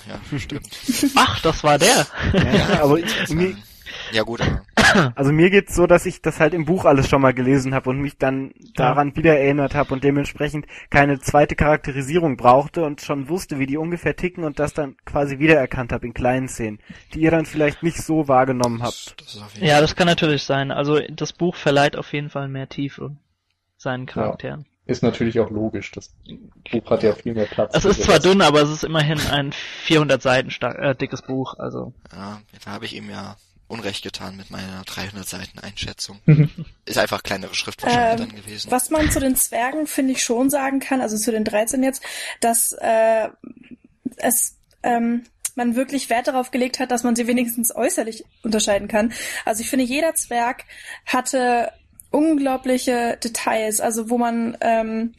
Ja, 0.07 0.37
stimmt. 0.39 0.67
Ach, 1.15 1.41
das 1.41 1.63
war 1.63 1.77
der. 1.77 2.05
Ja, 2.33 2.81
aber 2.81 2.99
Das 2.99 3.29
mir, 3.29 3.55
ja 4.11 4.23
gut, 4.23 4.41
aber 4.41 4.61
Also 5.15 5.31
mir 5.31 5.49
geht's 5.49 5.75
so, 5.75 5.87
dass 5.87 6.05
ich 6.05 6.21
das 6.21 6.39
halt 6.39 6.53
im 6.53 6.65
Buch 6.65 6.85
alles 6.85 7.09
schon 7.09 7.21
mal 7.21 7.33
gelesen 7.33 7.73
habe 7.73 7.89
und 7.89 7.99
mich 7.99 8.17
dann 8.17 8.53
daran 8.75 9.15
wieder 9.15 9.37
erinnert 9.37 9.75
habe 9.75 9.93
und 9.93 10.03
dementsprechend 10.03 10.65
keine 10.89 11.19
zweite 11.19 11.55
Charakterisierung 11.55 12.37
brauchte 12.37 12.83
und 12.83 13.01
schon 13.01 13.29
wusste, 13.29 13.59
wie 13.59 13.65
die 13.65 13.77
ungefähr 13.77 14.15
ticken 14.15 14.43
und 14.43 14.59
das 14.59 14.73
dann 14.73 14.95
quasi 15.05 15.39
wiedererkannt 15.39 15.91
habe 15.91 16.05
in 16.05 16.13
kleinen 16.13 16.47
Szenen, 16.47 16.79
die 17.13 17.21
ihr 17.21 17.31
dann 17.31 17.45
vielleicht 17.45 17.83
nicht 17.83 17.97
so 17.97 18.27
wahrgenommen 18.27 18.83
habt. 18.83 19.15
das 19.19 19.53
jeden 19.53 19.67
Ja, 19.67 19.81
das 19.81 19.95
kann 19.95 20.07
natürlich 20.07 20.43
sein. 20.43 20.71
Also 20.71 20.99
das 21.09 21.33
Buch 21.33 21.55
verleiht 21.55 21.95
auf 21.95 22.13
jeden 22.13 22.29
Fall 22.29 22.47
mehr 22.47 22.69
Tiefe 22.69 23.15
seinen 23.77 24.05
Charakteren. 24.05 24.65
Ist 24.87 25.01
natürlich 25.01 25.39
auch 25.39 25.49
logisch. 25.49 25.91
Das 25.91 26.11
Buch 26.71 26.89
hat 26.91 27.01
ja 27.01 27.15
viel 27.15 27.33
mehr 27.33 27.47
Platz. 27.47 27.73
Es 27.75 27.85
ist 27.85 28.03
zwar 28.03 28.19
dünn, 28.19 28.41
aber 28.41 28.61
es 28.61 28.69
ist 28.69 28.83
immerhin 28.83 29.19
ein 29.31 29.51
400 29.85 30.21
Seiten 30.21 30.51
stark, 30.51 30.77
äh, 30.77 30.93
dickes 30.93 31.23
Buch. 31.23 31.55
Also 31.57 31.93
Ja, 32.13 32.41
da 32.63 32.71
habe 32.71 32.85
ich 32.85 32.95
ihm 32.95 33.09
ja 33.09 33.35
Unrecht 33.67 34.03
getan 34.03 34.37
mit 34.37 34.51
meiner 34.51 34.83
300 34.85 35.27
Seiten 35.27 35.57
Einschätzung. 35.57 36.19
Ist 36.85 36.99
einfach 36.99 37.23
kleinere 37.23 37.55
Schrift 37.55 37.81
wahrscheinlich 37.81 38.21
Ähm, 38.21 38.29
dann 38.29 38.43
gewesen. 38.43 38.69
Was 38.69 38.91
man 38.91 39.09
zu 39.09 39.19
den 39.19 39.35
Zwergen, 39.35 39.87
finde 39.87 40.11
ich, 40.11 40.23
schon 40.23 40.51
sagen 40.51 40.79
kann, 40.79 41.01
also 41.01 41.17
zu 41.17 41.31
den 41.31 41.43
13 41.43 41.81
jetzt, 41.81 42.03
dass 42.41 42.73
äh, 42.73 43.29
es 44.17 44.57
ähm, 44.83 45.23
man 45.55 45.75
wirklich 45.75 46.09
Wert 46.09 46.27
darauf 46.27 46.51
gelegt 46.51 46.79
hat, 46.79 46.91
dass 46.91 47.03
man 47.03 47.15
sie 47.15 47.27
wenigstens 47.27 47.75
äußerlich 47.75 48.23
unterscheiden 48.43 48.87
kann. 48.87 49.13
Also 49.45 49.61
ich 49.61 49.69
finde, 49.69 49.85
jeder 49.85 50.13
Zwerg 50.13 50.65
hatte 51.05 51.71
unglaubliche 52.11 53.17
Details, 53.23 53.81
also 53.81 54.09
wo 54.09 54.17
man 54.17 54.57
ähm, 54.61 55.13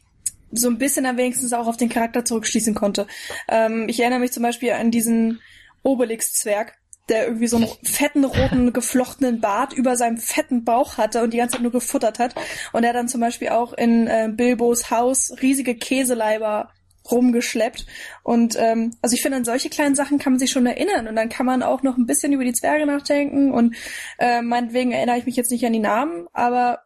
so 0.53 0.69
ein 0.69 0.79
bisschen 0.79 1.05
dann 1.05 1.17
wenigstens 1.17 1.53
auch 1.53 1.67
auf 1.67 1.77
den 1.77 1.89
Charakter 1.89 2.25
zurückschließen 2.25 2.75
konnte. 2.75 3.07
Ähm, 3.49 3.87
ich 3.89 4.01
erinnere 4.01 4.21
mich 4.21 4.33
zum 4.33 4.43
Beispiel 4.43 4.73
an 4.73 4.91
diesen 4.91 5.41
Obelix-Zwerg, 5.83 6.75
der 7.09 7.27
irgendwie 7.27 7.47
so 7.47 7.57
einen 7.57 7.69
fetten, 7.83 8.25
roten, 8.25 8.73
geflochtenen 8.73 9.41
Bart 9.41 9.73
über 9.73 9.97
seinem 9.97 10.19
fetten 10.19 10.65
Bauch 10.65 10.99
hatte 10.99 11.23
und 11.23 11.33
die 11.33 11.39
ganze 11.39 11.55
Zeit 11.55 11.63
nur 11.63 11.73
gefuttert 11.73 12.19
hat. 12.19 12.35
Und 12.73 12.85
er 12.85 12.93
dann 12.93 13.09
zum 13.09 13.21
Beispiel 13.21 13.51
auch 13.51 13.73
in 13.73 14.07
äh, 14.07 14.29
Bilbos 14.33 14.91
Haus 14.91 15.35
riesige 15.41 15.75
Käseleiber 15.75 16.71
rumgeschleppt. 17.11 17.87
Und 18.23 18.57
ähm, 18.59 18.93
also 19.03 19.15
ich 19.15 19.23
finde, 19.23 19.39
an 19.39 19.45
solche 19.45 19.71
kleinen 19.71 19.95
Sachen 19.95 20.19
kann 20.19 20.35
man 20.35 20.41
sich 20.41 20.51
schon 20.51 20.67
erinnern 20.67 21.09
und 21.09 21.17
dann 21.17 21.29
kann 21.29 21.47
man 21.47 21.63
auch 21.63 21.83
noch 21.83 21.97
ein 21.97 22.07
bisschen 22.07 22.33
über 22.33 22.45
die 22.45 22.53
Zwerge 22.53 22.87
nachdenken 22.87 23.53
und 23.53 23.77
äh, 24.19 24.43
meinetwegen 24.43 24.93
erinnere 24.93 25.19
ich 25.19 25.27
mich 25.27 25.37
jetzt 25.37 25.51
nicht 25.51 25.65
an 25.65 25.73
die 25.73 25.79
Namen, 25.79 26.27
aber 26.33 26.81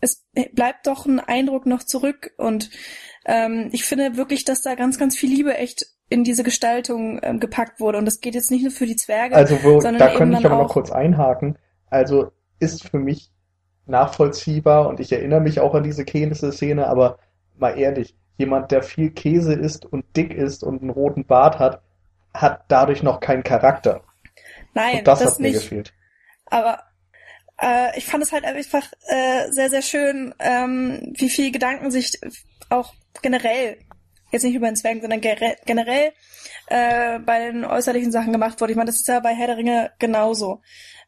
es 0.00 0.24
bleibt 0.52 0.86
doch 0.86 1.06
ein 1.06 1.20
Eindruck 1.20 1.66
noch 1.66 1.82
zurück 1.82 2.32
und 2.38 2.70
ähm, 3.26 3.68
ich 3.72 3.84
finde 3.84 4.16
wirklich, 4.16 4.44
dass 4.44 4.62
da 4.62 4.74
ganz, 4.74 4.98
ganz 4.98 5.16
viel 5.16 5.30
Liebe 5.30 5.56
echt 5.56 5.84
in 6.08 6.24
diese 6.24 6.42
Gestaltung 6.42 7.20
ähm, 7.22 7.38
gepackt 7.38 7.80
wurde 7.80 7.98
und 7.98 8.04
das 8.04 8.20
geht 8.20 8.34
jetzt 8.34 8.50
nicht 8.50 8.62
nur 8.62 8.72
für 8.72 8.86
die 8.86 8.96
Zwerge, 8.96 9.36
Also 9.36 9.62
wo, 9.62 9.80
sondern 9.80 9.98
da 9.98 10.14
könnte 10.14 10.38
ich 10.38 10.46
aber 10.46 10.62
noch 10.62 10.72
kurz 10.72 10.90
einhaken. 10.90 11.58
Also 11.88 12.32
ist 12.58 12.88
für 12.88 12.98
mich 12.98 13.30
nachvollziehbar 13.86 14.88
und 14.88 15.00
ich 15.00 15.12
erinnere 15.12 15.40
mich 15.40 15.60
auch 15.60 15.74
an 15.74 15.82
diese 15.82 16.04
Käse-Szene, 16.04 16.86
aber 16.86 17.18
mal 17.56 17.78
ehrlich, 17.78 18.16
jemand, 18.38 18.70
der 18.70 18.82
viel 18.82 19.10
Käse 19.10 19.54
isst 19.54 19.84
und 19.84 20.04
dick 20.16 20.32
ist 20.32 20.62
und 20.64 20.80
einen 20.80 20.90
roten 20.90 21.24
Bart 21.24 21.58
hat, 21.58 21.82
hat 22.32 22.64
dadurch 22.68 23.02
noch 23.02 23.20
keinen 23.20 23.42
Charakter. 23.42 24.02
Nein, 24.74 24.98
Und 24.98 25.08
das, 25.08 25.20
das 25.20 25.32
hat 25.32 25.40
mir 25.40 25.48
nicht. 25.48 25.62
gefehlt. 25.62 25.92
Aber 26.46 26.82
äh, 27.60 27.96
ich 27.98 28.06
fand 28.06 28.22
es 28.22 28.32
halt 28.32 28.44
einfach 28.44 28.86
äh, 29.08 29.50
sehr, 29.50 29.70
sehr 29.70 29.82
schön, 29.82 30.34
ähm, 30.38 31.12
wie 31.16 31.28
viel 31.28 31.50
Gedanken 31.50 31.90
sich 31.90 32.18
auch 32.70 32.94
generell, 33.22 33.78
jetzt 34.30 34.44
nicht 34.44 34.54
über 34.54 34.66
den 34.66 34.76
Zwergen, 34.76 35.00
sondern 35.00 35.20
generell 35.20 36.12
äh, 36.66 37.18
bei 37.18 37.50
den 37.50 37.64
äußerlichen 37.64 38.12
Sachen 38.12 38.32
gemacht 38.32 38.60
wurde. 38.60 38.72
Ich 38.72 38.76
meine, 38.76 38.86
das 38.90 39.00
ist 39.00 39.08
ja 39.08 39.20
bei 39.20 39.34
Herr 39.34 39.48
der 39.48 39.56
Ringe 39.56 39.90
genauso. 39.98 40.62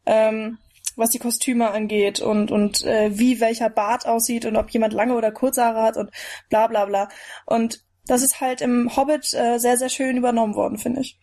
Ähm, 0.06 0.58
was 0.96 1.10
die 1.10 1.18
Kostüme 1.18 1.70
angeht 1.70 2.20
und, 2.20 2.50
und 2.50 2.84
äh, 2.84 3.16
wie 3.18 3.40
welcher 3.40 3.70
Bart 3.70 4.06
aussieht 4.06 4.44
und 4.44 4.56
ob 4.56 4.70
jemand 4.70 4.92
lange 4.92 5.14
oder 5.14 5.32
kurze 5.32 5.64
Haare 5.64 5.82
hat 5.82 5.96
und 5.96 6.10
bla 6.48 6.66
bla 6.66 6.84
bla. 6.86 7.08
Und 7.46 7.84
das 8.06 8.22
ist 8.22 8.40
halt 8.40 8.60
im 8.60 8.96
Hobbit 8.96 9.32
äh, 9.34 9.58
sehr, 9.58 9.76
sehr 9.76 9.88
schön 9.88 10.16
übernommen 10.16 10.54
worden, 10.54 10.78
finde 10.78 11.00
ich. 11.00 11.18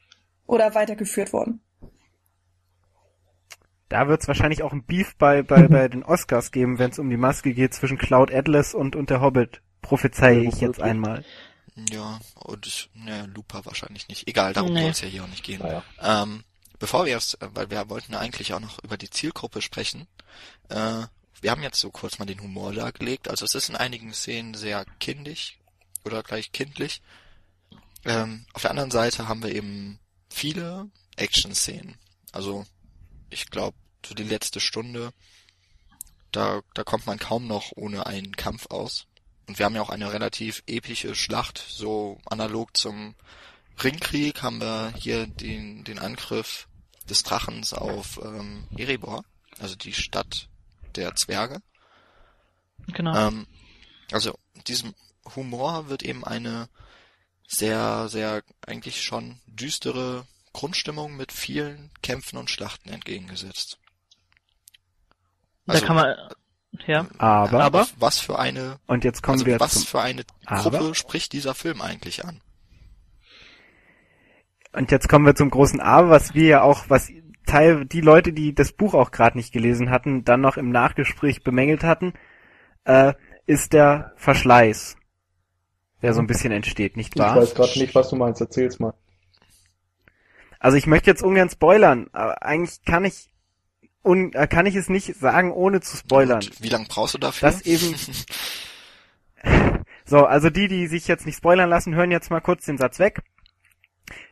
Oder 0.46 0.74
weitergeführt 0.76 1.34
worden. 1.34 1.62
Da 3.90 4.08
wird's 4.08 4.28
wahrscheinlich 4.28 4.62
auch 4.64 4.72
ein 4.72 4.86
Beef 4.86 5.16
bei, 5.18 5.42
bei, 5.42 5.68
bei 5.68 5.88
den 5.88 6.04
Oscars 6.04 6.52
geben, 6.52 6.78
wenn 6.78 6.92
es 6.92 7.00
um 7.00 7.10
die 7.10 7.18
Maske 7.18 7.54
geht 7.54 7.74
zwischen 7.74 7.98
Cloud 7.98 8.32
Atlas 8.34 8.74
und, 8.74 8.96
und 8.96 9.10
der 9.10 9.22
Hobbit. 9.22 9.62
Prophezeie 9.82 10.42
ich 10.42 10.62
jetzt 10.62 10.82
einmal. 10.82 11.24
Ja, 11.92 12.20
und 12.36 12.68
ich, 12.68 12.90
ne, 12.94 13.30
Looper 13.34 13.66
wahrscheinlich 13.66 14.08
nicht. 14.10 14.28
Egal, 14.28 14.54
darum 14.54 14.74
Nee. 14.74 14.82
soll 14.82 14.90
es 14.92 15.02
ja 15.02 15.08
hier 15.08 15.24
auch 15.24 15.28
nicht 15.30 15.44
gehen. 15.44 15.62
Naja. 15.62 15.84
Ähm, 16.02 16.44
bevor 16.80 17.06
wir 17.06 17.14
erst, 17.14 17.42
äh, 17.42 17.50
weil 17.54 17.70
wir 17.70 17.90
wollten 17.90 18.16
eigentlich 18.16 18.54
auch 18.54 18.60
noch 18.60 18.84
über 18.84 18.98
die 18.98 19.10
Zielgruppe 19.10 19.62
sprechen, 19.62 20.08
äh, 20.70 21.04
wir 21.42 21.52
haben 21.52 21.64
jetzt 21.64 21.80
so 21.80 21.90
kurz 21.92 22.20
mal 22.20 22.26
den 22.26 22.42
Humor 22.42 22.74
dargelegt. 22.74 23.30
Also 23.30 23.46
es 23.46 23.56
ist 23.56 23.70
in 23.70 23.76
einigen 23.76 24.14
Szenen 24.14 24.56
sehr 24.56 24.86
kindisch 25.00 25.58
oder 26.04 26.24
gleich 26.24 26.52
kindlich. 26.52 27.02
Ähm, 28.06 28.46
auf 28.54 28.62
der 28.62 28.72
anderen 28.72 28.92
Seite 28.92 29.28
haben 29.28 29.44
wir 29.44 29.54
eben 29.54 30.00
viele 30.30 30.90
Action-Szenen. 31.16 31.98
Also 32.32 32.66
ich 33.30 33.50
glaube, 33.50 33.78
so 34.06 34.16
die 34.16 34.24
letzte 34.24 34.60
Stunde, 34.60 35.14
da, 36.32 36.62
da 36.74 36.84
kommt 36.84 37.06
man 37.06 37.20
kaum 37.20 37.48
noch 37.48 37.72
ohne 37.76 38.06
einen 38.06 38.36
Kampf 38.36 38.68
aus. 38.70 39.06
Und 39.48 39.58
wir 39.60 39.66
haben 39.66 39.76
ja 39.76 39.82
auch 39.82 39.90
eine 39.90 40.14
relativ 40.14 40.64
epische 40.68 41.16
Schlacht, 41.16 41.64
so 41.68 42.20
analog 42.26 42.78
zum 42.78 43.16
Ringkrieg 43.84 44.42
haben 44.44 44.62
wir 44.62 44.94
hier 44.98 45.26
den, 45.26 45.84
den 45.84 46.00
Angriff 46.00 46.68
des 47.10 47.24
Drachens 47.24 47.74
auf 47.74 48.20
ähm, 48.24 48.68
Erebor, 48.78 49.24
also 49.60 49.76
die 49.76 49.94
Stadt 49.94 50.48
der 50.96 51.16
Zwerge. 51.16 51.62
Genau. 52.88 53.16
Ähm, 53.16 53.48
also 54.12 54.38
diesem 54.68 54.94
Humor 55.36 55.90
wird 55.90 56.04
eben 56.04 56.24
eine 56.24 56.70
sehr, 57.48 58.08
sehr 58.10 58.44
eigentlich 58.66 59.04
schon 59.04 59.40
düstere 59.48 60.26
Grundstimmung 60.54 61.16
mit 61.16 61.32
vielen 61.32 61.92
Kämpfen 62.02 62.38
und 62.38 62.50
Schlachten 62.50 62.90
entgegengesetzt. 62.90 63.78
da 65.66 65.80
kann 65.80 65.96
man, 65.96 66.16
ja. 66.88 67.08
Aber, 67.20 67.64
Aber- 67.64 67.88
was, 67.98 68.20
für 68.20 68.40
eine, 68.40 68.80
und 68.88 69.04
jetzt 69.04 69.22
kommen 69.22 69.36
also 69.36 69.46
wir 69.46 69.60
was 69.60 69.74
zum, 69.74 69.84
für 69.86 70.02
eine 70.02 70.24
Aber- 70.46 70.80
Gruppe 70.80 70.96
spricht 70.96 71.34
dieser 71.34 71.54
Film 71.56 71.82
eigentlich 71.82 72.26
an? 72.26 72.42
Und 74.74 74.92
jetzt 74.92 75.10
kommen 75.10 75.26
wir 75.26 75.36
zum 75.36 75.50
großen 75.50 75.80
Aber, 75.80 76.10
was 76.10 76.34
wir 76.34 76.48
ja 76.48 76.62
auch, 76.62 76.86
was 76.90 77.12
Teil, 77.46 77.86
die 77.86 78.02
Leute, 78.02 78.34
die 78.34 78.54
das 78.54 78.72
Buch 78.72 78.94
auch 78.94 79.12
gerade 79.12 79.38
nicht 79.38 79.52
gelesen 79.52 79.90
hatten, 79.90 80.24
dann 80.24 80.42
noch 80.42 80.58
im 80.58 80.70
Nachgespräch 80.70 81.44
bemängelt 81.44 81.84
hatten, 81.84 82.14
äh, 82.86 83.14
ist 83.48 83.74
der 83.74 84.14
Verschleiß, 84.18 84.98
der 86.02 86.14
so 86.14 86.20
ein 86.22 86.28
bisschen 86.28 86.52
entsteht, 86.52 86.96
nicht 86.96 87.16
Ich 87.16 87.22
wahr? 87.22 87.36
weiß 87.36 87.56
gerade 87.56 87.80
nicht, 87.80 87.96
was 87.96 88.10
du 88.10 88.16
meinst. 88.16 88.42
Erzähl's 88.42 88.80
mal. 88.80 88.94
Also 90.60 90.78
ich 90.78 90.86
möchte 90.86 91.10
jetzt 91.10 91.24
ungern 91.24 91.50
spoilern, 91.50 92.08
aber 92.12 92.44
eigentlich 92.44 92.84
kann 92.84 93.06
ich 93.06 93.32
un, 94.04 94.34
äh, 94.34 94.48
kann 94.48 94.66
ich 94.66 94.76
es 94.76 94.90
nicht 94.90 95.16
sagen, 95.16 95.52
ohne 95.52 95.82
zu 95.82 95.98
spoilern. 95.98 96.44
Und 96.44 96.62
wie 96.62 96.70
lange 96.70 96.86
brauchst 96.88 97.16
du 97.16 97.18
dafür? 97.18 97.50
Das 97.50 97.62
eben. 97.66 97.96
So, 100.06 100.26
also 100.26 100.50
die, 100.50 100.68
die 100.68 100.88
sich 100.88 101.08
jetzt 101.08 101.28
nicht 101.28 101.38
spoilern 101.38 101.70
lassen, 101.70 101.94
hören 101.94 102.10
jetzt 102.10 102.32
mal 102.32 102.40
kurz 102.40 102.66
den 102.66 102.80
Satz 102.80 102.98
weg. 102.98 103.22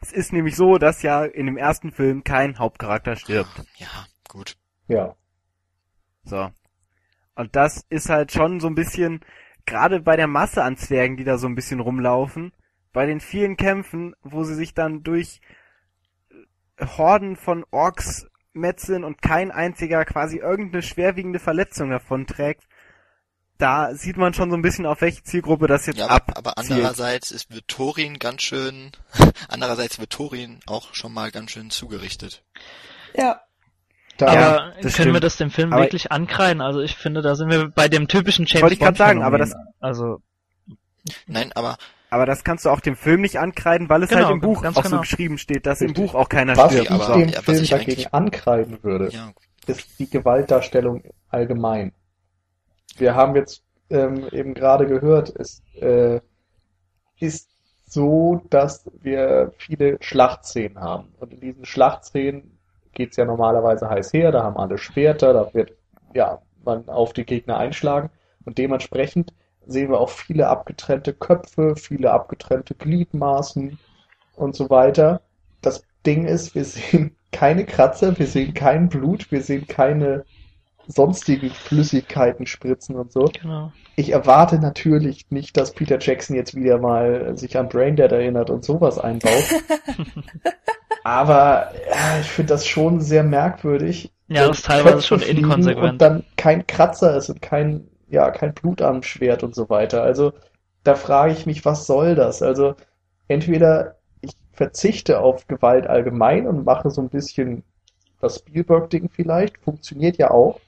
Es 0.01 0.11
ist 0.11 0.33
nämlich 0.33 0.55
so, 0.55 0.77
dass 0.77 1.01
ja 1.01 1.23
in 1.25 1.45
dem 1.45 1.57
ersten 1.57 1.91
Film 1.91 2.23
kein 2.23 2.57
Hauptcharakter 2.57 3.15
stirbt. 3.15 3.63
ja, 3.77 4.05
gut. 4.27 4.57
Ja. 4.87 5.15
So. 6.23 6.49
Und 7.35 7.55
das 7.55 7.85
ist 7.89 8.09
halt 8.09 8.31
schon 8.31 8.59
so 8.59 8.67
ein 8.67 8.75
bisschen, 8.75 9.21
gerade 9.65 10.01
bei 10.01 10.15
der 10.15 10.27
Masse 10.27 10.63
an 10.63 10.77
Zwergen, 10.77 11.17
die 11.17 11.23
da 11.23 11.37
so 11.37 11.47
ein 11.47 11.55
bisschen 11.55 11.79
rumlaufen, 11.79 12.51
bei 12.93 13.05
den 13.05 13.19
vielen 13.19 13.57
Kämpfen, 13.57 14.15
wo 14.23 14.43
sie 14.43 14.55
sich 14.55 14.73
dann 14.73 15.03
durch 15.03 15.41
Horden 16.79 17.35
von 17.35 17.65
Orks 17.71 18.27
metzeln 18.53 19.03
und 19.03 19.21
kein 19.21 19.51
einziger 19.51 20.03
quasi 20.05 20.37
irgendeine 20.37 20.81
schwerwiegende 20.81 21.39
Verletzung 21.39 21.89
davon 21.89 22.25
trägt, 22.25 22.67
da 23.57 23.93
sieht 23.95 24.17
man 24.17 24.33
schon 24.33 24.49
so 24.51 24.55
ein 24.55 24.61
bisschen, 24.61 24.85
auf 24.85 25.01
welche 25.01 25.23
Zielgruppe 25.23 25.67
das 25.67 25.85
jetzt 25.87 25.97
Ja, 25.97 26.07
ab. 26.07 26.23
aber, 26.27 26.37
aber 26.37 26.57
andererseits 26.57 27.31
ist 27.31 27.53
wird 27.53 27.67
Thorin 27.67 28.19
ganz 28.19 28.41
schön, 28.43 28.91
andererseits 29.49 29.99
wird 29.99 30.11
Thorin 30.11 30.59
auch 30.67 30.93
schon 30.93 31.13
mal 31.13 31.31
ganz 31.31 31.51
schön 31.51 31.69
zugerichtet. 31.69 32.43
Ja, 33.15 33.41
Da, 34.17 34.33
Ja, 34.33 34.47
aber 34.49 34.73
das 34.81 34.95
können 34.95 35.07
wir 35.09 35.13
stimmt. 35.17 35.23
das 35.23 35.37
dem 35.37 35.51
Film 35.51 35.73
Aber- 35.73 35.83
wirklich 35.83 36.11
ankreiden? 36.11 36.61
Also 36.61 36.81
ich 36.81 36.95
finde, 36.95 37.21
da 37.21 37.35
sind 37.35 37.49
wir 37.49 37.69
bei 37.69 37.87
dem 37.87 38.07
typischen 38.07 38.45
James 38.45 38.61
Wollte 38.63 38.73
ich 38.73 38.79
grad 38.79 38.89
Bond 38.89 38.97
sagen, 38.97 39.23
aber 39.23 39.37
Phänomen. 39.39 39.67
also 39.79 40.21
Nein, 41.27 41.51
aber 41.55 41.77
Aber 42.09 42.25
das 42.25 42.43
kannst 42.43 42.65
du 42.65 42.69
auch 42.69 42.79
dem 42.79 42.95
Film 42.95 43.21
nicht 43.21 43.37
ankreiden, 43.39 43.89
weil 43.89 44.01
es 44.03 44.09
Genau, 44.09 44.23
halt 44.25 44.33
im 44.33 44.41
Buch 44.41 44.61
ganz 44.63 44.77
auch 44.77 44.83
so 44.83 44.89
genau. 44.89 45.01
geschrieben 45.01 45.37
steht, 45.37 45.65
dass 45.65 45.81
im 45.81 45.87
Richtig. 45.91 46.05
Buch 46.11 46.15
auch 46.15 46.29
keiner 46.29 46.55
was 46.57 46.65
Okay, 46.71 46.79
ich 46.81 46.85
stirbt. 46.85 47.01
aber- 47.03 47.13
dem 47.19 47.29
ja, 47.29 47.37
was 47.37 47.45
Film 47.45 47.63
ich 47.63 47.69
dagegen 47.69 47.91
eigentlich- 47.91 48.13
ankreiden 48.13 48.83
würde, 48.83 49.09
ja, 49.11 49.31
ist 49.67 49.99
die 49.99 50.09
Gewaltdarstellung 50.09 51.03
allgemein. 51.29 51.91
Wir 52.97 53.15
haben 53.15 53.35
jetzt 53.35 53.63
ähm, 53.89 54.27
eben 54.31 54.53
gerade 54.53 54.87
gehört, 54.87 55.33
es 55.35 55.61
äh, 55.79 56.19
ist 57.19 57.49
so, 57.85 58.41
dass 58.49 58.89
wir 59.01 59.53
viele 59.57 59.97
Schlachtszenen 60.01 60.79
haben. 60.79 61.13
Und 61.19 61.33
in 61.33 61.39
diesen 61.39 61.65
Schlachtszenen 61.65 62.57
geht's 62.93 63.17
ja 63.17 63.25
normalerweise 63.25 63.89
heiß 63.89 64.13
her, 64.13 64.31
da 64.31 64.43
haben 64.43 64.57
alle 64.57 64.77
Schwerter, 64.77 65.33
da 65.33 65.53
wird 65.53 65.73
ja 66.13 66.41
man 66.65 66.89
auf 66.89 67.13
die 67.13 67.25
Gegner 67.25 67.57
einschlagen. 67.57 68.09
Und 68.45 68.57
dementsprechend 68.57 69.33
sehen 69.65 69.89
wir 69.89 69.99
auch 69.99 70.09
viele 70.09 70.47
abgetrennte 70.47 71.13
Köpfe, 71.13 71.75
viele 71.75 72.11
abgetrennte 72.11 72.75
Gliedmaßen 72.75 73.77
und 74.35 74.55
so 74.55 74.69
weiter. 74.69 75.21
Das 75.61 75.83
Ding 76.05 76.25
ist, 76.25 76.55
wir 76.55 76.65
sehen 76.65 77.15
keine 77.31 77.65
Kratzer, 77.65 78.17
wir 78.17 78.27
sehen 78.27 78.53
kein 78.53 78.89
Blut, 78.89 79.31
wir 79.31 79.41
sehen 79.41 79.67
keine 79.67 80.25
sonstigen 80.87 81.49
Flüssigkeiten 81.49 82.45
spritzen 82.45 82.95
und 82.95 83.11
so. 83.11 83.29
genau. 83.39 83.71
Ich 83.95 84.11
erwarte 84.11 84.59
natürlich 84.59 85.25
nicht, 85.29 85.57
dass 85.57 85.73
Peter 85.73 85.97
Jackson 85.99 86.35
jetzt 86.35 86.55
wieder 86.55 86.77
mal 86.77 87.37
sich 87.37 87.57
an 87.57 87.67
Braindead 87.67 88.11
erinnert 88.11 88.49
und 88.49 88.63
sowas 88.63 88.99
einbaut. 88.99 89.31
Aber 91.03 91.71
ja, 91.89 92.19
ich 92.21 92.27
finde 92.27 92.53
das 92.53 92.67
schon 92.67 92.99
sehr 92.99 93.23
merkwürdig. 93.23 94.11
Ja, 94.27 94.47
das 94.47 94.57
ist 94.57 94.65
teilweise 94.65 95.01
schon 95.01 95.21
inkonsequent. 95.21 95.93
Und 95.93 96.01
dann 96.01 96.23
kein 96.35 96.67
Kratzer 96.67 97.15
ist 97.15 97.29
und 97.29 97.41
kein, 97.41 97.87
ja, 98.09 98.29
kein 98.31 98.53
Blut 98.53 98.81
am 98.81 99.03
Schwert 99.03 99.41
und 99.43 99.55
so 99.55 99.69
weiter. 99.69 100.03
Also 100.03 100.33
da 100.83 100.95
frage 100.95 101.33
ich 101.33 101.45
mich, 101.45 101.65
was 101.65 101.87
soll 101.87 102.15
das? 102.15 102.41
Also 102.41 102.75
entweder 103.27 103.95
ich 104.21 104.33
verzichte 104.51 105.21
auf 105.21 105.47
Gewalt 105.47 105.87
allgemein 105.87 106.47
und 106.47 106.65
mache 106.65 106.89
so 106.89 107.01
ein 107.01 107.09
bisschen 107.09 107.63
das 108.19 108.39
Spielberg-Ding 108.39 109.09
vielleicht, 109.09 109.57
funktioniert 109.59 110.17
ja 110.17 110.31
auch. 110.31 110.59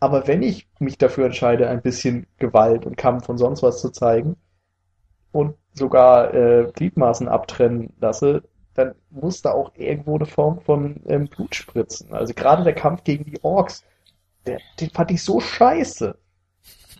Aber 0.00 0.26
wenn 0.28 0.42
ich 0.42 0.68
mich 0.78 0.98
dafür 0.98 1.26
entscheide, 1.26 1.68
ein 1.68 1.82
bisschen 1.82 2.26
Gewalt 2.38 2.86
und 2.86 2.96
Kampf 2.96 3.28
und 3.28 3.38
sonst 3.38 3.62
was 3.62 3.80
zu 3.80 3.90
zeigen 3.90 4.36
und 5.32 5.56
sogar 5.74 6.32
äh, 6.34 6.70
Gliedmaßen 6.74 7.28
abtrennen 7.28 7.92
lasse, 8.00 8.42
dann 8.74 8.94
muss 9.10 9.42
da 9.42 9.52
auch 9.52 9.72
irgendwo 9.74 10.14
eine 10.14 10.26
Form 10.26 10.60
von 10.60 11.00
ähm, 11.08 11.26
Blut 11.28 11.54
spritzen. 11.54 12.12
Also 12.12 12.32
gerade 12.32 12.62
der 12.62 12.74
Kampf 12.74 13.02
gegen 13.02 13.24
die 13.24 13.42
Orks, 13.42 13.82
der, 14.46 14.58
den 14.80 14.90
fand 14.90 15.10
ich 15.10 15.22
so 15.22 15.40
scheiße. 15.40 16.16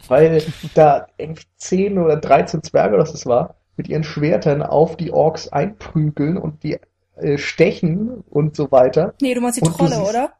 Weil 0.08 0.42
da 0.74 1.06
irgendwie 1.18 1.44
10 1.58 1.98
oder 1.98 2.16
13 2.16 2.62
Zwerge, 2.62 2.96
das 2.96 3.14
es 3.14 3.26
war, 3.26 3.56
mit 3.76 3.88
ihren 3.88 4.04
Schwertern 4.04 4.62
auf 4.62 4.96
die 4.96 5.12
Orks 5.12 5.48
einprügeln 5.48 6.36
und 6.36 6.62
die 6.62 6.78
äh, 7.16 7.38
stechen 7.38 8.24
und 8.28 8.56
so 8.56 8.72
weiter. 8.72 9.14
Nee, 9.20 9.34
du 9.34 9.40
meinst 9.40 9.58
die 9.60 9.64
Und 9.64 9.76
Trolle, 9.76 9.96
siehst- 9.96 10.08
oder? 10.10 10.32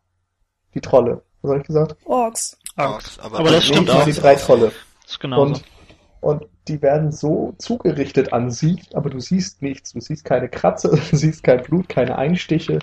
Die 0.75 0.81
Trolle. 0.81 1.23
Was 1.43 1.51
habe 1.51 1.61
ich 1.61 1.67
gesagt? 1.67 1.97
Orks. 2.05 2.57
Orks, 2.77 3.19
aber, 3.19 3.41
Aber 3.41 3.51
das 3.51 3.65
stimmt 3.67 3.89
die- 3.89 3.93
auch. 3.93 4.05
Die 4.05 4.13
drei 4.13 4.35
Trolle. 4.37 4.73
Das 5.03 5.13
ist 5.13 5.21
genauso. 5.21 5.55
Und, 5.55 5.63
und 6.21 6.47
die 6.69 6.83
werden 6.83 7.13
so 7.13 7.55
zugerichtet 7.59 8.33
an 8.33 8.51
sie, 8.51 8.83
aber 8.93 9.09
du 9.11 9.21
siehst 9.21 9.63
nichts. 9.63 9.93
Du 9.93 10.01
siehst 10.01 10.25
keine 10.25 10.49
Kratze, 10.49 10.91
du 11.11 11.17
siehst 11.17 11.43
kein 11.43 11.63
Blut, 11.63 11.89
keine 11.89 12.17
Einstiche, 12.19 12.79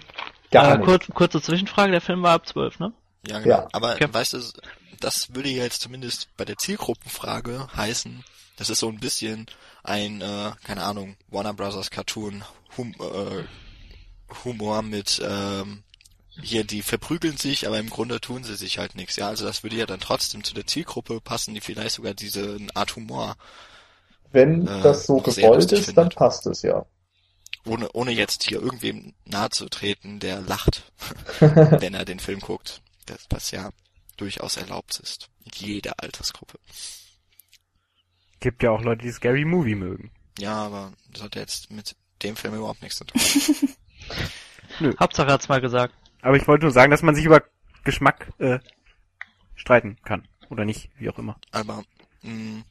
gar 0.51 0.65
äh, 0.65 0.77
nichts. 0.77 0.85
kurz, 0.85 1.07
kurze 1.13 1.41
Zwischenfrage, 1.41 1.91
der 1.91 2.01
Film 2.01 2.23
war 2.23 2.33
ab 2.33 2.47
12, 2.47 2.79
ne? 2.79 2.93
Ja, 3.27 3.39
genau. 3.39 3.55
Ja. 3.55 3.67
Aber 3.71 3.93
Okay. 3.93 4.07
weißt 4.11 4.33
du, 4.33 4.39
das 4.99 5.33
würde 5.35 5.49
ja 5.49 5.63
jetzt 5.63 5.81
zumindest 5.81 6.29
bei 6.37 6.45
der 6.45 6.57
Zielgruppenfrage 6.57 7.67
heißen, 7.75 8.23
das 8.57 8.69
ist 8.69 8.79
so 8.79 8.87
ein 8.89 8.99
bisschen 8.99 9.47
ein, 9.83 10.21
äh, 10.21 10.51
keine 10.63 10.83
Ahnung, 10.83 11.15
Warner 11.29 11.53
Brothers 11.53 11.91
Cartoon 11.91 12.43
hum, 12.77 12.93
äh, 12.99 13.43
Humor 14.43 14.81
mit, 14.81 15.21
ähm, 15.23 15.83
hier, 16.41 16.63
die 16.63 16.81
verprügeln 16.81 17.37
sich, 17.37 17.67
aber 17.67 17.79
im 17.79 17.89
Grunde 17.89 18.19
tun 18.19 18.43
sie 18.43 18.55
sich 18.55 18.77
halt 18.77 18.95
nichts. 18.95 19.15
Ja, 19.15 19.27
also 19.27 19.45
das 19.45 19.63
würde 19.63 19.77
ja 19.77 19.85
dann 19.85 19.99
trotzdem 19.99 20.43
zu 20.43 20.53
der 20.53 20.67
Zielgruppe 20.67 21.21
passen, 21.21 21.53
die 21.53 21.61
vielleicht 21.61 21.95
sogar 21.95 22.13
diese 22.13 22.57
Art 22.73 22.95
Humor, 22.95 23.35
Wenn 24.31 24.67
äh, 24.67 24.81
das 24.81 25.05
so 25.05 25.17
gewollt 25.17 25.71
ist, 25.71 25.87
dann 25.89 25.95
findet. 25.95 26.15
passt 26.15 26.45
es 26.47 26.61
ja. 26.61 26.85
ohne, 27.65 27.89
ohne 27.93 28.11
jetzt 28.11 28.43
hier 28.43 28.61
irgendwem 28.61 29.13
nahe 29.25 29.49
zu 29.49 29.69
treten, 29.69 30.19
der 30.19 30.41
lacht, 30.41 30.91
wenn 31.39 31.93
er 31.93 32.05
den 32.05 32.19
Film 32.19 32.39
guckt. 32.39 32.81
Das, 33.05 33.25
was 33.29 33.51
ja 33.51 33.69
durchaus 34.17 34.57
erlaubt 34.57 34.99
ist. 34.99 35.29
In 35.43 35.51
jeder 35.53 35.93
Altersgruppe. 35.97 36.59
Gibt 38.39 38.63
ja 38.63 38.71
auch 38.71 38.81
Leute, 38.81 39.03
die 39.03 39.11
Scary 39.11 39.45
Movie 39.45 39.75
mögen. 39.75 40.11
Ja, 40.39 40.53
aber 40.53 40.93
das 41.11 41.23
hat 41.23 41.35
jetzt 41.35 41.71
mit 41.71 41.95
dem 42.23 42.35
Film 42.35 42.55
überhaupt 42.55 42.81
nichts 42.81 42.97
zu 42.97 43.05
tun. 43.05 43.21
Hauptsache 44.99 45.31
hat's 45.31 45.47
mal 45.47 45.61
gesagt. 45.61 45.93
Aber 46.25 46.37
ich 46.37 46.47
wollte 46.47 46.65
nur 46.65 46.71
sagen, 46.71 46.89
dass 46.89 47.03
man 47.03 47.13
sich 47.13 47.23
über 47.23 47.43
Geschmack 47.83 48.33
äh, 48.39 48.57
streiten 49.55 49.97
kann. 50.03 50.27
Oder 50.49 50.65
nicht, 50.65 50.89
wie 50.97 51.07
auch 51.07 51.19
immer. 51.19 51.39
Aber 51.51 51.83
mh, 52.23 52.63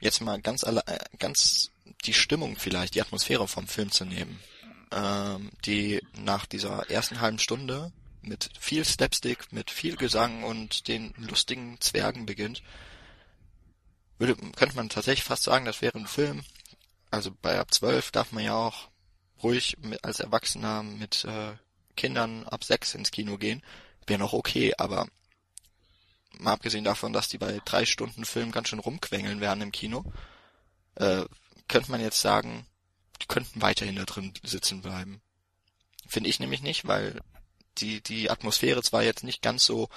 jetzt 0.00 0.22
mal 0.22 0.40
ganz 0.40 0.64
alle, 0.64 0.80
äh, 0.86 0.98
ganz 1.18 1.70
die 2.06 2.14
Stimmung 2.14 2.56
vielleicht, 2.56 2.94
die 2.94 3.02
Atmosphäre 3.02 3.46
vom 3.46 3.68
Film 3.68 3.90
zu 3.90 4.06
nehmen, 4.06 4.40
ähm, 4.92 5.50
die 5.66 6.00
nach 6.14 6.46
dieser 6.46 6.88
ersten 6.88 7.20
halben 7.20 7.38
Stunde 7.38 7.92
mit 8.22 8.48
viel 8.58 8.82
Slapstick, 8.82 9.52
mit 9.52 9.70
viel 9.70 9.96
Gesang 9.96 10.42
und 10.42 10.88
den 10.88 11.12
lustigen 11.18 11.78
Zwergen 11.82 12.24
beginnt, 12.24 12.62
würde, 14.16 14.36
könnte 14.56 14.74
man 14.74 14.88
tatsächlich 14.88 15.24
fast 15.24 15.42
sagen, 15.42 15.66
das 15.66 15.82
wäre 15.82 15.98
ein 15.98 16.06
Film. 16.06 16.40
Also 17.10 17.30
bei 17.42 17.60
ab 17.60 17.74
12 17.74 18.10
darf 18.10 18.32
man 18.32 18.42
ja 18.42 18.54
auch 18.54 18.88
ruhig 19.42 19.76
mit, 19.82 20.02
als 20.02 20.20
Erwachsener 20.20 20.82
mit 20.82 21.26
äh, 21.26 21.52
Kindern 21.98 22.44
ab 22.44 22.64
6 22.64 22.94
ins 22.94 23.10
Kino 23.10 23.36
gehen. 23.36 23.62
Wäre 24.06 24.20
noch 24.20 24.32
okay, 24.32 24.72
aber 24.78 25.06
mal 26.38 26.52
abgesehen 26.52 26.84
davon, 26.84 27.12
dass 27.12 27.28
die 27.28 27.38
bei 27.38 27.60
drei 27.64 27.84
Stunden 27.84 28.24
Film 28.24 28.52
ganz 28.52 28.68
schön 28.68 28.78
rumquengeln 28.78 29.40
werden 29.40 29.62
im 29.62 29.72
Kino, 29.72 30.04
äh, 30.94 31.24
könnte 31.68 31.90
man 31.90 32.00
jetzt 32.00 32.20
sagen, 32.20 32.66
die 33.20 33.26
könnten 33.26 33.60
weiterhin 33.60 33.96
da 33.96 34.04
drin 34.04 34.32
sitzen 34.42 34.80
bleiben. 34.80 35.20
Finde 36.06 36.30
ich 36.30 36.40
nämlich 36.40 36.62
nicht, 36.62 36.86
weil 36.86 37.20
die, 37.78 38.00
die 38.02 38.30
Atmosphäre 38.30 38.82
zwar 38.82 39.02
jetzt 39.02 39.24
nicht 39.24 39.42
ganz 39.42 39.64
so 39.64 39.88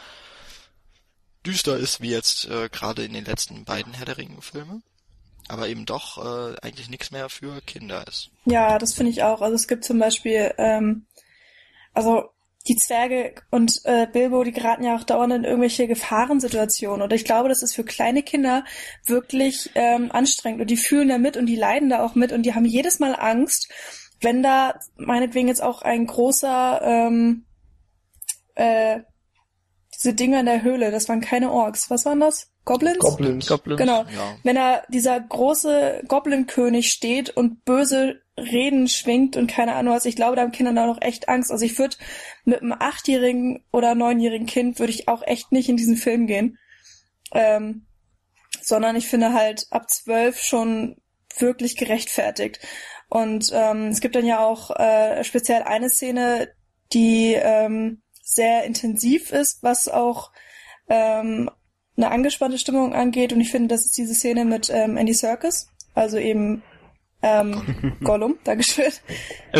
düster 1.45 1.77
ist, 1.77 2.01
wie 2.01 2.09
jetzt 2.09 2.45
äh, 2.45 2.69
gerade 2.69 3.03
in 3.03 3.13
den 3.13 3.25
letzten 3.25 3.65
beiden 3.65 3.93
Herr 3.93 4.05
der 4.05 4.17
Ringe-Filme, 4.17 4.81
aber 5.47 5.67
eben 5.67 5.85
doch 5.85 6.17
äh, 6.17 6.55
eigentlich 6.61 6.89
nichts 6.89 7.11
mehr 7.11 7.29
für 7.29 7.61
Kinder 7.61 8.05
ist. 8.07 8.29
Ja, 8.45 8.77
das 8.77 8.93
finde 8.93 9.11
ich 9.11 9.23
auch. 9.23 9.41
Also 9.41 9.55
es 9.55 9.67
gibt 9.67 9.85
zum 9.85 9.99
Beispiel, 9.99 10.53
ähm, 10.57 11.05
also 11.93 12.29
die 12.67 12.75
Zwerge 12.75 13.33
und 13.49 13.81
äh, 13.85 14.07
Bilbo, 14.11 14.43
die 14.43 14.51
geraten 14.51 14.83
ja 14.83 14.95
auch 14.95 15.03
dauernd 15.03 15.33
in 15.33 15.43
irgendwelche 15.43 15.87
Gefahrensituationen. 15.87 17.01
Und 17.01 17.13
ich 17.13 17.25
glaube, 17.25 17.49
das 17.49 17.63
ist 17.63 17.73
für 17.73 17.83
kleine 17.83 18.21
Kinder 18.21 18.63
wirklich 19.05 19.71
ähm, 19.75 20.11
anstrengend. 20.11 20.61
Und 20.61 20.69
die 20.69 20.77
fühlen 20.77 21.09
da 21.09 21.17
mit 21.17 21.37
und 21.37 21.47
die 21.47 21.55
leiden 21.55 21.89
da 21.89 22.03
auch 22.03 22.13
mit 22.13 22.31
und 22.31 22.43
die 22.43 22.53
haben 22.53 22.65
jedes 22.65 22.99
Mal 22.99 23.15
Angst, 23.15 23.71
wenn 24.21 24.43
da 24.43 24.75
meinetwegen 24.95 25.47
jetzt 25.47 25.63
auch 25.63 25.81
ein 25.81 26.05
großer, 26.05 26.81
ähm, 26.83 27.45
äh, 28.53 28.99
diese 29.95 30.13
Dinger 30.13 30.41
in 30.41 30.45
der 30.45 30.61
Höhle, 30.61 30.91
das 30.91 31.09
waren 31.09 31.21
keine 31.21 31.51
Orks. 31.51 31.89
Was 31.89 32.05
waren 32.05 32.19
das? 32.19 32.50
Goblins? 32.65 32.99
Goblins. 32.99 33.47
Goblins. 33.47 33.79
Genau. 33.79 34.03
Ja, 34.03 34.37
wenn 34.43 34.55
da 34.55 34.83
dieser 34.89 35.19
große 35.19 36.03
Goblin-König 36.07 36.91
steht 36.91 37.29
und 37.31 37.65
böse 37.65 38.21
Reden 38.37 38.87
schwingt 38.87 39.35
und 39.35 39.47
keine 39.47 39.73
Ahnung 39.75 39.95
was, 39.95 40.05
ich 40.05 40.15
glaube, 40.15 40.35
da 40.35 40.43
haben 40.43 40.51
Kinder 40.51 40.73
da 40.73 40.85
noch 40.85 41.01
echt 41.01 41.27
Angst. 41.27 41.51
Also 41.51 41.65
ich 41.65 41.77
würde 41.77 41.97
mit 42.45 42.61
einem 42.61 42.73
achtjährigen 42.73 43.63
oder 43.71 43.95
neunjährigen 43.95 44.47
Kind 44.47 44.79
würde 44.79 44.93
ich 44.93 45.07
auch 45.07 45.23
echt 45.23 45.51
nicht 45.51 45.69
in 45.69 45.77
diesen 45.77 45.97
Film 45.97 46.27
gehen. 46.27 46.57
Ähm, 47.33 47.85
sondern 48.61 48.95
ich 48.95 49.07
finde 49.07 49.33
halt 49.33 49.67
ab 49.71 49.89
zwölf 49.89 50.39
schon 50.39 50.97
wirklich 51.37 51.77
gerechtfertigt. 51.77 52.59
Und 53.09 53.51
ähm, 53.53 53.87
es 53.87 54.01
gibt 54.01 54.15
dann 54.15 54.25
ja 54.25 54.39
auch 54.39 54.71
äh, 54.71 55.23
speziell 55.23 55.63
eine 55.63 55.89
Szene, 55.89 56.49
die 56.93 57.33
ähm, 57.33 58.01
sehr 58.21 58.63
intensiv 58.63 59.31
ist, 59.31 59.63
was 59.63 59.87
auch 59.87 60.31
ähm, 60.87 61.49
eine 61.97 62.11
angespannte 62.11 62.57
Stimmung 62.57 62.93
angeht. 62.93 63.33
Und 63.33 63.41
ich 63.41 63.51
finde, 63.51 63.69
das 63.69 63.85
ist 63.85 63.97
diese 63.97 64.13
Szene 64.13 64.45
mit 64.45 64.69
ähm, 64.69 64.97
Andy 64.97 65.13
Serkis, 65.13 65.69
also 65.93 66.17
eben 66.17 66.63
ähm, 67.23 67.95
Gollum, 68.03 68.37
Dankeschön. 68.43 68.91
Oh. 69.53 69.59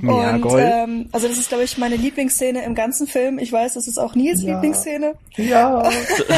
Mehr 0.00 0.34
Und 0.34 0.40
Gold. 0.42 0.64
ähm, 0.64 1.08
also 1.12 1.28
das 1.28 1.38
ist, 1.38 1.48
glaube 1.48 1.64
ich, 1.64 1.76
meine 1.78 1.96
Lieblingsszene 1.96 2.64
im 2.64 2.74
ganzen 2.74 3.06
Film. 3.06 3.38
Ich 3.38 3.50
weiß, 3.52 3.74
das 3.74 3.88
ist 3.88 3.98
auch 3.98 4.14
Nils 4.14 4.42
Ja. 4.42 4.54
Lieblingsszene. 4.54 5.14
Ja, 5.36 5.90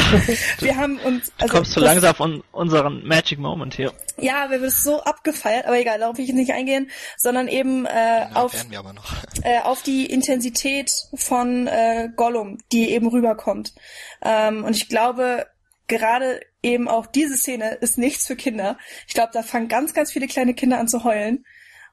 Wir 0.61 0.77
haben 0.77 0.99
uns 0.99 1.33
also 1.39 1.55
Kommst 1.55 1.77
du 1.77 1.81
langsam 1.81 2.11
auf 2.11 2.21
un 2.21 2.43
unseren 2.53 3.07
Magic 3.07 3.39
Moment 3.39 3.75
hier. 3.75 3.93
Ja, 4.19 4.49
wir 4.49 4.57
haben 4.57 4.65
es 4.65 4.83
so 4.83 5.03
abgefeiert, 5.03 5.67
aber 5.67 5.79
egal, 5.79 5.99
darauf 5.99 6.17
will 6.17 6.23
ich 6.25 6.31
jetzt 6.31 6.39
nicht 6.39 6.53
eingehen, 6.55 6.91
sondern 7.19 7.49
eben 7.49 7.85
äh, 7.85 8.27
na, 8.33 8.43
auf 8.43 8.55
werden 8.55 8.71
wir 8.71 8.79
aber 8.79 8.95
noch. 8.95 9.13
äh, 9.43 9.61
auf 9.63 9.83
die 9.83 10.07
Intensität 10.07 10.91
von 11.15 11.67
äh, 11.67 12.09
Gollum, 12.17 12.59
die 12.73 12.91
eben 12.91 13.09
rüberkommt. 13.09 13.75
Ähm, 14.23 14.65
und 14.65 14.75
ich 14.75 14.89
glaube, 14.89 15.47
gerade 15.87 16.41
eben 16.63 16.89
auch 16.89 17.07
diese 17.07 17.37
Szene 17.37 17.75
ist 17.75 17.99
nichts 17.99 18.27
für 18.27 18.37
Kinder. 18.37 18.79
Ich 19.07 19.15
glaube, 19.15 19.31
da 19.33 19.43
fangen 19.43 19.69
ganz, 19.69 19.95
ganz 19.95 20.13
viele 20.13 20.27
kleine 20.27 20.55
Kinder 20.55 20.79
an 20.79 20.89
zu 20.89 21.05
heulen. 21.05 21.45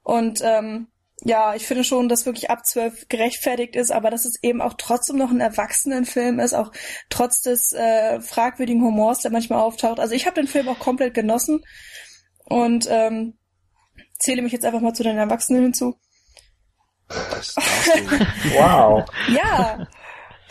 Und 0.03 0.41
ähm, 0.43 0.87
ja, 1.21 1.55
ich 1.55 1.65
finde 1.65 1.83
schon, 1.83 2.09
dass 2.09 2.25
wirklich 2.25 2.49
ab 2.49 2.65
zwölf 2.65 3.07
gerechtfertigt 3.07 3.75
ist, 3.75 3.91
aber 3.91 4.09
dass 4.09 4.25
es 4.25 4.41
eben 4.41 4.61
auch 4.61 4.73
trotzdem 4.77 5.17
noch 5.17 5.31
ein 5.31 5.39
Erwachsenenfilm 5.39 6.39
ist, 6.39 6.53
auch 6.53 6.71
trotz 7.09 7.41
des 7.41 7.71
äh, 7.71 8.19
fragwürdigen 8.19 8.83
Humors, 8.83 9.19
der 9.19 9.31
manchmal 9.31 9.59
auftaucht. 9.59 9.99
Also 9.99 10.15
ich 10.15 10.25
habe 10.25 10.35
den 10.35 10.47
Film 10.47 10.67
auch 10.67 10.79
komplett 10.79 11.13
genossen 11.13 11.63
und 12.45 12.87
ähm, 12.89 13.37
zähle 14.19 14.41
mich 14.41 14.51
jetzt 14.51 14.65
einfach 14.65 14.81
mal 14.81 14.93
zu 14.93 15.03
den 15.03 15.17
Erwachsenen 15.17 15.63
hinzu. 15.63 15.95
Wow. 18.55 19.05
Ja, 19.29 19.87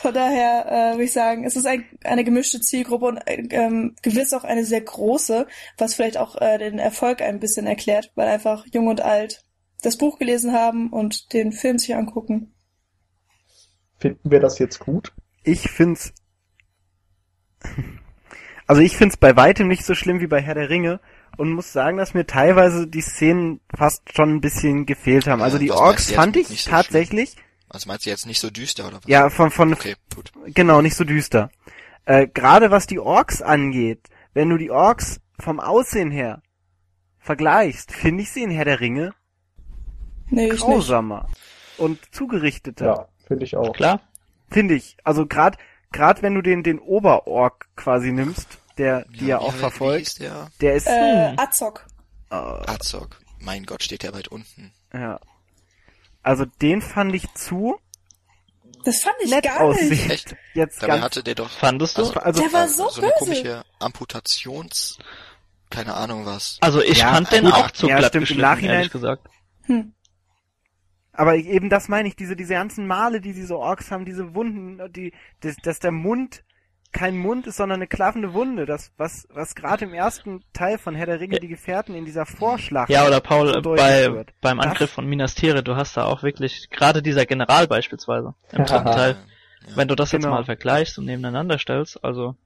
von 0.03 0.13
daher 0.13 0.67
äh, 0.67 0.95
würde 0.95 1.05
ich 1.05 1.13
sagen, 1.13 1.45
es 1.45 1.55
ist 1.55 1.65
ein, 1.65 1.85
eine 2.03 2.25
gemischte 2.25 2.59
Zielgruppe 2.59 3.07
und 3.07 3.19
äh, 3.19 3.41
ähm, 3.51 3.95
gewiss 4.03 4.33
auch 4.33 4.43
eine 4.43 4.65
sehr 4.65 4.81
große, 4.81 5.47
was 5.79 5.95
vielleicht 5.95 6.19
auch 6.19 6.35
äh, 6.41 6.59
den 6.59 6.81
Erfolg 6.81 7.23
ein 7.23 7.39
bisschen 7.39 7.69
erklärt, 7.69 8.11
weil 8.17 8.27
einfach 8.27 8.67
jung 8.73 8.89
und 8.89 9.01
alt 9.01 9.45
das 9.81 9.97
Buch 9.97 10.19
gelesen 10.19 10.53
haben 10.53 10.91
und 10.91 11.33
den 11.33 11.53
Film 11.53 11.79
sich 11.79 11.95
angucken. 11.95 12.53
Finden 13.99 14.29
wir 14.29 14.41
das 14.41 14.59
jetzt 14.59 14.81
gut? 14.81 15.13
Ich 15.45 15.71
find's. 15.71 16.13
Also 18.65 18.81
ich 18.81 18.97
find's 18.97 19.17
bei 19.19 19.37
weitem 19.37 19.69
nicht 19.69 19.85
so 19.85 19.95
schlimm 19.95 20.21
wie 20.21 20.29
bei 20.29 20.41
Herr 20.41 20.55
der 20.55 20.71
Ringe 20.71 21.01
und 21.37 21.53
muss 21.53 21.73
sagen, 21.73 21.99
dass 21.99 22.15
mir 22.15 22.27
teilweise 22.27 22.87
die 22.87 23.03
Szenen 23.03 23.61
fast 23.77 24.03
schon 24.15 24.37
ein 24.37 24.41
bisschen 24.41 24.87
gefehlt 24.87 25.27
haben. 25.27 25.43
Also 25.43 25.59
die 25.59 25.73
Orks 25.73 26.11
fand 26.13 26.37
ich 26.37 26.47
so 26.47 26.71
tatsächlich, 26.71 27.37
Also 27.73 27.89
meinst 27.89 28.05
du 28.07 28.11
jetzt 28.11 28.27
nicht 28.27 28.41
so 28.41 28.51
düster 28.51 28.87
oder 28.87 28.97
was? 28.99 29.07
ja, 29.07 29.31
von, 29.31 29.51
von, 29.51 29.73
Okay, 29.73 29.95
gut. 30.15 30.33
genau, 30.47 30.83
nicht 30.83 30.95
so 30.97 31.05
düster. 31.05 31.51
Äh, 32.05 32.27
Gerade 32.29 32.71
was 32.71 32.87
die 32.87 32.99
Orks 32.99 33.41
angeht, 33.43 34.09
wenn 34.35 34.49
du 34.51 34.57
die 34.59 34.71
Orks 34.71 35.21
vom 35.41 35.59
Aussehen 35.61 36.11
her 36.11 36.43
vergleichst, 37.19 37.93
finde 37.93 38.23
ich 38.23 38.31
sie 38.33 38.43
in 38.43 38.51
Herr 38.51 38.65
der 38.65 38.81
Ringe 38.81 39.15
Nee, 40.29 40.47
ich 40.47 40.53
nicht. 40.53 40.63
grausamer 40.63 41.29
und 41.79 41.99
zugerichteter. 42.15 42.85
Ja, 42.87 43.09
finde 43.27 43.45
ich 43.45 43.57
auch. 43.57 43.73
Klar. 43.75 44.01
Finde 44.51 44.75
ich. 44.75 44.97
Also 45.05 45.27
gerade 45.27 45.59
gerade 45.93 46.23
wenn 46.23 46.35
du 46.35 46.43
den 46.43 46.63
den 46.63 46.79
Oberork 46.79 47.69
quasi 47.77 48.13
nimmst, 48.13 48.59
der 48.79 49.05
die 49.07 49.27
ja, 49.27 49.39
wie- 49.39 49.45
auch 49.45 49.55
Wie 49.55 49.59
verfolgt, 49.59 50.21
der? 50.21 50.51
der 50.61 50.75
ist 50.75 50.87
Äh. 50.87 51.35
Azog. 51.37 51.87
äh, 52.31 52.35
Azog. 52.35 53.19
Mein 53.41 53.65
Gott, 53.65 53.83
steht 53.83 54.03
der 54.03 54.15
weit 54.15 54.29
unten. 54.29 54.73
ja. 54.93 55.19
Also 56.23 56.45
den 56.45 56.81
fand 56.83 57.15
ich 57.15 57.33
zu 57.35 57.77
Das 58.85 59.03
fand 59.03 59.17
ich 59.23 59.31
nett 59.31 59.45
gar 59.45 59.69
nicht. 59.69 59.81
aussehen. 59.83 60.11
Echt? 60.11 60.37
Jetzt 60.55 60.83
Dabei 60.83 60.95
ganz 60.95 61.05
hatte 61.05 61.23
der 61.23 61.35
doch 61.35 61.51
Fandest 61.51 61.99
du? 61.99 62.03
also, 62.03 62.15
also 62.21 62.43
Der 62.43 62.53
war 62.53 62.69
so 62.69 62.89
so 62.89 63.01
eine 63.01 63.11
böse. 63.11 63.19
komische 63.19 63.65
Amputations 63.79 64.99
keine 65.71 65.95
Ahnung 65.95 66.27
was. 66.27 66.59
Also 66.61 66.83
ich 66.83 66.99
Ja, 66.99 67.15
fand 67.15 67.33
den 67.33 67.47
auch 67.47 67.71
zu 67.71 67.89
Ja, 67.89 67.97
glatt 67.99 68.11
stimmt, 68.11 68.31
im 68.31 68.39
Nachhinein- 68.41 68.75
ehrlich 68.77 68.93
gesagt. 68.93 69.27
Hm. 69.63 69.95
Aber 71.15 71.35
eben 71.37 71.71
das 71.71 71.89
meine 71.89 72.09
ich, 72.09 72.17
diese, 72.17 72.37
diese 72.37 72.55
ganzen 72.55 72.87
Male, 72.87 73.21
die 73.21 73.33
diese 73.33 73.59
Orks 73.59 73.91
haben, 73.91 74.05
diese 74.05 74.35
Wunden, 74.35 74.81
die, 74.93 75.13
dass, 75.41 75.57
dass 75.57 75.79
der 75.79 75.93
Mund 75.93 76.45
kein 76.93 77.17
Mund 77.17 77.47
ist, 77.47 77.57
sondern 77.57 77.79
eine 77.79 77.87
klaffende 77.87 78.35
Wunde. 78.35 78.67
Das, 78.67 78.93
was, 78.99 79.27
was 79.33 79.55
gerade 79.55 79.85
im 79.87 79.95
ersten 79.95 80.43
Teil 80.53 80.79
von 80.79 80.95
Herr 80.95 81.07
der 81.07 81.21
Ringe, 81.21 81.35
Ja. 81.35 81.41
die 81.41 81.49
Gefährten 81.49 81.95
in 81.95 82.05
dieser 82.05 82.27
Vorschlacht. 82.27 82.91
Ja, 82.91 83.07
oder 83.07 83.21
Paul, 83.21 83.53
so 83.55 83.75
bei, 83.75 84.13
wird. 84.13 84.33
beim 84.41 84.59
Das- 84.59 84.67
Angriff 84.67 84.91
von 84.91 85.07
Minas 85.07 85.35
Tirith, 85.35 85.67
du 85.67 85.75
hast 85.77 85.97
da 85.97 86.05
auch 86.05 86.23
wirklich, 86.23 86.69
gerade 86.71 87.03
dieser 87.03 87.25
General 87.27 87.67
beispielsweise, 87.67 88.35
im 88.53 88.65
dritten 88.65 88.87
Ja. 88.89 88.95
Teil, 88.95 89.17
Ja. 89.69 89.77
wenn 89.77 89.89
du 89.89 89.95
das 89.95 90.13
jetzt 90.13 90.23
Genau. 90.23 90.35
mal 90.35 90.45
vergleichst 90.45 90.99
und 90.99 91.07
nebeneinander 91.07 91.59
stellst, 91.59 92.03
also, 92.05 92.37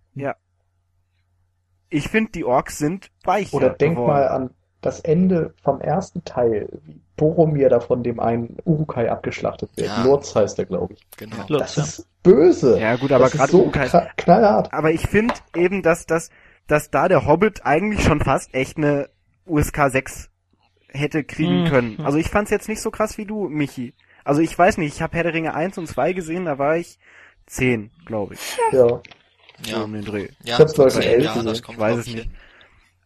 Ich 1.89 2.09
finde, 2.09 2.33
die 2.33 2.45
Orks 2.45 2.79
sind 2.79 3.11
weicher 3.25 3.55
Oder 3.57 3.71
denk 3.71 3.95
geworden. 3.95 4.11
mal 4.13 4.29
an 4.29 4.51
das 4.81 5.01
Ende 5.01 5.55
vom 5.63 5.81
ersten 5.81 6.25
Teil, 6.25 6.69
wie 6.85 7.01
Boromir 7.17 7.69
da 7.71 7.81
von 7.81 8.03
dem 8.03 8.21
einen 8.21 8.57
Urukai 8.65 9.11
abgeschlachtet 9.11 9.71
wird. 9.77 9.89
Ja. 9.89 10.03
Lurz 10.05 10.35
heißt 10.35 10.59
er, 10.59 10.67
glaube 10.67 10.95
ich. 10.95 11.01
Genau. 11.17 11.37
Lutz, 11.49 11.61
Das 11.75 11.77
ja. 11.77 11.83
ist 11.83 12.09
böse. 12.23 12.79
Ja, 12.79 12.97
gut, 12.97 13.13
aber 13.13 13.31
gerade 13.31 13.51
so 13.53 13.65
Urukai- 13.67 14.09
knallhart. 14.17 14.73
Aber 14.73 14.91
ich 14.91 15.07
finde 15.07 15.35
eben, 15.55 15.83
dass, 15.83 16.07
dass, 16.07 16.31
dass 16.67 16.91
da 16.91 17.09
der 17.09 17.27
Hobbit 17.27 17.65
eigentlich 17.65 18.03
schon 18.03 18.21
fast 18.21 18.53
echt 18.55 18.77
eine 18.77 19.09
USK 19.47 19.89
6 19.91 20.31
hätte 20.89 21.25
kriegen 21.25 21.63
Mhm. 21.65 21.69
können. 21.69 22.01
Also 22.03 22.19
ich 22.19 22.29
fand's 22.29 22.51
jetzt 22.51 22.69
nicht 22.69 22.81
so 22.83 22.91
krass 22.91 23.17
wie 23.19 23.25
du, 23.27 23.49
Michi. 23.49 23.95
Also 24.25 24.41
ich 24.41 24.59
weiß 24.59 24.79
nicht, 24.79 24.95
ich 24.95 25.03
habe 25.03 25.17
Herr 25.17 25.23
der 25.25 25.35
Ringe 25.35 25.55
1 25.55 25.79
und 25.79 25.87
2 25.87 26.13
gesehen, 26.13 26.45
da 26.47 26.59
war 26.59 26.77
ich 26.77 26.99
10, 27.47 27.91
glaube 28.07 28.35
ich. 28.35 28.41
Ja. 28.73 29.01
Ja, 29.65 29.83
um 29.85 29.93
den 29.95 30.05
Dreh. 30.05 30.29
ja, 30.43 30.55
Ich 30.55 30.59
hab's, 30.59 30.75
glaub 30.75 30.89
ich, 30.89 30.95
zehn 30.95 31.03
elf 31.05 31.25
Jahre, 31.25 31.39
gesehen. 31.39 31.49
das 31.49 31.63
kommt, 31.63 31.79
Ich 31.79 31.83
weiß 31.83 31.97
es 31.99 32.07
ich, 32.09 32.15
nicht. 32.15 32.25
hin. 32.25 32.33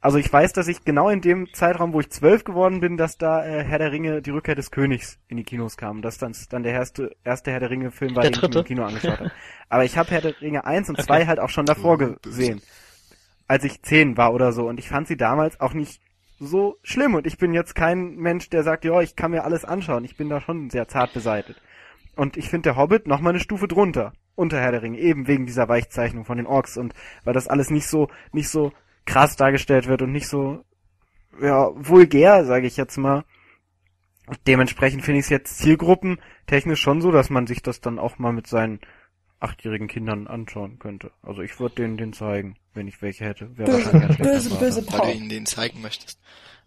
Also 0.02 0.16
ich 0.16 0.32
weiß, 0.32 0.54
dass 0.54 0.66
ich 0.66 0.84
genau 0.84 1.10
in 1.10 1.20
dem 1.20 1.52
Zeitraum, 1.52 1.92
wo 1.92 2.00
ich 2.00 2.08
12 2.08 2.44
geworden 2.44 2.80
bin, 2.80 2.96
dass 2.96 3.18
da 3.18 3.44
äh, 3.44 3.62
Herr 3.62 3.78
der 3.78 3.92
Ringe, 3.92 4.22
die 4.22 4.30
Rückkehr 4.30 4.54
des 4.54 4.70
Königs 4.70 5.18
in 5.28 5.36
die 5.36 5.44
Kinos 5.44 5.76
kam. 5.76 6.00
Dass 6.00 6.16
dann, 6.16 6.34
dann 6.48 6.62
der 6.62 6.72
erste, 6.72 7.14
erste 7.22 7.50
Herr 7.50 7.60
der 7.60 7.68
Ringe 7.68 7.90
Film 7.90 8.16
war, 8.16 8.22
Der 8.22 8.30
den 8.30 8.42
ich 8.42 8.48
mir 8.48 8.60
im 8.60 8.64
Kino 8.64 8.84
angeschaut 8.84 9.20
habe. 9.20 9.32
Aber 9.68 9.84
ich 9.84 9.98
habe 9.98 10.10
Herr 10.10 10.22
der 10.22 10.40
Ringe 10.40 10.64
1 10.64 10.88
und 10.88 10.98
Okay. 10.98 11.06
2 11.06 11.26
halt 11.26 11.38
auch 11.38 11.50
schon 11.50 11.66
davor 11.66 11.98
gesehen. 11.98 12.62
Als 13.46 13.64
ich 13.64 13.82
10 13.82 14.16
war 14.16 14.32
oder 14.32 14.52
so. 14.52 14.68
Und 14.68 14.78
ich 14.78 14.88
fand 14.88 15.06
sie 15.06 15.18
damals 15.18 15.60
auch 15.60 15.74
nicht 15.74 16.00
so 16.38 16.78
schlimm. 16.82 17.14
Und 17.14 17.26
ich 17.26 17.36
bin 17.36 17.52
jetzt 17.52 17.74
kein 17.74 18.16
Mensch, 18.16 18.48
der 18.48 18.62
sagt, 18.62 18.86
ja, 18.86 19.02
ich 19.02 19.16
kann 19.16 19.32
mir 19.32 19.44
alles 19.44 19.66
anschauen. 19.66 20.04
Ich 20.04 20.16
bin 20.16 20.30
da 20.30 20.40
schon 20.40 20.70
sehr 20.70 20.88
zart 20.88 21.12
beseitet. 21.12 21.60
Und 22.16 22.38
ich 22.38 22.48
finde 22.48 22.70
der 22.70 22.76
Hobbit 22.76 23.06
noch 23.06 23.20
mal 23.20 23.30
eine 23.30 23.40
Stufe 23.40 23.68
drunter. 23.68 24.14
Unter 24.34 24.58
Herr 24.58 24.72
der 24.72 24.82
Ringe. 24.82 24.98
Eben 24.98 25.26
wegen 25.26 25.44
dieser 25.44 25.68
Weichzeichnung 25.68 26.24
von 26.24 26.38
den 26.38 26.46
Orks. 26.46 26.78
Und 26.78 26.94
weil 27.24 27.34
das 27.34 27.48
alles 27.48 27.68
nicht 27.68 27.86
so, 27.86 28.08
nicht 28.32 28.48
so 28.48 28.72
krass 29.10 29.34
dargestellt 29.34 29.88
wird 29.88 30.02
und 30.02 30.12
nicht 30.12 30.28
so, 30.28 30.64
ja, 31.42 31.70
vulgär, 31.74 32.44
sage 32.44 32.66
ich 32.66 32.76
jetzt 32.76 32.96
mal. 32.96 33.24
Dementsprechend 34.46 35.04
finde 35.04 35.18
ich 35.18 35.24
es 35.26 35.30
jetzt 35.30 35.58
Zielgruppen 35.58 36.20
technisch 36.46 36.80
schon 36.80 37.00
so, 37.00 37.10
dass 37.10 37.28
man 37.28 37.48
sich 37.48 37.60
das 37.62 37.80
dann 37.80 37.98
auch 37.98 38.18
mal 38.18 38.32
mit 38.32 38.46
seinen 38.46 38.80
achtjährigen 39.40 39.88
Kindern 39.88 40.28
anschauen 40.28 40.78
könnte. 40.78 41.10
Also 41.22 41.42
ich 41.42 41.58
würde 41.58 41.76
denen 41.76 41.96
den 41.96 42.12
zeigen, 42.12 42.56
wenn 42.72 42.86
ich 42.86 43.02
welche 43.02 43.24
hätte. 43.24 43.56
Wäre 43.58 43.72
Böse, 43.72 44.16
böse, 44.16 44.50
böse 44.50 44.86
weil 44.86 44.98
du 44.98 45.04
Paul. 45.04 45.14
ihnen 45.14 45.28
den 45.28 45.46
zeigen 45.46 45.80
möchtest. 45.80 46.20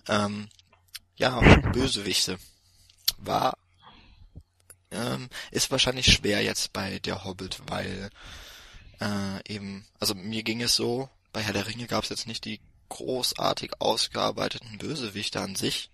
Ähm, 0.10 0.50
ja, 1.16 1.40
Bösewichte. 1.72 2.38
War, 3.20 3.58
ähm, 4.92 5.30
ist 5.52 5.72
wahrscheinlich 5.72 6.08
schwer 6.08 6.44
jetzt 6.44 6.74
bei 6.74 7.00
der 7.00 7.24
Hobbit, 7.24 7.62
weil 7.68 8.10
äh, 9.00 9.54
eben, 9.54 9.86
also 10.00 10.14
mir 10.14 10.44
ging 10.44 10.62
es 10.62 10.76
so, 10.76 11.10
bei 11.34 11.42
Herr 11.42 11.54
der 11.54 11.68
Ringe 11.68 11.88
gab 11.88 12.04
es 12.04 12.10
jetzt 12.10 12.28
nicht 12.28 12.46
die 12.46 12.62
großartig 12.90 13.82
ausgearbeiteten 13.82 14.78
Bösewichte 14.78 15.42
an 15.42 15.56
sich, 15.56 15.90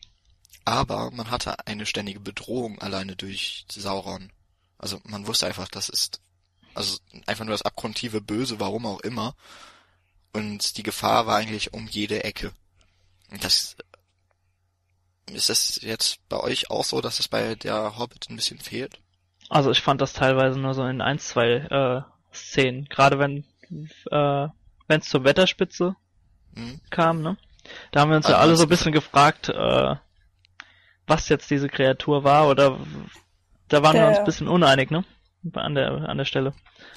aber 0.66 1.11
man 1.11 1.32
hatte 1.32 1.66
eine 1.66 1.86
ständige 1.86 2.20
Bedrohung 2.20 2.80
alleine 2.80 3.16
durch 3.16 3.66
Sauron. 3.72 4.32
Also 4.78 4.99
man 5.06 5.26
wusste 5.26 5.48
einfach, 5.48 5.68
das 5.68 5.90
ist 5.90 6.22
also 6.76 6.98
einfach 7.26 7.45
nur 7.45 7.53
das 7.53 7.64
abgrundtiefe 7.64 8.22
Böse, 8.22 8.60
warum 8.60 8.86
auch 8.86 8.99
immer. 8.99 9.36
Und 10.34 10.78
die 10.78 10.84
Gefahr 10.84 11.26
war 11.26 11.38
eigentlich 11.38 11.74
um 11.74 11.88
jede 11.88 12.24
Ecke. 12.24 12.53
Das 13.41 13.76
ist 15.32 15.49
das 15.49 15.80
jetzt 15.82 16.20
bei 16.30 16.40
euch 16.40 16.70
auch 16.70 16.86
so, 16.86 17.02
dass 17.02 17.20
es 17.20 17.28
bei 17.28 17.56
der 17.56 17.98
Hobbit 17.98 18.30
ein 18.30 18.36
bisschen 18.36 18.60
fehlt? 18.60 18.99
also 19.49 19.72
ich 19.72 19.82
fand 19.82 19.99
das 19.99 20.14
teilweise 20.14 20.60
nur 20.60 20.74
so 20.74 20.86
in 20.86 21.02
ein, 21.02 21.20
zwei 21.20 21.48
äh, 21.48 22.02
Szenen, 22.34 22.86
gerade 22.86 23.20
wenn 23.20 23.44
äh, 24.11 24.48
wenn 24.90 24.99
es 24.99 25.07
zur 25.10 25.24
Wetterspitze 25.24 25.95
Hm? 26.56 26.82
kam, 26.90 27.22
ne? 27.22 27.38
Da 27.91 28.02
haben 28.02 28.10
wir 28.10 28.18
uns 28.18 28.26
Also 28.26 28.36
ja 28.36 28.41
alle 28.41 28.56
so 28.57 28.64
ein 28.64 28.70
bisschen 28.70 28.91
gefragt, 28.91 29.49
äh, 29.49 29.95
was 31.07 31.30
jetzt 31.30 31.49
diese 31.49 31.70
Kreatur 31.70 32.24
war, 32.24 32.48
oder 32.49 32.80
da 33.70 33.82
waren 33.84 33.95
Ja, 33.95 34.02
wir 34.03 34.07
uns 34.10 34.20
ein 34.20 34.26
bisschen 34.26 34.48
uneinig, 34.48 34.91
ne? 34.91 35.06
An 35.53 35.74
der 35.76 35.91
an 36.10 36.18
der 36.18 36.26
Stelle. 36.26 36.53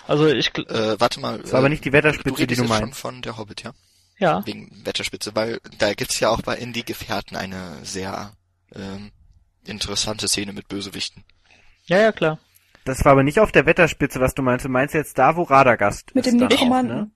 Also 0.09 0.27
ich 0.27 0.48
Äh, 0.56 0.98
warte 1.01 1.20
mal. 1.20 1.39
Das 1.39 1.52
war 1.52 1.59
aber 1.60 1.69
nicht 1.69 1.85
die 1.85 1.93
Wetterspitze, 1.93 2.47
du 2.47 2.47
die 2.47 2.56
du 2.56 2.64
jetzt 2.64 2.74
schon 2.74 2.81
meinst. 2.86 2.98
von 3.01 3.23
der 3.23 3.36
Hobbit, 3.36 3.62
ja? 3.62 3.73
ja, 4.19 4.44
Wegen 4.44 4.85
Wetterspitze, 4.85 5.35
weil 5.36 5.60
da 5.78 5.94
gibt's 5.94 6.19
ja 6.20 6.31
auch 6.31 6.43
bei 6.43 6.56
In 6.56 6.73
die 6.73 6.85
Gefährten 6.85 7.36
eine 7.36 7.85
sehr 7.85 8.32
ähm, 8.74 9.12
interessante 9.64 10.27
Szene 10.28 10.52
mit 10.52 10.69
Bösewichten. 10.69 11.24
ja, 11.86 11.98
ja, 11.98 12.12
klar. 12.12 12.39
Das 12.85 13.05
war 13.05 13.12
aber 13.12 13.23
nicht 13.23 13.39
auf 13.39 13.52
der 13.52 13.66
Wetterspitze, 13.66 14.20
was 14.20 14.35
du 14.35 14.43
meinst. 14.43 14.64
Du 14.64 14.69
meinst 14.69 14.94
jetzt 14.94 15.16
da, 15.19 15.36
wo 15.36 15.43
Radagast 15.44 16.14
Mit 16.14 16.27
ist 16.27 16.32
dem 16.32 16.40
dann 16.40 16.48
auch, 16.48 16.51
Nekromanten. 16.51 16.97
ne? 16.97 17.10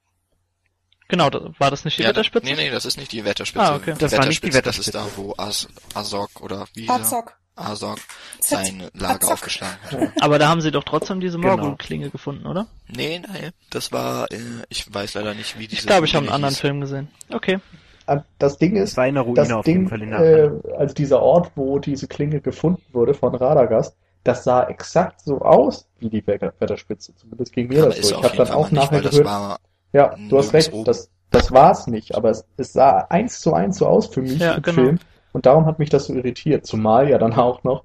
Genau, 1.09 1.31
da, 1.31 1.41
war 1.59 1.71
das 1.71 1.85
nicht 1.85 1.99
die 1.99 2.03
ja, 2.03 2.09
Wetterspitze? 2.09 2.47
Nee, 2.47 2.55
nee, 2.57 2.71
das 2.71 2.85
ist 2.85 2.97
nicht 2.99 3.13
die 3.13 3.25
Wetterspitze. 3.25 3.65
Ah, 3.65 3.77
okay. 3.77 3.95
Das 3.99 4.17
war 4.17 4.27
nicht 4.27 4.43
die 4.43 4.49
Das 4.51 4.57
ist 4.57 4.93
Wetterspitze. 4.93 4.93
da, 4.93 5.07
wo 5.17 5.35
As 5.39 5.69
Azog 5.95 6.41
oder 6.41 6.67
wie 6.75 6.87
er? 6.87 6.95
Azog. 6.95 7.37
Azog 7.55 7.99
sein 8.41 8.89
Lager 8.93 9.15
Azog. 9.23 9.33
aufgeschlagen 9.33 9.77
hat. 9.91 9.99
Aber 10.21 10.39
da 10.39 10.49
haben 10.49 10.61
sie 10.61 10.71
doch 10.71 10.85
trotzdem 10.85 11.21
diese 11.21 11.39
Genau. 11.39 11.57
Morgul-Klinge 11.57 12.11
gefunden, 12.11 12.47
oder? 12.47 12.67
Nee, 12.89 13.21
nein, 13.27 13.51
das 13.71 13.93
war, 13.93 14.31
äh, 14.31 14.39
ich 14.69 14.93
weiß 14.93 15.15
leider 15.15 15.33
nicht, 15.35 15.59
wie 15.59 15.67
diese 15.67 15.81
Ich 15.83 15.87
glaube, 15.87 16.07
ich 16.07 16.15
habe 16.15 16.27
einen 16.27 16.35
anderen 16.35 16.53
hieß. 16.55 16.61
Film 16.61 16.81
gesehen. 16.81 17.09
Okay. 17.33 17.61
An- 18.07 18.25
Das 18.39 18.59
Ding 18.59 18.75
Das 18.75 18.91
ist, 18.91 18.99
eine 18.99 19.21
Ruine 19.21 19.37
das 19.49 19.65
Ding, 19.65 19.89
Fall 19.89 20.03
in 20.03 20.13
äh, 20.13 20.51
also 20.77 20.95
dieser 20.95 21.23
Ort, 21.23 21.53
wo 21.57 21.79
diese 21.79 22.07
Klinge 22.09 22.41
gefunden 22.41 22.83
wurde 22.93 23.15
von 23.15 23.35
Radagast, 23.35 23.97
das 24.23 24.45
sah 24.45 24.65
exakt 24.69 25.23
so 25.25 25.41
aus 25.41 25.89
wie 25.99 26.11
die 26.11 26.27
Wetter- 26.27 26.53
Wetterspitze. 26.59 27.15
Zumindest 27.17 27.53
ging 27.53 27.69
mir 27.69 27.85
Aber 27.85 27.95
das 27.95 28.07
so. 28.09 28.17
Ich 28.19 28.23
habe 28.23 28.37
dann 28.37 28.47
Fall 28.49 28.57
auch 28.57 28.71
nicht, 28.71 28.83
nachher 28.83 29.01
das 29.01 29.13
gehört, 29.13 29.27
war, 29.27 29.59
ja, 29.97 30.15
du 30.29 30.39
hast 30.39 30.53
nirgends 30.53 30.53
recht, 30.53 30.73
oben. 30.73 30.85
das, 30.85 31.11
das 31.31 31.53
war's 31.53 31.87
nicht, 31.87 32.15
aber 32.15 32.31
es, 32.31 32.45
es 32.57 32.73
sah 32.73 32.99
eins 33.11 33.41
zu 33.41 33.55
eins 33.55 33.79
so 33.79 33.87
aus 33.87 34.07
für 34.09 34.23
mich 34.23 34.39
Ja, 34.39 34.55
im 34.55 34.63
genau. 34.63 34.83
Film 34.83 34.99
und 35.33 35.47
darum 35.47 35.67
hat 35.67 35.79
mich 35.79 35.91
das 35.91 36.07
so 36.07 36.15
irritiert, 36.15 36.67
zumal 36.67 37.09
ja 37.09 37.19
dann 37.19 37.35
auch 37.35 37.63
noch 37.65 37.85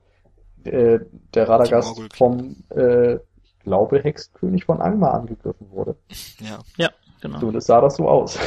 äh, 0.64 1.00
der 1.34 1.50
Radagast 1.50 2.00
vom, 2.16 2.56
äh, 2.70 3.18
glaube 3.64 4.04
Hexenkönig 4.04 4.66
von 4.66 4.82
Angmar 4.82 5.14
angegriffen 5.14 5.70
wurde. 5.72 5.96
ja. 6.78 6.90
Genau. 7.22 7.40
Zumindest 7.40 7.68
sah 7.68 7.82
das 7.82 7.96
so 7.98 8.10
aus. 8.10 8.38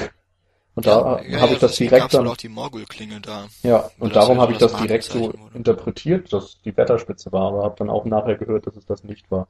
Und 0.74 0.86
da 0.86 0.98
ja, 0.98 1.04
habe 1.04 1.28
ja, 1.28 1.52
ich 1.52 1.58
das 1.60 1.76
direkt 1.76 2.12
dann 2.14 2.26
auch 2.26 2.36
die 2.36 2.48
Morgul-Klinge 2.48 3.20
da. 3.20 3.46
Ja, 3.62 3.90
und 4.00 4.10
Oder 4.10 4.14
darum 4.20 4.36
ja 4.36 4.42
habe 4.42 4.52
ich 4.52 4.58
das 4.58 4.74
direkt 4.74 5.04
so 5.04 5.20
wurde. 5.20 5.38
interpretiert, 5.54 6.32
dass 6.32 6.60
die 6.62 6.76
Wetterspitze 6.76 7.30
war, 7.30 7.48
aber 7.52 7.62
habe 7.62 7.76
dann 7.78 7.90
auch 7.90 8.04
nachher 8.04 8.34
gehört, 8.36 8.66
dass 8.66 8.74
es 8.76 8.84
das 8.84 9.04
nicht 9.04 9.30
war. 9.30 9.46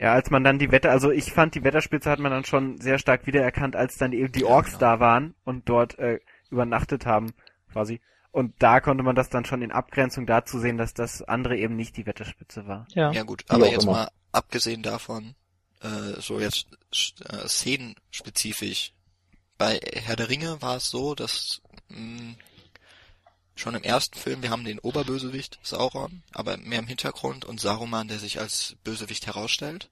Ja, 0.00 0.14
als 0.14 0.30
man 0.30 0.42
dann 0.42 0.58
die 0.58 0.72
Wetter, 0.72 0.90
also 0.90 1.10
ich 1.10 1.30
fand 1.30 1.54
die 1.54 1.62
Wetterspitze 1.62 2.10
hat 2.10 2.20
man 2.20 2.32
dann 2.32 2.46
schon 2.46 2.80
sehr 2.80 2.98
stark 2.98 3.26
wiedererkannt, 3.26 3.76
als 3.76 3.98
dann 3.98 4.14
eben 4.14 4.32
die 4.32 4.40
Ja, 4.40 4.46
Orks 4.46 4.70
genau. 4.70 4.80
da 4.80 5.00
waren 5.00 5.34
und 5.44 5.68
dort 5.68 5.98
äh, 5.98 6.20
übernachtet 6.50 7.04
haben, 7.04 7.34
quasi. 7.70 8.00
Und 8.32 8.54
da 8.60 8.80
konnte 8.80 9.02
man 9.02 9.14
das 9.14 9.28
dann 9.28 9.44
schon 9.44 9.60
in 9.60 9.72
Abgrenzung 9.72 10.24
dazu 10.24 10.58
sehen, 10.58 10.78
dass 10.78 10.94
das 10.94 11.20
andere 11.20 11.58
eben 11.58 11.76
nicht 11.76 11.98
die 11.98 12.06
Wetterspitze 12.06 12.66
war. 12.66 12.86
Ja. 12.94 13.12
Ja 13.12 13.24
gut, 13.24 13.44
aber 13.48 13.70
jetzt 13.70 13.82
immer. 13.82 13.92
mal 13.92 14.10
abgesehen 14.32 14.82
davon, 14.82 15.34
äh, 15.82 16.18
so 16.18 16.40
jetzt 16.40 16.68
äh, 17.28 17.46
szenenspezifisch. 17.46 18.94
Bei 19.58 19.78
Herr 19.92 20.16
der 20.16 20.30
Ringe 20.30 20.62
war 20.62 20.76
es 20.76 20.88
so, 20.88 21.14
dass 21.14 21.60
mh, 21.88 22.36
schon 23.60 23.74
im 23.74 23.82
ersten 23.82 24.18
Film, 24.18 24.42
wir 24.42 24.50
haben 24.50 24.64
den 24.64 24.78
Oberbösewicht 24.78 25.58
Sauron, 25.62 26.22
aber 26.32 26.56
mehr 26.56 26.80
im 26.80 26.86
Hintergrund 26.86 27.44
und 27.44 27.60
Saruman, 27.60 28.08
der 28.08 28.18
sich 28.18 28.40
als 28.40 28.76
Bösewicht 28.82 29.26
herausstellt. 29.26 29.90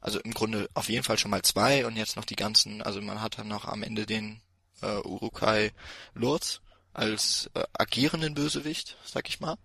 Also 0.00 0.18
im 0.20 0.32
Grunde 0.32 0.70
auf 0.72 0.88
jeden 0.88 1.04
Fall 1.04 1.18
schon 1.18 1.30
mal 1.30 1.42
zwei 1.42 1.84
und 1.86 1.96
jetzt 1.96 2.16
noch 2.16 2.24
die 2.24 2.36
ganzen, 2.36 2.80
also 2.80 3.02
man 3.02 3.20
hat 3.20 3.38
dann 3.38 3.48
noch 3.48 3.66
am 3.66 3.82
Ende 3.82 4.06
den 4.06 4.40
äh, 4.80 4.96
Urukai 5.04 5.72
Lurz 6.14 6.60
als 6.94 7.50
äh, 7.54 7.64
agierenden 7.74 8.34
Bösewicht, 8.34 8.96
sag 9.04 9.28
ich 9.28 9.40
mal. 9.40 9.56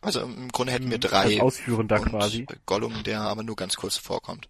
Also 0.00 0.20
im 0.20 0.50
Grunde 0.50 0.72
hätten 0.72 0.90
wir 0.90 0.98
drei 0.98 1.34
Als 1.34 1.40
Ausführender 1.40 2.00
und 2.00 2.10
quasi. 2.10 2.46
Gollum, 2.66 3.04
der 3.04 3.20
aber 3.20 3.42
nur 3.42 3.56
ganz 3.56 3.76
kurz 3.76 3.96
vorkommt. 3.96 4.48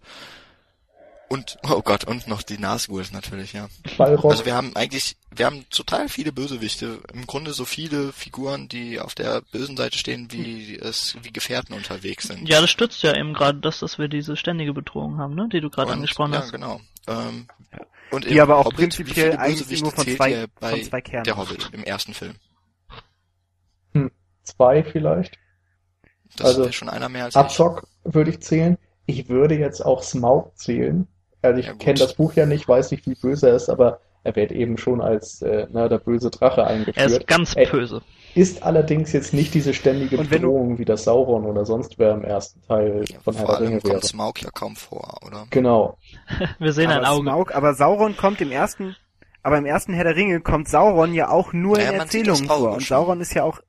Und, 1.35 1.59
oh 1.69 1.83
Gott, 1.83 2.05
und 2.05 2.29
noch 2.29 2.43
die 2.43 2.59
Nazguls 2.59 3.11
natürlich, 3.11 3.55
ja. 3.55 3.67
Balrog, 3.99 4.31
Also 4.31 4.47
wir 4.47 4.55
haben 4.55 4.77
eigentlich, 4.77 5.17
wir 5.35 5.47
haben 5.47 5.65
total 5.69 6.09
viele 6.09 6.31
Bösewichte. 6.31 7.01
Im 7.13 7.27
Grunde 7.27 7.53
so 7.53 7.65
viele 7.65 8.13
Figuren, 8.13 8.69
die 8.69 9.01
auf 9.01 9.17
der 9.17 9.41
bösen 9.51 9.77
Seite 9.77 9.99
stehen, 9.99 10.29
wie 10.31 10.79
es, 10.79 11.17
wie 11.23 11.33
Gefährten 11.33 11.75
unterwegs 11.75 12.29
sind. 12.29 12.49
Ja, 12.49 12.61
das 12.61 12.71
stützt 12.71 13.03
ja 13.03 13.17
eben 13.17 13.35
gerade 13.35 13.59
das, 13.59 13.81
dass 13.81 13.99
wir 13.99 14.07
diese 14.07 14.37
ständige 14.37 14.73
Bedrohung 14.73 15.19
haben, 15.19 15.35
ne? 15.35 15.49
Die 15.53 15.61
du 15.61 15.71
gerade 15.71 15.91
angesprochen 15.93 16.35
ja, 16.35 16.39
hast. 16.43 16.53
genau. 16.53 16.81
Ähm, 17.09 17.49
Und 18.13 18.27
Die 18.27 18.35
im 18.37 18.41
aber 18.41 18.59
auch 18.59 18.67
Hobbit, 18.67 18.77
prinzipiell 18.79 19.37
eigentlich 19.37 19.83
nur 19.83 19.91
von 19.91 20.07
zwei- 20.07 20.47
von 20.61 20.83
zwei 20.85 21.01
Kernen 21.01 21.25
der. 21.25 21.37
Hobbit 21.37 21.69
im 21.73 21.83
ersten 21.83 22.15
Film? 22.15 22.37
Zwei 24.45 24.85
vielleicht. 24.85 25.37
Das 26.37 26.47
Also, 26.47 26.61
wäre 26.63 26.73
schon 26.73 26.89
einer 26.89 27.09
mehr 27.09 27.25
als 27.25 27.35
ich. 27.35 27.41
Abzock 27.41 27.89
würde 28.05 28.31
ich 28.31 28.41
zählen. 28.41 28.79
Ich 29.07 29.29
würde 29.29 29.57
jetzt 29.59 29.81
auch 29.85 30.05
Smaug 30.05 30.57
zählen. 30.57 31.09
Also 31.45 31.61
ich 31.61 31.67
Ja, 31.67 31.75
kenne 31.79 31.99
das 31.99 32.15
Buch 32.15 32.35
ja 32.35 32.47
nicht, 32.47 32.67
weiß 32.69 32.91
nicht, 32.91 33.07
wie 33.07 33.15
böse 33.15 33.49
er 33.51 33.57
ist, 33.57 33.69
aber 33.69 34.01
er 34.25 34.37
wird 34.37 34.53
eben 34.53 34.79
schon 34.79 35.01
als 35.01 35.43
äh, 35.43 35.67
na, 35.71 35.89
der 35.89 35.99
böse 35.99 36.31
Drache 36.31 36.63
Er 36.97 37.07
eingeführt. 37.07 37.07
ist 37.07 37.27
ganz 37.27 37.55
Ey, 37.55 37.67
böse. 37.67 38.03
Ist 38.35 38.63
allerdings 38.65 39.13
jetzt 39.13 39.33
nicht 39.35 39.55
diese 39.55 39.75
ständige 39.75 40.19
Bedrohung 40.19 40.79
wie 40.79 40.85
das 40.85 41.05
Sauron 41.05 41.45
oder 41.47 41.65
sonst 41.65 41.99
wer 41.99 42.15
im 42.15 42.25
ersten 42.25 42.63
Teil 42.63 43.09
Ja, 43.09 43.21
von 43.21 43.37
Herr 43.37 43.47
der 43.47 43.61
Ringe 43.61 43.81
kommt 43.81 44.05
Smaug 44.05 44.43
ja 44.43 44.51
kaum 44.51 44.77
vor, 44.77 45.19
oder? 45.25 45.47
Genau. 45.51 45.99
Wir 46.59 46.73
sehen 46.73 46.91
ein 46.91 47.05
aber 47.05 47.11
Auge. 47.11 47.23
Smaug, 47.23 47.55
aber 47.55 47.75
Sauron 47.75 48.17
kommt 48.17 48.41
im 48.41 48.51
ersten, 48.51 48.97
aber 49.43 49.59
im 49.59 49.67
ersten 49.67 49.95
Herr 49.95 50.05
der 50.05 50.17
Ringe 50.17 50.41
kommt 50.41 50.69
Sauron 50.69 51.13
ja 51.15 51.29
auch 51.31 51.53
nur 51.53 51.79
Naja, 51.79 51.91
in 51.91 51.95
Erzählungen 51.95 52.47
vor. 52.47 52.73
Und. 52.75 52.87
Sauron 52.87 53.21
ist 53.21 53.35
ja 53.35 53.45
auch, 53.45 53.61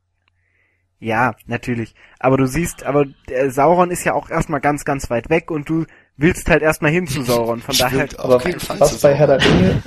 ja, 1.00 1.36
natürlich. 1.46 1.94
Aber 2.20 2.38
du 2.38 2.48
siehst, 2.48 2.84
aber 2.84 3.06
äh, 3.28 3.50
Sauron 3.50 3.92
ist 3.92 4.04
ja 4.06 4.14
auch 4.14 4.30
erstmal 4.30 4.62
ganz, 4.62 4.86
ganz 4.86 5.10
weit 5.10 5.30
weg 5.30 5.52
und 5.52 5.70
du 5.70 5.86
willst 6.18 6.50
halt 6.50 6.62
erstmal 6.62 6.92
hin 6.92 7.08
zu 7.08 7.22
Sauron. 7.24 7.62
Von 7.62 7.74
Ich 7.74 7.80
daher, 7.80 8.06
auf 8.06 8.20
Aber 8.26 8.38
keinen 8.40 8.60
Fall 8.60 8.80
was 8.80 9.00
bei 9.02 9.14
Herr 9.14 9.28
der. 9.28 9.42
Ringe, 9.44 9.82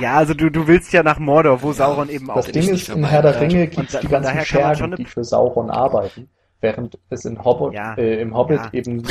ja, 0.00 0.16
also 0.16 0.34
du, 0.34 0.50
du 0.50 0.66
willst 0.66 0.92
ja 0.92 1.02
nach 1.02 1.18
Mordor, 1.18 1.62
wo 1.62 1.68
Ja, 1.68 1.74
Sauron 1.74 2.08
eben 2.08 2.30
auch 2.30 2.36
das 2.36 2.52
Ding 2.52 2.68
ist, 2.68 2.88
in. 2.88 3.04
Herr 3.04 3.22
der 3.22 3.40
Ringe 3.40 3.66
gibt 3.68 3.92
es 3.94 4.00
die 4.00 4.08
ganzen 4.08 4.44
Schergen, 4.44 4.96
die 4.96 5.04
für 5.04 5.24
Sauron 5.24 5.70
arbeiten, 5.70 6.28
während 6.60 6.98
es 7.10 7.24
in 7.24 7.42
Hobbit, 7.44 7.74
Ja. 7.74 7.94
äh, 7.94 8.20
im 8.20 8.36
Hobbit 8.36 8.58
Ja. 8.58 8.70
eben 8.72 9.02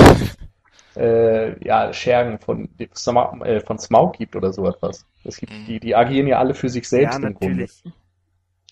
äh, 0.97 1.65
ja, 1.65 1.93
Schergen 1.93 2.39
von, 2.39 2.69
äh, 2.77 3.61
von 3.61 3.79
Smaug 3.79 4.17
gibt 4.17 4.35
oder 4.35 4.51
so 4.51 4.67
etwas. 4.67 5.05
Es 5.23 5.37
gibt, 5.37 5.53
Mhm. 5.53 5.65
die, 5.65 5.79
die 5.79 5.95
agieren 5.95 6.27
ja 6.27 6.39
alle 6.39 6.53
für 6.53 6.67
sich 6.69 6.87
selbst 6.87 7.21
ja, 7.21 7.27
im 7.27 7.33
Grunde. 7.33 7.61
natürlich. 7.61 7.83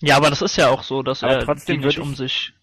Ja, 0.02 0.18
aber 0.18 0.30
das 0.30 0.42
ist 0.42 0.56
ja 0.58 0.70
auch 0.70 0.84
so, 0.84 1.02
dass 1.04 1.24
Aber 1.24 1.34
er 1.34 1.46
trotzdem 1.46 1.80
die 1.82 1.88
nicht 1.88 2.00
um 2.00 2.16
sich 2.16 2.54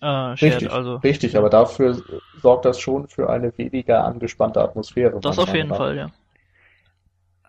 äh, 0.00 0.36
schert. 0.36 0.42
Richtig, 0.42 0.70
Also 0.72 0.96
richtig, 0.96 1.36
aber 1.36 1.50
dafür 1.50 2.02
sorgt 2.40 2.64
das 2.64 2.78
schon 2.80 3.08
für 3.08 3.30
eine 3.30 3.56
weniger 3.58 4.04
angespannte 4.04 4.60
Atmosphäre. 4.62 5.18
das 5.20 5.38
auf 5.38 5.54
jeden. 5.54 5.74
Fall, 5.74 5.96
ja. 5.96 6.10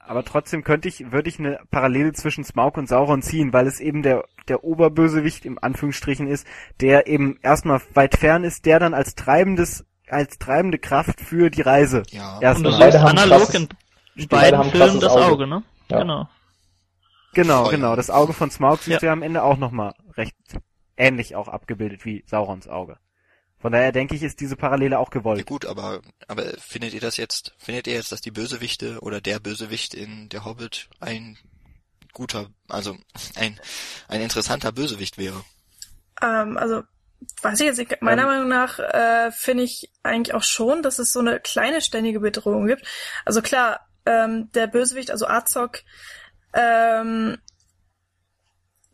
Aber 0.07 0.23
trotzdem 0.23 0.64
könnte 0.64 0.88
ich, 0.88 1.11
würde 1.11 1.30
ich 1.30 1.39
eine 1.39 1.60
Parallele 1.72 2.14
zwischen 2.14 2.43
Smaug 2.43 2.77
und 2.77 2.88
Sauron 2.88 3.23
ziehen, 3.23 3.53
weil 3.53 3.65
es 3.65 3.80
eben 3.80 4.03
der, 4.03 4.23
der 4.47 4.64
Oberbösewicht 4.64 5.45
im 5.45 5.57
Anführungsstrichen 5.60 6.27
ist, 6.27 6.45
der 6.80 7.07
eben 7.07 7.39
erstmal 7.41 7.81
weit 7.95 8.15
fern 8.15 8.43
ist, 8.43 8.65
der 8.68 8.80
dann 8.80 8.93
als 8.93 9.15
treibendes, 9.15 9.84
als 10.07 10.38
treibende 10.38 10.77
Kraft 10.77 11.19
für 11.22 11.49
die 11.49 11.61
Reise. 11.64 12.03
Ja. 12.10 12.38
Erst 12.39 12.60
Und 12.60 12.65
du 12.65 12.72
siehst 12.72 12.99
haben 12.99 13.18
analog 13.18 13.41
krasses- 13.49 13.68
in 14.15 14.27
beiden 14.27 14.64
Filmen 14.65 14.99
das 14.99 15.11
Auge. 15.11 15.26
Auge, 15.26 15.47
ne? 15.47 15.64
Ja. 15.89 15.99
Genau. 15.99 16.30
Genau, 17.34 17.64
Feuer. 17.64 17.72
genau. 17.72 17.95
Das 17.95 18.10
Auge 18.11 18.34
von 18.34 18.52
Smaug 18.52 18.77
siehst 18.77 18.89
Ja. 18.93 18.99
du 18.99 19.06
ja 19.07 19.14
am 19.14 19.23
Ende 19.23 19.41
auch 19.43 19.57
nochmal 19.57 19.93
recht 20.15 20.35
ähnlich 20.97 21.35
auch 21.35 21.47
abgebildet 21.47 22.05
wie 22.05 22.23
Saurons 22.27 22.67
Auge. 22.67 22.97
Von 23.57 23.72
daher 23.72 23.91
denke 23.91 24.15
ich, 24.15 24.22
ist 24.23 24.39
diese 24.39 24.55
Parallele 24.55 24.99
auch 24.99 25.09
Ja 25.09 25.11
gewollt. 25.11 25.45
gut, 25.45 25.65
aber, 25.65 26.01
aber 26.27 26.43
findet 26.59 26.93
ihr 26.93 27.01
das 27.01 27.17
jetzt, 27.17 27.55
findet 27.57 27.88
ihr 27.88 27.93
jetzt, 27.93 28.11
dass 28.11 28.22
die 28.22 28.31
Bösewichte 28.31 28.99
oder 29.01 29.22
der 29.22 29.39
Bösewicht 29.39 29.93
in 29.93 30.30
der 30.30 30.45
Hobbit 30.45 30.89
ein 30.99 31.38
guter, 32.13 32.49
also 32.69 32.95
ein, 33.35 33.59
ein 34.07 34.22
interessanter 34.22 34.72
Bösewicht 34.72 35.17
wäre? 35.17 35.43
Ähm, 36.22 36.57
also, 36.57 36.84
weiß 37.41 37.59
ich 37.59 37.65
jetzt 37.65 37.77
nicht, 37.77 38.01
meiner 38.01 38.23
Ähm. 38.23 38.27
Meinung 38.27 38.47
nach 38.49 38.80
äh, 38.80 39.31
finde 39.31 39.63
ich 39.63 39.91
eigentlich 40.03 40.35
auch 40.35 40.43
schon, 40.43 40.84
dass 40.84 40.99
es 40.99 41.11
so 41.11 41.19
eine 41.19 41.39
kleine 41.39 41.81
ständige 41.81 42.19
Bedrohung 42.19 42.67
gibt. 42.67 42.85
Also 43.26 43.41
klar, 43.41 43.88
ähm, 44.05 44.51
der 44.53 44.67
Bösewicht, 44.67 45.11
also 45.11 45.27
Azog, 45.27 45.80
ähm, 46.53 47.38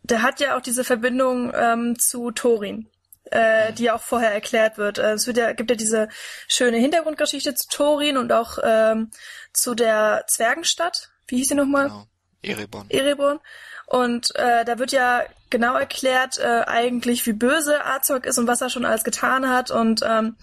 der 0.02 0.22
hat 0.22 0.40
ja 0.40 0.56
auch 0.56 0.60
diese 0.60 0.84
Verbindung 0.84 1.52
ähm, 1.54 1.98
zu 1.98 2.30
Thorin, 2.30 2.88
äh, 3.30 3.72
die 3.72 3.84
ja 3.84 3.94
auch 3.94 4.02
vorher 4.02 4.32
erklärt 4.32 4.78
wird. 4.78 4.98
Äh, 4.98 5.12
es 5.12 5.26
wird 5.26 5.36
ja, 5.36 5.52
gibt 5.52 5.70
ja 5.70 5.76
diese 5.76 6.08
schöne 6.48 6.78
Hintergrundgeschichte 6.78 7.54
zu 7.54 7.68
Thorin 7.68 8.16
und 8.16 8.32
auch 8.32 8.58
ähm, 8.62 9.10
zu 9.52 9.74
der 9.74 10.24
Zwergenstadt. 10.28 11.10
Wie 11.28 11.36
hieß 11.36 11.48
sie 11.48 11.54
nochmal? 11.54 11.88
Genau. 11.88 12.06
Erebon. 12.42 12.90
Ereborn. 12.90 13.40
Und 13.86 14.34
äh, 14.36 14.64
da 14.64 14.78
wird 14.78 14.90
ja 14.90 15.22
genau 15.50 15.76
erklärt, 15.76 16.38
äh, 16.38 16.64
eigentlich, 16.66 17.26
wie 17.26 17.32
böse 17.32 17.84
Azog 17.84 18.26
ist 18.26 18.38
und 18.38 18.46
was 18.46 18.60
er 18.60 18.70
schon 18.70 18.84
alles 18.84 19.04
getan 19.04 19.48
hat 19.48 19.70
und 19.70 20.00
ähm, 20.02 20.36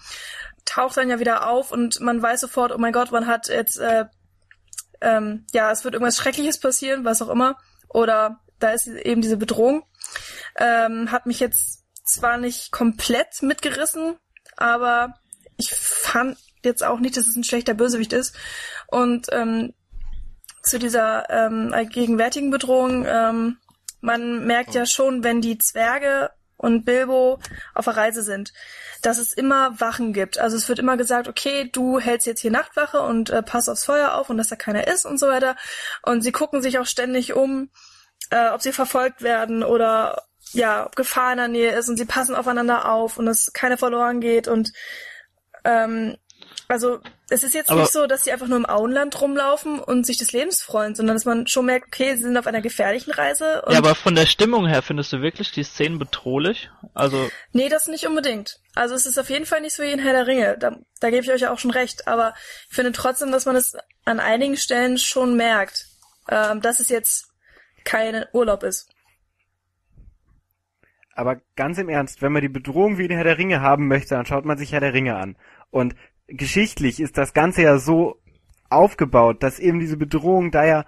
taucht 0.64 0.96
dann 0.96 1.10
ja 1.10 1.18
wieder 1.18 1.48
auf 1.48 1.72
und 1.72 2.00
man 2.00 2.22
weiß 2.22 2.40
sofort, 2.40 2.72
oh 2.72 2.78
mein 2.78 2.92
Gott, 2.92 3.10
man 3.10 3.26
hat 3.26 3.48
jetzt, 3.48 3.78
äh, 3.78 4.04
ähm, 5.00 5.46
ja, 5.52 5.70
es 5.70 5.84
wird 5.84 5.94
irgendwas 5.94 6.16
Schreckliches 6.16 6.60
passieren, 6.60 7.04
was 7.04 7.22
auch 7.22 7.28
immer. 7.28 7.56
Oder 7.88 8.40
da 8.60 8.70
ist 8.70 8.86
eben 8.86 9.22
diese 9.22 9.36
Bedrohung. 9.36 9.84
Ähm, 10.56 11.10
hat 11.10 11.26
mich 11.26 11.40
jetzt 11.40 11.84
zwar 12.04 12.38
nicht 12.38 12.72
komplett 12.72 13.42
mitgerissen, 13.42 14.16
aber 14.56 15.14
ich 15.56 15.74
fand 15.74 16.38
jetzt 16.62 16.84
auch 16.84 17.00
nicht, 17.00 17.16
dass 17.16 17.26
es 17.26 17.36
ein 17.36 17.44
schlechter 17.44 17.74
Bösewicht 17.74 18.12
ist. 18.12 18.36
Und 18.86 19.26
ähm, 19.32 19.74
zu 20.62 20.78
dieser 20.78 21.28
ähm, 21.30 21.74
gegenwärtigen 21.90 22.50
Bedrohung, 22.50 23.06
ähm, 23.06 23.58
man 24.00 24.46
merkt 24.46 24.74
ja 24.74 24.86
schon, 24.86 25.24
wenn 25.24 25.40
die 25.40 25.58
Zwerge 25.58 26.30
und 26.56 26.84
Bilbo 26.84 27.38
auf 27.74 27.86
der 27.86 27.96
Reise 27.96 28.22
sind, 28.22 28.52
dass 29.02 29.18
es 29.18 29.32
immer 29.32 29.80
Wachen 29.80 30.12
gibt. 30.12 30.38
Also 30.38 30.56
es 30.56 30.68
wird 30.68 30.78
immer 30.78 30.98
gesagt, 30.98 31.26
okay, 31.26 31.70
du 31.72 31.98
hältst 31.98 32.26
jetzt 32.26 32.40
hier 32.40 32.50
Nachtwache 32.50 33.00
und 33.00 33.30
äh, 33.30 33.42
pass 33.42 33.68
aufs 33.68 33.84
Feuer 33.84 34.14
auf 34.14 34.28
und 34.28 34.36
dass 34.36 34.48
da 34.48 34.56
keiner 34.56 34.86
ist 34.86 35.06
und 35.06 35.18
so 35.18 35.28
weiter. 35.28 35.56
Und 36.02 36.22
sie 36.22 36.32
gucken 36.32 36.60
sich 36.60 36.78
auch 36.78 36.86
ständig 36.86 37.32
um, 37.32 37.70
äh, 38.30 38.48
ob 38.50 38.62
sie 38.62 38.72
verfolgt 38.72 39.22
werden 39.22 39.62
oder 39.62 40.24
ja, 40.52 40.86
ob 40.86 40.96
Gefahr 40.96 41.32
in 41.32 41.38
der 41.38 41.48
Nähe 41.48 41.72
ist 41.72 41.88
und 41.88 41.96
sie 41.96 42.04
passen 42.06 42.34
aufeinander 42.34 42.90
auf 42.90 43.18
und 43.18 43.26
dass 43.26 43.52
keiner 43.52 43.76
verloren 43.78 44.20
geht 44.20 44.48
und 44.48 44.72
ähm, 45.64 46.16
also 46.68 47.00
es 47.28 47.42
ist 47.42 47.54
jetzt 47.54 47.70
Aber- 47.70 47.80
nicht 47.82 47.92
so, 47.92 48.06
dass 48.06 48.24
sie 48.24 48.32
einfach 48.32 48.46
nur 48.46 48.56
im 48.56 48.68
Auenland 48.68 49.20
rumlaufen 49.20 49.80
und 49.80 50.06
sich 50.06 50.18
des 50.18 50.32
Lebens 50.32 50.62
freuen, 50.62 50.94
sondern 50.94 51.16
dass 51.16 51.24
man 51.24 51.46
schon 51.46 51.66
merkt, 51.66 51.88
okay, 51.88 52.14
sie 52.16 52.22
sind 52.22 52.36
auf 52.36 52.46
einer 52.46 52.60
gefährlichen 52.60 53.10
Reise. 53.12 53.62
Ja, 53.68 53.78
aber 53.78 53.94
von 53.94 54.14
der 54.14 54.26
Stimmung 54.26 54.66
her 54.66 54.80
findest 54.82 55.12
du 55.12 55.20
wirklich 55.20 55.50
die 55.52 55.64
Szenen 55.64 55.98
bedrohlich? 55.98 56.70
Also, 56.94 57.28
nee, 57.52 57.68
das 57.68 57.86
nicht 57.88 58.06
unbedingt. 58.06 58.60
Also 58.74 58.94
es 58.94 59.06
ist 59.06 59.18
auf 59.18 59.30
jeden 59.30 59.46
Fall 59.46 59.60
nicht 59.60 59.74
so 59.74 59.82
wie 59.82 59.90
in 59.90 59.98
Herr 59.98 60.12
der 60.12 60.26
Ringe. 60.26 60.58
Da, 60.58 60.76
da 61.00 61.10
gebe 61.10 61.22
ich 61.22 61.30
euch 61.30 61.42
ja 61.42 61.52
auch 61.52 61.58
schon 61.58 61.72
recht. 61.72 62.06
Aber 62.08 62.34
ich 62.68 62.74
finde 62.76 62.92
trotzdem, 62.92 63.32
dass 63.32 63.46
man 63.46 63.56
es 63.56 63.76
an 64.04 64.20
einigen 64.20 64.56
Stellen 64.56 64.96
schon 64.98 65.36
merkt, 65.36 65.86
ähm, 66.28 66.60
dass 66.60 66.80
es 66.80 66.88
jetzt 66.88 67.29
kein 67.84 68.24
Urlaub 68.32 68.62
ist. 68.62 68.90
Aber 71.14 71.40
ganz 71.56 71.78
im 71.78 71.88
Ernst, 71.88 72.22
wenn 72.22 72.32
man 72.32 72.42
die 72.42 72.48
Bedrohung 72.48 72.98
wie 72.98 73.04
in 73.04 73.10
Herr 73.10 73.24
der 73.24 73.38
Ringe 73.38 73.60
haben 73.60 73.88
möchte, 73.88 74.14
dann 74.14 74.26
schaut 74.26 74.44
man 74.44 74.56
sich 74.56 74.72
Herr 74.72 74.80
der 74.80 74.94
Ringe 74.94 75.16
an. 75.16 75.36
Und 75.70 75.94
geschichtlich 76.26 77.00
ist 77.00 77.18
das 77.18 77.34
Ganze 77.34 77.62
ja 77.62 77.78
so 77.78 78.20
aufgebaut, 78.70 79.42
dass 79.42 79.58
eben 79.58 79.80
diese 79.80 79.96
Bedrohung 79.96 80.50
da 80.50 80.64
ja 80.64 80.84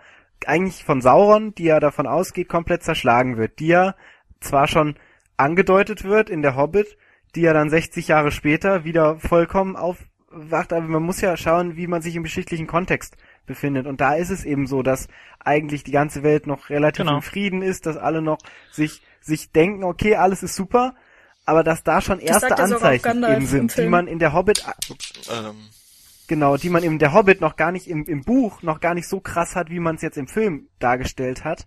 eigentlich 0.47 0.85
von 0.85 1.01
Sauron, 1.01 1.55
die 1.55 1.64
ja 1.64 1.81
davon 1.81 2.06
ausgeht, 2.06 2.48
komplett 2.48 2.82
zerschlagen 2.82 3.36
wird, 3.36 3.59
die 3.59 3.69
ja 3.69 3.94
zwar 4.40 4.69
schon 4.69 4.97
angedeutet 5.36 6.05
wird 6.05 6.31
in 6.31 6.43
der 6.43 6.56
Hobbit, 6.56 6.97
die 7.35 7.43
ja 7.43 7.52
dann 7.52 7.70
60 7.70 8.09
Jahre 8.09 8.31
später 8.31 8.85
wieder 8.85 9.19
vollkommen 9.19 9.77
aufwacht, 9.77 10.73
aber 10.73 10.86
man 10.86 11.02
muss 11.02 11.20
ja 11.20 11.36
schauen, 11.36 11.77
wie 11.77 11.86
man 11.86 12.02
sich 12.02 12.16
im 12.16 12.23
geschichtlichen 12.23 12.66
Kontext 12.66 13.16
befindet. 13.47 13.86
Und 13.86 14.01
da 14.01 14.14
ist 14.14 14.31
es 14.31 14.44
eben 14.44 14.66
so, 14.66 14.82
dass 14.82 15.09
eigentlich 15.40 15.85
die 15.85 15.93
ganze 15.93 16.23
Welt 16.23 16.47
noch 16.47 16.70
relativ 16.70 17.05
Genau. 17.05 17.16
im 17.16 17.23
Frieden 17.23 17.62
ist, 17.62 17.86
dass 17.86 17.97
alle 17.97 18.23
noch 18.23 18.39
sich, 18.70 19.02
sich 19.20 19.51
denken, 19.52 19.85
okay, 19.85 20.16
alles 20.16 20.43
ist 20.43 20.55
super, 20.55 20.94
aber 21.44 21.64
dass 21.64 21.82
da 21.82 22.01
schon 22.01 22.20
erste 22.20 22.56
Anzeichen 22.56 23.24
eben 23.24 23.47
sind, 23.47 23.77
die 23.77 23.86
man 23.86 24.06
in 24.06 24.19
der 24.19 24.32
Hobbit, 24.32 24.64
Ähm, 25.31 25.56
genau, 26.28 26.56
die 26.56 26.70
man 26.70 26.82
in 26.85 26.98
der 26.98 27.12
Hobbit 27.12 27.40
noch 27.40 27.56
gar 27.56 27.73
nicht 27.73 27.89
im, 27.89 28.05
im 28.05 28.23
Buch 28.23 28.62
noch 28.62 28.81
gar 28.81 28.94
nicht 28.94 29.09
so 29.09 29.20
krass 29.20 29.56
hat, 29.56 29.69
wie 29.70 29.81
man 29.81 29.97
es 29.97 30.02
jetzt 30.02 30.16
im 30.19 30.28
Film 30.28 30.69
dargestellt 30.78 31.44
hat. 31.44 31.66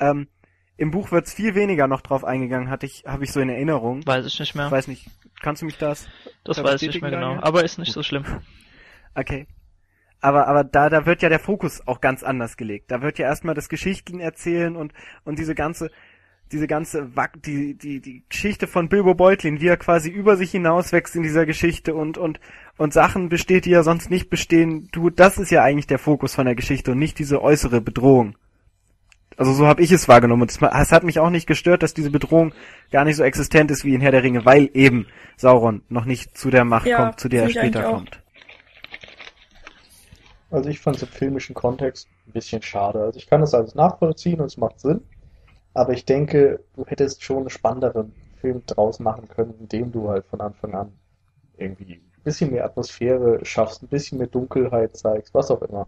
Ähm, 0.00 0.28
Im 0.76 0.90
Buch 0.90 1.10
wird 1.12 1.26
es 1.26 1.34
viel 1.34 1.54
weniger 1.54 1.86
noch 1.86 2.00
drauf 2.00 2.24
eingegangen, 2.24 2.70
hatte 2.70 2.86
ich, 2.86 3.04
habe 3.06 3.24
ich 3.24 3.32
so 3.32 3.40
in 3.40 3.48
Erinnerung. 3.48 4.06
weiß 4.06 4.24
ich 4.26 4.38
nicht 4.40 4.54
mehr. 4.54 4.66
Ich 4.66 4.72
weiß 4.72 4.88
nicht, 4.88 5.06
kannst 5.40 5.62
du 5.62 5.66
mich 5.66 5.78
das? 5.78 6.06
das 6.44 6.56
da 6.56 6.64
weiß 6.64 6.80
ich 6.82 6.88
nicht 6.88 7.02
mehr 7.02 7.10
genau. 7.10 7.28
Daniel? 7.30 7.44
Aber 7.44 7.64
ist 7.64 7.78
nicht 7.78 7.92
so 7.92 8.02
schlimm. 8.02 8.24
Okay. 9.14 9.46
Aber, 10.22 10.46
aber 10.46 10.64
da, 10.64 10.88
da 10.88 11.04
wird 11.04 11.20
ja 11.20 11.28
der 11.28 11.40
Fokus 11.40 11.86
auch 11.86 12.00
ganz 12.00 12.22
anders 12.22 12.56
gelegt. 12.56 12.90
Da 12.92 13.02
wird 13.02 13.18
ja 13.18 13.26
erstmal 13.26 13.54
das 13.56 13.68
Geschichten 13.68 14.20
erzählen 14.20 14.76
und, 14.76 14.92
und 15.24 15.38
diese 15.38 15.54
ganze, 15.54 15.90
diese 16.52 16.68
ganze, 16.68 17.16
Wack- 17.16 17.42
die, 17.42 17.74
die, 17.74 18.00
die 18.00 18.22
Geschichte 18.28 18.68
von 18.68 18.88
Bilbo 18.88 19.14
Beutlin, 19.14 19.60
wie 19.60 19.66
er 19.66 19.76
quasi 19.76 20.10
über 20.10 20.36
sich 20.36 20.52
hinauswächst 20.52 21.16
in 21.16 21.24
dieser 21.24 21.44
Geschichte 21.44 21.94
und, 21.94 22.18
und, 22.18 22.38
und 22.76 22.92
Sachen 22.92 23.28
besteht, 23.30 23.64
die 23.64 23.70
ja 23.70 23.82
sonst 23.82 24.10
nicht 24.10 24.30
bestehen. 24.30 24.88
Du, 24.92 25.10
das 25.10 25.38
ist 25.38 25.50
ja 25.50 25.62
eigentlich 25.64 25.88
der 25.88 25.98
Fokus 25.98 26.34
von 26.36 26.46
der 26.46 26.54
Geschichte 26.54 26.92
und 26.92 26.98
nicht 26.98 27.18
diese 27.18 27.42
äußere 27.42 27.80
Bedrohung. 27.80 28.36
Also 29.36 29.52
so 29.54 29.66
habe 29.66 29.82
ich 29.82 29.90
es 29.90 30.06
wahrgenommen. 30.08 30.42
Und 30.42 30.50
es 30.52 30.92
hat 30.92 31.02
mich 31.04 31.18
auch 31.18 31.30
nicht 31.30 31.46
gestört, 31.48 31.82
dass 31.82 31.94
diese 31.94 32.10
Bedrohung 32.10 32.52
gar 32.92 33.04
nicht 33.04 33.16
so 33.16 33.24
existent 33.24 33.70
ist 33.72 33.84
wie 33.84 33.94
in 33.94 34.00
Herr 34.00 34.12
der 34.12 34.22
Ringe, 34.22 34.44
weil 34.44 34.70
eben 34.74 35.06
Sauron 35.36 35.82
noch 35.88 36.04
nicht 36.04 36.38
zu 36.38 36.50
der 36.50 36.64
Macht 36.64 36.86
Ja, 36.86 36.98
kommt, 36.98 37.18
zu 37.18 37.28
der 37.28 37.44
er 37.44 37.48
später 37.48 37.82
kommt. 37.82 38.22
Also 40.52 40.68
ich 40.68 40.80
fand 40.80 40.96
es 40.96 41.02
im 41.02 41.08
filmischen 41.08 41.54
Kontext 41.54 42.08
ein 42.26 42.32
bisschen 42.32 42.62
schade. 42.62 43.00
Also 43.00 43.18
ich 43.18 43.26
kann 43.26 43.40
das 43.40 43.54
alles 43.54 43.74
nachvollziehen 43.74 44.38
und 44.40 44.46
es 44.46 44.56
macht 44.58 44.78
Sinn. 44.80 45.00
Aber 45.74 45.92
ich 45.94 46.04
denke, 46.04 46.60
du 46.76 46.84
hättest 46.86 47.24
schon 47.24 47.38
einen 47.38 47.50
spannenderen 47.50 48.12
Film 48.40 48.62
draus 48.66 49.00
machen 49.00 49.28
können, 49.28 49.54
indem 49.58 49.90
du 49.90 50.10
halt 50.10 50.26
von 50.26 50.40
Anfang 50.40 50.74
an 50.74 50.92
irgendwie 51.56 51.94
ein 51.94 52.22
bisschen 52.24 52.50
mehr 52.50 52.64
Atmosphäre 52.64 53.44
schaffst, 53.44 53.82
ein 53.82 53.88
bisschen 53.88 54.18
mehr 54.18 54.26
Dunkelheit 54.26 54.96
zeigst, 54.96 55.32
was 55.32 55.50
auch 55.50 55.62
immer. 55.62 55.86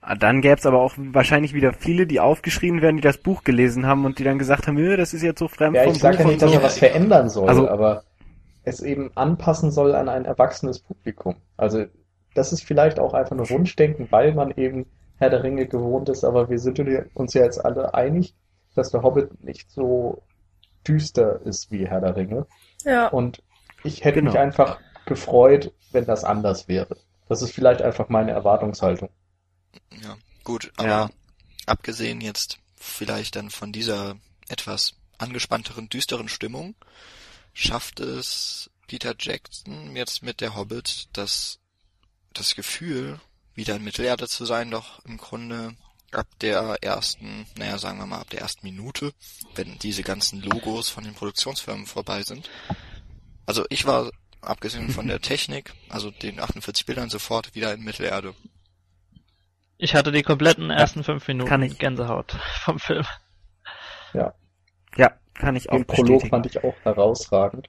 Ah, 0.00 0.14
Dann 0.14 0.40
gäbe 0.40 0.54
es 0.56 0.66
aber 0.66 0.80
auch 0.80 0.94
wahrscheinlich 0.96 1.52
wieder 1.54 1.72
viele, 1.72 2.06
die 2.06 2.20
aufgeschrien 2.20 2.80
werden, 2.82 2.96
die 2.96 3.02
das 3.02 3.18
Buch 3.18 3.42
gelesen 3.44 3.86
haben 3.86 4.04
und 4.04 4.18
die 4.18 4.24
dann 4.24 4.38
gesagt 4.38 4.66
haben, 4.66 4.76
"Nö, 4.76 4.96
das 4.96 5.14
ist 5.14 5.22
jetzt 5.22 5.38
so 5.38 5.48
fremd 5.48 5.76
Ja, 5.76 5.82
vom 5.84 5.92
ich 5.92 5.98
sage 5.98 6.16
Buch 6.18 6.24
ja 6.24 6.30
nicht, 6.30 6.42
dass 6.42 6.52
er 6.52 6.62
was 6.62 6.78
verändern 6.78 7.28
soll, 7.28 7.48
Also- 7.48 7.68
aber 7.68 8.04
es 8.64 8.82
eben 8.82 9.10
anpassen 9.16 9.70
soll 9.70 9.94
an 9.94 10.08
ein 10.08 10.24
erwachsenes 10.24 10.78
Publikum. 10.80 11.36
Also 11.56 11.86
das 12.36 12.52
ist 12.52 12.64
vielleicht 12.64 12.98
auch 12.98 13.14
einfach 13.14 13.36
nur 13.36 13.48
Wunschdenken, 13.50 14.06
weil 14.10 14.34
man 14.34 14.52
eben 14.56 14.86
Herr 15.18 15.30
der 15.30 15.42
Ringe 15.42 15.66
gewohnt 15.66 16.08
ist, 16.08 16.24
aber 16.24 16.48
wir 16.50 16.58
sind 16.58 16.78
uns 17.14 17.34
ja 17.34 17.42
jetzt 17.44 17.64
alle 17.64 17.94
einig, 17.94 18.34
dass 18.74 18.90
der 18.90 19.02
Hobbit 19.02 19.42
nicht 19.42 19.70
so 19.70 20.22
düster 20.86 21.40
ist 21.44 21.70
wie 21.70 21.86
Herr 21.88 22.00
der 22.00 22.14
Ringe. 22.16 22.46
Ja. 22.84 23.08
Und 23.08 23.42
ich 23.82 24.04
hätte 24.04 24.20
Genau. 24.20 24.30
mich 24.32 24.38
einfach 24.38 24.78
gefreut, 25.06 25.72
wenn 25.92 26.04
das 26.04 26.24
anders 26.24 26.68
wäre. 26.68 26.96
Das 27.28 27.42
ist 27.42 27.52
vielleicht 27.52 27.82
einfach 27.82 28.08
meine 28.08 28.32
Erwartungshaltung. 28.32 29.08
Ja, 30.02 30.16
gut, 30.44 30.72
aber 30.76 30.88
Ja. 30.88 31.10
abgesehen 31.66 32.20
jetzt 32.20 32.58
vielleicht 32.76 33.36
dann 33.36 33.50
von 33.50 33.72
dieser 33.72 34.16
etwas 34.48 34.94
angespannteren, 35.18 35.88
düsteren 35.88 36.28
Stimmung, 36.28 36.74
schafft 37.54 38.00
es 38.00 38.70
Peter 38.86 39.14
Jackson 39.18 39.96
jetzt 39.96 40.22
mit 40.22 40.40
der 40.40 40.54
Hobbit, 40.54 41.08
das, 41.14 41.58
das 42.38 42.54
Gefühl, 42.54 43.20
wieder 43.54 43.76
in 43.76 43.84
Mittelerde 43.84 44.28
zu 44.28 44.44
sein, 44.44 44.70
doch 44.70 45.04
im 45.04 45.16
Grunde 45.16 45.74
ab 46.12 46.26
der 46.40 46.78
ersten, 46.82 47.46
naja, 47.58 47.78
sagen 47.78 47.98
wir 47.98 48.06
mal 48.06 48.20
ab 48.20 48.30
der 48.30 48.40
ersten 48.40 48.66
Minute, 48.66 49.12
wenn 49.54 49.78
diese 49.78 50.02
ganzen 50.02 50.40
Logos 50.42 50.88
von 50.88 51.04
den 51.04 51.14
Produktionsfirmen 51.14 51.86
vorbei 51.86 52.22
sind. 52.22 52.48
Also 53.44 53.64
ich 53.70 53.86
war, 53.86 54.10
abgesehen 54.40 54.90
von 54.90 55.06
der 55.06 55.20
Technik, 55.22 55.74
also 55.88 56.10
den 56.10 56.40
48 56.40 56.86
Bildern, 56.86 57.10
sofort 57.10 57.54
wieder 57.54 57.74
in 57.74 57.82
Mittelerde. 57.82 58.34
Ich 59.78 59.94
hatte 59.94 60.12
die 60.12 60.22
kompletten 60.22 60.70
ersten 60.70 61.04
fünf 61.04 61.26
Minuten 61.28 61.48
kann 61.48 61.62
ich. 61.62 61.78
Gänsehaut 61.78 62.32
vom 62.64 62.78
Film. 62.78 63.04
Ja, 64.14 64.32
kann 65.38 65.56
ich 65.56 65.68
auch 65.70 65.76
Den 65.76 65.86
Prolog 65.86 66.06
bestätigen. 66.06 66.30
fand 66.30 66.46
ich 66.46 66.64
auch 66.64 66.74
herausragend. 66.82 67.68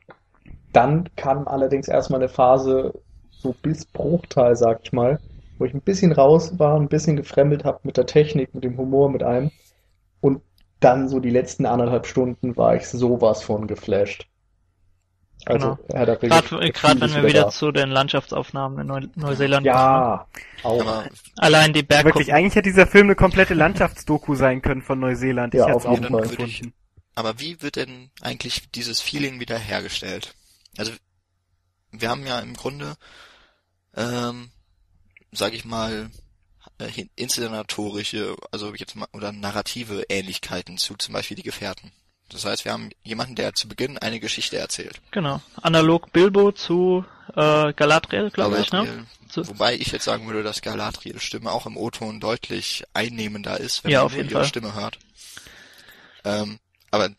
Dann 0.74 1.10
kam 1.16 1.48
allerdings 1.48 1.88
erstmal 1.88 2.22
eine 2.22 2.30
Phase, 2.30 2.94
so 3.42 3.54
bis 3.62 3.86
Bruchteil, 3.86 4.56
sag 4.56 4.82
ich 4.84 4.94
mal, 4.94 5.20
wo 5.58 5.66
ich 5.66 5.74
ein 5.74 5.82
bisschen 5.82 6.12
raus 6.12 6.58
war, 6.60 6.80
ein 6.80 6.90
bisschen 6.90 7.16
gefremdet 7.16 7.64
habe 7.64 7.80
mit 7.84 7.98
der 7.98 8.06
Technik, 8.06 8.54
mit 8.54 8.64
dem 8.64 8.78
Humor, 8.78 9.10
mit 9.10 9.24
allem. 9.24 9.52
Und 10.22 10.42
dann 10.80 11.10
so 11.10 11.20
die 11.20 11.30
letzten 11.30 11.66
anderthalb 11.66 12.06
Stunden 12.06 12.56
war 12.58 12.76
ich 12.76 12.88
sowas 12.88 13.44
von 13.44 13.68
geflasht. 13.68 14.28
Also, 15.46 15.76
Genau. 15.76 15.80
Herr 15.94 16.06
Gerade 16.18 17.02
wenn 17.02 17.14
wir 17.16 17.26
wieder 17.28 17.44
da. 17.44 17.50
zu 17.50 17.72
den 17.72 17.90
Landschaftsaufnahmen 17.90 18.80
in 18.80 18.88
Neu 18.88 19.02
Neuseeland 19.16 19.66
kommen. 19.66 19.76
Ja, 19.76 20.28
auch. 20.64 20.82
Aber 20.82 21.10
Allein 21.38 21.74
die 21.74 21.84
Bergkuppen. 21.84 22.16
Wirklich, 22.20 22.34
eigentlich 22.34 22.56
hätte 22.56 22.70
dieser 22.70 22.88
Film 22.88 23.08
eine 23.08 23.16
komplette 23.16 23.54
Landschaftsdoku 23.54 24.36
sein 24.36 24.62
können 24.62 24.82
von 24.82 25.00
Neuseeland. 25.00 25.54
Ich 25.54 25.60
Ja, 25.60 25.68
hätte 25.68 25.78
es 25.78 25.86
auf 25.86 25.92
auch 25.92 25.94
jeden 25.96 26.10
Fall. 26.10 26.28
gefunden. 26.28 26.74
Aber 27.16 27.40
wie 27.40 27.62
wird 27.62 27.78
denn 27.78 28.12
eigentlich 28.22 28.70
dieses 28.72 29.00
Feeling 29.02 29.40
wieder 29.40 29.58
hergestellt? 29.58 30.36
Also 30.78 30.92
wir 31.92 32.10
haben 32.10 32.26
ja 32.28 32.40
im 32.40 32.54
Grunde, 32.54 32.96
ähm, 33.98 34.50
sage 35.32 35.56
ich 35.56 35.66
mal, 35.66 36.10
äh, 36.80 37.06
inszenatorische, 37.16 38.36
also 38.52 38.74
jetzt 38.76 38.96
mal 38.96 39.08
oder 39.12 39.32
narrative 39.32 40.06
Ähnlichkeiten 40.10 40.78
zu 40.78 40.96
zum 40.96 41.14
Beispiel 41.14 41.36
die 41.36 41.44
Gefährten. 41.44 41.92
Das 42.30 42.46
heißt, 42.46 42.66
wir 42.66 42.74
haben 42.74 42.90
jemanden, 43.04 43.36
der 43.36 43.54
zu 43.54 43.68
Beginn 43.68 43.98
eine 43.98 44.20
Geschichte 44.20 44.58
erzählt. 44.58 45.02
Genau. 45.12 45.42
Analog 45.62 46.12
Bilbo 46.12 46.52
zu 46.52 47.06
äh, 47.36 47.74
Galadriel, 47.74 48.30
glaube 48.32 48.60
ich, 48.60 48.72
ne? 48.72 49.06
Wobei 49.34 49.76
ich 49.76 49.92
jetzt 49.92 50.06
sagen 50.06 50.26
würde, 50.28 50.44
dass 50.44 50.62
Galadriels 50.62 51.22
Stimme 51.24 51.52
auch 51.52 51.66
im 51.66 51.78
O-Ton 51.78 52.20
deutlich 52.20 52.84
einnehmender 52.94 53.60
ist, 53.60 53.84
wenn 53.84 53.92
Ja, 53.92 54.00
man 54.00 54.06
auf 54.08 54.14
jeden 54.16 54.30
ihre 54.30 54.40
Fall. 54.40 54.48
Stimme 54.48 54.74
hört. 54.74 55.00
Ähm, 56.24 56.60
aber 56.92 57.10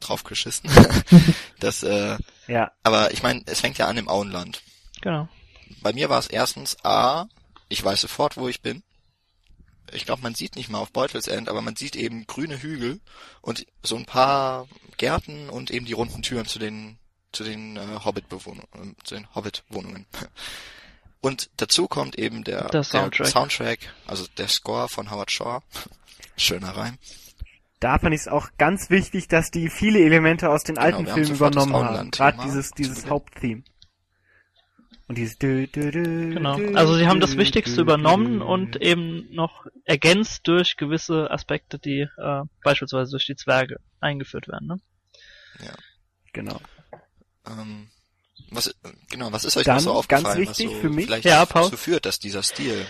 drauf 0.00 0.24
geschissen. 0.24 0.70
das, 1.60 1.82
äh, 1.82 2.16
Ja, 2.48 2.70
aber 2.82 3.12
ich 3.12 3.22
meine, 3.22 3.42
es 3.46 3.60
fängt 3.60 3.78
ja 3.78 3.86
an 3.86 3.96
im 3.96 4.08
Auenland. 4.08 4.62
Genau. 5.00 5.28
Bei 5.82 5.92
mir 5.92 6.08
war 6.08 6.18
es 6.18 6.26
erstens 6.26 6.76
A, 6.84 7.26
ich 7.68 7.82
weiß 7.84 8.00
sofort, 8.00 8.36
wo 8.36 8.48
ich 8.48 8.62
bin. 8.62 8.82
Ich 9.92 10.04
glaube, 10.04 10.22
man 10.22 10.34
sieht 10.34 10.56
nicht 10.56 10.68
mal 10.68 10.78
auf 10.78 10.90
Beutelsend, 10.92 11.48
aber 11.48 11.62
man 11.62 11.76
sieht 11.76 11.94
eben 11.94 12.26
grüne 12.26 12.60
Hügel 12.60 13.00
und 13.40 13.66
so 13.82 13.96
ein 13.96 14.04
paar 14.04 14.66
Gärten 14.96 15.48
und 15.48 15.70
eben 15.70 15.86
die 15.86 15.92
runden 15.92 16.22
Türen 16.22 16.46
zu 16.46 16.58
den 16.58 16.98
zu 17.32 17.44
den 17.44 17.76
äh, 17.76 17.80
Hobbit-Bewohnungen, 18.04 18.96
zu 19.04 19.14
den 19.14 19.32
Hobbit-Wohnungen. 19.34 20.06
Und 21.20 21.50
dazu 21.56 21.86
kommt 21.86 22.18
eben 22.18 22.44
der, 22.44 22.68
Der 22.68 22.82
Soundtrack. 22.82 23.26
Soundtrack, 23.26 23.78
also 24.06 24.26
der 24.38 24.48
Score 24.48 24.88
von 24.88 25.10
Howard 25.10 25.30
Shaw. 25.30 25.60
Schöner 26.36 26.70
Reim. 26.70 26.98
da 27.80 27.98
fand 27.98 28.14
ich 28.14 28.22
es 28.22 28.28
auch 28.28 28.48
ganz 28.58 28.90
wichtig, 28.90 29.28
dass 29.28 29.50
die 29.50 29.68
viele 29.68 29.98
Elemente 30.00 30.48
aus 30.50 30.64
den 30.64 30.76
Genau, 30.76 30.86
alten 30.86 31.06
Filmen 31.06 31.34
übernommen 31.34 31.74
haben. 31.74 32.10
Gerade 32.10 32.42
dieses, 32.44 32.70
dieses. 32.70 33.06
Haupttheme. 33.06 33.62
Und 35.08 35.18
dieses 35.18 35.38
dü, 35.38 35.68
dü, 35.68 35.92
dü, 35.92 36.34
Genau. 36.34 36.58
Also 36.74 36.94
sie 36.96 37.06
haben 37.06 37.20
dü, 37.20 37.26
das 37.26 37.36
Wichtigste 37.36 37.76
dü, 37.76 37.82
übernommen 37.82 38.40
dü. 38.40 38.44
und 38.44 38.76
eben 38.82 39.28
noch 39.32 39.66
ergänzt 39.84 40.46
durch 40.48 40.76
gewisse 40.76 41.30
Aspekte, 41.30 41.78
die 41.78 42.08
äh, 42.18 42.42
beispielsweise 42.64 43.12
durch 43.12 43.26
die 43.26 43.36
Zwerge 43.36 43.76
eingeführt 44.00 44.48
werden. 44.48 44.66
Ne? 44.66 44.80
Genau. 46.32 46.60
Ähm, 47.46 47.88
was, 48.50 48.74
genau, 49.10 49.32
was 49.32 49.44
ist 49.44 49.56
euch 49.56 49.64
Dann, 49.64 49.76
noch 49.76 49.82
so 49.82 49.92
aufgefallen, 49.94 50.44
ganz 50.44 50.58
wichtig 50.58 50.66
was 50.66 50.74
so 50.74 50.80
für 50.80 50.90
mich- 50.90 51.06
vielleicht 51.06 51.24
Ja, 51.24 51.46
Paul. 51.46 51.62
dazu 51.62 51.76
führt, 51.76 52.04
dass 52.04 52.18
dieser 52.18 52.42
Stil 52.42 52.84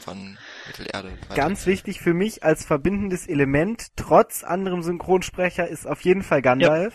von 0.00 0.36
Mittelerde 0.66 1.16
Ganz 1.34 1.66
wichtig 1.66 2.00
für 2.00 2.14
mich 2.14 2.42
als 2.42 2.64
verbindendes 2.64 3.26
Element, 3.28 3.88
trotz 3.96 4.42
anderem 4.42 4.82
Synchronsprecher, 4.82 5.68
ist 5.68 5.86
auf 5.86 6.00
jeden 6.00 6.22
Fall 6.22 6.42
Gandalf. 6.42 6.94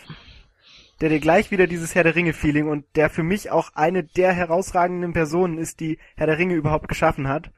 Der 1.04 1.10
dir 1.10 1.20
gleich 1.20 1.50
wieder 1.50 1.66
dieses 1.66 1.94
Herr 1.94 2.02
der 2.02 2.16
Ringe-Feeling 2.16 2.66
und 2.66 2.86
der 2.96 3.10
für 3.10 3.22
mich 3.22 3.50
auch 3.50 3.74
eine 3.74 4.04
der 4.04 4.32
herausragenden 4.32 5.12
Personen 5.12 5.58
ist, 5.58 5.80
die 5.80 5.98
Herr 6.16 6.26
der 6.26 6.38
Ringe 6.38 6.54
überhaupt 6.54 6.88
geschaffen 6.88 7.28
hat. 7.28 7.52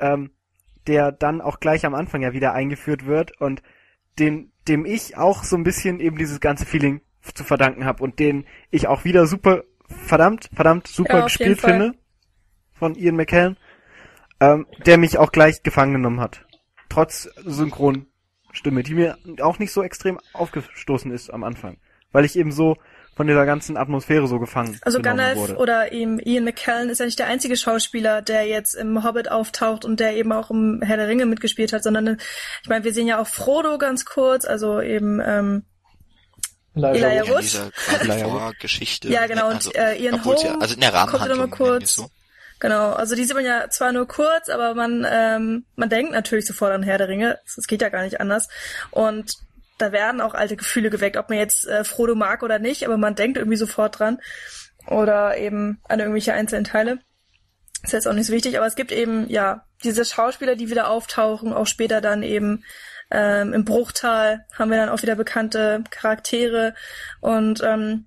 Ähm, 0.00 0.32
der 0.88 1.12
dann 1.12 1.40
auch 1.40 1.60
gleich 1.60 1.86
am 1.86 1.94
Anfang 1.94 2.22
ja 2.22 2.32
wieder 2.32 2.52
eingeführt 2.52 3.06
wird 3.06 3.40
und 3.40 3.62
den, 4.18 4.50
dem 4.66 4.84
ich 4.84 5.16
auch 5.16 5.44
so 5.44 5.54
ein 5.54 5.62
bisschen 5.62 6.00
eben 6.00 6.18
dieses 6.18 6.40
ganze 6.40 6.66
Feeling 6.66 7.02
zu 7.22 7.44
verdanken 7.44 7.84
habe 7.84 8.02
und 8.02 8.18
den 8.18 8.44
ich 8.72 8.88
auch 8.88 9.04
wieder 9.04 9.28
super, 9.28 9.62
verdammt, 9.86 10.50
verdammt 10.52 10.88
super 10.88 11.18
Ja, 11.18 11.24
gespielt 11.26 11.60
finde 11.60 11.94
von 12.72 12.96
Ian 12.96 13.14
McKellen, 13.14 13.58
ähm, 14.40 14.66
der 14.86 14.98
mich 14.98 15.18
auch 15.18 15.30
gleich 15.30 15.62
gefangen 15.62 15.92
genommen 15.92 16.18
hat. 16.18 16.44
Trotz 16.88 17.30
Synchronstimme, 17.44 18.82
die 18.82 18.94
mir 18.94 19.18
auch 19.40 19.60
nicht 19.60 19.70
so 19.70 19.84
extrem 19.84 20.18
aufgestoßen 20.32 21.12
ist 21.12 21.32
am 21.32 21.44
Anfang. 21.44 21.76
Weil 22.12 22.24
ich 22.24 22.36
eben 22.36 22.52
so 22.52 22.76
von 23.16 23.26
dieser 23.26 23.44
ganzen 23.44 23.76
Atmosphäre 23.76 24.26
so 24.26 24.38
gefangen 24.38 24.78
Also 24.82 25.00
Gandalf 25.00 25.36
wurde. 25.36 25.56
oder 25.56 25.92
eben 25.92 26.18
Ian 26.20 26.44
McKellen 26.44 26.88
ist 26.88 27.00
ja 27.00 27.04
nicht 27.04 27.18
der 27.18 27.26
einzige 27.26 27.56
Schauspieler, 27.56 28.22
der 28.22 28.46
jetzt 28.46 28.74
im 28.74 29.04
Hobbit 29.04 29.30
auftaucht 29.30 29.84
und 29.84 30.00
der 30.00 30.16
eben 30.16 30.32
auch 30.32 30.50
im 30.50 30.80
Herr 30.82 30.96
der 30.96 31.08
Ringe 31.08 31.26
mitgespielt 31.26 31.72
hat, 31.72 31.82
sondern 31.82 32.18
ich 32.62 32.68
meine, 32.68 32.84
wir 32.84 32.94
sehen 32.94 33.06
ja 33.06 33.20
auch 33.20 33.26
Frodo 33.26 33.76
ganz 33.78 34.04
kurz, 34.06 34.46
also 34.46 34.80
eben 34.80 35.20
ähm, 35.22 35.64
Elijah 36.74 37.28
Wood. 37.28 37.44
Wood. 37.44 38.20
Vorgeschichte. 38.20 39.08
Ja, 39.08 39.26
genau, 39.26 39.48
und, 39.48 39.56
also, 39.56 39.72
äh, 39.72 40.02
Ian 40.02 40.24
Holm 40.24 40.38
ja, 40.42 40.56
also 40.58 40.74
in 40.74 40.80
der 40.80 40.92
kommt 40.92 41.28
ja 41.28 41.34
mal 41.34 41.44
es 41.44 41.50
kurz. 41.50 41.94
so. 41.96 42.06
Genau, 42.60 42.92
also 42.92 43.14
die 43.14 43.24
sieht 43.24 43.34
man 43.34 43.44
ja 43.44 43.70
zwar 43.70 43.92
nur 43.92 44.06
kurz, 44.06 44.50
aber 44.50 44.74
man 44.74 45.06
ähm, 45.10 45.64
man 45.76 45.88
denkt 45.88 46.12
natürlich 46.12 46.46
sofort 46.46 46.72
an 46.72 46.82
Herr 46.82 46.98
der 46.98 47.08
Ringe. 47.08 47.38
Das 47.56 47.66
geht 47.66 47.80
ja 47.80 47.88
gar 47.88 48.02
nicht 48.02 48.20
anders. 48.20 48.48
Und 48.90 49.38
da 49.80 49.92
werden 49.92 50.20
auch 50.20 50.34
alte 50.34 50.56
Gefühle 50.56 50.90
geweckt, 50.90 51.16
ob 51.16 51.28
man 51.28 51.38
jetzt 51.38 51.66
äh, 51.66 51.84
Frodo 51.84 52.14
mag 52.14 52.42
oder 52.42 52.58
nicht, 52.58 52.84
aber 52.84 52.96
man 52.96 53.14
denkt 53.14 53.38
irgendwie 53.38 53.56
sofort 53.56 53.98
dran. 53.98 54.18
Oder 54.86 55.36
eben 55.36 55.80
an 55.88 56.00
irgendwelche 56.00 56.32
einzelnen 56.32 56.64
Teile. 56.64 56.98
Ist 57.82 57.92
jetzt 57.92 58.08
auch 58.08 58.12
nicht 58.12 58.26
so 58.26 58.32
wichtig, 58.32 58.56
aber 58.56 58.66
es 58.66 58.76
gibt 58.76 58.92
eben, 58.92 59.28
ja, 59.28 59.64
diese 59.84 60.04
Schauspieler, 60.04 60.56
die 60.56 60.70
wieder 60.70 60.90
auftauchen, 60.90 61.52
auch 61.52 61.66
später 61.66 62.00
dann 62.00 62.22
eben 62.22 62.64
ähm, 63.10 63.52
im 63.52 63.64
Bruchtal 63.64 64.46
haben 64.56 64.70
wir 64.70 64.78
dann 64.78 64.88
auch 64.88 65.02
wieder 65.02 65.16
bekannte 65.16 65.82
Charaktere 65.90 66.74
und 67.20 67.62
ähm, 67.62 68.06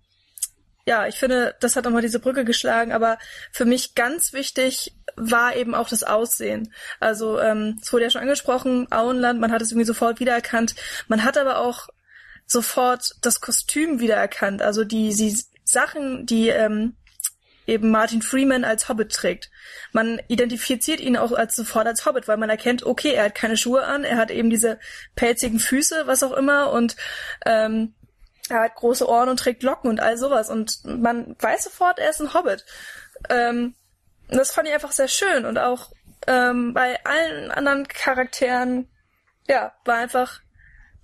ja, 0.85 1.07
ich 1.07 1.15
finde, 1.15 1.55
das 1.59 1.75
hat 1.75 1.85
nochmal 1.85 2.01
diese 2.01 2.19
Brücke 2.19 2.43
geschlagen, 2.43 2.91
aber 2.91 3.17
für 3.51 3.65
mich 3.65 3.95
ganz 3.95 4.33
wichtig 4.33 4.93
war 5.15 5.55
eben 5.55 5.75
auch 5.75 5.87
das 5.87 6.03
Aussehen. 6.03 6.73
Also, 6.99 7.39
ähm, 7.39 7.79
es 7.81 7.93
wurde 7.93 8.05
ja 8.05 8.09
schon 8.09 8.21
angesprochen, 8.21 8.91
Auenland, 8.91 9.39
man 9.39 9.51
hat 9.51 9.61
es 9.61 9.71
irgendwie 9.71 9.85
sofort 9.85 10.19
wiedererkannt. 10.19 10.75
Man 11.07 11.23
hat 11.23 11.37
aber 11.37 11.59
auch 11.59 11.87
sofort 12.45 13.15
das 13.21 13.39
Kostüm 13.39 13.99
wiedererkannt. 13.99 14.61
Also 14.61 14.83
die, 14.83 15.13
die 15.13 15.37
Sachen, 15.63 16.25
die 16.25 16.49
ähm, 16.49 16.95
eben 17.67 17.91
Martin 17.91 18.21
Freeman 18.21 18.65
als 18.65 18.89
Hobbit 18.89 19.11
trägt. 19.11 19.49
Man 19.91 20.21
identifiziert 20.27 20.99
ihn 20.99 21.15
auch 21.17 21.31
als 21.31 21.55
sofort 21.55 21.87
als 21.87 22.05
Hobbit, 22.05 22.27
weil 22.27 22.37
man 22.37 22.49
erkennt, 22.49 22.83
okay, 22.83 23.13
er 23.13 23.25
hat 23.25 23.35
keine 23.35 23.57
Schuhe 23.57 23.85
an, 23.85 24.03
er 24.03 24.17
hat 24.17 24.31
eben 24.31 24.49
diese 24.49 24.79
pelzigen 25.15 25.59
Füße, 25.59 26.03
was 26.05 26.23
auch 26.23 26.33
immer, 26.33 26.71
und 26.71 26.97
ähm, 27.45 27.93
er 28.53 28.63
hat 28.63 28.75
große 28.75 29.07
Ohren 29.07 29.29
und 29.29 29.37
trägt 29.37 29.63
Locken 29.63 29.89
und 29.89 29.99
all 29.99 30.17
sowas. 30.17 30.49
Und 30.49 30.79
man 30.85 31.35
weiß 31.39 31.65
sofort, 31.65 31.99
er 31.99 32.09
ist 32.09 32.21
ein 32.21 32.33
Hobbit. 32.33 32.65
Ähm, 33.29 33.75
das 34.29 34.51
fand 34.51 34.67
ich 34.67 34.73
einfach 34.73 34.91
sehr 34.91 35.07
schön. 35.07 35.45
Und 35.45 35.57
auch 35.57 35.91
ähm, 36.27 36.73
bei 36.73 37.03
allen 37.05 37.51
anderen 37.51 37.87
Charakteren, 37.87 38.87
ja, 39.47 39.73
war 39.85 39.97
einfach 39.97 40.41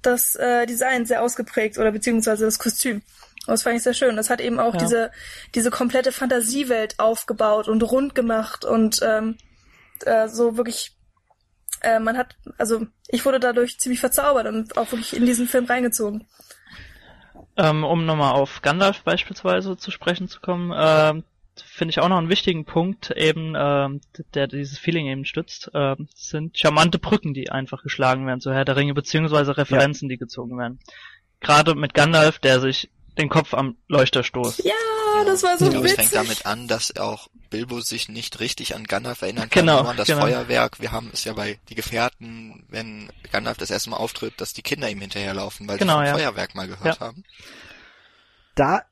das 0.01 0.35
äh, 0.35 0.65
Design 0.65 1.05
sehr 1.05 1.21
ausgeprägt 1.21 1.77
oder 1.77 1.91
beziehungsweise 1.91 2.45
das 2.45 2.59
Kostüm. 2.59 3.01
Und 3.47 3.53
das 3.53 3.63
fand 3.63 3.75
ich 3.75 3.83
sehr 3.83 3.93
schön. 3.93 4.15
Das 4.15 4.29
hat 4.29 4.41
eben 4.41 4.59
auch 4.59 4.73
Ja. 4.73 4.79
diese, 4.79 5.11
diese 5.55 5.71
komplette 5.71 6.11
Fantasiewelt 6.11 6.99
aufgebaut 6.99 7.67
und 7.67 7.81
rund 7.83 8.15
gemacht 8.15 8.63
und 8.63 8.99
ähm, 9.01 9.37
äh, 10.05 10.27
so 10.29 10.55
wirklich, 10.55 10.95
äh, 11.81 11.99
man 11.99 12.17
hat, 12.17 12.35
also 12.57 12.85
ich 13.07 13.25
wurde 13.25 13.39
dadurch 13.39 13.79
ziemlich 13.79 13.99
verzaubert 13.99 14.47
und 14.47 14.77
auch 14.77 14.91
wirklich 14.91 15.15
in 15.15 15.25
diesen 15.25 15.47
Film 15.47 15.65
reingezogen. 15.65 16.27
Ähm, 17.59 17.83
um 17.83 18.05
nochmal 18.05 18.35
auf 18.35 18.61
Gandalf 18.61 19.01
beispielsweise 19.01 19.75
zu 19.75 19.91
sprechen 19.91 20.29
zu 20.29 20.39
kommen, 20.39 20.71
ähm, 20.73 21.23
finde 21.61 21.91
ich 21.91 21.99
auch 21.99 22.07
noch 22.07 22.17
einen 22.17 22.29
wichtigen 22.29 22.63
Punkt, 22.63 23.11
eben, 23.11 23.53
ähm, 23.57 23.99
der 24.33 24.47
dieses 24.47 24.79
Feeling 24.79 25.07
eben 25.07 25.25
stützt, 25.25 25.69
ähm, 25.73 26.07
sind 26.15 26.57
charmante 26.57 26.99
Brücken, 26.99 27.33
die 27.33 27.51
einfach 27.51 27.83
geschlagen 27.83 28.25
werden 28.25 28.39
zu 28.39 28.53
Herr 28.53 28.63
der 28.63 28.77
Ringe, 28.77 28.93
beziehungsweise 28.93 29.57
Referenzen, 29.57 30.07
die 30.07 30.17
gezogen 30.17 30.57
werden. 30.57 30.79
Gerade 31.41 31.75
mit 31.75 31.93
Gandalf, 31.93 32.39
der 32.39 32.61
sich 32.61 32.89
den 33.17 33.27
Kopf 33.27 33.53
am 33.53 33.75
Leuchter 33.89 34.23
stoßt. 34.23 34.63
Ja, 34.63 34.73
das 35.25 35.43
war 35.43 35.57
so 35.57 35.65
ich 35.65 35.71
glaube, 35.71 35.85
es 35.87 35.97
witzig. 35.97 36.09
fängt 36.11 36.15
damit 36.15 36.45
an, 36.45 36.67
dass 36.67 36.95
auch 36.97 37.27
Bilbo 37.49 37.81
sich 37.81 38.09
nicht 38.09 38.39
richtig 38.39 38.75
an 38.75 38.83
Gandalf 38.85 39.21
erinnern 39.21 39.49
kann, 39.49 39.61
Genau, 39.61 39.93
das 39.93 40.07
genau. 40.07 40.21
Feuerwerk. 40.21 40.79
Wir 40.79 40.91
haben 40.91 41.09
es 41.13 41.23
ja 41.23 41.33
bei 41.33 41.59
Die 41.69 41.75
Gefährten, 41.75 42.65
wenn 42.69 43.09
Gandalf 43.31 43.57
das 43.57 43.69
erste 43.71 43.89
Mal 43.89 43.97
auftritt, 43.97 44.39
dass 44.41 44.53
die 44.53 44.61
Kinder 44.61 44.89
ihm 44.89 45.01
hinterherlaufen, 45.01 45.67
weil 45.67 45.77
Genau, 45.77 45.93
sie 45.93 45.97
vom 45.97 46.05
ja. 46.05 46.13
Feuerwerk 46.13 46.55
mal 46.55 46.67
gehört 46.67 46.99
haben. 46.99 47.23
Da, 48.55 48.83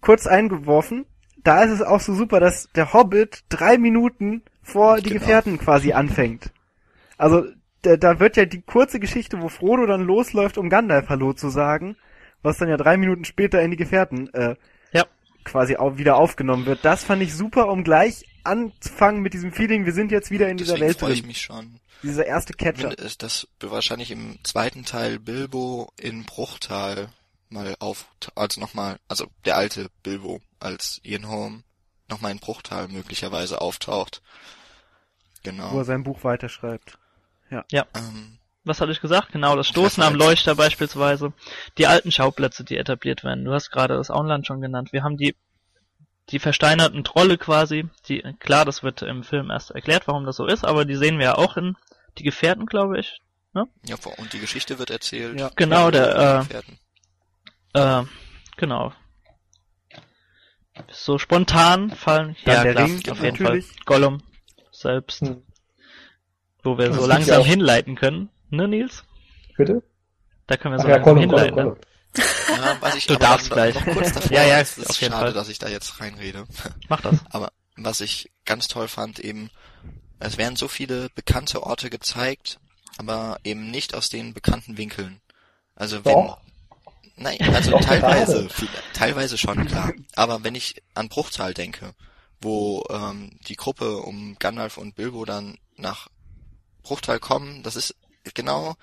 kurz 0.00 0.26
eingeworfen, 0.26 1.06
da 1.42 1.62
ist 1.64 1.70
es 1.72 1.82
auch 1.82 2.00
so 2.00 2.14
super, 2.14 2.40
dass 2.40 2.68
der 2.74 2.92
Hobbit 2.92 3.44
drei 3.48 3.78
Minuten 3.78 4.42
vor 4.62 5.00
die 5.00 5.10
Genau. 5.10 5.20
Gefährten 5.20 5.58
quasi 5.58 5.92
anfängt. 5.92 6.50
Also, 7.16 7.44
da, 7.82 7.96
da 7.96 8.18
wird 8.20 8.36
ja 8.36 8.44
die 8.46 8.62
kurze 8.62 8.98
Geschichte, 9.00 9.40
wo 9.40 9.48
Frodo 9.48 9.86
dann 9.86 10.02
losläuft, 10.02 10.56
um 10.58 10.70
Gandalf 10.70 11.08
Hallo 11.08 11.32
zu 11.32 11.48
sagen, 11.48 11.96
was 12.42 12.58
dann 12.58 12.68
ja 12.68 12.76
drei 12.76 12.96
Minuten 12.96 13.24
später 13.24 13.60
in 13.62 13.70
die 13.70 13.76
Gefährten 13.76 14.32
äh, 14.34 14.50
Ja. 14.50 14.56
Quasi 15.44 15.76
auch 15.76 15.96
wieder 15.96 16.16
aufgenommen 16.16 16.66
wird. 16.66 16.84
Das 16.84 17.04
fand 17.04 17.22
ich 17.22 17.34
super, 17.34 17.68
um 17.68 17.84
gleich 17.84 18.24
anzufangen 18.44 19.22
mit 19.22 19.32
diesem 19.34 19.52
Feeling, 19.52 19.86
wir 19.86 19.92
sind 19.92 20.10
jetzt 20.12 20.30
wieder 20.30 20.48
in 20.48 20.56
dieser 20.56 20.74
Deswegen 20.74 20.88
Welt 20.88 20.98
freue 20.98 21.12
ich 21.12 21.20
drin. 21.20 21.28
mich 21.28 21.40
schon. 21.42 21.80
Dieser 22.02 22.26
erste 22.26 22.52
Catcher. 22.52 22.90
Dass 22.94 23.48
wahrscheinlich 23.60 24.10
im 24.10 24.38
zweiten 24.44 24.84
Teil 24.84 25.18
Bilbo 25.18 25.90
in 25.98 26.24
Bruchtal 26.24 27.08
mal 27.48 27.74
auf, 27.78 28.06
also 28.34 28.60
nochmal, 28.60 28.98
also 29.08 29.26
der 29.44 29.56
alte 29.56 29.88
Bilbo 30.02 30.40
als 30.60 31.00
Ian 31.04 31.28
Holm 31.28 31.64
nochmal 32.10 32.32
in 32.32 32.38
Bruchtal 32.38 32.88
möglicherweise 32.88 33.60
auftaucht. 33.60 34.20
wo 35.44 35.50
Genau. 35.50 35.78
er 35.78 35.84
sein 35.84 36.02
Buch 36.04 36.24
weiterschreibt. 36.24 36.98
Ähm, 37.50 38.38
Was 38.64 38.80
hatte 38.80 38.92
ich 38.92 39.00
gesagt? 39.00 39.32
Genau, 39.32 39.56
das 39.56 39.68
Stoßen 39.68 40.02
am. 40.02 40.14
Leuchter 40.14 40.54
beispielsweise. 40.54 41.32
Die 41.76 41.86
alten 41.86 42.10
Schauplätze, 42.10 42.64
die 42.64 42.78
etabliert 42.78 43.22
werden. 43.22 43.44
Du 43.44 43.52
hast 43.52 43.70
gerade 43.70 43.94
das 43.96 44.10
Auenland 44.10 44.46
schon 44.46 44.60
genannt. 44.62 44.92
Wir 44.92 45.02
haben 45.02 45.18
die, 45.18 45.36
die 46.30 46.38
versteinerten 46.38 47.04
Trolle 47.04 47.36
quasi. 47.36 47.86
Die, 48.08 48.22
klar, 48.38 48.64
das 48.64 48.82
wird 48.82 49.02
im 49.02 49.22
Film 49.22 49.50
erst 49.50 49.70
erklärt, 49.72 50.08
warum 50.08 50.24
das 50.24 50.36
so 50.36 50.46
ist, 50.46 50.64
aber 50.64 50.86
die 50.86 50.96
sehen 50.96 51.18
wir 51.18 51.24
ja 51.26 51.34
auch 51.36 51.56
in 51.58 51.76
Die 52.18 52.22
Gefährten, 52.22 52.64
glaube 52.64 52.98
ich. 53.00 53.20
ja, 53.84 53.96
vor- 53.98 54.18
und 54.18 54.32
die 54.32 54.40
Geschichte 54.40 54.78
wird 54.78 54.90
erzählt. 54.90 55.38
Ja. 55.38 55.50
Genau, 55.56 55.90
der, 55.90 56.16
äh, 56.16 56.38
Gefährten. 56.38 56.78
Äh, 57.74 58.02
genau. 58.56 58.92
So 60.90 61.18
spontan 61.18 61.90
fallen, 61.90 62.36
Dann 62.44 62.54
ja 62.56 62.62
der 62.64 62.72
klar, 62.72 62.84
Ring, 62.86 62.96
auf 63.10 63.22
jeden 63.22 63.42
natürlich. 63.42 63.66
Fall. 63.66 63.76
Gollum 63.84 64.22
selbst, 64.72 65.20
Hm. 65.20 65.42
wo 66.62 66.78
wir 66.78 66.88
Das 66.88 66.96
so 66.96 67.06
langsam 67.06 67.40
ja 67.42 67.46
hinleiten 67.46 67.94
können. 67.94 68.30
Ne, 68.56 68.68
Nils? 68.68 69.04
Bitte? 69.56 69.82
Da 70.46 70.56
können 70.56 70.74
wir 70.74 70.78
Ach 70.80 70.82
so 70.82 70.88
ja, 70.88 70.96
langsam 70.96 71.14
Gollum, 71.16 71.30
Gollum, 71.30 71.44
hinleiten. 71.46 71.64
Gollum. 71.64 71.78
Ja, 72.64 72.76
was 72.80 72.94
ich 72.96 73.06
Du 73.06 73.16
darfst 73.16 73.48
noch, 73.50 73.56
gleich. 73.56 73.74
noch 73.74 73.84
kurz 73.86 74.12
davor, 74.12 74.30
Ja, 74.36 74.44
ja, 74.44 74.60
es 74.60 74.78
ist 74.78 74.90
auf 74.90 75.00
jeden 75.00 75.12
schade, 75.12 75.26
Fall. 75.26 75.32
dass 75.32 75.48
ich 75.48 75.58
da 75.58 75.68
jetzt 75.68 76.00
reinrede. 76.00 76.46
Mach 76.88 77.00
das. 77.00 77.16
Aber 77.30 77.50
was 77.76 78.00
ich 78.00 78.30
ganz 78.44 78.68
toll 78.68 78.86
fand, 78.88 79.18
eben, 79.18 79.50
es 80.20 80.38
werden 80.38 80.56
so 80.56 80.68
viele 80.68 81.08
bekannte 81.14 81.62
Orte 81.64 81.90
gezeigt, 81.90 82.60
aber 82.98 83.38
eben 83.42 83.70
nicht 83.72 83.94
aus 83.96 84.08
den 84.08 84.32
bekannten 84.32 84.78
Winkeln. 84.78 85.20
Also 85.74 86.04
wenn, 86.04 86.12
Doch. 86.12 86.38
nein, 87.16 87.36
also 87.52 87.72
Doch, 87.72 87.80
teilweise, 87.80 88.48
viel- 88.48 88.68
teilweise 88.92 89.36
schon, 89.36 89.66
klar. 89.66 89.92
Aber 90.14 90.44
wenn 90.44 90.54
ich 90.54 90.80
an 90.94 91.08
Bruchtal 91.08 91.52
denke, 91.52 91.94
wo 92.40 92.84
ähm, 92.90 93.36
die 93.48 93.56
Gruppe 93.56 93.96
um 93.96 94.36
Gandalf 94.38 94.76
und 94.78 94.94
Bilbo 94.94 95.24
dann 95.24 95.58
nach 95.76 96.06
Bruchtal 96.84 97.18
kommen, 97.18 97.64
das 97.64 97.74
ist 97.74 97.96
genau 98.34 98.74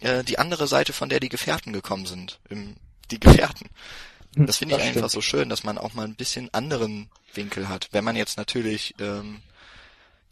äh, 0.00 0.22
die 0.24 0.38
andere 0.38 0.66
Seite, 0.66 0.92
von 0.92 1.08
der 1.08 1.20
die 1.20 1.28
Gefährten 1.28 1.72
gekommen 1.72 2.06
sind. 2.06 2.40
Im, 2.48 2.76
die 3.10 3.20
Gefährten. 3.20 3.68
Hm, 4.36 4.46
Das 4.46 4.56
finde 4.58 4.74
ich 4.74 4.78
das 4.80 4.88
einfach 4.88 5.00
stimmt. 5.08 5.10
so 5.12 5.20
schön, 5.20 5.48
dass 5.48 5.64
man 5.64 5.78
auch 5.78 5.94
mal 5.94 6.04
ein 6.06 6.14
bisschen 6.16 6.52
anderen 6.52 7.08
Winkel 7.34 7.68
hat. 7.68 7.88
Wenn 7.92 8.04
man 8.04 8.16
jetzt 8.16 8.36
natürlich 8.36 8.94
ähm, 9.00 9.40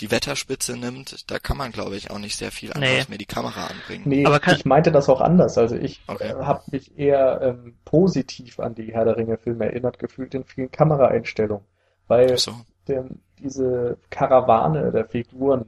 die 0.00 0.10
Wetterspitze 0.10 0.78
nimmt, 0.78 1.30
da 1.30 1.38
kann 1.38 1.58
man, 1.58 1.72
glaube 1.72 1.94
ich, 1.96 2.10
auch 2.10 2.18
nicht 2.18 2.36
sehr 2.36 2.50
viel 2.50 2.72
anderes 2.72 3.00
Nee. 3.00 3.10
mehr 3.10 3.18
die 3.18 3.26
Kamera 3.26 3.66
anbringen. 3.66 4.04
Nee, 4.06 4.24
Aber 4.24 4.40
kann- 4.40 4.56
ich 4.56 4.64
meinte 4.64 4.90
das 4.90 5.08
auch 5.10 5.20
anders. 5.20 5.58
Also 5.58 5.76
ich 5.76 6.00
Okay. 6.06 6.28
äh, 6.28 6.34
habe 6.42 6.62
mich 6.72 6.96
eher 6.98 7.40
ähm, 7.42 7.76
positiv 7.84 8.58
an 8.60 8.74
die 8.74 8.92
Herr 8.94 9.04
der 9.04 9.18
Ringe 9.18 9.36
Filme 9.36 9.66
erinnert 9.66 9.98
gefühlt 9.98 10.34
in 10.34 10.44
vielen 10.44 10.70
Kameraeinstellungen, 10.70 11.64
weil 12.08 12.38
so. 12.38 12.54
der, 12.88 13.04
diese 13.38 13.98
Karawane 14.08 14.90
der 14.90 15.04
Figuren 15.06 15.66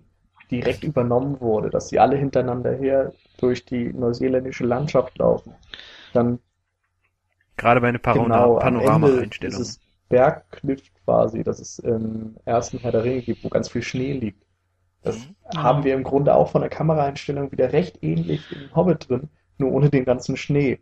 direkt 0.52 0.84
übernommen 0.84 1.40
wurde, 1.40 1.70
dass 1.70 1.88
sie 1.88 1.98
alle 1.98 2.16
hintereinander 2.16 2.72
her 2.74 3.12
durch 3.38 3.64
die 3.64 3.92
neuseeländische 3.92 4.64
Landschaft 4.64 5.18
laufen. 5.18 5.54
Dann 6.12 6.38
Gerade 7.56 7.80
bei 7.80 7.88
einer 7.88 7.98
Parona 7.98 8.46
genau 8.46 8.58
Panorama-Einstellung. 8.58 9.56
dieses 9.56 9.80
Bergkliff 10.08 10.82
quasi, 11.04 11.42
das 11.42 11.60
es 11.60 11.78
im 11.78 12.36
ersten 12.44 12.78
Herr 12.78 12.92
der 12.92 13.04
Ringe 13.04 13.22
gibt, 13.22 13.44
wo 13.44 13.48
ganz 13.48 13.68
viel 13.68 13.82
Schnee 13.82 14.12
liegt. 14.12 14.42
Das 15.02 15.18
Mhm. 15.18 15.58
haben 15.58 15.84
wir 15.84 15.94
im 15.94 16.02
Grunde 16.04 16.34
auch 16.34 16.50
von 16.50 16.60
der 16.62 16.70
Kameraeinstellung 16.70 17.50
wieder 17.52 17.72
recht 17.72 18.02
ähnlich 18.02 18.52
im 18.52 18.74
Hobbit 18.74 19.08
drin, 19.08 19.28
nur 19.58 19.72
ohne 19.72 19.90
den 19.90 20.04
ganzen 20.04 20.36
Schnee. 20.36 20.78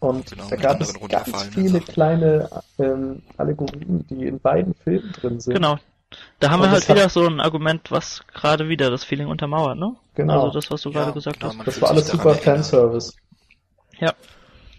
Und 0.00 0.30
Genau, 0.30 0.48
da 0.50 0.56
gab 0.56 0.80
es 0.80 0.92
ganz 1.08 1.44
viele 1.44 1.80
Sachen. 1.80 1.86
kleine 1.86 2.50
ähm, 2.78 3.22
Allegorien, 3.38 4.06
die 4.08 4.26
in 4.26 4.40
beiden 4.40 4.74
Filmen 4.74 5.10
drin 5.12 5.40
sind. 5.40 5.54
Genau. 5.54 5.78
Da 6.40 6.50
haben 6.50 6.60
Und 6.60 6.66
wir 6.68 6.72
halt 6.72 6.88
hat- 6.88 6.96
wieder 6.96 7.08
so 7.08 7.26
ein 7.26 7.40
Argument, 7.40 7.90
was 7.90 8.22
gerade 8.34 8.68
wieder 8.68 8.90
das 8.90 9.04
Feeling 9.04 9.28
untermauert, 9.28 9.78
ne? 9.78 9.96
Genau. 10.14 10.44
Also 10.44 10.60
das, 10.60 10.70
was 10.70 10.82
du 10.82 10.90
Ja, 10.90 11.00
gerade 11.00 11.12
gesagt 11.12 11.40
genau, 11.40 11.54
hast. 11.56 11.66
Das 11.66 11.80
war 11.80 11.90
alles 11.90 12.08
super. 12.08 12.34
Fanservice. 12.34 13.14
Ja. 13.98 14.14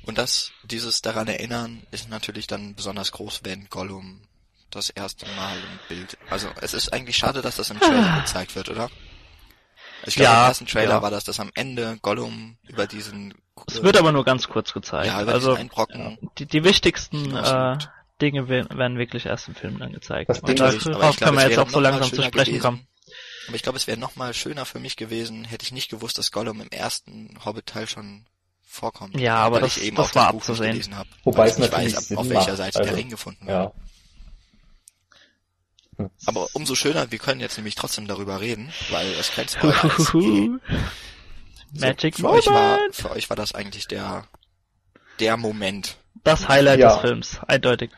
Und 0.06 0.18
das, 0.18 0.52
dieses 0.64 1.02
daran 1.02 1.28
erinnern, 1.28 1.82
ist 1.92 2.10
natürlich 2.10 2.48
dann 2.48 2.76
besonders 2.76 3.12
groß, 3.12 3.42
wenn 3.44 3.68
Gollum 3.70 4.22
das 4.70 4.90
erste 4.90 5.26
Mal 5.36 5.56
im 5.58 5.80
Bild. 5.98 6.18
Also 6.30 6.48
es 6.62 6.74
ist 6.74 6.94
eigentlich 6.94 7.18
schade, 7.18 7.42
dass 7.42 7.56
das 7.58 7.70
im 7.72 7.80
Trailer 7.80 8.20
gezeigt 8.22 8.56
wird, 8.56 8.70
oder? 8.70 8.90
Ich 10.06 10.16
glaube, 10.16 10.26
Ja, 10.32 10.44
im 10.44 10.48
ersten 10.50 10.66
Trailer 10.68 10.96
ja. 10.96 11.02
war 11.02 11.10
das, 11.12 11.24
dass 11.24 11.40
am 11.40 11.50
Ende 11.56 11.98
Gollum 12.02 12.58
über 12.68 12.86
diesen 12.86 13.34
Es 13.68 13.82
wird 13.82 13.98
aber 13.98 14.12
nur 14.12 14.24
ganz 14.24 14.48
kurz 14.48 14.74
gezeigt. 14.74 15.08
ja, 15.08 15.22
über 15.22 15.34
also 15.34 15.48
diesen 15.50 15.60
einen 15.62 15.70
Brocken 15.70 16.18
die, 16.38 16.46
die 16.46 16.64
wichtigsten 16.64 17.36
äh. 17.36 17.78
Dinge 18.22 18.48
we- 18.50 18.68
werden 18.70 18.98
wirklich 18.98 19.26
erst 19.26 19.48
im 19.48 19.56
Film 19.56 19.80
dann 19.80 19.92
gezeigt. 19.94 20.30
Das 20.30 20.40
Und 20.40 20.50
Ding 20.50 20.58
darauf 20.58 20.74
ich 20.76 20.82
glaube, 20.82 21.16
können 21.18 21.38
wir 21.38 21.48
jetzt 21.50 21.60
auch 21.60 21.70
so 21.70 21.80
langsam 21.80 22.10
zu 22.10 22.24
sprechen 22.24 22.46
gewesen. 22.54 22.60
kommen. 22.62 22.88
Aber 23.48 23.56
ich 23.56 23.64
glaube, 23.64 23.78
es 23.78 23.88
wäre 23.88 23.98
noch 23.98 24.16
mal 24.16 24.34
schöner 24.34 24.66
für 24.66 24.80
mich 24.80 24.98
gewesen, 24.98 25.46
hätte 25.46 25.64
ich 25.64 25.72
nicht 25.72 25.90
gewusst, 25.90 26.18
dass 26.18 26.32
Gollum 26.32 26.60
im 26.62 26.70
ersten 26.70 27.38
Hobbit-Teil 27.46 27.88
schon 27.88 28.26
vorkommt. 28.66 29.18
Ja, 29.20 29.36
aber 29.38 29.56
weil 29.56 29.62
das- 29.64 29.78
ich 29.78 29.84
eben 29.84 29.96
das 29.96 30.12
auch 30.12 30.16
war 30.16 30.28
abzusehen. 30.28 30.72
gelesen 30.72 30.96
habe. 30.98 31.08
Wobei 31.24 31.38
weil 31.40 31.48
es 31.48 31.54
ich 31.54 31.60
nicht 31.60 31.72
natürlich 31.72 31.96
weiß, 31.96 32.08
Sinn 32.08 32.18
auf 32.18 32.30
welcher 32.30 32.48
macht, 32.48 32.58
Seite 32.58 32.80
also, 32.80 32.90
der 32.90 32.98
Ring 33.00 33.10
gefunden 33.10 33.48
wird. 33.48 33.74
Ja. 36.00 36.08
Aber 36.28 36.48
umso 36.54 36.76
schöner, 36.76 37.10
wir 37.12 37.18
können 37.18 37.42
jetzt 37.42 37.58
nämlich 37.58 37.74
trotzdem 37.76 38.08
darüber 38.08 38.40
reden, 38.40 38.72
weil 38.92 39.08
es 39.14 39.32
kein 39.32 39.48
Spoiler 39.48 39.86
ist. 39.98 40.14
Eh. 40.14 40.50
So, 41.74 41.80
Magic 41.80 42.16
für 42.18 42.30
euch 42.30 42.46
war, 42.48 42.76
Moment. 42.78 42.96
für 42.96 43.12
euch 43.12 43.30
war 43.30 43.36
das 43.38 43.54
eigentlich 43.56 43.88
der, 43.88 44.26
der 45.20 45.38
Moment. 45.38 45.98
Das 46.24 46.48
Highlight 46.48 46.80
Ja. 46.80 46.94
des 46.94 47.02
Films, 47.02 47.40
eindeutig. 47.48 47.92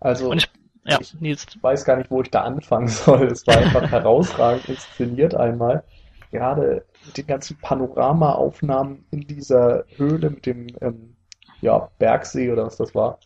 Also 0.00 0.32
ich, 0.32 0.50
ja, 0.84 0.98
Ich- 1.00 1.16
weiß 1.62 1.84
gar 1.84 1.96
nicht, 1.96 2.10
wo 2.10 2.22
ich 2.22 2.30
da 2.30 2.42
anfangen 2.44 2.88
soll. 2.88 3.26
Es 3.28 3.46
war 3.46 3.58
einfach 3.58 3.90
herausragend 3.90 4.66
inszeniert 4.66 5.34
einmal. 5.34 5.84
Gerade 6.30 6.86
mit 7.02 7.16
den 7.16 7.26
ganzen 7.26 7.60
Panoramaaufnahmen 7.60 9.06
in 9.10 9.26
dieser 9.26 9.86
Höhle 9.96 10.30
mit 10.30 10.46
dem 10.46 10.76
ähm, 10.80 11.16
ja, 11.60 11.90
Bergsee 11.98 12.50
oder 12.52 12.66
was 12.66 12.76
das 12.76 12.94
war. 12.94 13.22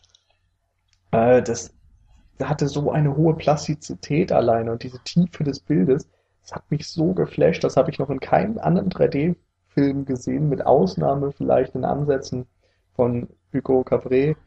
Äh, 1.11 1.41
das 1.43 1.73
hatte 2.41 2.67
so 2.67 2.91
eine 2.91 3.15
hohe 3.17 3.35
Plastizität 3.35 4.31
alleine 4.31 4.71
und 4.73 4.83
diese 4.83 5.01
Tiefe 5.03 5.43
des 5.43 5.61
Bildes, 5.61 6.09
das 6.41 6.53
hat 6.53 6.71
mich 6.71 6.87
so 6.87 7.13
geflasht, 7.13 7.63
das 7.63 7.77
habe 7.77 7.91
ich 7.91 7.99
noch 7.99 8.09
in 8.11 8.19
keinem 8.19 8.57
anderen 8.59 8.89
3D-Film 8.89 10.05
gesehen, 10.05 10.49
mit 10.49 10.65
Ausnahme 10.65 11.31
vielleicht 11.33 11.75
in 11.75 11.85
Ansätzen 11.85 12.47
von 12.95 13.29
Hugo 13.53 13.83
Cabret, 13.83 14.37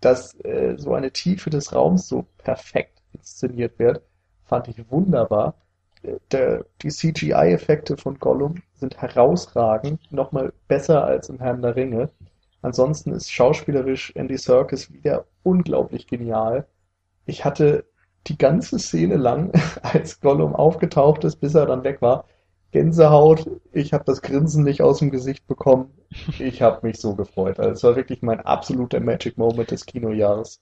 dass 0.00 0.34
äh, 0.44 0.74
so 0.76 0.94
eine 0.94 1.12
Tiefe 1.12 1.50
des 1.50 1.74
Raums 1.74 2.08
so 2.08 2.26
perfekt 2.38 3.02
inszeniert 3.12 3.78
wird, 3.78 4.02
fand 4.44 4.68
ich 4.68 4.90
wunderbar. 4.90 5.54
Äh, 6.02 6.16
der, 6.32 6.66
die 6.82 6.90
CGI-Effekte 6.90 7.96
von 7.96 8.18
Gollum 8.18 8.56
sind 8.74 9.00
herausragend, 9.00 10.00
nochmal 10.12 10.52
besser 10.68 11.04
als 11.04 11.28
im 11.28 11.38
Herrn 11.38 11.62
der 11.62 11.76
Ringe. 11.76 12.10
Ansonsten 12.62 13.12
ist 13.12 13.30
schauspielerisch 13.30 14.12
Andy 14.16 14.36
Serkis 14.36 14.92
wieder 14.92 15.26
unglaublich 15.42 16.06
genial. 16.06 16.66
Ich 17.26 17.44
hatte 17.44 17.84
die 18.26 18.36
ganze 18.38 18.78
Szene 18.78 19.16
lang, 19.16 19.52
als 19.82 20.20
Gollum 20.20 20.54
aufgetaucht 20.54 21.24
ist, 21.24 21.36
bis 21.36 21.54
er 21.54 21.66
dann 21.66 21.84
weg 21.84 22.02
war, 22.02 22.24
Gänsehaut. 22.72 23.46
Ich 23.72 23.92
habe 23.92 24.04
das 24.04 24.22
Grinsen 24.22 24.64
nicht 24.64 24.82
aus 24.82 24.98
dem 24.98 25.10
Gesicht 25.10 25.46
bekommen. 25.46 25.92
Ich 26.38 26.62
habe 26.62 26.86
mich 26.86 26.98
so 26.98 27.14
gefreut. 27.14 27.58
Also 27.58 27.72
es 27.72 27.82
war 27.84 27.96
wirklich 27.96 28.22
mein 28.22 28.40
absoluter 28.40 29.00
Magic 29.00 29.38
Moment 29.38 29.70
des 29.70 29.86
Kinojahres. 29.86 30.60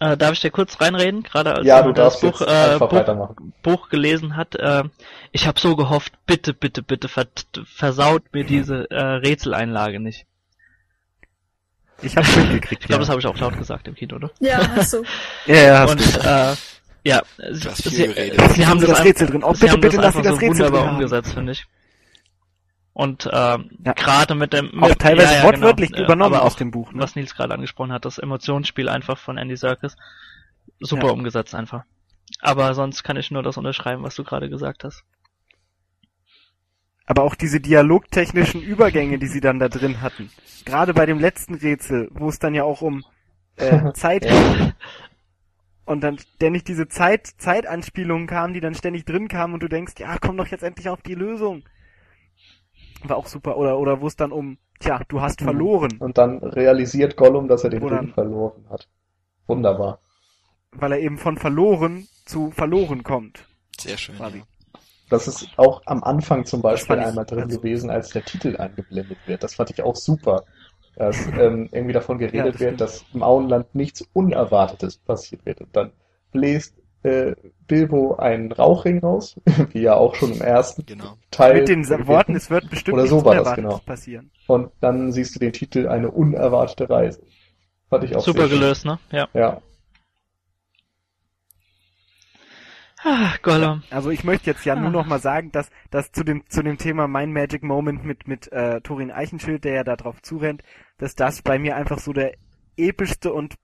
Äh, 0.00 0.16
darf 0.16 0.32
ich 0.32 0.40
dir 0.40 0.50
kurz 0.50 0.80
reinreden? 0.80 1.22
Gerade 1.22 1.54
als 1.54 1.66
Ja, 1.66 1.82
du 1.82 1.92
das 1.92 2.20
Buch, 2.20 2.40
äh, 2.40 2.46
einfach 2.46 2.88
Buch, 2.88 2.96
weitermachen. 2.96 3.52
Buch 3.62 3.88
gelesen 3.90 4.36
hat. 4.36 4.54
Äh, 4.54 4.84
ich 5.32 5.46
habe 5.46 5.60
so 5.60 5.76
gehofft, 5.76 6.12
bitte, 6.26 6.54
bitte, 6.54 6.82
bitte 6.82 7.08
ver 7.08 7.26
versaut 7.64 8.22
mir 8.32 8.44
diese 8.44 8.90
äh, 8.90 9.02
Rätseleinlage 9.02 10.00
nicht. 10.00 10.26
Ich 12.02 12.16
hab's 12.16 12.34
mitgekriegt, 12.34 12.82
Ich 12.82 12.88
glaube, 12.88 12.94
ja. 12.94 12.98
das 13.02 13.08
habe 13.10 13.20
ich 13.20 13.26
auch 13.26 13.36
laut 13.38 13.58
gesagt 13.58 13.86
im 13.88 13.94
Kino, 13.94 14.16
oder? 14.16 14.30
Ja, 14.40 14.58
hast 14.74 14.94
du. 14.94 15.04
ja, 15.46 15.54
ja, 15.54 15.78
hast 15.80 15.90
Und 15.90 16.00
du. 16.00 16.56
Äh, 17.04 17.08
ja, 17.08 17.22
Du 17.38 17.70
hast 17.70 17.82
sie, 17.82 17.90
viel 17.90 17.98
sie, 17.98 18.06
geredet. 18.06 18.52
sie 18.52 18.66
haben 18.66 18.80
Sie 18.80 18.86
das, 18.86 18.98
das 18.98 19.06
Rätsel 19.06 19.26
drin. 19.28 19.44
Oh, 19.44 19.54
sie 19.54 19.60
bitte, 19.60 19.72
haben 19.72 19.80
bitte 19.80 19.96
das 19.96 20.04
lass 20.04 20.14
sie 20.14 20.18
einfach 20.18 20.30
das 20.30 20.34
so 20.34 20.40
Rätsel 20.46 20.50
wunderbar 20.50 20.80
drin 20.80 20.88
haben. 20.88 20.94
umgesetzt, 20.96 21.34
finde 21.34 21.52
ich. 21.52 21.66
Und 22.92 23.28
ähm, 23.32 23.70
Ja. 23.84 23.92
gerade 23.92 24.34
mit 24.34 24.52
dem 24.52 24.82
Auch 24.82 24.88
mit, 24.88 24.98
teilweise 24.98 25.32
ja, 25.34 25.38
ja, 25.38 25.44
wortwörtlich 25.44 25.90
genau, 25.92 26.04
übernommen 26.04 26.34
aber 26.34 26.44
aus 26.44 26.54
auch, 26.54 26.58
dem 26.58 26.70
Buch, 26.70 26.92
ne? 26.92 27.00
was 27.02 27.14
Nils 27.16 27.34
gerade 27.34 27.54
angesprochen 27.54 27.92
hat, 27.92 28.04
das 28.04 28.18
Emotionsspiel 28.18 28.88
einfach 28.88 29.16
von 29.18 29.38
Andy 29.38 29.56
Serkis. 29.56 29.96
Super 30.80 31.06
Ja. 31.08 31.12
umgesetzt 31.12 31.54
einfach. 31.54 31.84
Aber 32.40 32.74
sonst 32.74 33.02
kann 33.02 33.16
ich 33.16 33.30
nur 33.30 33.42
das 33.42 33.56
unterschreiben, 33.56 34.02
was 34.02 34.14
du 34.14 34.24
gerade 34.24 34.48
gesagt 34.50 34.84
hast. 34.84 35.04
Aber 37.06 37.22
auch 37.22 37.34
diese 37.34 37.60
dialogtechnischen 37.60 38.62
Übergänge, 38.62 39.18
die 39.18 39.26
sie 39.26 39.40
dann 39.40 39.58
da 39.58 39.68
drin 39.68 40.00
hatten. 40.00 40.30
Gerade 40.64 40.94
bei 40.94 41.06
dem 41.06 41.18
letzten 41.18 41.54
Rätsel, 41.54 42.08
wo 42.12 42.28
es 42.28 42.38
dann 42.38 42.54
ja 42.54 42.62
auch 42.64 42.82
um 42.82 43.04
äh, 43.56 43.92
Zeit 43.94 44.22
ging. 44.22 44.72
Und 45.90 46.02
dann 46.02 46.18
ständig 46.18 46.62
diese 46.62 46.86
Zeit, 46.86 47.26
Zeitanspielungen 47.38 48.28
kamen, 48.28 48.54
die 48.54 48.60
dann 48.60 48.76
ständig 48.76 49.04
drin 49.06 49.26
kamen 49.26 49.54
und 49.54 49.60
du 49.64 49.68
denkst, 49.68 49.94
ja, 49.98 50.18
komm 50.20 50.36
doch 50.36 50.46
jetzt 50.46 50.62
endlich 50.62 50.88
auf 50.88 51.02
die 51.02 51.14
Lösung. 51.16 51.64
War 53.02 53.16
auch 53.16 53.26
super. 53.26 53.56
Oder, 53.56 53.76
oder 53.76 54.00
wo 54.00 54.06
es 54.06 54.14
dann 54.14 54.30
um, 54.30 54.58
tja, 54.78 55.00
du 55.08 55.20
hast 55.20 55.40
Mhm. 55.40 55.46
verloren, 55.46 55.96
Und 55.98 56.16
dann 56.16 56.38
realisiert 56.38 57.16
Gollum, 57.16 57.48
dass 57.48 57.64
er 57.64 57.70
den 57.70 57.82
Oder- 57.82 58.02
Ring 58.02 58.14
verloren 58.14 58.64
hat. 58.70 58.88
Wunderbar. 59.48 59.98
weil 60.72 60.92
er 60.92 61.00
eben 61.00 61.18
von 61.18 61.36
verloren 61.36 62.06
zu 62.24 62.52
verloren 62.52 63.02
kommt. 63.02 63.44
Sehr 63.80 63.96
schön. 63.98 64.14
Ja. 64.20 64.30
Das 65.08 65.26
ist 65.26 65.48
auch 65.56 65.82
am 65.86 66.04
Anfang 66.04 66.44
zum 66.44 66.62
Beispiel 66.62 66.98
ich- 66.98 67.04
einmal 67.04 67.24
drin 67.26 67.40
also- 67.42 67.58
gewesen, 67.58 67.90
als 67.90 68.10
der 68.10 68.24
Titel 68.24 68.56
eingeblendet 68.56 69.18
wird. 69.26 69.42
Das 69.42 69.56
fand 69.56 69.70
ich 69.70 69.82
auch 69.82 69.96
super. 69.96 70.44
Dass 70.96 71.26
ähm, 71.38 71.68
irgendwie 71.72 71.92
davon 71.94 72.20
Ja, 72.20 72.26
geredet 72.26 72.54
das 72.54 72.60
wird, 72.60 72.80
dass 72.80 73.04
im 73.14 73.22
Auenland 73.22 73.74
nichts 73.74 74.06
Unerwartetes 74.12 74.98
passiert 74.98 75.46
wird. 75.46 75.60
Und 75.60 75.74
dann 75.74 75.92
bläst 76.32 76.74
äh, 77.02 77.34
Bilbo 77.66 78.16
einen 78.16 78.52
Rauchring 78.52 78.98
raus, 78.98 79.40
wie 79.72 79.80
ja 79.80 79.94
auch 79.94 80.14
schon 80.14 80.32
im 80.32 80.42
ersten 80.42 80.84
Genau. 80.84 81.14
Teil. 81.30 81.60
Mit 81.60 81.68
den. 81.68 81.88
Worten, 81.88 82.36
es 82.36 82.50
wird 82.50 82.68
bestimmt 82.68 82.94
Oder 82.98 83.06
so 83.06 83.16
nichts 83.16 83.24
war 83.26 83.34
das, 83.34 83.40
Unerwartetes 83.42 83.70
genau. 83.70 83.80
passieren. 83.86 84.30
Und 84.46 84.70
dann 84.80 85.12
siehst 85.12 85.34
du 85.34 85.38
den 85.38 85.52
Titel 85.52 85.88
Eine 85.88 86.10
unerwartete 86.10 86.90
Reise. 86.90 87.22
Fand 87.88 88.04
ich 88.04 88.14
auch 88.14 88.20
Super 88.20 88.40
sehr 88.42 88.48
schön. 88.50 88.60
gelöst, 88.60 88.84
ne? 88.84 88.98
Ja. 89.10 89.28
Ja. 89.32 89.60
Ah, 93.02 93.32
Gollum. 93.42 93.82
Also 93.90 94.10
ich 94.10 94.24
möchte 94.24 94.50
jetzt 94.50 94.64
ja 94.64 94.76
nur 94.76 94.88
Ah. 94.88 94.92
noch 94.92 95.06
mal 95.06 95.20
sagen, 95.20 95.50
dass, 95.52 95.70
dass 95.90 96.12
zu 96.12 96.22
dem 96.24 96.44
zu 96.48 96.62
dem 96.62 96.76
Thema 96.78 97.08
mein 97.08 97.32
Magic 97.32 97.62
Moment 97.62 98.04
mit 98.04 98.28
mit 98.28 98.50
äh, 98.52 98.80
Torin 98.82 99.10
Eichenschild, 99.10 99.64
der 99.64 99.72
ja 99.74 99.84
da 99.84 99.96
drauf 99.96 100.20
zurennt, 100.22 100.62
dass 100.98 101.14
das 101.14 101.40
bei 101.42 101.58
mir 101.58 101.76
einfach 101.76 101.98
so 101.98 102.12
der 102.12 102.34
epischste 102.76 103.32
und 103.32 103.54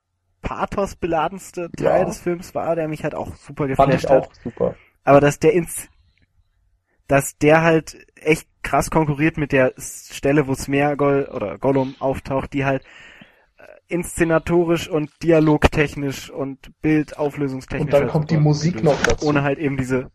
pathosbeladenste 0.42 1.70
Teil 1.76 2.00
Ja. 2.00 2.04
des 2.04 2.20
Films 2.20 2.54
war, 2.54 2.76
der 2.76 2.88
mich 2.88 3.02
halt 3.04 3.14
auch 3.14 3.34
super 3.36 3.64
Fand 3.74 3.90
geflasht 3.92 4.04
ich 4.04 4.10
hat. 4.10 4.22
auch 4.28 4.34
super. 4.42 4.74
Aber 5.04 5.20
dass 5.20 5.38
der 5.38 5.52
ins 5.52 5.88
dass 7.08 7.38
der 7.38 7.62
halt 7.62 7.96
echt 8.16 8.48
krass 8.62 8.90
konkurriert 8.90 9.36
mit 9.36 9.52
der 9.52 9.72
Stelle, 9.78 10.48
wo 10.48 10.54
Smeagol 10.54 11.28
oder 11.32 11.56
Gollum 11.58 11.94
auftaucht, 12.00 12.52
die 12.52 12.64
halt 12.64 12.82
äh, 12.82 12.86
inszenatorisch 13.88 14.88
und 14.88 15.10
dialogtechnisch 15.22 16.30
und 16.30 16.70
bildauflösungstechnisch 16.82 17.84
Und 17.86 17.92
dann 17.92 18.02
halt 18.02 18.12
kommt 18.12 18.30
die 18.30 18.36
Musik 18.36 18.82
noch 18.82 19.00
dazu. 19.02 19.26
Ohne 19.26 19.42
halt 19.42 19.58
eben 19.58 19.76
diese 19.76 20.10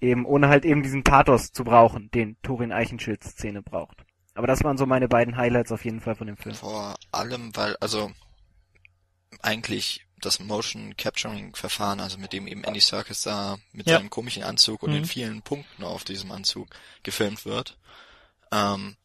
eben 0.00 0.24
ohne 0.24 0.48
halt 0.48 0.64
eben 0.64 0.82
diesen 0.82 1.04
Pathos 1.04 1.52
zu 1.52 1.62
brauchen, 1.62 2.10
den 2.10 2.36
Thorin 2.42 2.72
Eichenschild 2.72 3.22
Szene 3.22 3.62
braucht. 3.62 4.04
Aber 4.34 4.46
das 4.46 4.64
waren 4.64 4.78
so 4.78 4.86
meine 4.86 5.08
beiden 5.08 5.36
Highlights 5.36 5.72
auf 5.72 5.84
jeden 5.84 6.00
Fall 6.00 6.14
von 6.14 6.26
dem 6.26 6.36
Film. 6.38 6.54
Vor 6.54 6.94
allem, 7.12 7.54
weil, 7.54 7.76
also 7.80 8.10
eigentlich 9.42 10.06
das 10.20 10.38
Motion 10.40 10.96
Capturing 10.96 11.54
Verfahren, 11.54 12.00
also 12.00 12.18
mit 12.18 12.32
dem 12.32 12.46
eben 12.46 12.64
Andy 12.64 12.80
Serkis 12.80 13.22
da 13.22 13.58
mit 13.72 13.88
Ja. 13.88 13.96
seinem 13.98 14.10
komischen 14.10 14.42
Anzug 14.42 14.82
und 14.82 14.90
Mhm. 14.90 14.94
den 14.94 15.04
vielen 15.04 15.42
Punkten 15.42 15.82
auf 15.84 16.04
diesem 16.04 16.30
Anzug 16.30 16.68
gefilmt 17.02 17.44
wird, 17.44 17.78
ähm, 18.52 18.96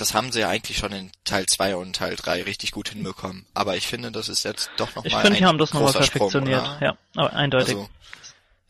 das 0.00 0.14
haben 0.14 0.32
sie 0.32 0.40
ja 0.40 0.48
eigentlich 0.48 0.78
schon 0.78 0.92
in 0.92 1.12
Teil 1.24 1.44
2 1.46 1.76
und 1.76 1.94
Teil 1.94 2.16
3 2.16 2.42
richtig 2.44 2.72
gut 2.72 2.88
hinbekommen. 2.88 3.44
Aber 3.54 3.76
ich 3.76 3.86
finde, 3.86 4.10
das 4.10 4.28
ist 4.28 4.44
jetzt 4.44 4.70
doch 4.78 4.88
Ich 4.88 4.94
nochmal 4.96 5.22
finde, 5.22 5.36
ein 5.36 5.40
die 5.40 5.46
haben 5.46 5.58
das 5.58 5.72
nochmal 5.74 5.90
Sprung, 5.92 6.30
perfektioniert. 6.30 6.62
oder? 6.62 6.78
Ja, 6.80 6.98
aber 7.16 7.32
eindeutig. 7.34 7.74
Also, 7.76 7.90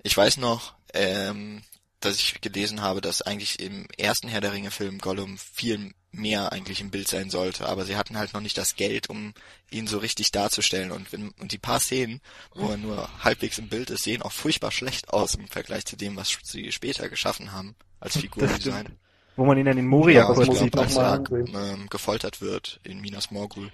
ich 0.02 0.16
weiß 0.16 0.38
noch, 0.38 0.74
ähm, 0.92 1.62
dass 2.00 2.16
ich 2.16 2.40
gelesen 2.40 2.82
habe, 2.82 3.00
dass 3.00 3.22
eigentlich 3.22 3.60
im 3.60 3.86
ersten 3.96 4.28
Herr 4.28 4.40
der 4.40 4.52
Ringe 4.52 4.70
Film 4.70 4.98
Gollum 4.98 5.38
viel 5.38 5.94
mehr 6.12 6.50
eigentlich 6.50 6.80
im 6.80 6.90
Bild 6.90 7.06
sein 7.06 7.30
sollte, 7.30 7.68
aber 7.68 7.84
sie 7.84 7.96
hatten 7.96 8.18
halt 8.18 8.32
noch 8.32 8.40
nicht 8.40 8.58
das 8.58 8.74
Geld, 8.74 9.08
um 9.08 9.32
ihn 9.70 9.86
so 9.86 9.98
richtig 9.98 10.32
darzustellen 10.32 10.90
und 10.90 11.12
wenn, 11.12 11.30
und 11.38 11.52
die 11.52 11.58
paar 11.58 11.78
Szenen, 11.78 12.20
wo 12.52 12.70
er 12.70 12.76
nur 12.76 13.08
halbwegs 13.22 13.58
im 13.58 13.68
Bild 13.68 13.90
ist, 13.90 14.02
sehen 14.02 14.22
auch 14.22 14.32
furchtbar 14.32 14.72
schlecht 14.72 15.10
aus 15.10 15.36
im 15.36 15.46
Vergleich 15.46 15.84
zu 15.84 15.96
dem, 15.96 16.16
was 16.16 16.36
sie 16.42 16.72
später 16.72 17.08
geschaffen 17.08 17.52
haben 17.52 17.76
als 18.00 18.16
Figurdesign. 18.20 18.98
Wo 19.40 19.46
man 19.46 19.56
ihn 19.56 19.64
dann 19.64 19.78
in 19.78 19.86
Moria 19.86 20.20
Ja, 20.20 20.26
kurz 20.26 20.48
muss 20.48 20.56
ich 20.58 20.64
sieht. 20.64 20.76
als 20.76 20.96
er 20.96 21.22
ähm, 21.30 21.86
gefoltert 21.88 22.42
wird 22.42 22.78
in 22.84 23.00
Minas 23.00 23.30
Morgul, 23.30 23.70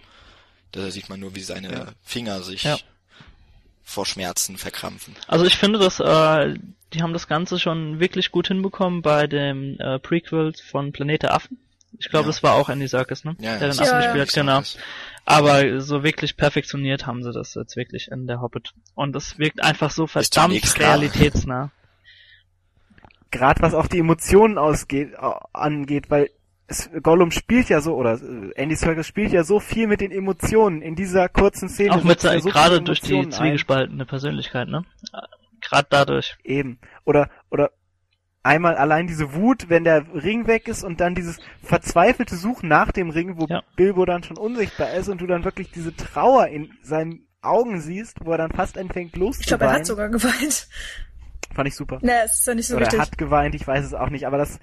da 0.71 0.93
sieht 0.93 1.09
man 1.09 1.19
nur, 1.19 1.35
wie 1.35 1.41
seine 1.43 1.73
Ja. 1.73 1.87
Finger 2.05 2.41
sich 2.43 2.63
Ja. 2.63 2.77
vor 3.83 4.07
Schmerzen 4.07 4.59
verkrampfen. 4.59 5.17
Also 5.27 5.45
ich 5.45 5.57
finde, 5.57 5.81
dass 5.81 5.99
äh, 5.99 6.55
die 6.93 7.03
haben 7.03 7.13
das 7.13 7.27
Ganze 7.27 7.59
schon 7.59 7.99
wirklich 7.99 8.31
gut 8.31 8.47
hinbekommen 8.47 9.03
bei 9.03 9.27
dem 9.27 9.77
äh, 9.81 9.99
Prequel 9.99 10.53
von 10.71 10.93
Planet 10.93 11.25
der 11.25 11.35
Affen. 11.35 11.59
Ich 11.99 12.11
glaube, 12.11 12.27
Ja. 12.27 12.29
das 12.29 12.45
war 12.45 12.55
auch 12.55 12.69
Andy 12.69 12.87
Serkis, 12.87 13.25
ne? 13.25 13.35
Ja, 13.41 13.59
der 13.59 13.71
den 13.71 13.81
Affen 13.81 13.97
gespielt 13.99 14.29
hat, 14.29 14.35
genau. 14.35 14.63
Aber 15.25 15.81
so 15.81 16.05
wirklich 16.05 16.37
perfektioniert 16.37 17.07
haben 17.07 17.25
sie 17.25 17.33
das 17.33 17.55
jetzt 17.55 17.75
wirklich 17.75 18.09
in 18.13 18.29
der 18.29 18.41
Hobbit. 18.41 18.73
Und 18.95 19.15
das 19.15 19.37
wirkt 19.41 19.61
einfach 19.65 19.91
so 19.91 20.07
verdammt 20.07 20.79
realitätsnah. 20.79 21.73
Gerade 23.31 23.63
was 23.63 23.75
auch 23.75 23.87
die 23.87 23.99
Emotionen 23.99 24.59
ausgeht, 24.59 25.13
äh, 25.15 25.31
angeht, 25.53 26.11
weil 26.11 26.31
es, 26.69 26.91
Gollum 27.03 27.31
spielt 27.31 27.69
ja 27.69 27.81
so, 27.81 27.95
oder 27.95 28.15
äh, 28.15 28.51
Andy 28.57 28.75
Serkis 28.77 29.07
spielt 29.07 29.33
ja 29.33 29.45
so 29.45 29.61
viel 29.61 29.87
mit 29.87 30.01
den 30.01 30.11
Emotionen 30.11 30.83
in 30.83 30.97
dieser 30.97 31.29
kurzen 31.29 31.69
Szene. 31.69 31.93
Auch 31.95 32.05
mit 32.05 32.21
so 32.21 32.29
gerade 32.41 32.81
durch 32.83 33.01
die 33.01 33.29
zwiegespaltene 33.29 34.05
Persönlichkeit, 34.05 34.69
ne? 34.69 34.85
Gerade 35.61 35.87
dadurch. 35.91 36.37
Eben. 36.45 36.79
Oder, 37.05 37.31
oder 37.51 37.71
einmal 38.43 38.77
allein 38.77 39.07
diese 39.07 39.33
Wut, 39.35 39.69
wenn 39.69 39.85
der 39.85 40.05
Ring 40.15 40.47
weg 40.47 40.69
ist 40.69 40.85
und 40.85 41.01
dann 41.01 41.15
dieses 41.15 41.39
verzweifelte 41.63 42.37
Suchen 42.37 42.69
nach 42.69 42.93
dem 42.93 43.11
Ring, 43.11 43.37
wo 43.39 43.47
Ja. 43.49 43.63
Bilbo 43.77 44.05
dann 44.05 44.23
schon 44.23 44.37
unsichtbar 44.39 44.93
ist 44.95 45.09
und 45.09 45.21
du 45.21 45.27
dann 45.27 45.45
wirklich 45.45 45.71
diese 45.73 45.95
Trauer 45.95 46.49
in 46.49 46.71
seinen 46.83 47.27
Augen 47.43 47.81
siehst, 47.81 48.19
wo 48.25 48.33
er 48.33 48.39
dann 48.39 48.51
fast 48.53 48.77
anfängt 48.79 49.09
Ich 49.09 49.13
glaube, 49.13 49.23
er 49.23 49.27
loszuweinen. 49.27 49.75
hat 49.75 49.87
sogar 49.87 50.09
geweint. 50.09 50.69
Fand 51.57 51.67
ich 51.69 51.75
super. 51.75 51.99
Ne, 52.03 52.25
ist 52.27 52.47
ja 52.47 52.55
nicht 52.55 52.69
so 52.69 52.77
Oder 52.77 52.83
richtig. 52.87 53.01
er 53.01 53.07
hat 53.07 53.19
geweint, 53.19 53.55
ich 53.57 53.67
weiß 53.67 53.85
es 53.85 53.95
auch 53.95 54.11
nicht, 54.11 54.27
aber 54.27 54.39
das, 54.39 54.61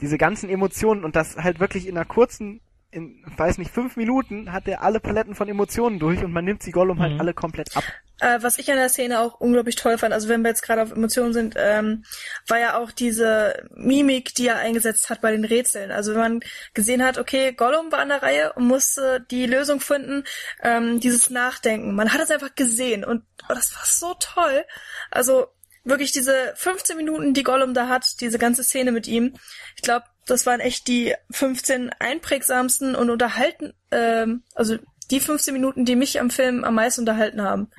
diese 0.00 0.18
ganzen 0.18 0.50
Emotionen 0.50 1.04
und 1.04 1.14
das 1.14 1.36
halt 1.36 1.60
wirklich 1.60 1.86
in 1.86 1.96
einer 1.96 2.06
kurzen, 2.06 2.60
in, 2.90 3.22
weiß 3.36 3.58
nicht, 3.58 3.70
fünf 3.70 3.96
Minuten 3.96 4.52
hat 4.52 4.66
er 4.66 4.82
alle 4.82 4.98
Paletten 4.98 5.34
von 5.34 5.48
Emotionen 5.48 5.98
durch 5.98 6.24
und 6.24 6.32
man 6.32 6.44
nimmt 6.44 6.62
sie 6.62 6.70
Gollum 6.72 7.00
halt 7.00 7.12
Mhm. 7.14 7.20
alle 7.20 7.34
komplett 7.34 7.76
ab. 7.76 7.84
äh, 8.20 8.38
was 8.40 8.56
ich 8.58 8.70
an 8.70 8.78
der 8.78 8.88
Szene 8.88 9.20
auch 9.20 9.34
unglaublich 9.40 9.76
toll 9.76 9.98
fand, 9.98 10.14
also 10.14 10.30
wenn 10.30 10.40
wir 10.40 10.48
jetzt 10.48 10.62
gerade 10.62 10.80
auf 10.82 10.90
Emotionen 10.92 11.34
sind, 11.34 11.54
ähm, 11.58 12.02
war 12.48 12.58
ja 12.58 12.78
auch 12.78 12.90
diese 12.90 13.68
Mimik, 13.74 14.34
die 14.34 14.46
er 14.48 14.56
eingesetzt 14.56 15.10
hat 15.10 15.20
bei 15.20 15.32
den 15.32 15.44
Rätseln. 15.44 15.90
Also 15.90 16.12
wenn 16.14 16.20
man 16.20 16.40
gesehen 16.72 17.04
hat, 17.04 17.18
okay, 17.18 17.52
Gollum 17.52 17.92
war 17.92 17.98
an 17.98 18.08
der 18.08 18.22
Reihe 18.22 18.54
und 18.54 18.66
musste 18.66 19.20
die 19.30 19.44
Lösung 19.44 19.80
finden, 19.80 20.24
ähm, 20.62 20.98
dieses 21.00 21.28
Nachdenken. 21.28 21.94
Man 21.94 22.10
hat 22.14 22.22
es 22.22 22.30
einfach 22.30 22.54
gesehen 22.54 23.04
und 23.04 23.22
oh, 23.50 23.54
das 23.54 23.74
war 23.76 23.84
so 23.84 24.14
toll. 24.18 24.64
Also 25.10 25.48
wirklich 25.86 26.12
diese 26.12 26.52
15 26.56 26.96
Minuten, 26.96 27.32
die 27.32 27.42
Gollum 27.42 27.72
da 27.72 27.88
hat, 27.88 28.20
diese 28.20 28.38
ganze 28.38 28.64
Szene 28.64 28.92
mit 28.92 29.06
ihm. 29.06 29.36
Ich 29.76 29.82
glaube, 29.82 30.04
das 30.26 30.44
waren 30.44 30.60
echt 30.60 30.88
die 30.88 31.14
15 31.30 31.90
einprägsamsten 31.98 32.94
und 32.94 33.10
unterhalten, 33.10 33.72
ähm, 33.90 34.42
also 34.54 34.76
die 35.10 35.20
15 35.20 35.54
Minuten, 35.54 35.84
die 35.84 35.96
mich 35.96 36.20
am 36.20 36.30
Film 36.30 36.64
am 36.64 36.74
meisten 36.74 37.02
unterhalten 37.02 37.42
haben. 37.42 37.70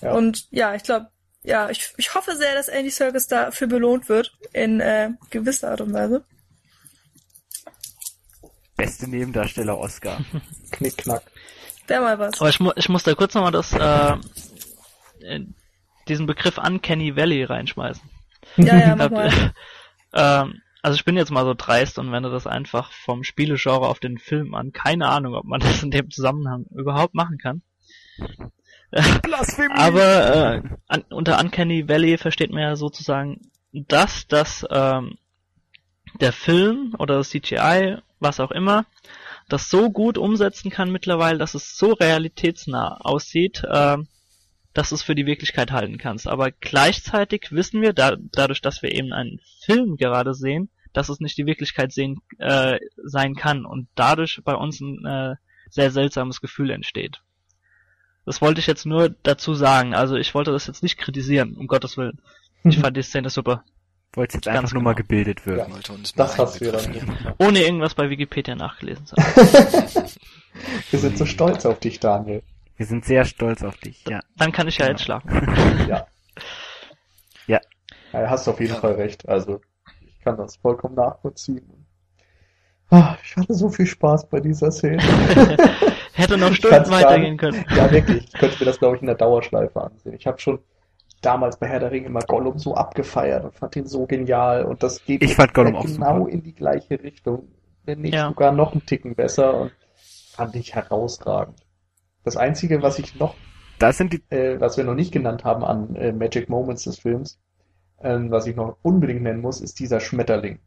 Ja. 0.00 0.12
Und 0.12 0.46
ja, 0.50 0.74
ich 0.74 0.82
glaube, 0.82 1.10
ja, 1.42 1.68
ich, 1.68 1.92
ich 1.98 2.14
hoffe 2.14 2.36
sehr, 2.36 2.54
dass 2.54 2.68
Andy 2.68 2.90
Serkis 2.90 3.26
dafür 3.26 3.66
belohnt 3.66 4.08
wird, 4.08 4.32
in 4.54 4.80
äh, 4.80 5.10
gewisser 5.30 5.70
Art 5.70 5.82
und 5.82 5.92
Weise. 5.92 6.24
Beste 8.76 9.08
Nebendarsteller 9.08 9.78
Oscar. 9.78 10.24
Knick, 10.72 10.96
knack. 10.96 11.22
Wäre 11.86 12.00
mal 12.00 12.18
was. 12.18 12.40
Aber 12.40 12.48
ich, 12.48 12.60
mu 12.60 12.72
ich 12.76 12.88
muss 12.88 13.02
da 13.02 13.14
kurz 13.14 13.34
nochmal 13.34 13.52
das, 13.52 13.72
äh, 13.74 14.16
äh, 15.26 15.46
diesen 16.08 16.26
Begriff 16.26 16.58
Uncanny 16.58 17.16
Valley 17.16 17.44
reinschmeißen. 17.44 18.08
Ja, 18.56 18.76
ja, 18.78 18.96
mach 18.96 19.10
mal. 19.10 19.30
ähm, 20.12 20.60
also 20.82 20.96
ich 20.96 21.04
bin 21.04 21.16
jetzt 21.16 21.30
mal 21.30 21.44
so 21.44 21.54
dreist 21.54 21.98
und 21.98 22.12
wende 22.12 22.30
das 22.30 22.46
einfach 22.46 22.92
vom 22.92 23.24
Spielegenre 23.24 23.88
auf 23.88 24.00
den 24.00 24.18
Film 24.18 24.54
an. 24.54 24.72
Keine 24.72 25.08
Ahnung, 25.08 25.34
ob 25.34 25.44
man 25.44 25.60
das 25.60 25.82
in 25.82 25.90
dem 25.90 26.10
Zusammenhang 26.10 26.66
überhaupt 26.74 27.14
machen 27.14 27.38
kann. 27.38 27.62
Blasphemie! 29.22 29.74
Aber 29.74 30.54
äh, 30.56 30.62
an, 30.86 31.04
unter 31.10 31.40
Uncanny 31.40 31.88
Valley 31.88 32.18
versteht 32.18 32.50
man 32.50 32.62
ja 32.62 32.76
sozusagen 32.76 33.40
das, 33.72 34.26
dass 34.28 34.64
ähm, 34.70 35.16
der 36.20 36.32
Film 36.32 36.94
oder 36.98 37.16
das 37.16 37.30
CGI, 37.30 37.96
was 38.20 38.38
auch 38.38 38.50
immer, 38.50 38.86
das 39.48 39.68
so 39.68 39.90
gut 39.90 40.18
umsetzen 40.18 40.70
kann 40.70 40.90
mittlerweile, 40.90 41.38
dass 41.38 41.54
es 41.54 41.76
so 41.76 41.92
realitätsnah 41.92 42.98
aussieht, 43.00 43.62
ähm, 43.70 44.06
dass 44.74 44.90
du 44.90 44.96
es 44.96 45.02
für 45.02 45.14
die 45.14 45.26
Wirklichkeit 45.26 45.72
halten 45.72 45.98
kannst. 45.98 46.26
Aber 46.28 46.50
gleichzeitig 46.50 47.48
wissen 47.50 47.80
wir, 47.80 47.92
da, 47.92 48.16
dadurch, 48.32 48.60
dass 48.60 48.82
wir 48.82 48.92
eben 48.92 49.12
einen 49.12 49.40
Film 49.64 49.96
gerade 49.96 50.34
sehen, 50.34 50.68
dass 50.92 51.08
es 51.08 51.20
nicht 51.20 51.38
die 51.38 51.46
Wirklichkeit 51.46 51.92
sehen, 51.92 52.20
äh, 52.38 52.78
sein 53.02 53.34
kann 53.34 53.64
und 53.64 53.88
dadurch 53.94 54.40
bei 54.44 54.54
uns 54.54 54.80
ein 54.80 55.04
äh, 55.06 55.34
sehr 55.70 55.90
seltsames 55.90 56.40
Gefühl 56.40 56.70
entsteht. 56.70 57.22
Das 58.26 58.40
wollte 58.40 58.60
ich 58.60 58.66
jetzt 58.66 58.86
nur 58.86 59.10
dazu 59.22 59.54
sagen. 59.54 59.94
Also 59.94 60.16
ich 60.16 60.34
wollte 60.34 60.52
das 60.52 60.66
jetzt 60.66 60.82
nicht 60.82 60.98
kritisieren, 60.98 61.56
um 61.56 61.66
Gottes 61.66 61.96
Willen. 61.96 62.20
Ich 62.64 62.78
fand 62.78 62.96
die 62.96 63.02
Szene 63.02 63.28
super. 63.30 63.64
Wolltest 64.14 64.36
jetzt 64.36 64.44
Ganz 64.46 64.58
einfach 64.58 64.74
nur 64.74 64.82
mal 64.82 64.94
genau. 64.94 65.08
gebildet 65.08 65.40
Ja. 65.40 65.56
werden. 65.56 65.74
wollte 65.74 65.92
uns 65.92 66.16
mal 66.16 66.24
Das 66.24 66.38
hast 66.38 66.60
du 66.60 66.64
ja 66.66 66.72
dann 66.72 66.90
nicht. 66.90 67.04
Ohne 67.38 67.60
irgendwas 67.62 67.94
bei 67.94 68.08
Wikipedia 68.08 68.54
nachgelesen 68.54 69.06
zu 69.06 69.16
haben. 69.16 70.08
Wir 70.90 70.98
sind 70.98 71.18
so 71.18 71.26
stolz 71.26 71.66
auf 71.66 71.80
dich, 71.80 72.00
Daniel. 72.00 72.42
Wir 72.76 72.86
sind 72.86 73.04
sehr 73.04 73.24
stolz 73.24 73.62
auf 73.62 73.76
dich, 73.78 74.04
ja. 74.08 74.20
Dann 74.36 74.52
kann 74.52 74.66
ich 74.68 74.78
ja 74.78 74.88
jetzt 74.88 75.04
Genau. 75.06 75.20
schlafen. 75.20 75.86
Ja. 75.88 76.06
Ja. 77.46 77.60
ja 78.12 78.30
hast 78.30 78.46
du 78.46 78.52
auf 78.52 78.60
jeden 78.60 78.74
Ja. 78.74 78.80
Fall 78.80 78.92
recht. 78.94 79.28
Also, 79.28 79.60
ich 80.00 80.18
kann 80.20 80.36
das 80.36 80.56
vollkommen 80.56 80.94
nachvollziehen. 80.94 81.86
Ah, 82.90 83.16
Ich 83.22 83.36
hatte 83.36 83.54
so 83.54 83.68
viel 83.68 83.86
Spaß 83.86 84.28
bei 84.28 84.40
dieser 84.40 84.70
Szene. 84.70 85.02
Hätte 86.14 86.38
noch 86.38 86.52
Stunden 86.54 86.90
weitergehen 86.90 87.36
können. 87.36 87.64
Ja, 87.76 87.90
wirklich. 87.90 88.24
Ich 88.26 88.32
könnte 88.32 88.56
mir 88.60 88.66
das, 88.66 88.78
glaube 88.78 88.96
ich, 88.96 89.02
in 89.02 89.06
der 89.06 89.16
Dauerschleife 89.16 89.80
ansehen. 89.82 90.14
Ich 90.14 90.26
habe 90.26 90.38
schon 90.38 90.60
damals 91.22 91.58
bei 91.58 91.66
Herr 91.66 91.80
der 91.80 91.90
Ringe 91.90 92.06
immer 92.06 92.20
Gollum 92.20 92.58
so 92.58 92.74
abgefeiert 92.74 93.44
und 93.44 93.54
fand 93.54 93.74
ihn 93.76 93.86
so 93.86 94.06
genial. 94.06 94.64
Und 94.64 94.82
das 94.82 95.04
geht 95.04 95.22
Ich 95.22 95.34
fand 95.34 95.52
Gollum 95.54 95.76
auch 95.76 95.84
genau 95.84 96.18
super. 96.20 96.30
in 96.30 96.42
die 96.42 96.54
gleiche 96.54 97.02
Richtung. 97.02 97.48
Wenn 97.84 98.00
nicht 98.02 98.14
Ja. 98.14 98.28
sogar 98.28 98.52
noch 98.52 98.72
einen 98.72 98.86
Ticken 98.86 99.14
besser 99.14 99.54
und 99.54 99.72
fand 100.32 100.54
ich 100.54 100.74
herausragend. 100.74 101.60
Das 102.24 102.36
Einzige, 102.36 102.82
was 102.82 102.98
ich 102.98 103.14
noch 103.16 103.34
Das 103.78 103.98
sind 103.98 104.12
die, 104.12 104.22
äh, 104.30 104.60
was 104.60 104.76
wir 104.76 104.84
noch 104.84 104.94
nicht 104.94 105.12
genannt 105.12 105.44
haben 105.44 105.64
an 105.64 105.94
äh, 105.96 106.12
Magic 106.12 106.48
Moments 106.48 106.84
des 106.84 106.98
Films, 106.98 107.38
ähm, 108.02 108.30
was 108.30 108.46
ich 108.46 108.56
noch 108.56 108.76
unbedingt 108.82 109.22
nennen 109.22 109.40
muss, 109.40 109.60
ist 109.60 109.78
dieser 109.78 110.00
Schmetterling. 110.00 110.58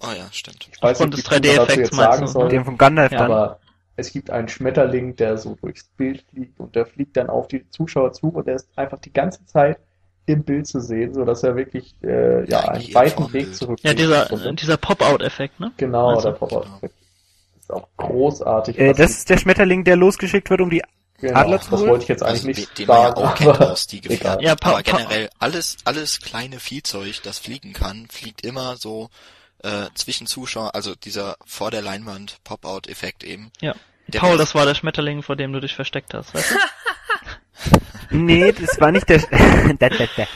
Oh 0.00 0.12
ja, 0.16 0.26
stimmt. 0.32 0.68
Ich 0.72 0.82
weiß 0.82 0.92
Aufgrund 1.00 1.16
nicht, 1.16 1.30
des 1.30 1.40
wie 1.40 1.42
viel 1.42 1.56
man 1.56 1.66
dazu 1.66 1.72
3D-Effekts 1.72 1.90
jetzt 1.90 1.96
sagen 1.96 2.26
soll, 2.26 2.48
den 2.48 2.64
von 2.64 2.76
Gandalf 2.78 3.12
Ja, 3.12 3.18
dann. 3.18 3.32
aber 3.32 3.60
es 3.96 4.12
gibt 4.12 4.30
einen 4.30 4.48
Schmetterling, 4.48 5.16
der 5.16 5.36
so 5.38 5.54
durchs 5.60 5.84
Bild 5.84 6.24
fliegt 6.30 6.58
und 6.58 6.74
der 6.74 6.86
fliegt 6.86 7.16
dann 7.16 7.28
auf 7.28 7.48
die 7.48 7.68
Zuschauer 7.70 8.12
zu 8.12 8.28
und 8.28 8.46
der 8.46 8.56
ist 8.56 8.68
einfach 8.76 8.98
die 8.98 9.12
ganze 9.12 9.44
Zeit 9.46 9.78
im 10.26 10.44
Bild 10.44 10.66
zu 10.66 10.80
sehen, 10.80 11.14
so 11.14 11.24
dass 11.24 11.42
er 11.42 11.56
wirklich 11.56 11.94
äh, 12.02 12.48
ja 12.48 12.60
einen 12.60 12.76
Eigentlich 12.76 12.94
weiten 12.94 13.32
Weg 13.32 13.54
zurück 13.54 13.78
Ja, 13.82 13.92
dieser, 13.92 14.26
dieser 14.52 14.76
Pop-Out-Effekt, 14.76 15.60
ne? 15.60 15.72
Genau, 15.76 16.10
Also, 16.10 16.30
der 16.30 16.36
Pop-Up-Effekt. 16.36 16.94
Auch 17.72 17.88
großartig. 17.96 18.78
Äh, 18.78 18.92
das 18.92 19.12
ist 19.12 19.30
der 19.30 19.38
Schmetterling, 19.38 19.84
der 19.84 19.96
losgeschickt 19.96 20.50
wird, 20.50 20.60
um 20.60 20.70
die 20.70 20.82
genau, 21.18 21.40
Adler 21.40 21.60
zu 21.60 21.70
das 21.70 21.80
holen? 21.80 21.90
wollte 21.90 22.02
ich 22.04 22.08
jetzt 22.08 22.22
eigentlich 22.22 22.38
Also, 22.40 22.48
nicht 22.48 22.78
den 22.78 22.86
man 22.86 22.96
ja 22.96 23.02
sagen, 23.08 23.22
auch 23.22 23.34
kennt 23.34 23.50
aber 23.50 23.72
aus 23.72 23.86
die. 23.86 24.00
Gefährten. 24.00 24.44
Ja, 24.44 24.52
aber 24.52 24.82
generell 24.82 25.30
alles, 25.38 25.76
alles 25.84 26.20
kleine 26.20 26.60
Viehzeug, 26.60 27.22
das 27.22 27.38
fliegen 27.38 27.72
kann, 27.72 28.08
fliegt 28.08 28.44
immer 28.44 28.76
so 28.76 29.08
äh, 29.62 29.86
zwischen 29.94 30.26
Zuschauer, 30.26 30.74
also 30.74 30.94
dieser 30.94 31.36
vor 31.44 31.70
der 31.70 31.82
Leinwand 31.82 32.38
Pop-out-Effekt 32.44 33.24
eben. 33.24 33.50
Ja. 33.60 33.74
Der 34.08 34.18
Paul, 34.18 34.36
das 34.36 34.54
war 34.54 34.66
der 34.66 34.74
Schmetterling, 34.74 35.22
vor 35.22 35.36
dem 35.36 35.52
du 35.52 35.60
dich 35.60 35.74
versteckt 35.74 36.12
hast, 36.14 36.34
weißt 36.34 36.50
du? 36.50 36.56
Nee, 38.12 38.52
das 38.52 38.78
war 38.78 38.92
nicht 38.92 39.08
der. 39.08 39.18
da, 39.78 39.88
da, 39.88 40.06
da. 40.16 40.26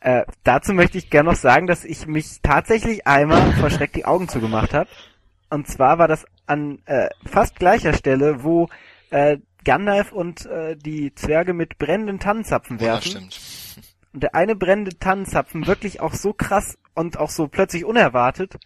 Äh, 0.00 0.24
dazu 0.42 0.72
möchte 0.72 0.98
ich 0.98 1.10
gerne 1.10 1.30
noch 1.30 1.36
sagen, 1.36 1.66
dass 1.68 1.84
ich 1.84 2.06
mich 2.06 2.40
tatsächlich 2.42 3.06
einmal 3.06 3.52
vor 3.52 3.70
Schreck 3.70 3.92
die 3.92 4.04
Augen 4.04 4.28
zugemacht 4.28 4.74
habe. 4.74 4.88
Und 5.48 5.68
zwar 5.68 5.98
war 5.98 6.08
das 6.08 6.24
an 6.52 6.82
äh, 6.86 7.08
fast 7.24 7.56
gleicher 7.56 7.92
Stelle, 7.94 8.42
wo 8.44 8.68
äh, 9.10 9.38
Gandalf 9.64 10.12
und 10.12 10.46
äh, 10.46 10.76
die 10.76 11.14
Zwerge 11.14 11.52
mit 11.54 11.78
brennenden 11.78 12.18
Tannenzapfen 12.18 12.78
Ja, 12.78 12.84
werfen. 12.94 13.30
stimmt. 13.30 13.84
und 14.12 14.22
der 14.22 14.34
eine 14.34 14.54
brennende 14.56 14.98
Tannenzapfen 14.98 15.66
wirklich 15.66 16.00
auch 16.00 16.14
so 16.14 16.32
krass 16.32 16.78
und 16.94 17.18
auch 17.18 17.30
so 17.30 17.48
plötzlich 17.48 17.84
unerwartet 17.84 18.56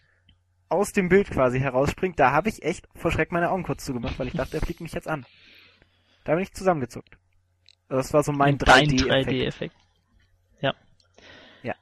aus 0.68 0.90
dem 0.92 1.08
Bild 1.08 1.30
quasi 1.30 1.60
herausspringt, 1.60 2.18
da 2.18 2.32
habe 2.32 2.48
ich 2.48 2.62
echt 2.64 2.88
vor 2.96 3.12
Schreck 3.12 3.30
meine 3.30 3.50
Augen 3.50 3.62
kurz 3.62 3.84
zugemacht, 3.84 4.18
weil 4.18 4.26
ich 4.26 4.32
dachte, 4.34 4.56
er 4.56 4.60
fliegt 4.62 4.80
mich 4.80 4.92
jetzt 4.92 5.06
an. 5.06 5.24
Da 6.24 6.32
bin 6.34 6.42
ich 6.42 6.52
zusammengezuckt. 6.52 7.16
Das 7.88 8.12
war 8.12 8.24
so 8.24 8.32
mein 8.32 8.58
Dein 8.58 8.88
3D-Effekt. 8.88 9.28
3D-Effekt. 9.30 9.76
Ja. 10.60 10.74
Ja. 11.62 11.74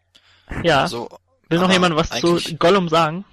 Ja. 0.63 0.81
Also, 0.83 1.09
Will 1.49 1.61
noch 1.61 1.73
jemand 1.73 1.97
was 1.97 2.11
zu 2.11 2.39
Gollum 2.59 2.89
sagen? 2.91 3.25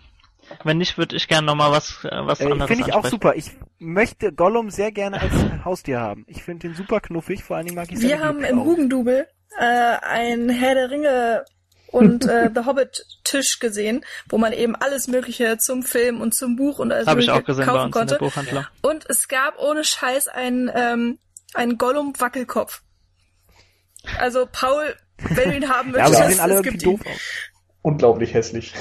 Wenn 0.63 0.77
nicht, 0.77 0.97
würde 0.97 1.15
ich 1.15 1.27
gerne 1.27 1.47
noch 1.47 1.55
mal 1.55 1.71
was, 1.71 2.03
äh, 2.03 2.09
was 2.11 2.39
Äh, 2.39 2.45
anderes 2.45 2.67
finde 2.67 2.87
ich 2.87 2.93
auch 2.93 3.05
super. 3.05 3.35
Ich 3.35 3.51
möchte 3.79 4.31
Gollum 4.33 4.69
sehr 4.69 4.91
gerne 4.91 5.19
als 5.21 5.33
Haustier 5.65 5.99
haben. 5.99 6.23
Ich 6.27 6.43
finde 6.43 6.67
den 6.67 6.75
super 6.75 6.99
knuffig, 6.99 7.43
vor 7.43 7.57
allen 7.57 7.65
Dingen 7.65 7.75
mag 7.75 7.91
ich 7.91 8.01
Wir 8.01 8.19
haben 8.19 8.43
im. 8.43 8.63
Hugendubel 8.63 9.27
äh, 9.57 9.63
ein 9.63 10.49
Herr 10.49 10.75
der 10.75 10.89
Ringe 10.91 11.45
und 11.87 12.25
äh, 12.25 12.49
The 12.55 12.65
Hobbit 12.65 13.05
Tisch 13.23 13.59
gesehen, 13.59 14.05
wo 14.29 14.37
man 14.37 14.53
eben 14.53 14.75
alles 14.75 15.07
Mögliche 15.07 15.57
zum 15.57 15.83
Film 15.83 16.21
und 16.21 16.33
zum 16.33 16.55
Buch 16.55 16.79
und 16.79 16.91
alles 16.91 17.07
Habe 17.07 17.19
ich 17.21 17.27
Mögliche 17.27 17.43
auch 17.43 17.45
gesehen 17.47 17.65
bei 17.65 17.71
kaufen 17.73 17.91
konnte. 17.91 18.13
der 18.15 18.19
Buchhandlung. 18.19 18.65
Und 18.81 19.05
es 19.09 19.27
gab 19.27 19.59
ohne 19.59 19.83
Scheiß 19.83 20.27
einen, 20.29 20.69
ähm, 20.73 21.19
einen 21.53 21.77
Gollum-Wackelkopf. 21.77 22.81
Also 24.19 24.47
Paul, 24.51 24.95
wenn 25.17 25.49
du 25.51 25.57
ihn 25.57 25.69
haben 25.69 25.93
Ja, 25.93 26.05
aber 26.05 26.09
möchtest, 26.11 26.29
sehen 26.31 26.39
alle 26.39 26.53
es 26.53 26.59
irgendwie 26.59 26.77
gibt 26.77 26.83
ihn. 26.83 26.91
doof 26.97 27.01
aus. 27.13 27.21
unglaublich 27.83 28.33
hässlich. 28.33 28.73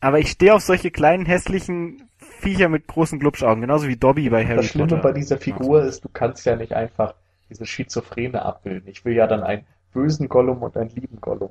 Aber 0.00 0.18
ich 0.18 0.30
stehe 0.30 0.54
auf 0.54 0.62
solche 0.62 0.90
kleinen 0.90 1.26
hässlichen 1.26 2.08
Viecher 2.40 2.68
mit 2.68 2.86
großen 2.86 3.18
Glubschaugen, 3.18 3.60
genauso 3.60 3.88
wie 3.88 3.96
Dobby 3.96 4.28
bei 4.30 4.44
Harry 4.44 4.56
Das 4.56 4.66
Schlimme 4.66 4.88
Potter. 4.88 5.02
bei 5.02 5.12
dieser 5.12 5.38
Figur 5.38 5.82
ist, 5.82 6.04
du 6.04 6.08
kannst 6.08 6.46
ja 6.46 6.54
nicht 6.56 6.72
einfach 6.72 7.14
diese 7.50 7.66
Schizophrene 7.66 8.42
abbilden. 8.42 8.88
Ich 8.88 9.04
will 9.04 9.14
ja 9.14 9.26
dann 9.26 9.42
einen 9.42 9.66
bösen 9.92 10.28
Gollum 10.28 10.62
und 10.62 10.76
einen 10.76 10.90
lieben 10.90 11.20
Gollum. 11.20 11.50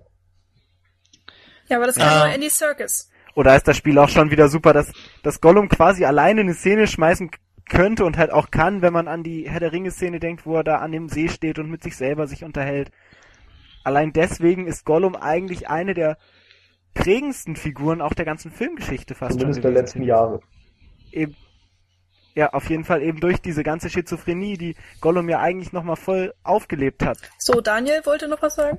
Ja, 1.68 1.78
aber 1.78 1.88
das 1.88 1.96
kann 1.96 2.08
Ja. 2.08 2.26
nur 2.26 2.34
Andy 2.36 2.50
Circus. 2.50 3.10
Oder 3.36 3.56
ist 3.56 3.68
das 3.68 3.78
Spiel 3.78 3.98
auch 4.00 4.10
schon 4.10 4.32
wieder 4.32 4.48
super, 4.48 4.74
dass, 4.74 4.92
dass 5.24 5.42
Gollum 5.42 5.68
quasi 5.70 6.06
alleine 6.06 6.42
eine 6.42 6.54
Szene 6.54 6.88
schmeißen 6.88 7.30
könnte 7.70 8.06
und 8.06 8.18
halt 8.18 8.32
auch 8.32 8.50
kann, 8.50 8.82
wenn 8.82 8.94
man 8.94 9.08
an 9.10 9.24
die 9.24 9.50
Herr 9.50 9.60
der 9.60 9.74
Ringe 9.74 9.92
Szene 9.92 10.20
denkt, 10.20 10.46
wo 10.46 10.56
er 10.56 10.64
da 10.64 10.78
an 10.78 10.92
dem 10.94 11.10
See 11.10 11.28
steht 11.28 11.60
und 11.60 11.70
mit 11.70 11.84
sich 11.84 11.98
selber 11.98 12.28
sich 12.28 12.44
unterhält. 12.46 12.92
Allein 13.84 14.14
deswegen 14.14 14.68
ist 14.68 14.86
Gollum 14.86 15.16
eigentlich 15.16 15.70
eine 15.70 15.94
der 15.94 16.18
prägendsten 16.94 17.56
Figuren 17.56 18.02
auch 18.02 18.14
der 18.14 18.26
ganzen 18.26 18.52
Filmgeschichte 18.52 19.16
fast 19.16 19.34
Zumindest 19.34 19.62
schon 19.62 19.74
der 19.74 19.82
letzten. 19.82 20.04
Jahre. 20.04 20.40
Eben, 21.12 21.36
ja, 22.38 22.54
auf 22.54 22.70
jeden 22.70 22.86
Fall 22.86 23.02
eben 23.02 23.20
durch 23.20 23.40
diese 23.40 23.64
ganze 23.64 23.90
Schizophrenie, 23.90 24.58
die 24.58 24.76
Gollum 25.02 25.28
ja 25.28 25.40
eigentlich 25.40 25.74
nochmal 25.74 25.96
voll 25.96 26.36
aufgelebt 26.44 27.04
hat. 27.04 27.18
So, 27.40 27.62
Daniel 27.62 28.06
wollte 28.06 28.28
noch 28.28 28.42
was 28.44 28.56
sagen? 28.56 28.78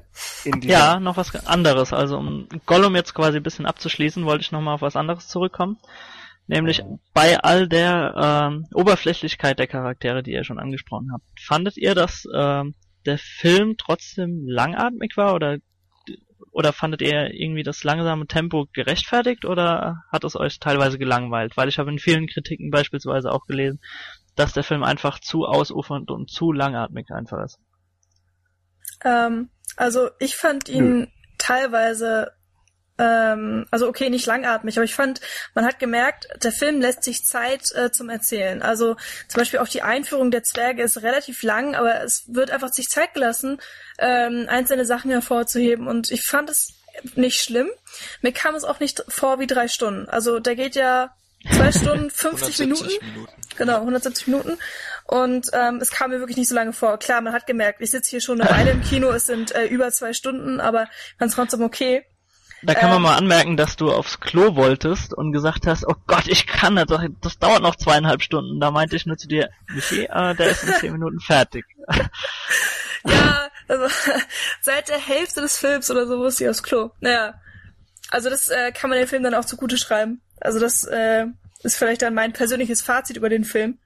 Ja, 0.62 1.00
noch 1.00 1.16
was 1.16 1.34
anderes. 1.46 1.92
Also 1.92 2.18
um 2.18 2.48
Gollum 2.66 2.94
jetzt 2.94 3.14
quasi 3.14 3.38
ein 3.38 3.42
bisschen 3.42 3.66
abzuschließen, 3.66 4.24
wollte 4.24 4.42
ich 4.42 4.52
noch 4.52 4.60
mal 4.60 4.74
auf 4.74 4.82
was 4.82 4.94
anderes 4.94 5.26
zurückkommen. 5.26 5.78
Nämlich 6.46 6.82
bei 7.12 7.38
all 7.40 7.68
der 7.68 8.14
ähm, 8.16 8.66
Oberflächlichkeit 8.72 9.58
der 9.58 9.66
Charaktere, 9.66 10.22
die 10.22 10.32
ihr 10.32 10.44
schon 10.44 10.58
angesprochen 10.58 11.10
habt. 11.12 11.24
Fandet 11.38 11.76
ihr, 11.76 11.96
dass 11.96 12.26
ähm, 12.32 12.74
der 13.06 13.18
Film 13.18 13.76
trotzdem 13.76 14.46
langatmig 14.46 15.16
war 15.16 15.34
oder 15.34 15.58
oder 16.52 16.72
fandet 16.72 17.02
ihr 17.02 17.32
irgendwie 17.32 17.62
das 17.62 17.84
langsame 17.84 18.26
Tempo 18.26 18.66
gerechtfertigt 18.72 19.44
oder 19.44 20.02
hat 20.12 20.24
es 20.24 20.36
euch 20.36 20.58
teilweise 20.58 20.98
gelangweilt? 20.98 21.56
Weil 21.56 21.68
ich 21.68 21.78
habe 21.78 21.90
in 21.90 21.98
vielen 21.98 22.26
Kritiken 22.26 22.70
beispielsweise 22.70 23.30
auch 23.30 23.46
gelesen, 23.46 23.80
dass 24.36 24.52
der 24.52 24.64
Film 24.64 24.84
einfach 24.84 25.18
zu 25.18 25.44
ausufernd 25.44 26.10
und 26.10 26.30
zu 26.30 26.52
langatmig 26.52 27.10
einfach 27.10 27.44
ist. 27.44 27.58
Ähm, 29.04 29.50
also 29.76 30.10
ich 30.18 30.36
fand 30.36 30.68
ihn 30.68 31.00
Nö. 31.00 31.06
teilweise 31.38 32.32
ähm, 32.98 33.66
also 33.70 33.88
okay, 33.88 34.10
nicht 34.10 34.26
langatmig, 34.26 34.76
aber 34.76 34.84
ich 34.84 34.94
fand, 34.94 35.20
man 35.54 35.64
hat 35.64 35.78
gemerkt, 35.78 36.28
der 36.42 36.52
Film 36.52 36.80
lässt 36.80 37.04
sich 37.04 37.24
Zeit 37.24 37.72
äh, 37.74 37.90
zum 37.90 38.10
Erzählen. 38.10 38.62
Also 38.62 38.96
zum 39.28 39.40
Beispiel 39.40 39.60
auch 39.60 39.68
die 39.68 39.82
Einführung 39.82 40.30
der 40.30 40.42
Zwerge 40.42 40.82
ist 40.82 41.02
relativ 41.02 41.42
lang, 41.42 41.74
aber 41.74 42.02
es 42.02 42.24
wird 42.26 42.50
einfach 42.50 42.72
sich 42.72 42.88
Zeit 42.88 43.14
gelassen, 43.14 43.60
ähm, 43.98 44.46
einzelne 44.48 44.84
Sachen 44.84 45.10
hervorzuheben. 45.10 45.86
Und 45.86 46.10
ich 46.10 46.24
fand 46.26 46.50
es 46.50 46.74
nicht 47.14 47.40
schlimm. 47.40 47.68
Mir 48.22 48.32
kam 48.32 48.54
es 48.54 48.64
auch 48.64 48.80
nicht 48.80 49.04
vor 49.08 49.38
wie 49.38 49.46
drei 49.46 49.68
Stunden. 49.68 50.08
Also 50.08 50.40
der 50.40 50.56
geht 50.56 50.74
ja 50.74 51.14
zwei 51.54 51.70
Stunden, 51.70 52.10
50 52.10 52.58
Minuten. 52.58 52.88
Minuten. 53.14 53.32
Genau, 53.56 53.76
170 53.76 54.26
Minuten. 54.26 54.58
Und 55.04 55.48
ähm, 55.52 55.78
es 55.80 55.90
kam 55.90 56.10
mir 56.10 56.18
wirklich 56.18 56.36
nicht 56.36 56.48
so 56.48 56.54
lange 56.54 56.72
vor. 56.72 56.98
Klar, 56.98 57.20
man 57.20 57.32
hat 57.32 57.46
gemerkt, 57.46 57.80
ich 57.80 57.90
sitze 57.90 58.10
hier 58.10 58.20
schon 58.20 58.40
eine 58.40 58.50
Weile 58.50 58.72
im 58.72 58.82
Kino, 58.82 59.10
es 59.10 59.26
sind 59.26 59.54
äh, 59.54 59.64
über 59.66 59.90
zwei 59.90 60.12
Stunden, 60.12 60.60
aber 60.60 60.88
es 61.18 61.32
trotzdem 61.32 61.62
okay. 61.62 62.04
Da 62.62 62.74
kann 62.74 62.90
man 62.90 62.96
ähm, 62.96 63.02
mal 63.02 63.16
anmerken, 63.16 63.56
dass 63.56 63.76
du 63.76 63.92
aufs 63.92 64.20
Klo 64.20 64.56
wolltest 64.56 65.14
und 65.14 65.32
gesagt 65.32 65.66
hast, 65.66 65.86
oh 65.86 65.94
Gott, 66.06 66.26
ich 66.26 66.46
kann 66.46 66.76
das, 66.76 67.00
das 67.20 67.38
dauert 67.38 67.62
noch 67.62 67.76
zweieinhalb 67.76 68.22
Stunden. 68.22 68.60
Da 68.60 68.70
meinte 68.70 68.96
ich 68.96 69.06
nur 69.06 69.16
zu 69.16 69.28
dir, 69.28 69.50
Michi, 69.68 70.04
äh, 70.04 70.34
der 70.34 70.50
ist 70.50 70.64
in 70.64 70.74
zehn 70.74 70.92
Minuten 70.92 71.20
fertig. 71.20 71.64
ja, 73.06 73.48
also 73.68 73.86
seit 74.60 74.88
der 74.88 74.98
Hälfte 74.98 75.40
des 75.40 75.56
Films 75.56 75.90
oder 75.90 76.06
so 76.06 76.16
musste 76.16 76.44
ich 76.44 76.50
aufs 76.50 76.62
Klo. 76.62 76.90
Naja, 77.00 77.34
also 78.10 78.30
das 78.30 78.48
äh, 78.48 78.72
kann 78.72 78.90
man 78.90 78.98
den 78.98 79.08
Film 79.08 79.22
dann 79.22 79.34
auch 79.34 79.44
zugute 79.44 79.78
schreiben. 79.78 80.20
Also 80.40 80.58
das 80.58 80.84
äh, 80.84 81.26
ist 81.62 81.76
vielleicht 81.76 82.02
dann 82.02 82.14
mein 82.14 82.32
persönliches 82.32 82.82
Fazit 82.82 83.16
über 83.16 83.28
den 83.28 83.44
Film. 83.44 83.78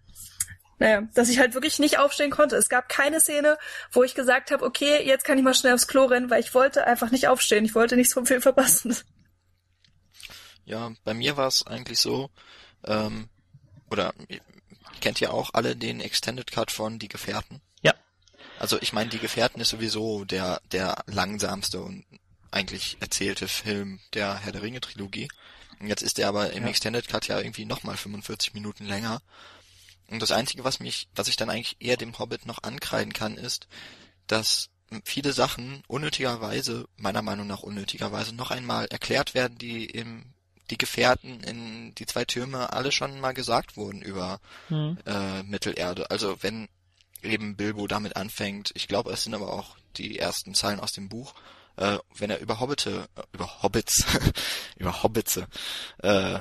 Naja, 0.83 1.03
dass 1.15 1.29
ich 1.29 1.39
halt 1.39 1.55
wirklich 1.55 1.79
nicht 1.79 2.01
aufstehen 2.01 2.33
konnte. 2.33 2.57
Es 2.57 2.69
gab 2.69 2.89
keine 2.89 3.21
Szene, 3.21 3.57
wo 3.93 4.03
ich 4.03 4.17
gesagt 4.17 4.51
habe, 4.51 4.65
okay, 4.65 5.07
jetzt 5.07 5.25
kann 5.25 5.39
ich 5.39 5.45
mal 5.45 5.55
schnell 5.55 5.75
aufs 5.75 5.87
Klo 5.87 6.07
rennen, 6.07 6.29
weil 6.29 6.41
ich 6.41 6.55
wollte 6.55 6.89
einfach 6.89 7.13
nicht 7.13 7.29
aufstehen. 7.29 7.65
Ich 7.65 7.77
wollte 7.77 7.95
nichts 7.95 8.15
vom 8.15 8.27
Film 8.27 8.43
verpassen. 8.43 8.97
Ja, 10.65 10.91
bei 11.05 11.15
mir 11.15 11.37
war 11.37 11.47
es 11.47 11.65
eigentlich 11.65 12.01
so, 12.01 12.31
ähm, 12.85 13.29
oder 13.91 14.13
kennt 15.01 15.21
ihr 15.21 15.33
auch 15.33 15.51
alle 15.55 15.77
den 15.77 16.01
Extended 16.01 16.51
Cut 16.51 16.73
von 16.73 16.99
Die 16.99 17.07
Gefährten? 17.07 17.61
Ja. 17.83 17.95
Also 18.59 18.77
ich 18.81 18.93
meine, 18.93 19.11
Die 19.11 19.21
Gefährten 19.21 19.61
ist 19.61 19.69
sowieso 19.69 20.25
der, 20.25 20.61
der 20.73 21.05
langsamste 21.07 21.81
und 21.81 22.05
eigentlich 22.51 22.97
erzählte 22.99 23.47
Film 23.47 24.01
der 24.15 24.37
Herr 24.37 24.51
der 24.51 24.63
Ringe 24.63 24.81
Trilogie. 24.81 25.29
Und 25.79 25.87
jetzt 25.87 26.03
ist 26.03 26.19
der 26.19 26.27
aber 26.27 26.53
im 26.53 26.65
ja. 26.65 26.71
Extended 26.71 27.07
Cut 27.07 27.29
ja 27.29 27.39
irgendwie 27.39 27.67
nochmal 27.67 27.97
45 27.97 28.53
Minuten 28.55 28.85
länger. 28.85 29.23
Und 30.13 30.23
das 30.23 30.33
Einzige, 30.33 30.65
was 30.65 30.81
mich, 30.81 31.09
was 31.15 31.29
ich 31.29 31.37
dann 31.37 31.51
eigentlich 31.51 31.77
eher 31.81 31.97
dem 31.97 32.19
Hobbit 32.19 32.47
noch 32.47 32.63
ankreiden 32.63 33.13
kann, 33.13 33.37
ist, 33.37 33.67
dass 34.27 34.69
viele 35.05 35.33
Sachen 35.33 35.83
unnötigerweise, 35.89 36.87
meiner 36.97 37.23
Meinung 37.23 37.47
nach 37.47 37.63
unnötigerweise, 37.63 38.35
noch 38.35 38.51
einmal 38.51 38.87
erklärt 38.87 39.35
werden, 39.35 39.59
die 39.59 39.87
im 39.87 40.33
die 40.71 40.79
Gefährten 40.79 41.41
in 41.41 41.95
die 41.97 42.07
zwei 42.07 42.25
Türme 42.25 42.73
alle 42.73 42.93
schon 42.93 43.21
mal 43.21 43.33
gesagt 43.33 43.77
wurden 43.77 44.01
über 44.01 44.41
mhm. 44.71 44.97
äh, 45.05 45.43
Mittelerde. 45.43 46.11
Also 46.11 46.37
wenn 46.41 46.69
eben 47.23 47.57
Bilbo 47.57 47.87
damit 47.87 48.17
anfängt, 48.17 48.71
ich 48.75 48.89
glaube, 48.89 49.13
es 49.13 49.25
sind 49.25 49.35
aber 49.35 49.53
auch 49.53 49.77
die 49.97 50.19
ersten 50.19 50.55
Zeilen 50.55 50.81
aus 50.81 50.93
dem 50.93 51.09
Buch, 51.09 51.35
äh, 51.77 51.99
wenn 52.17 52.31
er 52.31 52.41
über 52.41 52.59
Hobbite, 52.61 53.07
äh, 53.17 53.23
über 53.33 53.63
Hobbits, 53.63 54.07
über 54.77 55.03
Hobbitze 55.03 55.47
äh, 55.99 56.39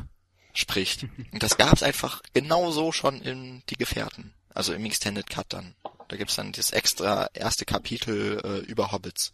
spricht. 0.54 1.04
Und 1.32 1.44
das 1.44 1.58
gab's 1.58 1.84
einfach 1.84 2.22
genauso 2.34 2.92
schon 2.92 3.22
in 3.22 3.64
Die 3.70 3.76
Gefährten. 3.76 4.34
Also 4.54 4.74
im 4.74 4.86
Extended 4.86 5.30
Cut 5.30 5.48
dann. 5.50 5.76
Da 6.08 6.18
gibt's 6.18 6.36
dann 6.36 6.52
das 6.52 6.72
extra 6.72 7.30
erste 7.34 7.66
Kapitel 7.66 8.42
äh, 8.44 8.70
über 8.70 8.92
Hobbits. 8.92 9.34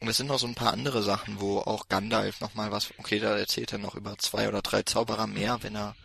Und 0.00 0.08
es 0.08 0.18
sind 0.18 0.26
noch 0.26 0.38
so 0.38 0.46
ein 0.46 0.54
paar 0.54 0.74
andere 0.74 1.02
Sachen, 1.02 1.40
wo 1.40 1.60
auch 1.60 1.88
Gandalf 1.88 2.42
nochmal 2.42 2.70
was, 2.70 2.90
okay, 2.98 3.20
da 3.20 3.38
erzählt 3.38 3.72
er 3.72 3.78
noch 3.78 3.94
über 3.94 4.18
zwei 4.18 4.48
oder 4.48 4.60
drei 4.60 4.82
Zauberer 4.82 5.26
mehr, 5.26 5.62
wenn 5.62 5.74
er 5.74 5.96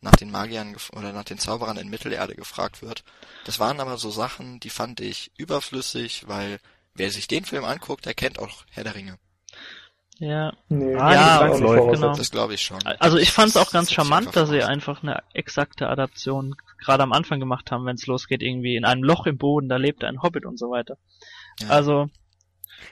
nach 0.00 0.16
den 0.16 0.30
Magiern 0.30 0.74
oder 0.92 1.12
nach 1.12 1.24
den 1.24 1.38
Zauberern 1.38 1.76
in 1.76 1.90
Mittelerde 1.90 2.34
gefragt 2.34 2.80
wird. 2.80 3.04
Das 3.44 3.58
waren 3.58 3.80
aber 3.80 3.98
so 3.98 4.10
Sachen, 4.10 4.58
die 4.60 4.70
fand 4.70 5.00
ich 5.00 5.32
überflüssig, 5.36 6.26
weil 6.26 6.60
wer 6.94 7.10
sich 7.10 7.28
den 7.28 7.44
Film 7.44 7.64
anguckt, 7.64 8.06
der 8.06 8.14
kennt 8.14 8.38
auch 8.38 8.64
Herr 8.70 8.84
der 8.84 8.94
Ringe. 8.94 9.18
Ja, 10.22 10.52
nee, 10.68 10.94
ah, 10.94 11.12
ja, 11.12 11.48
genau. 11.48 12.14
das 12.14 12.30
glaube 12.30 12.54
ich 12.54 12.62
schon. 12.62 12.80
Also 13.00 13.18
ich 13.18 13.32
fand 13.32 13.48
es 13.48 13.56
auch 13.56 13.72
ganz 13.72 13.90
charmant, 13.90 14.36
dass 14.36 14.50
sie 14.50 14.62
einfach 14.62 15.02
eine 15.02 15.20
exakte 15.32 15.88
Adaption 15.88 16.54
gerade 16.78 17.02
am 17.02 17.12
Anfang 17.12 17.40
gemacht 17.40 17.72
haben, 17.72 17.86
wenn 17.86 17.96
es 17.96 18.06
losgeht, 18.06 18.40
irgendwie 18.40 18.76
in 18.76 18.84
einem 18.84 19.02
Loch 19.02 19.26
im 19.26 19.36
Boden, 19.36 19.68
da 19.68 19.78
lebt 19.78 20.04
ein 20.04 20.22
Hobbit 20.22 20.46
und 20.46 20.60
so 20.60 20.70
weiter. 20.70 20.96
Ja. 21.58 21.70
Also 21.70 22.08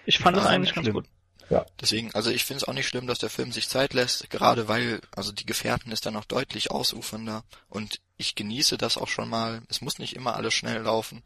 ich 0.06 0.18
fand 0.18 0.38
es 0.38 0.44
eigentlich 0.44 0.74
ganz 0.74 0.90
gut. 0.90 1.06
Ja. 1.50 1.64
Deswegen, 1.80 2.12
also 2.14 2.30
ich 2.30 2.44
finde 2.44 2.64
es 2.64 2.68
auch 2.68 2.72
nicht 2.72 2.88
schlimm, 2.88 3.06
dass 3.06 3.20
der 3.20 3.30
Film 3.30 3.52
sich 3.52 3.68
Zeit 3.68 3.94
lässt, 3.94 4.28
gerade 4.28 4.66
weil, 4.66 5.00
also 5.14 5.30
die 5.30 5.46
Gefährten 5.46 5.92
ist 5.92 6.06
dann 6.06 6.16
auch 6.16 6.24
deutlich 6.24 6.72
ausufernder 6.72 7.44
und 7.68 8.00
ich 8.16 8.34
genieße 8.34 8.76
das 8.76 8.98
auch 8.98 9.08
schon 9.08 9.28
mal. 9.28 9.62
Es 9.68 9.80
muss 9.80 10.00
nicht 10.00 10.16
immer 10.16 10.34
alles 10.34 10.52
schnell 10.52 10.82
laufen. 10.82 11.22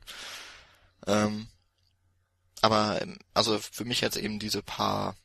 Ähm, 1.06 1.46
aber 2.60 3.00
also 3.32 3.58
für 3.58 3.86
mich 3.86 4.02
jetzt 4.02 4.18
eben 4.18 4.38
diese 4.38 4.62
paar 4.62 5.16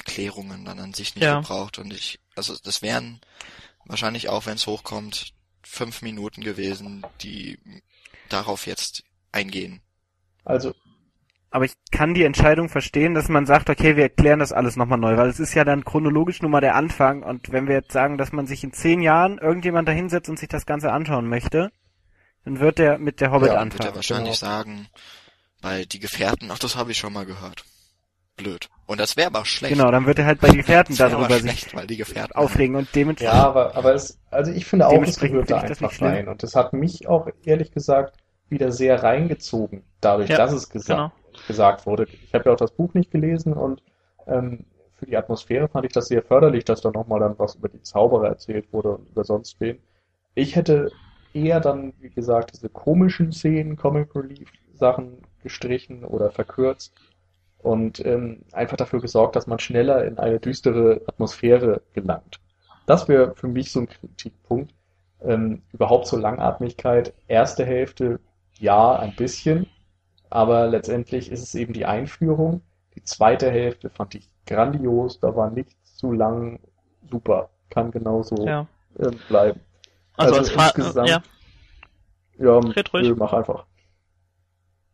Erklärungen 0.00 0.64
dann 0.64 0.78
an 0.78 0.94
sich 0.94 1.14
nicht 1.14 1.24
ja. 1.24 1.40
gebraucht. 1.40 1.78
Und 1.78 1.92
ich, 1.92 2.20
also 2.34 2.56
das 2.62 2.82
wären 2.82 3.20
wahrscheinlich 3.84 4.28
auch, 4.28 4.46
wenn 4.46 4.54
es 4.54 4.66
hochkommt, 4.66 5.34
fünf 5.62 6.02
Minuten 6.02 6.42
gewesen, 6.42 7.06
die 7.22 7.58
darauf 8.28 8.66
jetzt 8.66 9.04
eingehen. 9.32 9.80
Also. 10.44 10.74
Aber 11.50 11.64
ich 11.64 11.72
kann 11.90 12.14
die 12.14 12.24
Entscheidung 12.24 12.68
verstehen, 12.68 13.14
dass 13.14 13.28
man 13.28 13.44
sagt, 13.44 13.70
okay, 13.70 13.96
wir 13.96 14.04
erklären 14.04 14.38
das 14.38 14.52
alles 14.52 14.76
nochmal 14.76 14.98
neu, 14.98 15.16
weil 15.16 15.28
es 15.28 15.40
ist 15.40 15.54
ja 15.54 15.64
dann 15.64 15.84
chronologisch 15.84 16.40
nur 16.42 16.50
mal 16.50 16.60
der 16.60 16.76
Anfang 16.76 17.24
und 17.24 17.50
wenn 17.50 17.66
wir 17.66 17.74
jetzt 17.74 17.92
sagen, 17.92 18.18
dass 18.18 18.30
man 18.30 18.46
sich 18.46 18.62
in 18.62 18.72
zehn 18.72 19.02
Jahren 19.02 19.38
irgendjemand 19.38 19.88
da 19.88 19.92
hinsetzt 19.92 20.30
und 20.30 20.38
sich 20.38 20.48
das 20.48 20.64
Ganze 20.64 20.92
anschauen 20.92 21.28
möchte, 21.28 21.72
dann 22.44 22.60
wird 22.60 22.78
der 22.78 22.98
mit 22.98 23.20
der 23.20 23.32
Hobbit 23.32 23.48
ja, 23.48 23.54
anfangen. 23.56 23.80
wird 23.80 23.92
er 23.92 23.96
wahrscheinlich 23.96 24.38
genau. 24.38 24.52
sagen, 24.52 24.88
weil 25.60 25.86
die 25.86 25.98
Gefährten, 25.98 26.52
ach, 26.52 26.60
das 26.60 26.76
habe 26.76 26.92
ich 26.92 26.98
schon 26.98 27.12
mal 27.12 27.26
gehört 27.26 27.64
blöd. 28.40 28.68
Und 28.86 29.00
das 29.00 29.16
wäre 29.16 29.28
aber 29.28 29.44
schlecht. 29.44 29.74
Genau, 29.74 29.90
dann 29.90 30.06
wird 30.06 30.18
er 30.18 30.26
halt 30.26 30.40
bei 30.40 30.50
Gefährten 30.50 30.96
darüber 30.96 31.30
schlecht, 31.30 31.64
sich 31.64 31.76
weil 31.76 31.86
die 31.86 31.96
Gefährten 31.96 32.34
aufregen 32.34 32.76
und 32.76 32.88
dementsprechend. 32.94 33.34
Ja, 33.34 33.46
aber, 33.46 33.76
aber 33.76 33.94
es, 33.94 34.18
also 34.30 34.50
ich 34.50 34.66
finde 34.66 34.88
auch, 34.88 35.02
es 35.02 35.18
gehört 35.18 35.50
da 35.50 35.60
einfach 35.60 36.00
rein. 36.00 36.28
Und 36.28 36.42
das 36.42 36.54
hat 36.54 36.72
mich 36.72 37.06
auch 37.06 37.28
ehrlich 37.44 37.72
gesagt 37.72 38.16
wieder 38.48 38.72
sehr 38.72 39.02
reingezogen, 39.02 39.84
dadurch, 40.00 40.28
ja, 40.28 40.36
dass 40.36 40.52
es 40.52 40.68
gesa 40.68 40.94
genau. 40.94 41.12
gesagt 41.46 41.86
wurde. 41.86 42.06
Ich 42.24 42.34
habe 42.34 42.46
ja 42.46 42.52
auch 42.52 42.58
das 42.58 42.72
Buch 42.72 42.94
nicht 42.94 43.12
gelesen 43.12 43.52
und 43.52 43.80
ähm, 44.26 44.64
für 44.98 45.06
die 45.06 45.16
Atmosphäre 45.16 45.68
fand 45.68 45.86
ich 45.86 45.92
das 45.92 46.08
sehr 46.08 46.22
förderlich, 46.22 46.64
dass 46.64 46.80
da 46.80 46.90
nochmal 46.90 47.20
dann 47.20 47.38
was 47.38 47.54
über 47.54 47.68
die 47.68 47.82
Zauberer 47.82 48.26
erzählt 48.26 48.72
wurde 48.72 48.96
und 48.96 49.08
über 49.08 49.24
sonst 49.24 49.60
wen. 49.60 49.78
Ich 50.34 50.56
hätte 50.56 50.90
eher 51.32 51.60
dann, 51.60 51.92
wie 52.00 52.10
gesagt, 52.10 52.54
diese 52.54 52.68
komischen 52.68 53.32
Szenen, 53.32 53.76
Comic 53.76 54.14
Relief 54.16 54.50
Sachen 54.74 55.18
gestrichen 55.42 56.04
oder 56.04 56.30
verkürzt 56.30 56.92
und 57.62 58.04
ähm, 58.04 58.42
einfach 58.52 58.76
dafür 58.76 59.00
gesorgt, 59.00 59.36
dass 59.36 59.46
man 59.46 59.58
schneller 59.58 60.04
in 60.04 60.18
eine 60.18 60.40
düstere 60.40 61.02
Atmosphäre 61.06 61.82
gelangt. 61.92 62.40
Das 62.86 63.08
wäre 63.08 63.34
für 63.34 63.48
mich 63.48 63.72
so 63.72 63.80
ein 63.80 63.88
Kritikpunkt. 63.88 64.74
Ähm, 65.22 65.62
überhaupt 65.72 66.06
so 66.06 66.16
Langatmigkeit. 66.16 67.12
Erste 67.28 67.64
Hälfte, 67.64 68.20
ja, 68.58 68.96
ein 68.96 69.14
bisschen, 69.14 69.66
aber 70.30 70.66
letztendlich 70.66 71.30
ist 71.30 71.42
es 71.42 71.54
eben 71.54 71.72
die 71.72 71.86
Einführung. 71.86 72.62
Die 72.94 73.04
zweite 73.04 73.50
Hälfte 73.50 73.90
fand 73.90 74.14
ich 74.14 74.28
grandios, 74.46 75.20
da 75.20 75.36
war 75.36 75.50
nichts 75.50 75.96
zu 75.96 76.12
lang, 76.12 76.60
super, 77.10 77.50
kann 77.68 77.90
genauso 77.90 78.46
ja. 78.46 78.66
äh, 78.98 79.10
bleiben. 79.28 79.60
Also, 80.16 80.36
also 80.36 80.52
als 80.54 80.76
insgesamt, 80.76 81.08
ja. 81.08 81.22
Ja, 82.38 82.58
Red 82.58 82.92
ruhig. 82.94 83.14
mach 83.16 83.32
einfach. 83.32 83.66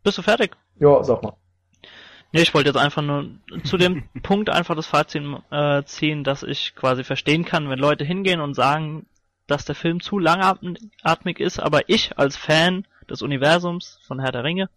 Bist 0.03 0.17
du 0.17 0.21
fertig? 0.21 0.55
Ja, 0.79 1.03
sag 1.03 1.23
mal. 1.23 1.33
Nee, 2.31 2.41
ich 2.41 2.53
wollte 2.53 2.69
jetzt 2.69 2.77
einfach 2.77 3.01
nur 3.01 3.29
zu 3.63 3.77
dem 3.77 4.03
Punkt 4.23 4.49
einfach 4.49 4.75
das 4.75 4.87
Fazit 4.87 5.23
äh, 5.51 5.83
ziehen, 5.83 6.23
dass 6.23 6.43
ich 6.43 6.75
quasi 6.75 7.03
verstehen 7.03 7.45
kann, 7.45 7.69
wenn 7.69 7.79
Leute 7.79 8.03
hingehen 8.03 8.41
und 8.41 8.53
sagen, 8.53 9.05
dass 9.47 9.65
der 9.65 9.75
Film 9.75 10.01
zu 10.01 10.19
langatmig 10.19 11.39
ist, 11.39 11.59
aber 11.59 11.89
ich 11.89 12.17
als 12.17 12.35
Fan 12.35 12.85
des 13.09 13.21
Universums 13.21 13.99
von 14.05 14.19
Herr 14.19 14.33
der 14.33 14.43
Ringe 14.43 14.69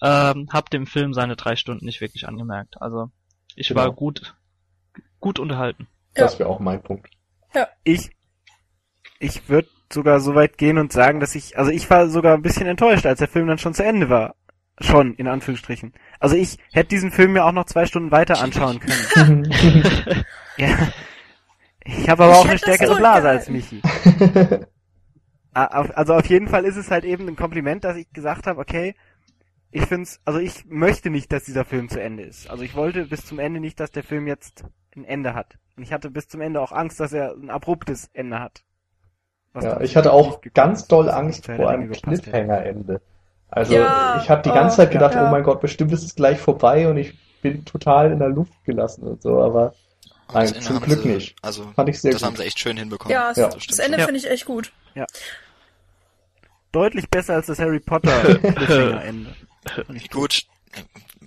ähm, 0.00 0.48
habe 0.52 0.70
dem 0.70 0.86
Film 0.86 1.12
seine 1.12 1.34
drei 1.34 1.56
Stunden 1.56 1.84
nicht 1.84 2.00
wirklich 2.00 2.28
angemerkt. 2.28 2.80
Also 2.80 3.10
ich 3.56 3.68
genau. 3.68 3.80
war 3.80 3.92
gut 3.92 4.34
gut 5.18 5.40
unterhalten. 5.40 5.88
Das 6.14 6.38
wäre 6.38 6.48
auch 6.48 6.60
mein 6.60 6.82
Punkt. 6.82 7.10
Ja. 7.54 7.66
Ich 7.82 8.10
ich 9.18 9.48
würde 9.48 9.68
sogar 9.92 10.20
so 10.20 10.34
weit 10.34 10.58
gehen 10.58 10.78
und 10.78 10.92
sagen, 10.92 11.20
dass 11.20 11.34
ich, 11.34 11.58
also 11.58 11.70
ich 11.70 11.88
war 11.90 12.08
sogar 12.08 12.34
ein 12.34 12.42
bisschen 12.42 12.66
enttäuscht, 12.66 13.06
als 13.06 13.18
der 13.18 13.28
Film 13.28 13.46
dann 13.46 13.58
schon 13.58 13.74
zu 13.74 13.84
Ende 13.84 14.08
war. 14.08 14.34
Schon, 14.80 15.14
in 15.14 15.26
Anführungsstrichen. 15.26 15.94
Also 16.20 16.36
ich 16.36 16.58
hätte 16.72 16.88
diesen 16.90 17.10
Film 17.10 17.32
mir 17.32 17.44
auch 17.44 17.52
noch 17.52 17.64
zwei 17.64 17.86
Stunden 17.86 18.10
weiter 18.10 18.40
anschauen 18.42 18.80
können. 18.80 19.50
ja. 20.58 20.76
Ich 21.84 22.08
habe 22.10 22.24
aber 22.24 22.32
Ich 22.32 22.38
auch 22.38 22.48
eine 22.48 22.58
stärkere 22.58 22.96
Blase 22.96 23.28
als. 23.28 23.48
Michi. 23.48 23.80
Ah, 25.54 25.86
Also 25.94 26.12
auf 26.12 26.26
jeden 26.26 26.48
Fall 26.48 26.66
ist 26.66 26.76
es 26.76 26.90
halt 26.90 27.06
eben 27.06 27.26
ein 27.28 27.34
Kompliment, 27.36 27.82
dass 27.82 27.96
ich 27.96 28.12
gesagt 28.12 28.46
habe, 28.46 28.60
okay, 28.60 28.94
ich 29.70 29.86
find's, 29.86 30.20
also 30.26 30.38
ich 30.38 30.66
möchte 30.66 31.08
nicht, 31.08 31.32
dass 31.32 31.44
dieser 31.44 31.64
Film 31.64 31.88
zu 31.88 31.98
Ende 31.98 32.24
ist. 32.24 32.50
Also 32.50 32.62
ich 32.62 32.74
wollte 32.74 33.06
bis 33.06 33.24
zum 33.24 33.38
Ende 33.38 33.58
nicht, 33.58 33.80
dass 33.80 33.90
der 33.90 34.02
Film 34.02 34.26
jetzt 34.26 34.64
ein 34.94 35.04
Ende 35.04 35.32
hat. 35.32 35.56
Und 35.74 35.82
ich 35.82 35.94
hatte 35.94 36.10
bis 36.10 36.28
zum 36.28 36.42
Ende 36.42 36.60
auch 36.60 36.72
Angst, 36.72 37.00
dass 37.00 37.14
er 37.14 37.32
ein 37.32 37.48
abruptes 37.48 38.10
Ende 38.12 38.38
hat. 38.38 38.64
Was 39.54 39.64
Ja, 39.64 39.80
ich 39.80 39.96
hatte 39.96 40.12
auch 40.12 40.42
ganz 40.52 40.88
doll 40.88 41.08
Angst 41.08 41.46
vor 41.46 41.70
einem. 41.70 41.90
Cliffhanger-Ende. 41.90 43.00
Also 43.56 43.72
Ja, 43.72 44.20
ich 44.22 44.28
habe 44.28 44.42
die 44.42 44.50
ganze 44.50 44.74
oh, 44.74 44.76
Zeit 44.76 44.90
gedacht, 44.90 45.14
ja. 45.14 45.26
oh 45.26 45.30
mein 45.30 45.42
Gott, 45.42 45.62
bestimmt 45.62 45.90
ist 45.92 46.02
es 46.04 46.14
gleich 46.14 46.38
vorbei 46.38 46.86
und 46.88 46.98
ich 46.98 47.14
bin 47.40 47.64
total 47.64 48.12
in 48.12 48.18
der 48.18 48.28
Luft 48.28 48.52
gelassen 48.64 49.04
und 49.04 49.22
so, 49.22 49.40
aber 49.42 49.74
Nein, 50.32 50.42
das 50.42 50.52
Ende 50.52 50.60
zum 50.66 50.76
haben 50.76 50.84
Glück 50.84 51.02
sie, 51.02 51.08
nicht. 51.08 51.36
Also, 51.40 51.72
fand 51.74 51.88
ich 51.88 52.00
sehr 52.00 52.12
das 52.12 52.20
gut. 52.20 52.26
haben 52.26 52.36
sie 52.36 52.44
echt 52.44 52.58
schön 52.58 52.76
hinbekommen. 52.76 53.12
Ja, 53.14 53.32
Ja. 53.34 53.48
das, 53.48 53.62
stimmt 53.64 53.80
Ende 53.80 53.98
Ja. 53.98 54.04
finde 54.04 54.18
ich 54.20 54.28
echt 54.30 54.44
gut. 54.44 54.72
Deutlich 56.72 57.08
besser 57.08 57.34
als 57.34 57.46
das 57.46 57.58
Harry 57.58 57.80
Potter 57.80 58.38
ich 59.94 60.10
Gut, 60.10 60.44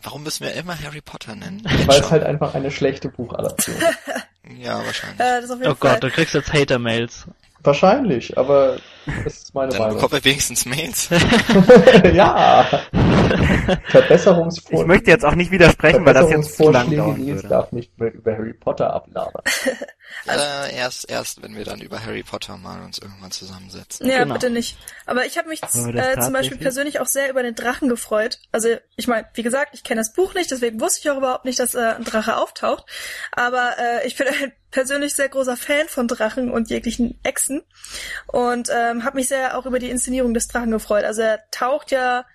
warum 0.04 0.22
müssen 0.24 0.44
wir 0.46 0.54
immer 0.54 0.80
Harry 0.80 1.02
Potter 1.02 1.36
nennen? 1.36 1.64
weil 1.88 2.00
es 2.00 2.12
halt 2.12 2.24
einfach 2.24 2.54
eine 2.54 2.70
schlechte 2.70 3.10
Buchadaption 3.10 3.76
ist. 3.76 4.60
Ja, 4.60 4.86
wahrscheinlich. 4.86 5.20
Äh, 5.20 5.42
das 5.42 5.50
auf 5.50 5.60
jeden 5.60 5.72
Oh 5.72 5.76
Fall. 5.76 5.94
Gott, 5.94 6.04
du 6.04 6.12
kriegst 6.12 6.36
jetzt 6.36 6.54
Hater-Mails. 6.54 7.26
Wahrscheinlich, 7.64 8.38
aber 8.38 8.78
das 9.24 9.38
ist 9.38 9.54
meine 9.56 9.72
Dann 9.72 9.80
Meinung. 9.80 9.96
bekommt 9.96 10.14
er 10.14 10.24
wenigstens 10.24 10.66
Mails. 10.66 11.10
ja. 12.14 12.66
Ich 13.86 13.92
Verbesserungsvorschläge. 13.92 14.88
möchte 14.88 15.12
jetzt 15.12 15.26
auch 15.26 15.36
nicht 15.36 15.52
widersprechen, 15.52 16.06
weil 16.06 16.14
das 16.14 16.30
jetzt 16.30 16.58
zu 16.58 16.70
lang 16.72 16.96
dauern 16.96 17.26
würde. 17.26 17.48
darf 17.48 17.72
nicht 17.72 17.98
mehr 18.00 18.14
über 18.14 18.32
Harry 18.34 18.54
Potter 18.54 18.94
ablabern. 18.94 19.44
äh, 20.28 20.76
erst, 20.76 21.10
erst, 21.10 21.42
wenn 21.44 21.56
wir 21.56 21.66
dann 21.66 21.82
über 21.82 22.04
Harry 22.04 22.24
Potter 22.24 22.58
mal 22.58 22.82
uns 22.84 22.98
irgendwann 23.00 23.32
zusammensetzen. 23.32 24.08
Ja, 24.08 24.20
Genau. 24.24 24.34
bitte 24.34 24.50
nicht. 24.50 24.78
Aber 25.06 25.26
ich 25.26 25.38
habe 25.38 25.50
mich 25.50 25.62
wir 25.62 25.96
äh, 25.96 26.20
zum 26.20 26.34
Beispiel 26.34 26.58
persönlich 26.58 27.00
auch 27.00 27.08
sehr 27.08 27.30
über 27.30 27.44
den 27.44 27.56
Drachen 27.56 27.90
gefreut. 27.90 28.40
Also 28.52 28.70
ich 28.96 29.08
meine, 29.08 29.28
wie 29.34 29.44
gesagt, 29.44 29.72
ich 29.74 29.84
kenne 29.84 30.02
das 30.02 30.14
Buch 30.14 30.34
nicht, 30.34 30.52
deswegen 30.52 30.80
wusste 30.82 31.02
ich 31.04 31.12
auch 31.12 31.18
überhaupt 31.18 31.46
nicht, 31.46 31.60
dass 31.60 31.76
äh, 31.76 31.96
ein 31.98 32.04
Drache 32.04 32.38
auftaucht. 32.38 32.86
Aber 33.32 33.74
äh, 33.78 34.08
ich 34.08 34.16
bin 34.16 34.28
ein 34.28 34.52
persönlich 34.72 35.16
sehr 35.16 35.30
großer 35.30 35.58
Fan 35.58 35.88
von 35.88 36.08
Drachen 36.08 36.52
und 36.52 36.70
jeglichen 36.70 37.20
Echsen 37.24 37.62
und 38.28 38.70
ähm, 38.72 39.04
habe 39.04 39.18
mich 39.18 39.28
sehr 39.28 39.58
auch 39.58 39.66
über 39.66 39.80
die 39.80 39.90
Inszenierung 39.90 40.34
des 40.34 40.48
Drachen 40.48 40.72
gefreut. 40.72 41.04
Also 41.06 41.22
er 41.22 41.40
taucht 41.52 41.92
ja, 41.92 42.26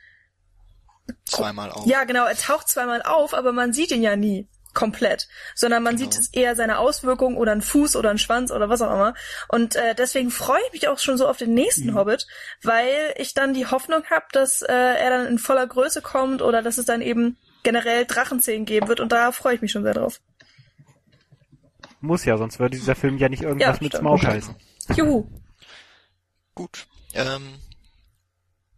Zweimal 1.26 1.70
auf. 1.70 1.86
ja 1.86 2.04
genau, 2.04 2.24
er 2.26 2.36
taucht 2.36 2.68
zweimal 2.68 3.02
auf, 3.02 3.34
aber 3.34 3.52
man 3.52 3.72
sieht 3.72 3.90
ihn 3.90 4.02
ja 4.02 4.16
nie 4.16 4.48
komplett, 4.72 5.28
sondern 5.54 5.84
man 5.84 5.96
Genau. 5.96 6.10
sieht 6.10 6.34
eher 6.36 6.56
seine 6.56 6.78
Auswirkungen 6.78 7.36
oder 7.36 7.52
einen 7.52 7.62
Fuß 7.62 7.94
oder 7.94 8.10
einen 8.10 8.18
Schwanz 8.18 8.50
oder 8.50 8.68
was 8.68 8.82
auch 8.82 8.92
immer. 8.92 9.14
Und 9.48 9.76
äh, 9.76 9.94
deswegen 9.94 10.32
freue 10.32 10.58
ich 10.66 10.72
mich 10.72 10.88
auch 10.88 10.98
schon 10.98 11.16
so 11.16 11.28
auf 11.28 11.36
den 11.36 11.54
nächsten 11.54 11.90
Mhm. 11.92 11.94
Hobbit, 11.94 12.26
weil 12.62 13.14
ich 13.16 13.34
dann 13.34 13.54
die 13.54 13.66
Hoffnung 13.66 14.02
habe, 14.10 14.24
dass 14.32 14.62
äh, 14.62 14.72
er 14.72 15.10
dann 15.10 15.26
in 15.26 15.38
voller 15.38 15.66
Größe 15.68 16.02
kommt 16.02 16.42
oder 16.42 16.60
dass 16.60 16.78
es 16.78 16.86
dann 16.86 17.02
eben 17.02 17.38
generell 17.62 18.04
Drachenzähnen 18.04 18.66
geben 18.66 18.88
wird 18.88 18.98
und 18.98 19.12
da 19.12 19.30
freue 19.30 19.54
ich 19.54 19.62
mich 19.62 19.70
schon 19.70 19.84
sehr 19.84 19.94
drauf. 19.94 20.20
Muss 22.04 22.24
ja, 22.26 22.36
sonst 22.36 22.58
würde 22.58 22.76
dieser 22.76 22.94
Film 22.94 23.16
ja 23.18 23.28
nicht 23.30 23.42
irgendwas 23.42 23.78
Ja, 23.78 23.82
mit. 23.82 23.94
Smaug 23.94 24.22
heißen. 24.24 24.54
Juhu. 24.94 25.26
Gut. 26.54 26.86
Ähm, 27.14 27.58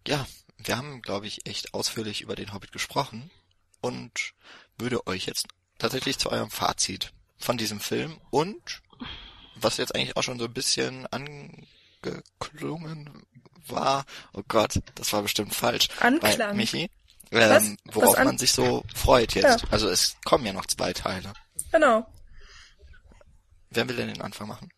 ja, 0.06 0.24
wir 0.58 0.76
haben, 0.76 1.02
glaube 1.02 1.26
ich, 1.26 1.44
echt 1.46 1.74
ausführlich 1.74 2.20
über 2.20 2.36
den 2.36 2.52
Hobbit 2.54 2.70
gesprochen 2.72 3.30
und 3.80 4.32
würde 4.78 5.06
euch 5.08 5.26
jetzt 5.26 5.48
tatsächlich 5.78 6.18
zu 6.18 6.30
eurem 6.30 6.50
Fazit 6.50 7.12
von 7.38 7.58
diesem 7.58 7.80
Film 7.80 8.18
und 8.30 8.82
was 9.56 9.76
jetzt 9.78 9.94
eigentlich 9.94 10.16
auch 10.16 10.22
schon 10.22 10.38
so 10.38 10.44
ein 10.44 10.54
bisschen 10.54 11.06
angeklungen 12.02 13.26
war, 13.66 14.04
oh 14.34 14.42
Gott, 14.46 14.80
das 14.94 15.12
war 15.12 15.22
bestimmt 15.22 15.52
falsch, 15.54 15.88
bei 15.98 16.06
Anklang. 16.06 16.56
Michi, 16.56 16.88
ähm, 17.32 17.76
Was 17.84 17.94
worauf 17.96 18.18
an- 18.18 18.26
man 18.26 18.38
sich 18.38 18.52
so 18.52 18.84
freut 18.94 19.34
jetzt. 19.34 19.62
Ja. 19.62 19.68
Also 19.70 19.88
es 19.88 20.16
kommen 20.24 20.46
ja 20.46 20.52
noch 20.52 20.66
zwei 20.66 20.92
Teile. 20.92 21.32
Genau. 21.72 22.06
Wer 23.76 23.88
will 23.88 23.96
denn 23.96 24.08
den 24.08 24.22
Anfang 24.22 24.48
machen? 24.48 24.70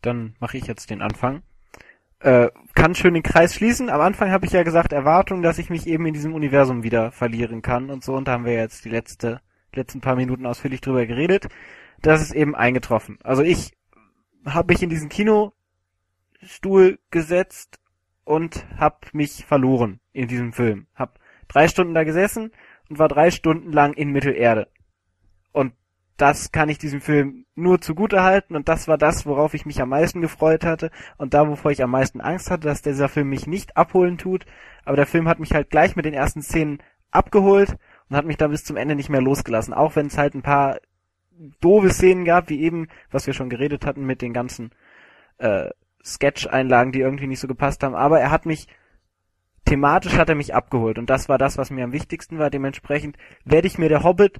Dann 0.00 0.36
mache 0.40 0.56
ich 0.56 0.66
jetzt 0.66 0.90
den 0.90 1.02
Anfang. 1.02 1.42
Äh, 2.20 2.50
kann 2.74 2.94
schön 2.94 3.12
den 3.12 3.22
Kreis 3.22 3.54
schließen. 3.54 3.90
Am 3.90 4.00
Anfang 4.00 4.30
habe 4.30 4.46
ich 4.46 4.52
ja 4.52 4.62
gesagt, 4.62 4.94
Erwartung, 4.94 5.42
dass 5.42 5.58
ich 5.58 5.68
mich 5.68 5.86
eben 5.86 6.06
in 6.06 6.14
diesem 6.14 6.34
Universum 6.34 6.82
wieder 6.82 7.12
verlieren 7.12 7.60
kann 7.60 7.90
und 7.90 8.02
so. 8.02 8.14
Und 8.14 8.26
da 8.26 8.32
haben 8.32 8.46
wir 8.46 8.54
jetzt 8.54 8.86
die 8.86 8.90
letzte, 8.90 9.42
letzten 9.74 10.00
paar 10.00 10.16
Minuten 10.16 10.46
ausführlich 10.46 10.80
drüber 10.80 11.04
geredet. 11.04 11.48
Das 12.00 12.22
ist 12.22 12.32
eben 12.32 12.54
eingetroffen. 12.54 13.18
Also 13.22 13.42
ich 13.42 13.72
habe 14.46 14.72
mich 14.72 14.82
in 14.82 14.88
diesen 14.88 15.10
Kinostuhl 15.10 16.98
gesetzt 17.10 17.78
und 18.24 18.64
habe 18.78 19.06
mich 19.12 19.44
verloren 19.44 20.00
in 20.12 20.28
diesem 20.28 20.54
Film. 20.54 20.86
Hab 20.94 21.18
drei 21.48 21.68
Stunden 21.68 21.92
da 21.92 22.04
gesessen 22.04 22.52
und 22.88 22.98
war 22.98 23.08
drei 23.08 23.30
Stunden 23.30 23.72
lang 23.72 23.92
in 23.92 24.10
Mittelerde. 24.10 24.68
Und 25.52 25.74
das 26.16 26.52
kann 26.52 26.68
ich 26.68 26.78
diesem 26.78 27.00
Film 27.00 27.44
nur 27.54 27.80
zugute 27.80 28.22
halten 28.22 28.54
und 28.54 28.68
das 28.68 28.86
war 28.86 28.98
das, 28.98 29.26
worauf 29.26 29.54
ich 29.54 29.66
mich 29.66 29.80
am 29.82 29.88
meisten 29.88 30.20
gefreut 30.20 30.64
hatte 30.64 30.90
und 31.16 31.34
da, 31.34 31.48
wovor 31.48 31.72
ich 31.72 31.82
am 31.82 31.90
meisten 31.90 32.20
Angst 32.20 32.50
hatte, 32.50 32.68
dass 32.68 32.82
dieser 32.82 33.08
Film 33.08 33.28
mich 33.28 33.46
nicht 33.46 33.76
abholen 33.76 34.18
tut. 34.18 34.46
Aber 34.84 34.96
der 34.96 35.06
Film 35.06 35.28
hat 35.28 35.40
mich 35.40 35.52
halt 35.52 35.70
gleich 35.70 35.96
mit 35.96 36.04
den 36.04 36.14
ersten 36.14 36.42
Szenen 36.42 36.78
abgeholt 37.10 37.76
und 38.08 38.16
hat 38.16 38.26
mich 38.26 38.36
da 38.36 38.48
bis 38.48 38.64
zum 38.64 38.76
Ende 38.76 38.94
nicht 38.94 39.08
mehr 39.08 39.22
losgelassen. 39.22 39.74
Auch 39.74 39.96
wenn 39.96 40.06
es 40.06 40.18
halt 40.18 40.34
ein 40.34 40.42
paar 40.42 40.78
doofe 41.60 41.90
Szenen 41.90 42.24
gab, 42.24 42.48
wie 42.48 42.60
eben, 42.60 42.88
was 43.10 43.26
wir 43.26 43.34
schon 43.34 43.50
geredet 43.50 43.84
hatten 43.84 44.04
mit 44.04 44.22
den 44.22 44.32
ganzen 44.32 44.70
äh, 45.38 45.70
Sketch-Einlagen, 46.04 46.92
die 46.92 47.00
irgendwie 47.00 47.26
nicht 47.26 47.40
so 47.40 47.48
gepasst 47.48 47.82
haben. 47.82 47.94
Aber 47.94 48.20
er 48.20 48.30
hat 48.30 48.46
mich 48.46 48.68
thematisch 49.64 50.16
hat 50.16 50.28
er 50.28 50.34
mich 50.34 50.54
abgeholt 50.54 50.98
und 50.98 51.08
das 51.08 51.28
war 51.28 51.38
das, 51.38 51.56
was 51.56 51.70
mir 51.70 51.84
am 51.84 51.92
wichtigsten 51.92 52.38
war. 52.38 52.50
Dementsprechend 52.50 53.16
werde 53.44 53.66
ich 53.66 53.78
mir 53.78 53.88
der 53.88 54.02
Hobbit 54.02 54.38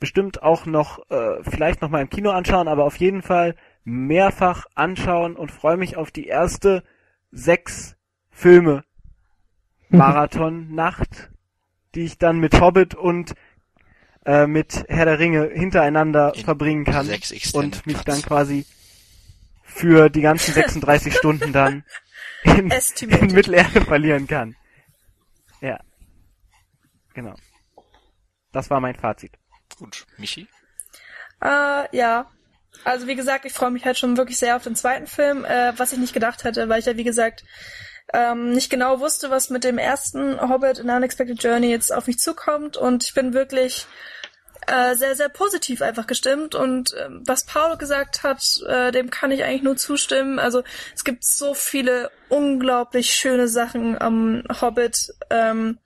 bestimmt 0.00 0.42
auch 0.42 0.66
noch 0.66 1.08
äh, 1.10 1.42
vielleicht 1.44 1.82
noch 1.82 1.90
mal 1.90 2.00
im 2.00 2.10
Kino 2.10 2.30
anschauen, 2.30 2.66
aber 2.66 2.84
auf 2.84 2.96
jeden 2.96 3.22
Fall 3.22 3.54
mehrfach 3.84 4.66
anschauen 4.74 5.36
und 5.36 5.52
freue 5.52 5.76
mich 5.76 5.96
auf 5.96 6.10
die 6.10 6.26
erste 6.26 6.82
sechs 7.30 7.96
Filme 8.30 8.84
Marathon 9.90 10.74
Nacht, 10.74 11.30
die 11.94 12.04
ich 12.04 12.18
dann 12.18 12.38
mit 12.38 12.60
Hobbit 12.60 12.94
und 12.94 13.34
äh, 14.24 14.46
mit 14.46 14.84
Herr 14.88 15.04
der 15.04 15.18
Ringe 15.18 15.48
hintereinander 15.52 16.32
In 16.34 16.44
verbringen 16.44 16.84
kann 16.84 17.08
und 17.52 17.86
mich 17.86 17.98
dann 18.02 18.22
quasi 18.22 18.66
für 19.62 20.08
die 20.08 20.20
ganzen 20.20 20.52
36 20.54 21.14
Stunden 21.16 21.52
dann 21.52 21.84
in, 22.44 22.70
in. 23.00 23.34
Mittelerde 23.34 23.80
verlieren 23.82 24.26
kann. 24.26 24.56
Ja. 25.60 25.78
Genau. 27.14 27.34
Das 28.52 28.70
war 28.70 28.80
mein 28.80 28.94
Fazit. 28.94 29.38
Gut, 29.80 30.06
Michi? 30.18 30.46
Äh, 31.42 31.96
ja. 31.96 32.30
Also 32.84 33.06
wie 33.06 33.16
gesagt, 33.16 33.46
ich 33.46 33.52
freue 33.52 33.70
mich 33.70 33.84
halt 33.84 33.98
schon 33.98 34.16
wirklich 34.16 34.38
sehr 34.38 34.56
auf 34.56 34.62
den 34.62 34.76
zweiten 34.76 35.06
Film, 35.06 35.44
äh, 35.44 35.72
was 35.76 35.92
ich 35.92 35.98
nicht 35.98 36.12
gedacht 36.12 36.44
hätte, 36.44 36.68
weil 36.68 36.78
ich 36.78 36.86
ja 36.86 36.96
wie 36.96 37.04
gesagt 37.04 37.44
ähm, 38.12 38.52
nicht 38.52 38.70
genau 38.70 39.00
wusste, 39.00 39.30
was 39.30 39.50
mit 39.50 39.64
dem 39.64 39.78
ersten 39.78 40.40
Hobbit 40.40 40.78
in 40.78 40.90
Unexpected 40.90 41.42
Journey 41.42 41.70
jetzt 41.70 41.92
auf 41.92 42.06
mich 42.06 42.18
zukommt 42.18 42.76
und 42.76 43.04
ich 43.04 43.14
bin 43.14 43.32
wirklich 43.32 43.86
äh, 44.66 44.94
sehr, 44.96 45.16
sehr 45.16 45.30
positiv 45.30 45.80
einfach 45.80 46.06
gestimmt 46.06 46.54
und 46.54 46.94
ähm, 46.98 47.22
was 47.24 47.44
Paulo 47.44 47.78
gesagt 47.78 48.22
hat, 48.22 48.42
äh, 48.68 48.92
dem 48.92 49.10
kann 49.10 49.30
ich 49.30 49.44
eigentlich 49.44 49.62
nur 49.62 49.76
zustimmen. 49.76 50.38
Also 50.38 50.62
es 50.94 51.04
gibt 51.04 51.24
so 51.24 51.54
viele 51.54 52.10
unglaublich 52.28 53.10
schöne 53.10 53.48
Sachen 53.48 54.00
am 54.00 54.42
Hobbit. 54.60 55.14
Ähm, 55.30 55.78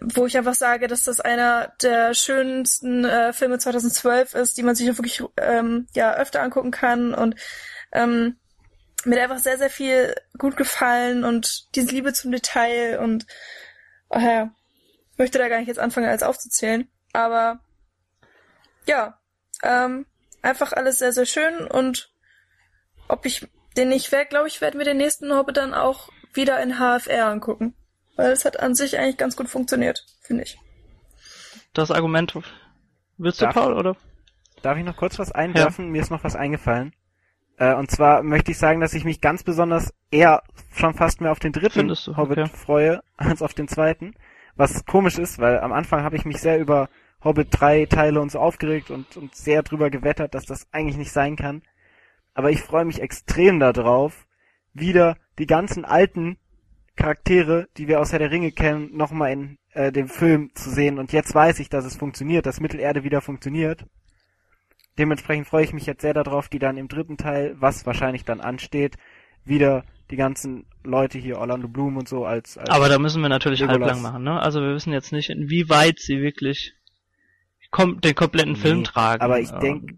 wo 0.00 0.26
ich 0.26 0.36
einfach 0.36 0.54
sage, 0.54 0.88
dass 0.88 1.04
das 1.04 1.20
einer 1.20 1.72
der 1.82 2.14
schönsten 2.14 3.04
äh, 3.04 3.32
Filme 3.32 3.58
2012 3.58 4.34
ist, 4.34 4.56
die 4.56 4.62
man 4.62 4.74
sich 4.74 4.86
wirklich 4.86 5.22
ähm, 5.36 5.86
ja 5.94 6.14
öfter 6.14 6.42
angucken 6.42 6.70
kann 6.70 7.14
und 7.14 7.36
ähm, 7.92 8.36
mir 9.04 9.22
einfach 9.22 9.38
sehr 9.38 9.58
sehr 9.58 9.70
viel 9.70 10.14
gut 10.38 10.56
gefallen 10.56 11.24
und 11.24 11.74
diese 11.74 11.90
Liebe 11.90 12.12
zum 12.12 12.32
Detail 12.32 12.98
und 12.98 13.26
ach 14.10 14.22
ja, 14.22 14.50
möchte 15.16 15.38
da 15.38 15.48
gar 15.48 15.58
nicht 15.58 15.68
jetzt 15.68 15.78
anfangen 15.78 16.08
als 16.08 16.22
aufzuzählen, 16.22 16.88
aber 17.12 17.60
ja, 18.86 19.18
ähm, 19.62 20.06
einfach 20.42 20.72
alles 20.72 20.98
sehr 20.98 21.12
sehr 21.12 21.26
schön 21.26 21.66
und 21.66 22.12
ob 23.08 23.26
ich 23.26 23.46
den 23.76 23.88
nicht 23.88 24.12
werde, 24.12 24.28
glaube 24.28 24.48
ich, 24.48 24.60
werden 24.60 24.78
wir 24.78 24.84
den 24.84 24.96
nächsten 24.96 25.34
Hobbit 25.34 25.56
dann 25.56 25.74
auch 25.74 26.08
wieder 26.32 26.60
in 26.60 26.78
HFR 26.78 27.26
angucken. 27.26 27.74
Weil 28.16 28.30
es 28.32 28.44
hat 28.44 28.60
an 28.60 28.74
sich 28.74 28.98
eigentlich 28.98 29.16
ganz 29.16 29.36
gut 29.36 29.48
funktioniert, 29.48 30.04
finde 30.22 30.44
ich. 30.44 30.58
Das 31.72 31.90
Argument, 31.90 32.38
willst 33.18 33.40
du, 33.40 33.46
Darf- 33.46 33.54
Paul, 33.54 33.74
oder? 33.74 33.96
Darf 34.62 34.78
ich 34.78 34.84
noch 34.84 34.96
kurz 34.96 35.18
was 35.18 35.32
einwerfen? 35.32 35.90
Mir 35.90 36.00
ist 36.00 36.10
noch 36.10 36.24
was 36.24 36.36
eingefallen. 36.36 36.94
Äh, 37.56 37.74
und 37.74 37.90
zwar 37.90 38.22
möchte 38.22 38.52
ich 38.52 38.58
sagen, 38.58 38.80
dass 38.80 38.94
ich 38.94 39.04
mich 39.04 39.20
ganz 39.20 39.42
besonders 39.42 39.92
eher 40.10 40.42
schon 40.74 40.94
fast 40.94 41.20
mehr 41.20 41.32
auf 41.32 41.38
den 41.38 41.52
dritten 41.52 41.88
du? 41.88 42.16
Hobbit 42.16 42.38
Okay. 42.38 42.50
freue 42.56 43.02
als 43.16 43.42
auf 43.42 43.54
den 43.54 43.68
zweiten. 43.68 44.14
Was 44.56 44.84
komisch 44.86 45.18
ist, 45.18 45.38
weil 45.38 45.60
am 45.60 45.72
Anfang 45.72 46.02
habe 46.02 46.16
ich 46.16 46.24
mich 46.24 46.38
sehr 46.38 46.58
über 46.58 46.88
Hobbit 47.22 47.48
3 47.50 47.86
Teile 47.86 48.20
und 48.20 48.30
so 48.30 48.38
aufgeregt 48.38 48.90
und, 48.90 49.16
und 49.16 49.34
sehr 49.34 49.62
drüber 49.62 49.90
gewettert, 49.90 50.34
dass 50.34 50.44
das 50.46 50.66
eigentlich 50.72 50.96
nicht 50.96 51.12
sein 51.12 51.36
kann. 51.36 51.62
Aber 52.34 52.50
ich 52.50 52.62
freue 52.62 52.84
mich 52.84 53.00
extrem 53.00 53.60
darauf, 53.60 54.26
wieder 54.72 55.16
die 55.38 55.46
ganzen 55.46 55.84
alten 55.84 56.38
Charaktere, 56.96 57.66
die 57.76 57.88
wir 57.88 58.00
aus 58.00 58.12
Herr 58.12 58.18
der 58.20 58.30
Ringe 58.30 58.52
kennen, 58.52 58.96
nochmal 58.96 59.32
in 59.32 59.58
äh, 59.72 59.90
dem 59.90 60.08
Film 60.08 60.50
zu 60.54 60.70
sehen. 60.70 60.98
Und 60.98 61.12
jetzt 61.12 61.34
weiß 61.34 61.58
ich, 61.58 61.68
dass 61.68 61.84
es 61.84 61.96
funktioniert, 61.96 62.46
dass 62.46 62.60
Mittelerde 62.60 63.02
wieder 63.04 63.20
funktioniert. 63.20 63.84
Dementsprechend 64.98 65.48
freue 65.48 65.64
ich 65.64 65.72
mich 65.72 65.86
jetzt 65.86 66.02
sehr 66.02 66.14
darauf, 66.14 66.48
die 66.48 66.60
dann 66.60 66.76
im 66.76 66.86
dritten 66.88 67.16
Teil, 67.16 67.56
was 67.58 67.84
wahrscheinlich 67.84 68.24
dann 68.24 68.40
ansteht, 68.40 68.96
wieder 69.44 69.84
die 70.10 70.16
ganzen 70.16 70.66
Leute 70.84 71.18
hier, 71.18 71.38
Orlando 71.38 71.66
Bloom 71.66 71.96
und 71.96 72.08
so 72.08 72.24
als, 72.26 72.56
als 72.58 72.70
Aber 72.70 72.88
da 72.88 72.98
müssen 72.98 73.20
wir 73.22 73.28
natürlich 73.28 73.60
Legolas. 73.60 73.80
halblang 73.92 74.02
machen, 74.02 74.22
ne? 74.22 74.38
Also 74.40 74.60
wir 74.60 74.74
wissen 74.74 74.92
jetzt 74.92 75.10
nicht, 75.12 75.30
inwieweit 75.30 75.98
sie 75.98 76.20
wirklich 76.20 76.74
kom 77.70 78.00
den 78.00 78.14
kompletten 78.14 78.52
Nee, 78.52 78.58
Film 78.58 78.84
tragen. 78.84 79.20
aber 79.20 79.40
ich 79.40 79.50
Ähm, 79.50 79.60
denk- 79.60 79.92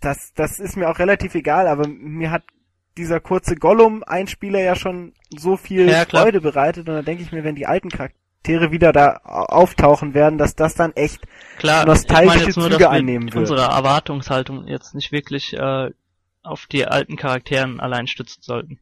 das, 0.00 0.32
das 0.34 0.58
ist 0.58 0.76
mir 0.76 0.88
auch 0.88 0.98
relativ 0.98 1.34
egal, 1.34 1.66
aber 1.66 1.86
mir 1.88 2.30
hat 2.30 2.44
dieser 2.96 3.20
kurze 3.20 3.56
Gollum-Einspieler 3.56 4.60
ja 4.60 4.76
schon 4.76 5.12
so 5.36 5.56
viel 5.56 5.88
Ja. 5.88 6.04
Freude 6.04 6.40
bereitet 6.40 6.88
und 6.88 6.94
da 6.94 7.02
denke 7.02 7.22
ich 7.22 7.32
mir, 7.32 7.44
wenn 7.44 7.54
die 7.56 7.66
alten 7.66 7.88
Charaktere 7.90 8.70
wieder 8.70 8.92
da 8.92 9.20
au- 9.24 9.46
auftauchen 9.46 10.14
werden, 10.14 10.38
dass 10.38 10.54
das 10.54 10.74
dann 10.74 10.92
echt 10.94 11.22
klar, 11.58 11.86
nostalgische 11.86 12.22
ich 12.22 12.28
meine 12.36 12.46
jetzt 12.48 12.56
nur, 12.56 12.64
Züge 12.66 12.78
dass 12.78 12.80
wir 12.80 12.90
annehmen 12.90 13.26
wird. 13.26 13.36
unsere 13.36 13.62
Erwartungshaltung 13.62 14.66
jetzt 14.66 14.94
nicht 14.94 15.12
wirklich 15.12 15.54
äh, 15.54 15.90
auf 16.42 16.66
die 16.66 16.86
alten 16.86 17.16
Charakteren 17.16 17.80
allein 17.80 18.06
stützen 18.06 18.42
sollten. 18.42 18.78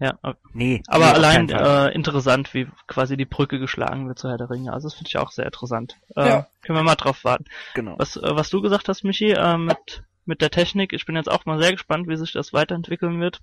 Ja, 0.00 0.16
nee. 0.52 0.80
aber 0.86 1.06
nee, 1.06 1.10
allein 1.12 1.48
äh, 1.50 1.88
interessant, 1.88 2.54
wie 2.54 2.68
quasi 2.86 3.16
die 3.16 3.24
Brücke 3.24 3.58
geschlagen 3.58 4.06
wird 4.06 4.16
zu 4.18 4.28
Herr 4.28 4.38
der 4.38 4.48
Ringe. 4.48 4.72
Also 4.72 4.86
das 4.86 4.94
finde 4.94 5.08
ich 5.08 5.18
auch 5.18 5.32
sehr 5.32 5.44
interessant. 5.46 5.96
Äh, 6.14 6.28
Ja. 6.28 6.46
Können 6.62 6.78
wir 6.78 6.84
mal 6.84 6.94
drauf 6.94 7.24
warten. 7.24 7.46
genau. 7.74 7.96
Was, 7.98 8.16
äh, 8.16 8.20
was 8.22 8.48
du 8.48 8.60
gesagt 8.62 8.88
hast, 8.88 9.02
Michi, 9.02 9.32
äh, 9.32 9.58
mit, 9.58 10.04
mit 10.28 10.40
der 10.40 10.50
Technik, 10.50 10.92
ich 10.92 11.06
bin 11.06 11.16
jetzt 11.16 11.30
auch 11.30 11.46
mal 11.46 11.60
sehr 11.60 11.72
gespannt, 11.72 12.06
wie 12.08 12.16
sich 12.16 12.32
das 12.32 12.52
weiterentwickeln 12.52 13.20
wird. 13.20 13.40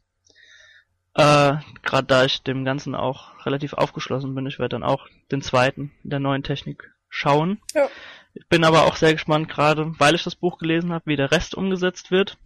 Äh, 1.15 1.55
Gerade 1.81 2.07
da 2.07 2.25
ich 2.25 2.43
dem 2.43 2.63
Ganzen 2.63 2.95
auch 2.95 3.45
relativ 3.45 3.73
aufgeschlossen 3.73 4.35
bin, 4.35 4.45
ich 4.45 4.59
werde 4.59 4.75
dann 4.75 4.83
auch 4.83 5.07
den 5.31 5.41
zweiten 5.41 5.91
der 6.03 6.19
neuen 6.19 6.43
Technik 6.43 6.91
schauen. 7.09 7.59
Ja. 7.73 7.87
Ich 8.33 8.47
bin 8.47 8.63
aber 8.63 8.83
auch 8.83 8.95
sehr 8.97 9.13
gespannt, 9.13 9.49
gerade 9.49 9.97
weil 9.97 10.15
ich 10.15 10.23
das 10.23 10.35
Buch 10.35 10.57
gelesen 10.57 10.91
habe, 10.91 11.05
wie 11.07 11.15
der 11.15 11.31
Rest 11.31 11.55
umgesetzt 11.55 12.11
wird. 12.11 12.37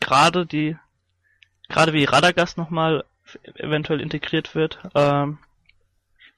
Gerade 0.00 0.46
die, 0.46 0.76
gerade 1.68 1.92
wie 1.92 2.04
Radagast 2.04 2.56
nochmal 2.56 3.04
eventuell 3.54 4.00
integriert 4.00 4.54
wird, 4.54 4.80
ähm, 4.94 5.38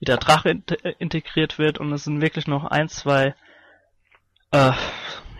wie 0.00 0.06
der 0.06 0.16
Drache 0.16 0.50
in 0.50 0.64
integriert 0.98 1.58
wird 1.58 1.78
und 1.78 1.92
es 1.92 2.04
sind 2.04 2.20
wirklich 2.20 2.48
noch 2.48 2.64
ein, 2.64 2.88
zwei 2.88 3.34
äh, 4.50 4.72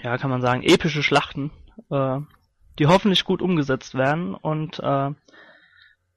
ja, 0.02 0.16
kann 0.18 0.30
man 0.30 0.40
sagen, 0.40 0.62
epische 0.62 1.02
Schlachten, 1.02 1.50
äh, 1.90 2.18
die 2.78 2.86
hoffentlich 2.86 3.24
gut 3.24 3.42
umgesetzt 3.42 3.94
werden. 3.94 4.34
Und 4.34 4.78
äh, 4.78 5.10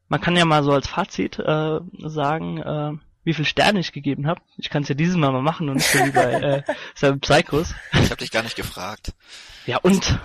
man 0.08 0.22
kann 0.22 0.36
ja 0.36 0.46
mal 0.46 0.64
so 0.64 0.72
als 0.72 0.88
Fazit 0.88 1.40
äh, 1.40 1.80
sagen, 2.00 2.58
äh, 2.62 2.92
wie 3.26 3.34
viel 3.34 3.46
Sterne 3.46 3.80
ich 3.80 3.92
gegeben 3.94 4.28
habe. 4.28 4.42
Ich 4.58 4.70
kann 4.70 4.84
es 4.84 4.90
ja 4.90 4.96
dieses 4.96 5.16
Mal 5.16 5.32
mal 5.32 5.42
machen 5.42 5.70
und 5.70 5.76
nicht 5.78 5.90
so 5.92 6.00
wie 6.00 6.12
bei 6.12 6.34
äh, 6.34 6.64
Seven 6.96 7.20
Psychos. 7.22 7.74
Ich 7.94 8.06
habe 8.12 8.18
dich 8.18 8.32
gar 8.32 8.44
nicht 8.44 8.56
gefragt. 8.56 9.14
Ja, 9.66 9.78
und? 9.78 10.20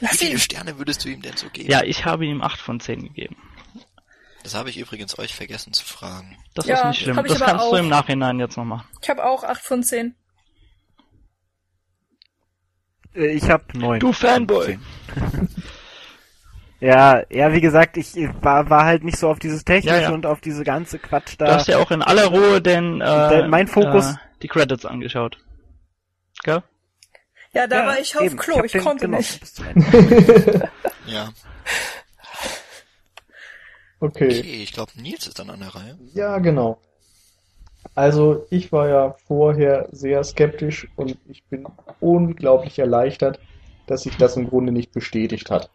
Wie 0.00 0.06
viele. 0.06 0.38
Sterne 0.38 0.78
würdest 0.78 1.04
du 1.04 1.08
ihm 1.08 1.20
denn 1.22 1.36
so 1.36 1.48
geben? 1.50 1.70
Ja, 1.70 1.82
ich 1.82 2.04
habe 2.04 2.24
ihm 2.24 2.40
8 2.40 2.60
von 2.60 2.78
10 2.80 3.02
gegeben. 3.02 3.36
Das 4.44 4.54
habe 4.54 4.70
ich 4.70 4.78
übrigens 4.78 5.18
euch 5.18 5.34
vergessen 5.34 5.72
zu 5.72 5.84
fragen. 5.84 6.36
Das 6.54 6.66
Ja, 6.66 6.76
ist 6.76 6.84
nicht 6.86 7.00
schlimm. 7.02 7.16
Das 7.16 7.40
kannst 7.40 7.64
du 7.64 7.70
auch. 7.70 7.74
im 7.78 7.88
Nachhinein 7.88 8.38
jetzt 8.38 8.56
noch 8.56 8.64
machen. 8.64 8.86
Ich 9.02 9.08
habe 9.10 9.24
auch 9.24 9.42
8 9.42 9.62
von 9.62 9.82
10. 9.82 10.14
Äh, 13.14 13.26
Ich 13.32 13.48
habe 13.50 13.64
neun. 13.74 14.00
Du 14.00 14.12
Fanboy. 14.12 14.78
Ja, 16.80 17.22
ja, 17.30 17.50
wie 17.54 17.62
gesagt, 17.62 17.96
ich 17.96 18.14
war, 18.42 18.68
war 18.68 18.84
halt 18.84 19.04
nicht 19.04 19.16
so 19.16 19.30
auf 19.30 19.38
dieses 19.38 19.64
Technische 19.64 19.96
Ja, 19.96 20.02
ja. 20.02 20.10
und 20.10 20.26
auf 20.26 20.42
diese 20.42 20.64
ganze 20.64 20.98
Quatsch 20.98 21.32
Du 21.38 21.44
da. 21.46 21.54
hast 21.54 21.66
ja 21.68 21.78
auch 21.78 21.90
in 21.90 22.02
aller 22.02 22.26
Ruhe 22.26 22.60
den, 22.60 23.00
äh, 23.00 23.48
mein 23.48 23.68
Fokus- 23.68 24.10
äh, 24.12 24.16
die 24.42 24.48
Credits 24.48 24.84
angeschaut. 24.84 25.38
Gell? 26.42 26.62
Ja, 27.52 27.66
da 27.68 27.76
Ja, 27.76 27.86
war 27.86 27.98
ich 28.00 28.14
auf 28.18 28.22
eben. 28.24 28.36
Klo, 28.36 28.58
hab 28.58 28.64
ich, 28.66 28.72
den 28.72 28.82
konnte 28.84 29.08
nicht. 29.08 29.40
Ja. 31.06 31.30
Okay. 34.00 34.26
Okay, 34.40 34.62
ich 34.62 34.72
glaube, 34.72 34.92
Nils 34.96 35.26
ist 35.26 35.38
dann 35.38 35.48
an 35.50 35.60
der 35.60 35.74
Reihe. 35.74 35.96
Ja, 36.12 36.38
genau. 36.38 36.78
Also 37.94 38.46
ich 38.50 38.72
war 38.72 38.88
ja 38.88 39.14
vorher 39.26 39.88
sehr 39.92 40.24
skeptisch 40.24 40.88
und 40.96 41.16
ich 41.28 41.44
bin 41.44 41.66
unglaublich 42.00 42.78
erleichtert, 42.78 43.40
dass 43.86 44.02
sich 44.02 44.16
das 44.16 44.36
im 44.36 44.48
Grunde 44.48 44.72
nicht 44.72 44.92
bestätigt 44.92 45.50
hat. 45.50 45.70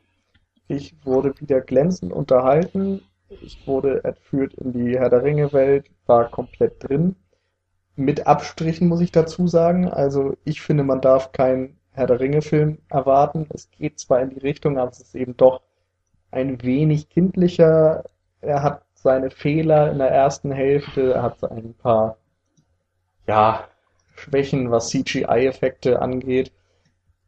Ich 0.68 0.95
wurde 1.03 1.34
wieder 1.40 1.61
glänzend 1.61 2.11
unterhalten, 2.11 3.02
ich 3.30 3.65
wurde 3.68 4.03
entführt 4.03 4.53
in 4.56 4.73
die 4.73 4.98
Herr 4.98 5.10
der 5.10 5.23
Ringe-Welt, 5.23 5.86
war 6.06 6.30
komplett 6.30 6.84
drin. 6.84 7.15
Mit 7.95 8.27
Abstrichen 8.27 8.88
muss 8.88 9.02
ich 9.02 9.11
dazu 9.11 9.48
sagen. 9.48 9.88
Also 9.88 10.36
ich 10.45 10.61
finde, 10.61 10.84
man 10.84 11.02
darf 11.02 11.31
keinen 11.31 11.77
Herr 11.91 12.07
der 12.07 12.19
Ringe-Film 12.19 12.80
erwarten. 12.90 13.48
Es 13.49 13.69
geht 13.72 13.99
zwar 13.99 14.22
in 14.22 14.30
die 14.30 14.40
Richtung, 14.40 14.77
aber 14.77 14.91
es 14.91 14.99
ist 14.99 15.15
eben 15.15 15.36
doch 15.38 15.61
ein 16.31 16.61
wenig 16.64 17.10
kindlicher. 17.10 18.03
Er 18.41 18.64
hat 18.64 18.84
seine 19.01 19.31
Fehler 19.31 19.91
in 19.91 19.99
der 19.99 20.11
ersten 20.11 20.51
Hälfte, 20.51 21.13
er 21.13 21.23
hat 21.23 21.43
ein 21.43 21.73
paar, 21.76 22.17
ja, 23.27 23.67
Schwächen, 24.15 24.71
was 24.71 24.89
CGI-Effekte 24.89 26.01
angeht. 26.01 26.51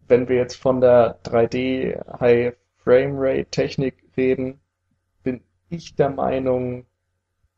Wenn 0.08 0.30
wir 0.30 0.38
jetzt 0.38 0.56
von 0.58 0.82
der 0.82 1.20
3D 1.24 1.98
High 2.20 2.56
Frame 2.78 3.14
Rate 3.18 3.48
Technik 3.52 4.04
reden, 4.18 4.62
bin 5.24 5.44
ich 5.70 5.96
der 5.96 6.12
Meinung, 6.12 6.86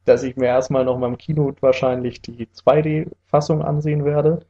dass 0.05 0.23
ich 0.23 0.37
mir 0.37 0.47
erstmal 0.47 0.85
noch 0.85 0.99
mal 0.99 1.09
im 1.09 1.19
Kino 1.19 1.53
wahrscheinlich 1.61 2.21
die 2.23 2.47
2D-Fassung 2.53 3.63
ansehen 3.63 4.05
werde. 4.05 4.45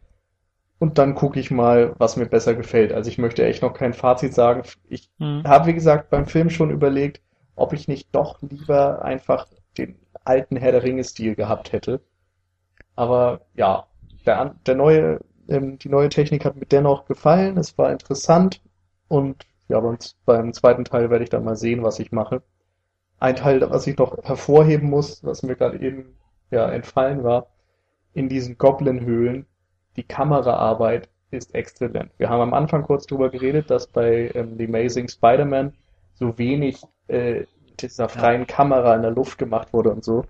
Und 0.80 1.00
dann 1.00 1.16
gucke 1.16 1.40
ich 1.42 1.52
mal, 1.52 1.96
was 2.00 2.18
mir 2.18 2.28
besser 2.28 2.56
gefällt. 2.56 2.94
Also 2.94 3.10
ich 3.10 3.18
möchte 3.18 3.46
echt 3.46 3.64
noch 3.64 3.74
kein 3.74 3.94
Fazit 3.96 4.36
sagen. 4.36 4.64
Ich 4.90 5.10
Hm. 5.20 5.44
habe, 5.44 5.68
wie 5.68 5.76
gesagt, 5.76 6.12
beim 6.12 6.28
Film 6.28 6.52
schon 6.52 6.72
überlegt, 6.72 7.23
ob 7.56 7.74
ich 7.74 7.88
nicht 7.88 8.10
doch 8.14 8.42
lieber 8.42 9.04
einfach 9.04 9.48
den 9.78 9.98
alten 10.24 10.58
Herr 10.58 10.72
der 10.72 10.84
Ringe-Stil 10.84 11.36
gehabt 11.36 11.72
hätte. 11.72 12.02
Aber 12.96 13.42
ja, 13.56 13.88
der, 14.26 14.56
der 14.66 14.76
neue, 14.76 15.20
ähm, 15.48 15.80
die 15.80 15.90
neue 15.90 16.10
Technik 16.10 16.46
hat 16.46 16.56
mir 16.56 16.66
dennoch 16.66 17.06
gefallen. 17.06 17.58
Es 17.58 17.78
war 17.78 17.92
interessant 17.92 18.62
und 19.08 19.46
ja, 19.68 19.80
beim, 19.80 19.98
beim 20.26 20.54
zweiten 20.54 20.86
Teil 20.86 21.10
werde 21.10 21.24
ich 21.24 21.30
dann 21.30 21.44
mal 21.44 21.56
sehen, 21.56 21.84
was 21.84 22.00
ich 22.00 22.12
mache. 22.12 22.44
Ein 23.20 23.36
Teil, 23.36 23.62
was 23.70 23.88
ich 23.88 23.98
noch 23.98 24.18
hervorheben 24.24 24.90
muss, 24.90 25.24
was 25.24 25.44
mir 25.44 25.56
gerade 25.56 25.80
eben 25.80 26.18
ja 26.52 26.70
entfallen 26.70 27.24
war, 27.24 27.48
in 28.14 28.30
diesen 28.30 28.58
Goblin-Höhlen, 28.58 29.46
die 29.96 30.04
Kameraarbeit 30.04 31.10
ist 31.32 31.56
exzellent. 31.56 32.12
Wir 32.18 32.30
haben 32.30 32.42
am 32.42 32.54
Anfang 32.54 32.84
kurz 32.84 33.08
drüber 33.08 33.30
geredet, 33.30 33.70
dass 33.70 33.88
bei 33.88 34.32
ähm, 34.36 34.58
The 34.58 34.68
Amazing 34.68 35.08
Spider-Man 35.08 35.74
so 36.14 36.38
wenig 36.38 36.84
äh, 37.08 37.46
dieser 37.80 38.10
freien 38.10 38.48
Kamera 38.48 38.96
in 38.96 39.02
der 39.02 39.12
Luft 39.12 39.38
gemacht 39.38 39.74
wurde 39.74 39.92
und 39.92 40.04
so. 40.04 40.26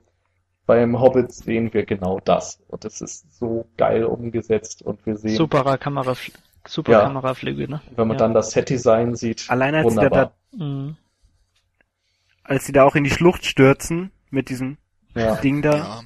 Beim 0.65 0.99
Hobbit 0.99 1.31
sehen 1.33 1.73
wir 1.73 1.85
genau 1.85 2.19
das. 2.23 2.61
Und 2.69 2.85
es 2.85 3.01
ist 3.01 3.37
so 3.37 3.65
geil 3.77 4.05
umgesetzt 4.05 4.81
und 4.81 5.05
wir 5.05 5.17
sehen, 5.17 5.35
Superer 5.35 5.77
Kamera, 5.77 6.15
super 6.65 6.91
Ja. 6.93 7.01
Kameraflüge, 7.01 7.69
ne? 7.69 7.81
wenn 7.95 8.07
man 8.07 8.15
Ja. 8.17 8.19
dann 8.19 8.33
das 8.33 8.51
Set-Design 8.51 9.15
sieht, 9.15 9.45
Allein 9.49 9.75
als 9.75 9.89
sie 9.89 9.95
da, 9.95 10.01
wunderbar. 10.03 10.33
da, 10.51 10.65
Mhm. 10.65 10.95
als 12.43 12.65
sie 12.65 12.71
da 12.71 12.83
auch 12.85 12.95
in 12.95 13.03
die 13.03 13.09
Schlucht 13.09 13.45
stürzen 13.45 14.11
mit 14.29 14.49
diesem 14.49 14.77
Ja. 15.15 15.35
Ding 15.35 15.61
da, 15.61 15.75
Ja. 15.77 16.01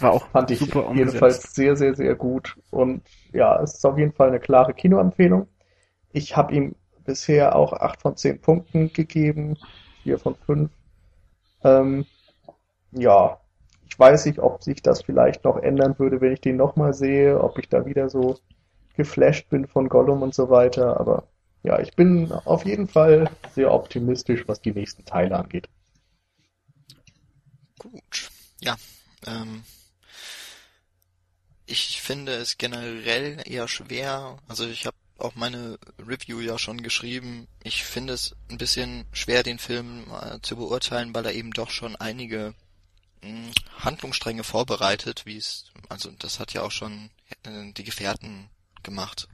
war 0.00 0.12
auch 0.12 0.28
Fand 0.28 0.50
ich 0.50 0.58
super 0.58 0.90
jedenfalls 0.94 1.36
umgesetzt. 1.36 1.54
sehr, 1.54 1.76
sehr, 1.76 1.94
sehr 1.94 2.14
gut. 2.14 2.56
Und 2.70 3.02
ja, 3.32 3.60
es 3.62 3.74
ist 3.74 3.84
auf 3.84 3.98
jeden 3.98 4.12
Fall 4.12 4.28
eine 4.28 4.40
klare 4.40 4.72
Kinoempfehlung. 4.74 5.48
Ich 6.12 6.36
habe 6.36 6.54
ihm 6.54 6.74
bisher 7.06 7.56
auch 7.56 7.72
8 7.72 8.02
von 8.02 8.16
10 8.16 8.40
Punkten 8.40 8.92
gegeben, 8.92 9.56
4 10.02 10.18
von 10.18 10.34
5. 10.34 10.70
Ähm, 11.64 12.06
ja, 12.92 13.40
ich 13.88 13.98
weiß 13.98 14.26
nicht, 14.26 14.38
ob 14.40 14.62
sich 14.62 14.82
das 14.82 15.02
vielleicht 15.02 15.44
noch 15.44 15.56
ändern 15.56 15.98
würde, 15.98 16.20
wenn 16.20 16.32
ich 16.32 16.40
den 16.40 16.56
nochmal 16.56 16.92
sehe, 16.92 17.40
ob 17.42 17.58
ich 17.58 17.68
da 17.68 17.86
wieder 17.86 18.10
so 18.10 18.38
geflasht 18.96 19.48
bin 19.48 19.66
von 19.66 19.88
Gollum 19.88 20.22
und 20.22 20.34
so 20.34 20.50
weiter. 20.50 20.98
Aber 20.98 21.28
ja, 21.62 21.78
ich 21.80 21.94
bin 21.94 22.32
auf 22.32 22.64
jeden 22.64 22.88
Fall 22.88 23.30
sehr 23.54 23.72
optimistisch, 23.72 24.44
was 24.46 24.60
die 24.60 24.72
nächsten 24.72 25.04
Teile 25.04 25.36
angeht. 25.36 25.68
Gut. 27.78 28.30
Ja. 28.60 28.76
Ähm, 29.26 29.64
ich 31.66 32.00
finde 32.00 32.32
es 32.32 32.58
generell 32.58 33.42
eher 33.44 33.68
schwer. 33.68 34.38
Also 34.48 34.66
ich 34.66 34.86
habe 34.86 34.95
auch 35.18 35.34
meine 35.34 35.78
Review 35.98 36.40
ja 36.40 36.58
schon 36.58 36.82
geschrieben. 36.82 37.48
Ich 37.62 37.84
finde 37.84 38.12
es 38.12 38.34
ein 38.50 38.58
bisschen 38.58 39.06
schwer, 39.12 39.42
den 39.42 39.58
Film 39.58 40.06
äh, 40.12 40.40
zu 40.42 40.56
beurteilen, 40.56 41.14
weil 41.14 41.26
er 41.26 41.34
eben 41.34 41.52
doch 41.52 41.70
schon 41.70 41.96
einige 41.96 42.54
mh, 43.22 43.52
Handlungsstränge 43.78 44.44
vorbereitet, 44.44 45.26
wie 45.26 45.36
es, 45.36 45.72
also 45.88 46.10
das 46.18 46.38
hat 46.38 46.52
ja 46.52 46.62
auch 46.62 46.70
schon 46.70 47.10
äh, 47.44 47.72
die 47.72 47.84
Gefährten 47.84 48.50
gemacht. 48.82 49.28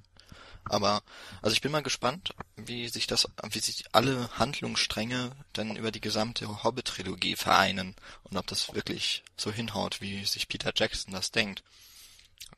Aber, 0.64 1.02
also 1.42 1.54
ich 1.54 1.60
bin 1.60 1.72
mal 1.72 1.82
gespannt, 1.82 2.34
wie 2.56 2.88
sich 2.88 3.08
das, 3.08 3.28
wie 3.50 3.58
sich 3.58 3.84
alle 3.92 4.30
Handlungsstränge 4.38 5.32
dann 5.52 5.76
über 5.76 5.90
die 5.90 6.00
gesamte 6.00 6.62
Hobbit-Trilogie 6.62 7.34
vereinen 7.34 7.96
und 8.22 8.36
ob 8.36 8.46
das 8.46 8.72
wirklich 8.72 9.24
so 9.36 9.50
hinhaut, 9.50 10.00
wie 10.00 10.24
sich 10.24 10.46
Peter 10.46 10.72
Jackson 10.74 11.12
das 11.12 11.32
denkt. 11.32 11.64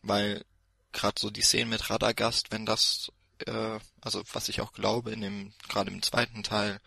Weil 0.02 0.44
gerade 0.95 1.21
so 1.21 1.31
die 1.31 1.43
Szenen 1.43 1.69
mit 1.69 1.91
Radagast, 1.91 2.51
wenn 2.51 2.65
das, 2.65 3.12
äh, 3.47 3.79
also 4.01 4.23
was 4.33 4.49
ich 4.49 4.62
auch 4.62 4.73
glaube, 4.73 5.12
in 5.12 5.21
dem, 5.21 5.53
gerade 5.69 5.91
im 5.91 6.03
zweiten 6.03 6.43
Teil, 6.43 6.81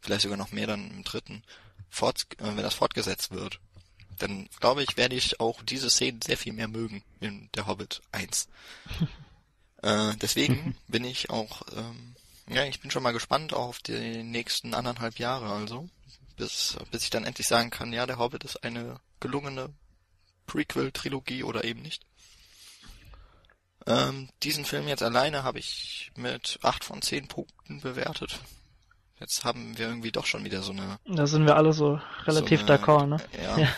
vielleicht 0.00 0.22
sogar 0.22 0.38
noch 0.38 0.50
mehr 0.50 0.66
dann 0.66 0.90
im 0.90 1.04
dritten, 1.04 1.44
fort, 1.88 2.26
äh, 2.38 2.44
wenn 2.44 2.56
das 2.56 2.74
fortgesetzt 2.74 3.30
wird, 3.30 3.60
dann 4.18 4.48
glaube 4.58 4.82
ich, 4.82 4.96
werde 4.96 5.14
ich 5.14 5.40
auch 5.40 5.62
diese 5.62 5.90
Szenen 5.90 6.20
sehr 6.22 6.36
viel 6.36 6.52
mehr 6.52 6.68
mögen 6.68 7.02
in 7.20 7.48
der 7.54 7.66
Hobbit 7.66 8.02
1. 8.12 8.48
äh, 9.82 10.16
deswegen 10.16 10.76
bin 10.88 11.04
ich 11.04 11.30
auch, 11.30 11.62
ähm, 11.76 12.16
ja, 12.48 12.64
ich 12.64 12.80
bin 12.80 12.90
schon 12.90 13.02
mal 13.02 13.12
gespannt 13.12 13.52
auf 13.52 13.78
die 13.78 14.22
nächsten 14.22 14.74
anderthalb 14.74 15.18
Jahre, 15.18 15.52
also 15.52 15.88
bis, 16.36 16.76
bis 16.90 17.04
ich 17.04 17.10
dann 17.10 17.24
endlich 17.24 17.46
sagen 17.46 17.70
kann, 17.70 17.92
ja, 17.92 18.06
der 18.06 18.18
Hobbit 18.18 18.44
ist 18.44 18.64
eine 18.64 19.00
gelungene 19.20 19.72
Prequel-Trilogie 20.46 21.44
oder 21.44 21.64
eben 21.64 21.82
nicht. 21.82 22.06
Ähm, 23.86 24.28
diesen 24.42 24.64
Film 24.64 24.88
jetzt 24.88 25.02
alleine 25.02 25.42
habe 25.42 25.58
ich 25.58 26.10
mit 26.16 26.58
acht 26.62 26.84
von 26.84 27.02
zehn 27.02 27.28
Punkten 27.28 27.80
bewertet. 27.80 28.38
Jetzt 29.18 29.44
haben 29.44 29.76
wir 29.76 29.86
irgendwie 29.88 30.12
doch 30.12 30.26
schon 30.26 30.44
wieder 30.44 30.62
so 30.62 30.72
eine. 30.72 30.98
Da 31.06 31.26
sind 31.26 31.44
wir 31.46 31.56
alle 31.56 31.72
so 31.72 32.00
relativ 32.24 32.60
so 32.60 32.66
d'accord, 32.66 33.06
ne? 33.06 33.18
Ja. 33.42 33.58
Ja. 33.58 33.68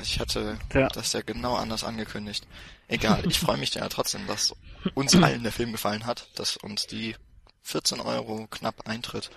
Ich 0.00 0.20
hatte 0.20 0.58
Ja. 0.72 0.88
das 0.88 1.12
ja 1.12 1.22
genau 1.22 1.56
anders 1.56 1.82
angekündigt. 1.82 2.46
Egal, 2.86 3.26
ich 3.26 3.40
freue 3.40 3.56
mich 3.56 3.74
ja 3.74 3.88
trotzdem, 3.88 4.26
dass 4.28 4.54
uns 4.94 5.14
allen 5.16 5.42
der 5.42 5.50
Film 5.52 5.72
gefallen 5.72 6.06
hat, 6.06 6.28
dass 6.36 6.56
uns 6.56 6.86
die 6.86 7.16
14 7.62 8.00
Euro 8.00 8.46
knapp 8.48 8.88
Eintritt, 8.88 9.30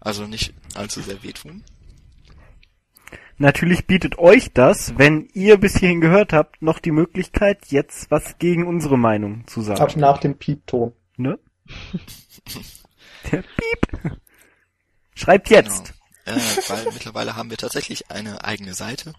also 0.00 0.26
nicht 0.26 0.54
allzu 0.74 1.02
sehr 1.02 1.22
wehtun. 1.24 1.64
Natürlich 3.36 3.86
bietet 3.86 4.18
euch 4.18 4.52
das, 4.52 4.98
wenn 4.98 5.28
ihr 5.32 5.58
bis 5.58 5.78
hierhin 5.78 6.00
gehört 6.00 6.32
habt, 6.32 6.60
noch 6.60 6.80
die 6.80 6.90
Möglichkeit, 6.90 7.66
jetzt 7.68 8.10
was 8.10 8.38
gegen 8.38 8.66
unsere 8.66 8.98
Meinung 8.98 9.46
zu 9.46 9.62
sagen. 9.62 9.80
Ab 9.80 9.96
nach 9.96 10.18
dem 10.18 10.36
Piepton. 10.36 10.92
Ne? 11.16 11.38
Der 13.30 13.42
Piep. 13.42 14.18
Schreibt 15.14 15.50
jetzt. 15.50 15.94
Genau. 16.24 16.38
Äh, 16.38 16.40
weil 16.68 16.84
mittlerweile 16.92 17.36
haben 17.36 17.50
wir 17.50 17.56
tatsächlich 17.56 18.10
eine 18.10 18.44
eigene 18.44 18.74
Seite. 18.74 19.14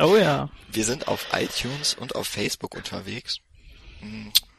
Oh 0.00 0.16
ja. 0.16 0.48
Wir 0.70 0.84
sind 0.84 1.08
auf 1.08 1.26
iTunes 1.32 1.94
und 1.94 2.14
auf 2.14 2.26
Facebook 2.26 2.74
unterwegs. 2.74 3.40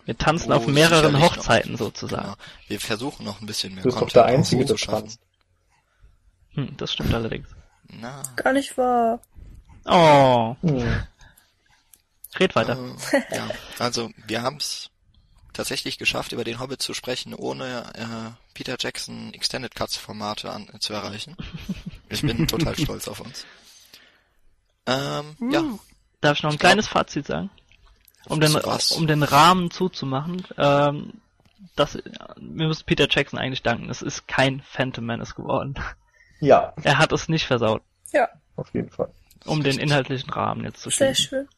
Wir 0.06 0.18
tanzen 0.18 0.52
auf 0.52 0.68
mehreren 0.68 1.22
Hochzeiten 1.22 1.74
noch, 1.74 1.80
sozusagen. 1.80 2.24
Genau. 2.24 2.38
Wir 2.68 2.80
versuchen 2.80 3.26
noch 3.26 3.42
ein 3.42 3.46
bisschen 3.46 3.74
mehr 3.74 3.84
Du 3.84 3.90
bist 3.90 3.96
doch 3.98 4.02
Content 4.02 4.16
der 4.16 4.26
auch 4.26 4.38
Einzige, 4.38 4.66
der 4.66 4.76
zu 4.76 4.78
schaffen. 4.78 5.02
tanzt. 5.02 5.20
Hm, 6.54 6.78
das 6.78 6.94
stimmt 6.94 7.14
allerdings. 7.14 7.48
Na, 7.90 8.22
Gar 8.36 8.54
nicht 8.54 8.78
wahr. 8.78 9.20
Oh, 9.86 10.56
Hm. 10.62 11.04
red 12.40 12.56
weiter. 12.56 12.78
Äh, 13.12 13.36
ja, 13.36 13.48
also 13.80 14.12
wir 14.28 14.42
haben 14.42 14.58
es 14.58 14.90
tatsächlich 15.54 15.98
geschafft, 15.98 16.34
über 16.34 16.44
den 16.44 16.60
Hobbit 16.60 16.82
zu 16.82 16.94
sprechen, 16.94 17.34
ohne 17.34 17.84
äh, 17.96 18.54
Peter 18.54 18.76
Jackson 18.80 19.34
Extended 19.34 19.74
Cuts 19.76 19.98
Formate 19.98 20.52
an, 20.52 20.68
äh, 20.74 20.80
zu 20.80 20.94
erreichen. 20.94 21.36
Ich 22.10 22.22
bin 22.22 22.48
total 22.48 22.76
stolz 22.80 23.08
auf 23.08 23.22
uns. 23.22 23.46
Ähm, 24.86 25.36
ja, 25.52 25.64
Darf 26.22 26.38
ich 26.38 26.44
noch 26.44 26.50
ein 26.52 26.54
Ich 26.56 26.60
glaub- 26.60 26.70
kleines 26.72 26.88
Fazit 26.88 27.28
sagen? 27.28 27.50
Um 28.26 28.42
den, 28.42 28.54
was? 28.56 28.92
um 28.92 29.08
den 29.08 29.24
Rahmen 29.24 29.72
zuzumachen, 29.72 30.46
ähm, 30.58 31.14
das, 31.76 31.96
wir 31.96 32.68
müssen 32.68 32.86
Peter 32.86 33.08
Jackson 33.10 33.40
eigentlich 33.40 33.64
danken. 33.64 33.90
Es 33.90 34.02
ist 34.02 34.28
kein 34.28 34.62
Phantom 34.62 35.06
Menace 35.06 35.34
geworden. 35.36 35.76
Ja, 36.40 36.74
Er 36.84 36.98
hat 36.98 37.12
es 37.12 37.28
nicht 37.30 37.46
versaut, 37.46 37.82
Ja, 38.12 38.28
auf 38.56 38.74
jeden 38.74 38.90
Fall. 38.90 39.12
um 39.46 39.64
den 39.64 39.80
inhaltlichen 39.80 40.30
Rahmen 40.32 40.64
jetzt 40.64 40.82
zu 40.82 40.90
sehr 40.90 41.14
schließen. 41.16 41.30
schön. 41.30 41.50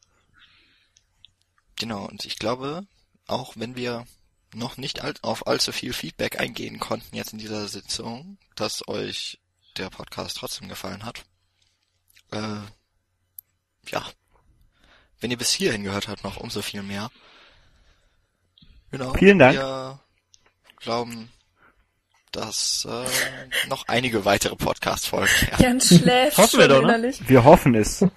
genau. 1.78 2.06
Und 2.06 2.26
ich 2.26 2.38
glaube, 2.40 2.86
auch 3.28 3.54
wenn 3.56 3.76
wir 3.76 4.06
noch 4.54 4.78
nicht 4.78 5.02
all, 5.04 5.14
auf 5.22 5.46
allzu 5.48 5.72
viel 5.72 5.94
Feedback 5.94 6.40
eingehen 6.40 6.80
konnten 6.80 7.16
jetzt 7.16 7.34
in 7.34 7.40
dieser 7.40 7.68
Sitzung, 7.68 8.38
dass 8.56 8.88
euch 8.88 9.40
der 9.78 9.90
Podcast 9.90 10.38
trotzdem 10.38 10.68
gefallen 10.70 11.06
hat. 11.06 11.24
Äh, 12.32 12.62
ja. 13.92 14.06
Wenn 15.20 15.32
ihr 15.32 15.38
bis 15.38 15.52
hierhin 15.52 15.84
gehört 15.84 16.08
habt, 16.08 16.24
noch 16.24 16.38
umso 16.38 16.62
viel 16.62 16.82
mehr. 16.82 17.12
Genau. 18.92 19.14
Vielen 19.14 19.38
Dank. 19.38 19.56
Wir 19.58 20.00
glauben, 20.78 21.30
dass 22.32 22.88
äh, 22.90 23.68
noch 23.70 23.88
einige 23.88 24.26
weitere 24.26 24.56
Podcast-Folgen 24.56 25.30
werden. 25.42 25.64
Jan 25.64 25.82
schläft 25.82 26.38
Hoffen 26.38 26.60
wir 26.60 26.68
doch, 26.68 26.82
ne? 26.82 26.88
innerlich. 26.88 27.28
Wir 27.28 27.44
hoffen 27.44 27.76
es. 27.76 28.06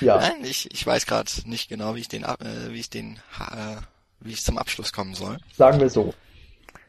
Ja, 0.00 0.16
Nein, 0.18 0.42
ich, 0.42 0.72
ich 0.72 0.84
weiß 0.84 1.06
gerade 1.06 1.30
nicht 1.44 1.68
genau, 1.68 1.94
wie 1.94 2.00
ich 2.00 2.08
den, 2.08 2.24
äh, 2.24 2.36
wie 2.70 2.80
ich 2.80 2.90
den, 2.90 3.20
äh, 3.38 3.76
wie 4.20 4.32
ich 4.32 4.42
zum 4.42 4.58
Abschluss 4.58 4.92
kommen 4.92 5.14
soll. 5.14 5.38
sagen 5.56 5.78
wir 5.80 5.88
so. 5.88 6.12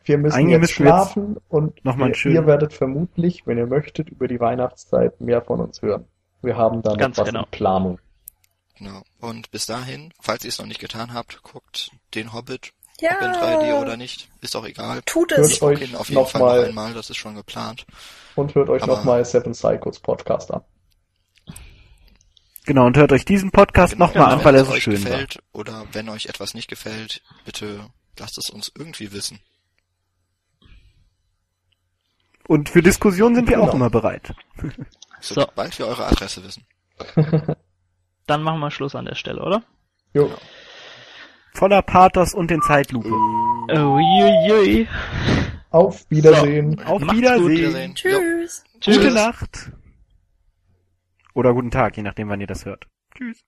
Wir 0.06 0.18
müssen 0.18 0.36
Eigentlich 0.36 0.52
jetzt 0.52 0.62
müssen 0.62 0.86
wir 0.86 0.92
jetzt 0.92 1.12
schlafen 1.12 1.38
und 1.50 1.86
noch 1.86 1.96
mal 1.96 2.10
ihr, 2.12 2.32
ihr 2.32 2.46
werdet 2.48 2.74
vermutlich, 2.74 3.46
wenn 3.46 3.58
ihr 3.58 3.68
möchtet, 3.68 4.10
über 4.10 4.28
die 4.28 4.40
Weihnachtszeit 4.40 5.20
mehr 5.22 5.42
von 5.42 5.60
uns 5.60 5.82
hören. 5.82 6.06
Wir 6.42 6.58
haben 6.58 6.82
da 6.82 6.92
noch 6.92 6.98
Ganz 6.98 7.18
was 7.18 7.28
genau. 7.28 7.44
in 7.44 7.52
Planung. 7.52 8.00
Genau. 8.78 9.04
Und 9.20 9.52
bis 9.52 9.66
dahin, 9.66 10.12
falls 10.20 10.44
ihr 10.44 10.50
es 10.50 10.60
noch 10.60 10.66
nicht 10.68 10.80
getan 10.82 11.14
habt, 11.14 11.42
guckt 11.44 11.92
den 12.14 12.34
Hobbit, 12.34 12.74
Ja. 13.02 13.12
ob 13.18 13.22
in 13.24 13.32
3D 13.34 13.82
oder 13.82 13.98
nicht, 13.98 14.30
ist 14.42 14.56
auch 14.56 14.66
egal. 14.66 15.02
Tut 15.06 15.32
Hört 15.32 15.42
es. 15.42 15.52
Ich 15.54 15.60
gucke 15.60 15.74
euch 15.74 15.82
ihn 15.82 15.96
auf 15.96 16.08
jeden 16.10 16.22
noch 16.22 16.30
Fall 16.30 16.42
mal- 16.42 16.66
einmal, 16.66 16.94
das 16.94 17.10
ist 17.10 17.18
schon 17.18 17.36
geplant. 17.36 17.86
Und 18.36 18.56
hört 18.56 18.70
euch 18.70 18.86
nochmal 18.86 19.24
Seven 19.26 19.52
Psychos 19.54 20.00
Podcast 20.00 20.54
an. 20.54 20.62
Genau, 22.66 22.86
und 22.88 22.98
hört 22.98 23.12
euch 23.12 23.26
diesen 23.26 23.52
Podcast 23.52 23.94
Genau. 23.94 24.08
nochmal 24.08 24.32
an, 24.32 24.40
Wenn 24.40 24.46
weil 24.46 24.56
er 24.56 24.62
es 24.62 24.68
so 24.68 24.74
euch 24.74 24.84
schön 24.84 24.94
gefällt 24.96 25.40
oder 25.52 25.86
wenn 25.92 26.10
euch 26.10 26.26
etwas 26.28 26.54
nicht 26.54 26.68
gefällt, 26.70 27.22
bitte 27.46 27.90
lasst 28.18 28.38
es 28.38 28.50
uns 28.50 28.72
irgendwie 28.78 29.12
wissen. 29.12 29.40
war. 30.60 30.70
Und 32.48 32.70
für 32.70 32.82
Diskussionen 32.82 33.36
sind 33.36 33.50
wir 33.50 33.60
auch 33.60 33.66
Genau. 33.72 33.76
immer 33.76 33.90
bereit. 33.90 34.34
Sobald 35.20 35.74
So. 35.74 35.80
wir 35.80 35.88
eure 35.88 36.06
Adresse 36.06 36.44
wissen. 36.44 36.66
Dann 38.28 38.42
machen 38.44 38.60
wir 38.60 38.72
Schluss 38.72 38.96
an 38.96 39.06
der 39.06 39.16
Stelle, 39.16 39.42
oder? 39.42 39.64
Jo, 40.14 40.32
Voller 41.56 41.82
Pathos 41.82 42.34
und 42.34 42.52
den 42.52 42.62
Zeitlupe. 42.62 43.10
Uiuiui. 43.70 44.88
auf 45.72 46.06
Wiedersehen. 46.10 46.80
Auf 46.84 47.02
Macht's 47.02 47.14
gut, 47.14 47.18
Wiedersehen. 47.18 47.50
Wiedersehen. 47.50 47.96
Tschüss. 47.96 48.64
Tschüss. 48.82 48.98
Gute 48.98 49.12
Nacht. 49.14 49.72
Oder 51.34 51.54
guten 51.54 51.72
Tag, 51.72 51.96
je 51.98 52.04
nachdem, 52.04 52.30
wann 52.30 52.42
ihr 52.42 52.48
das 52.48 52.66
hört. 52.66 52.88
Tschüss. 53.16 53.44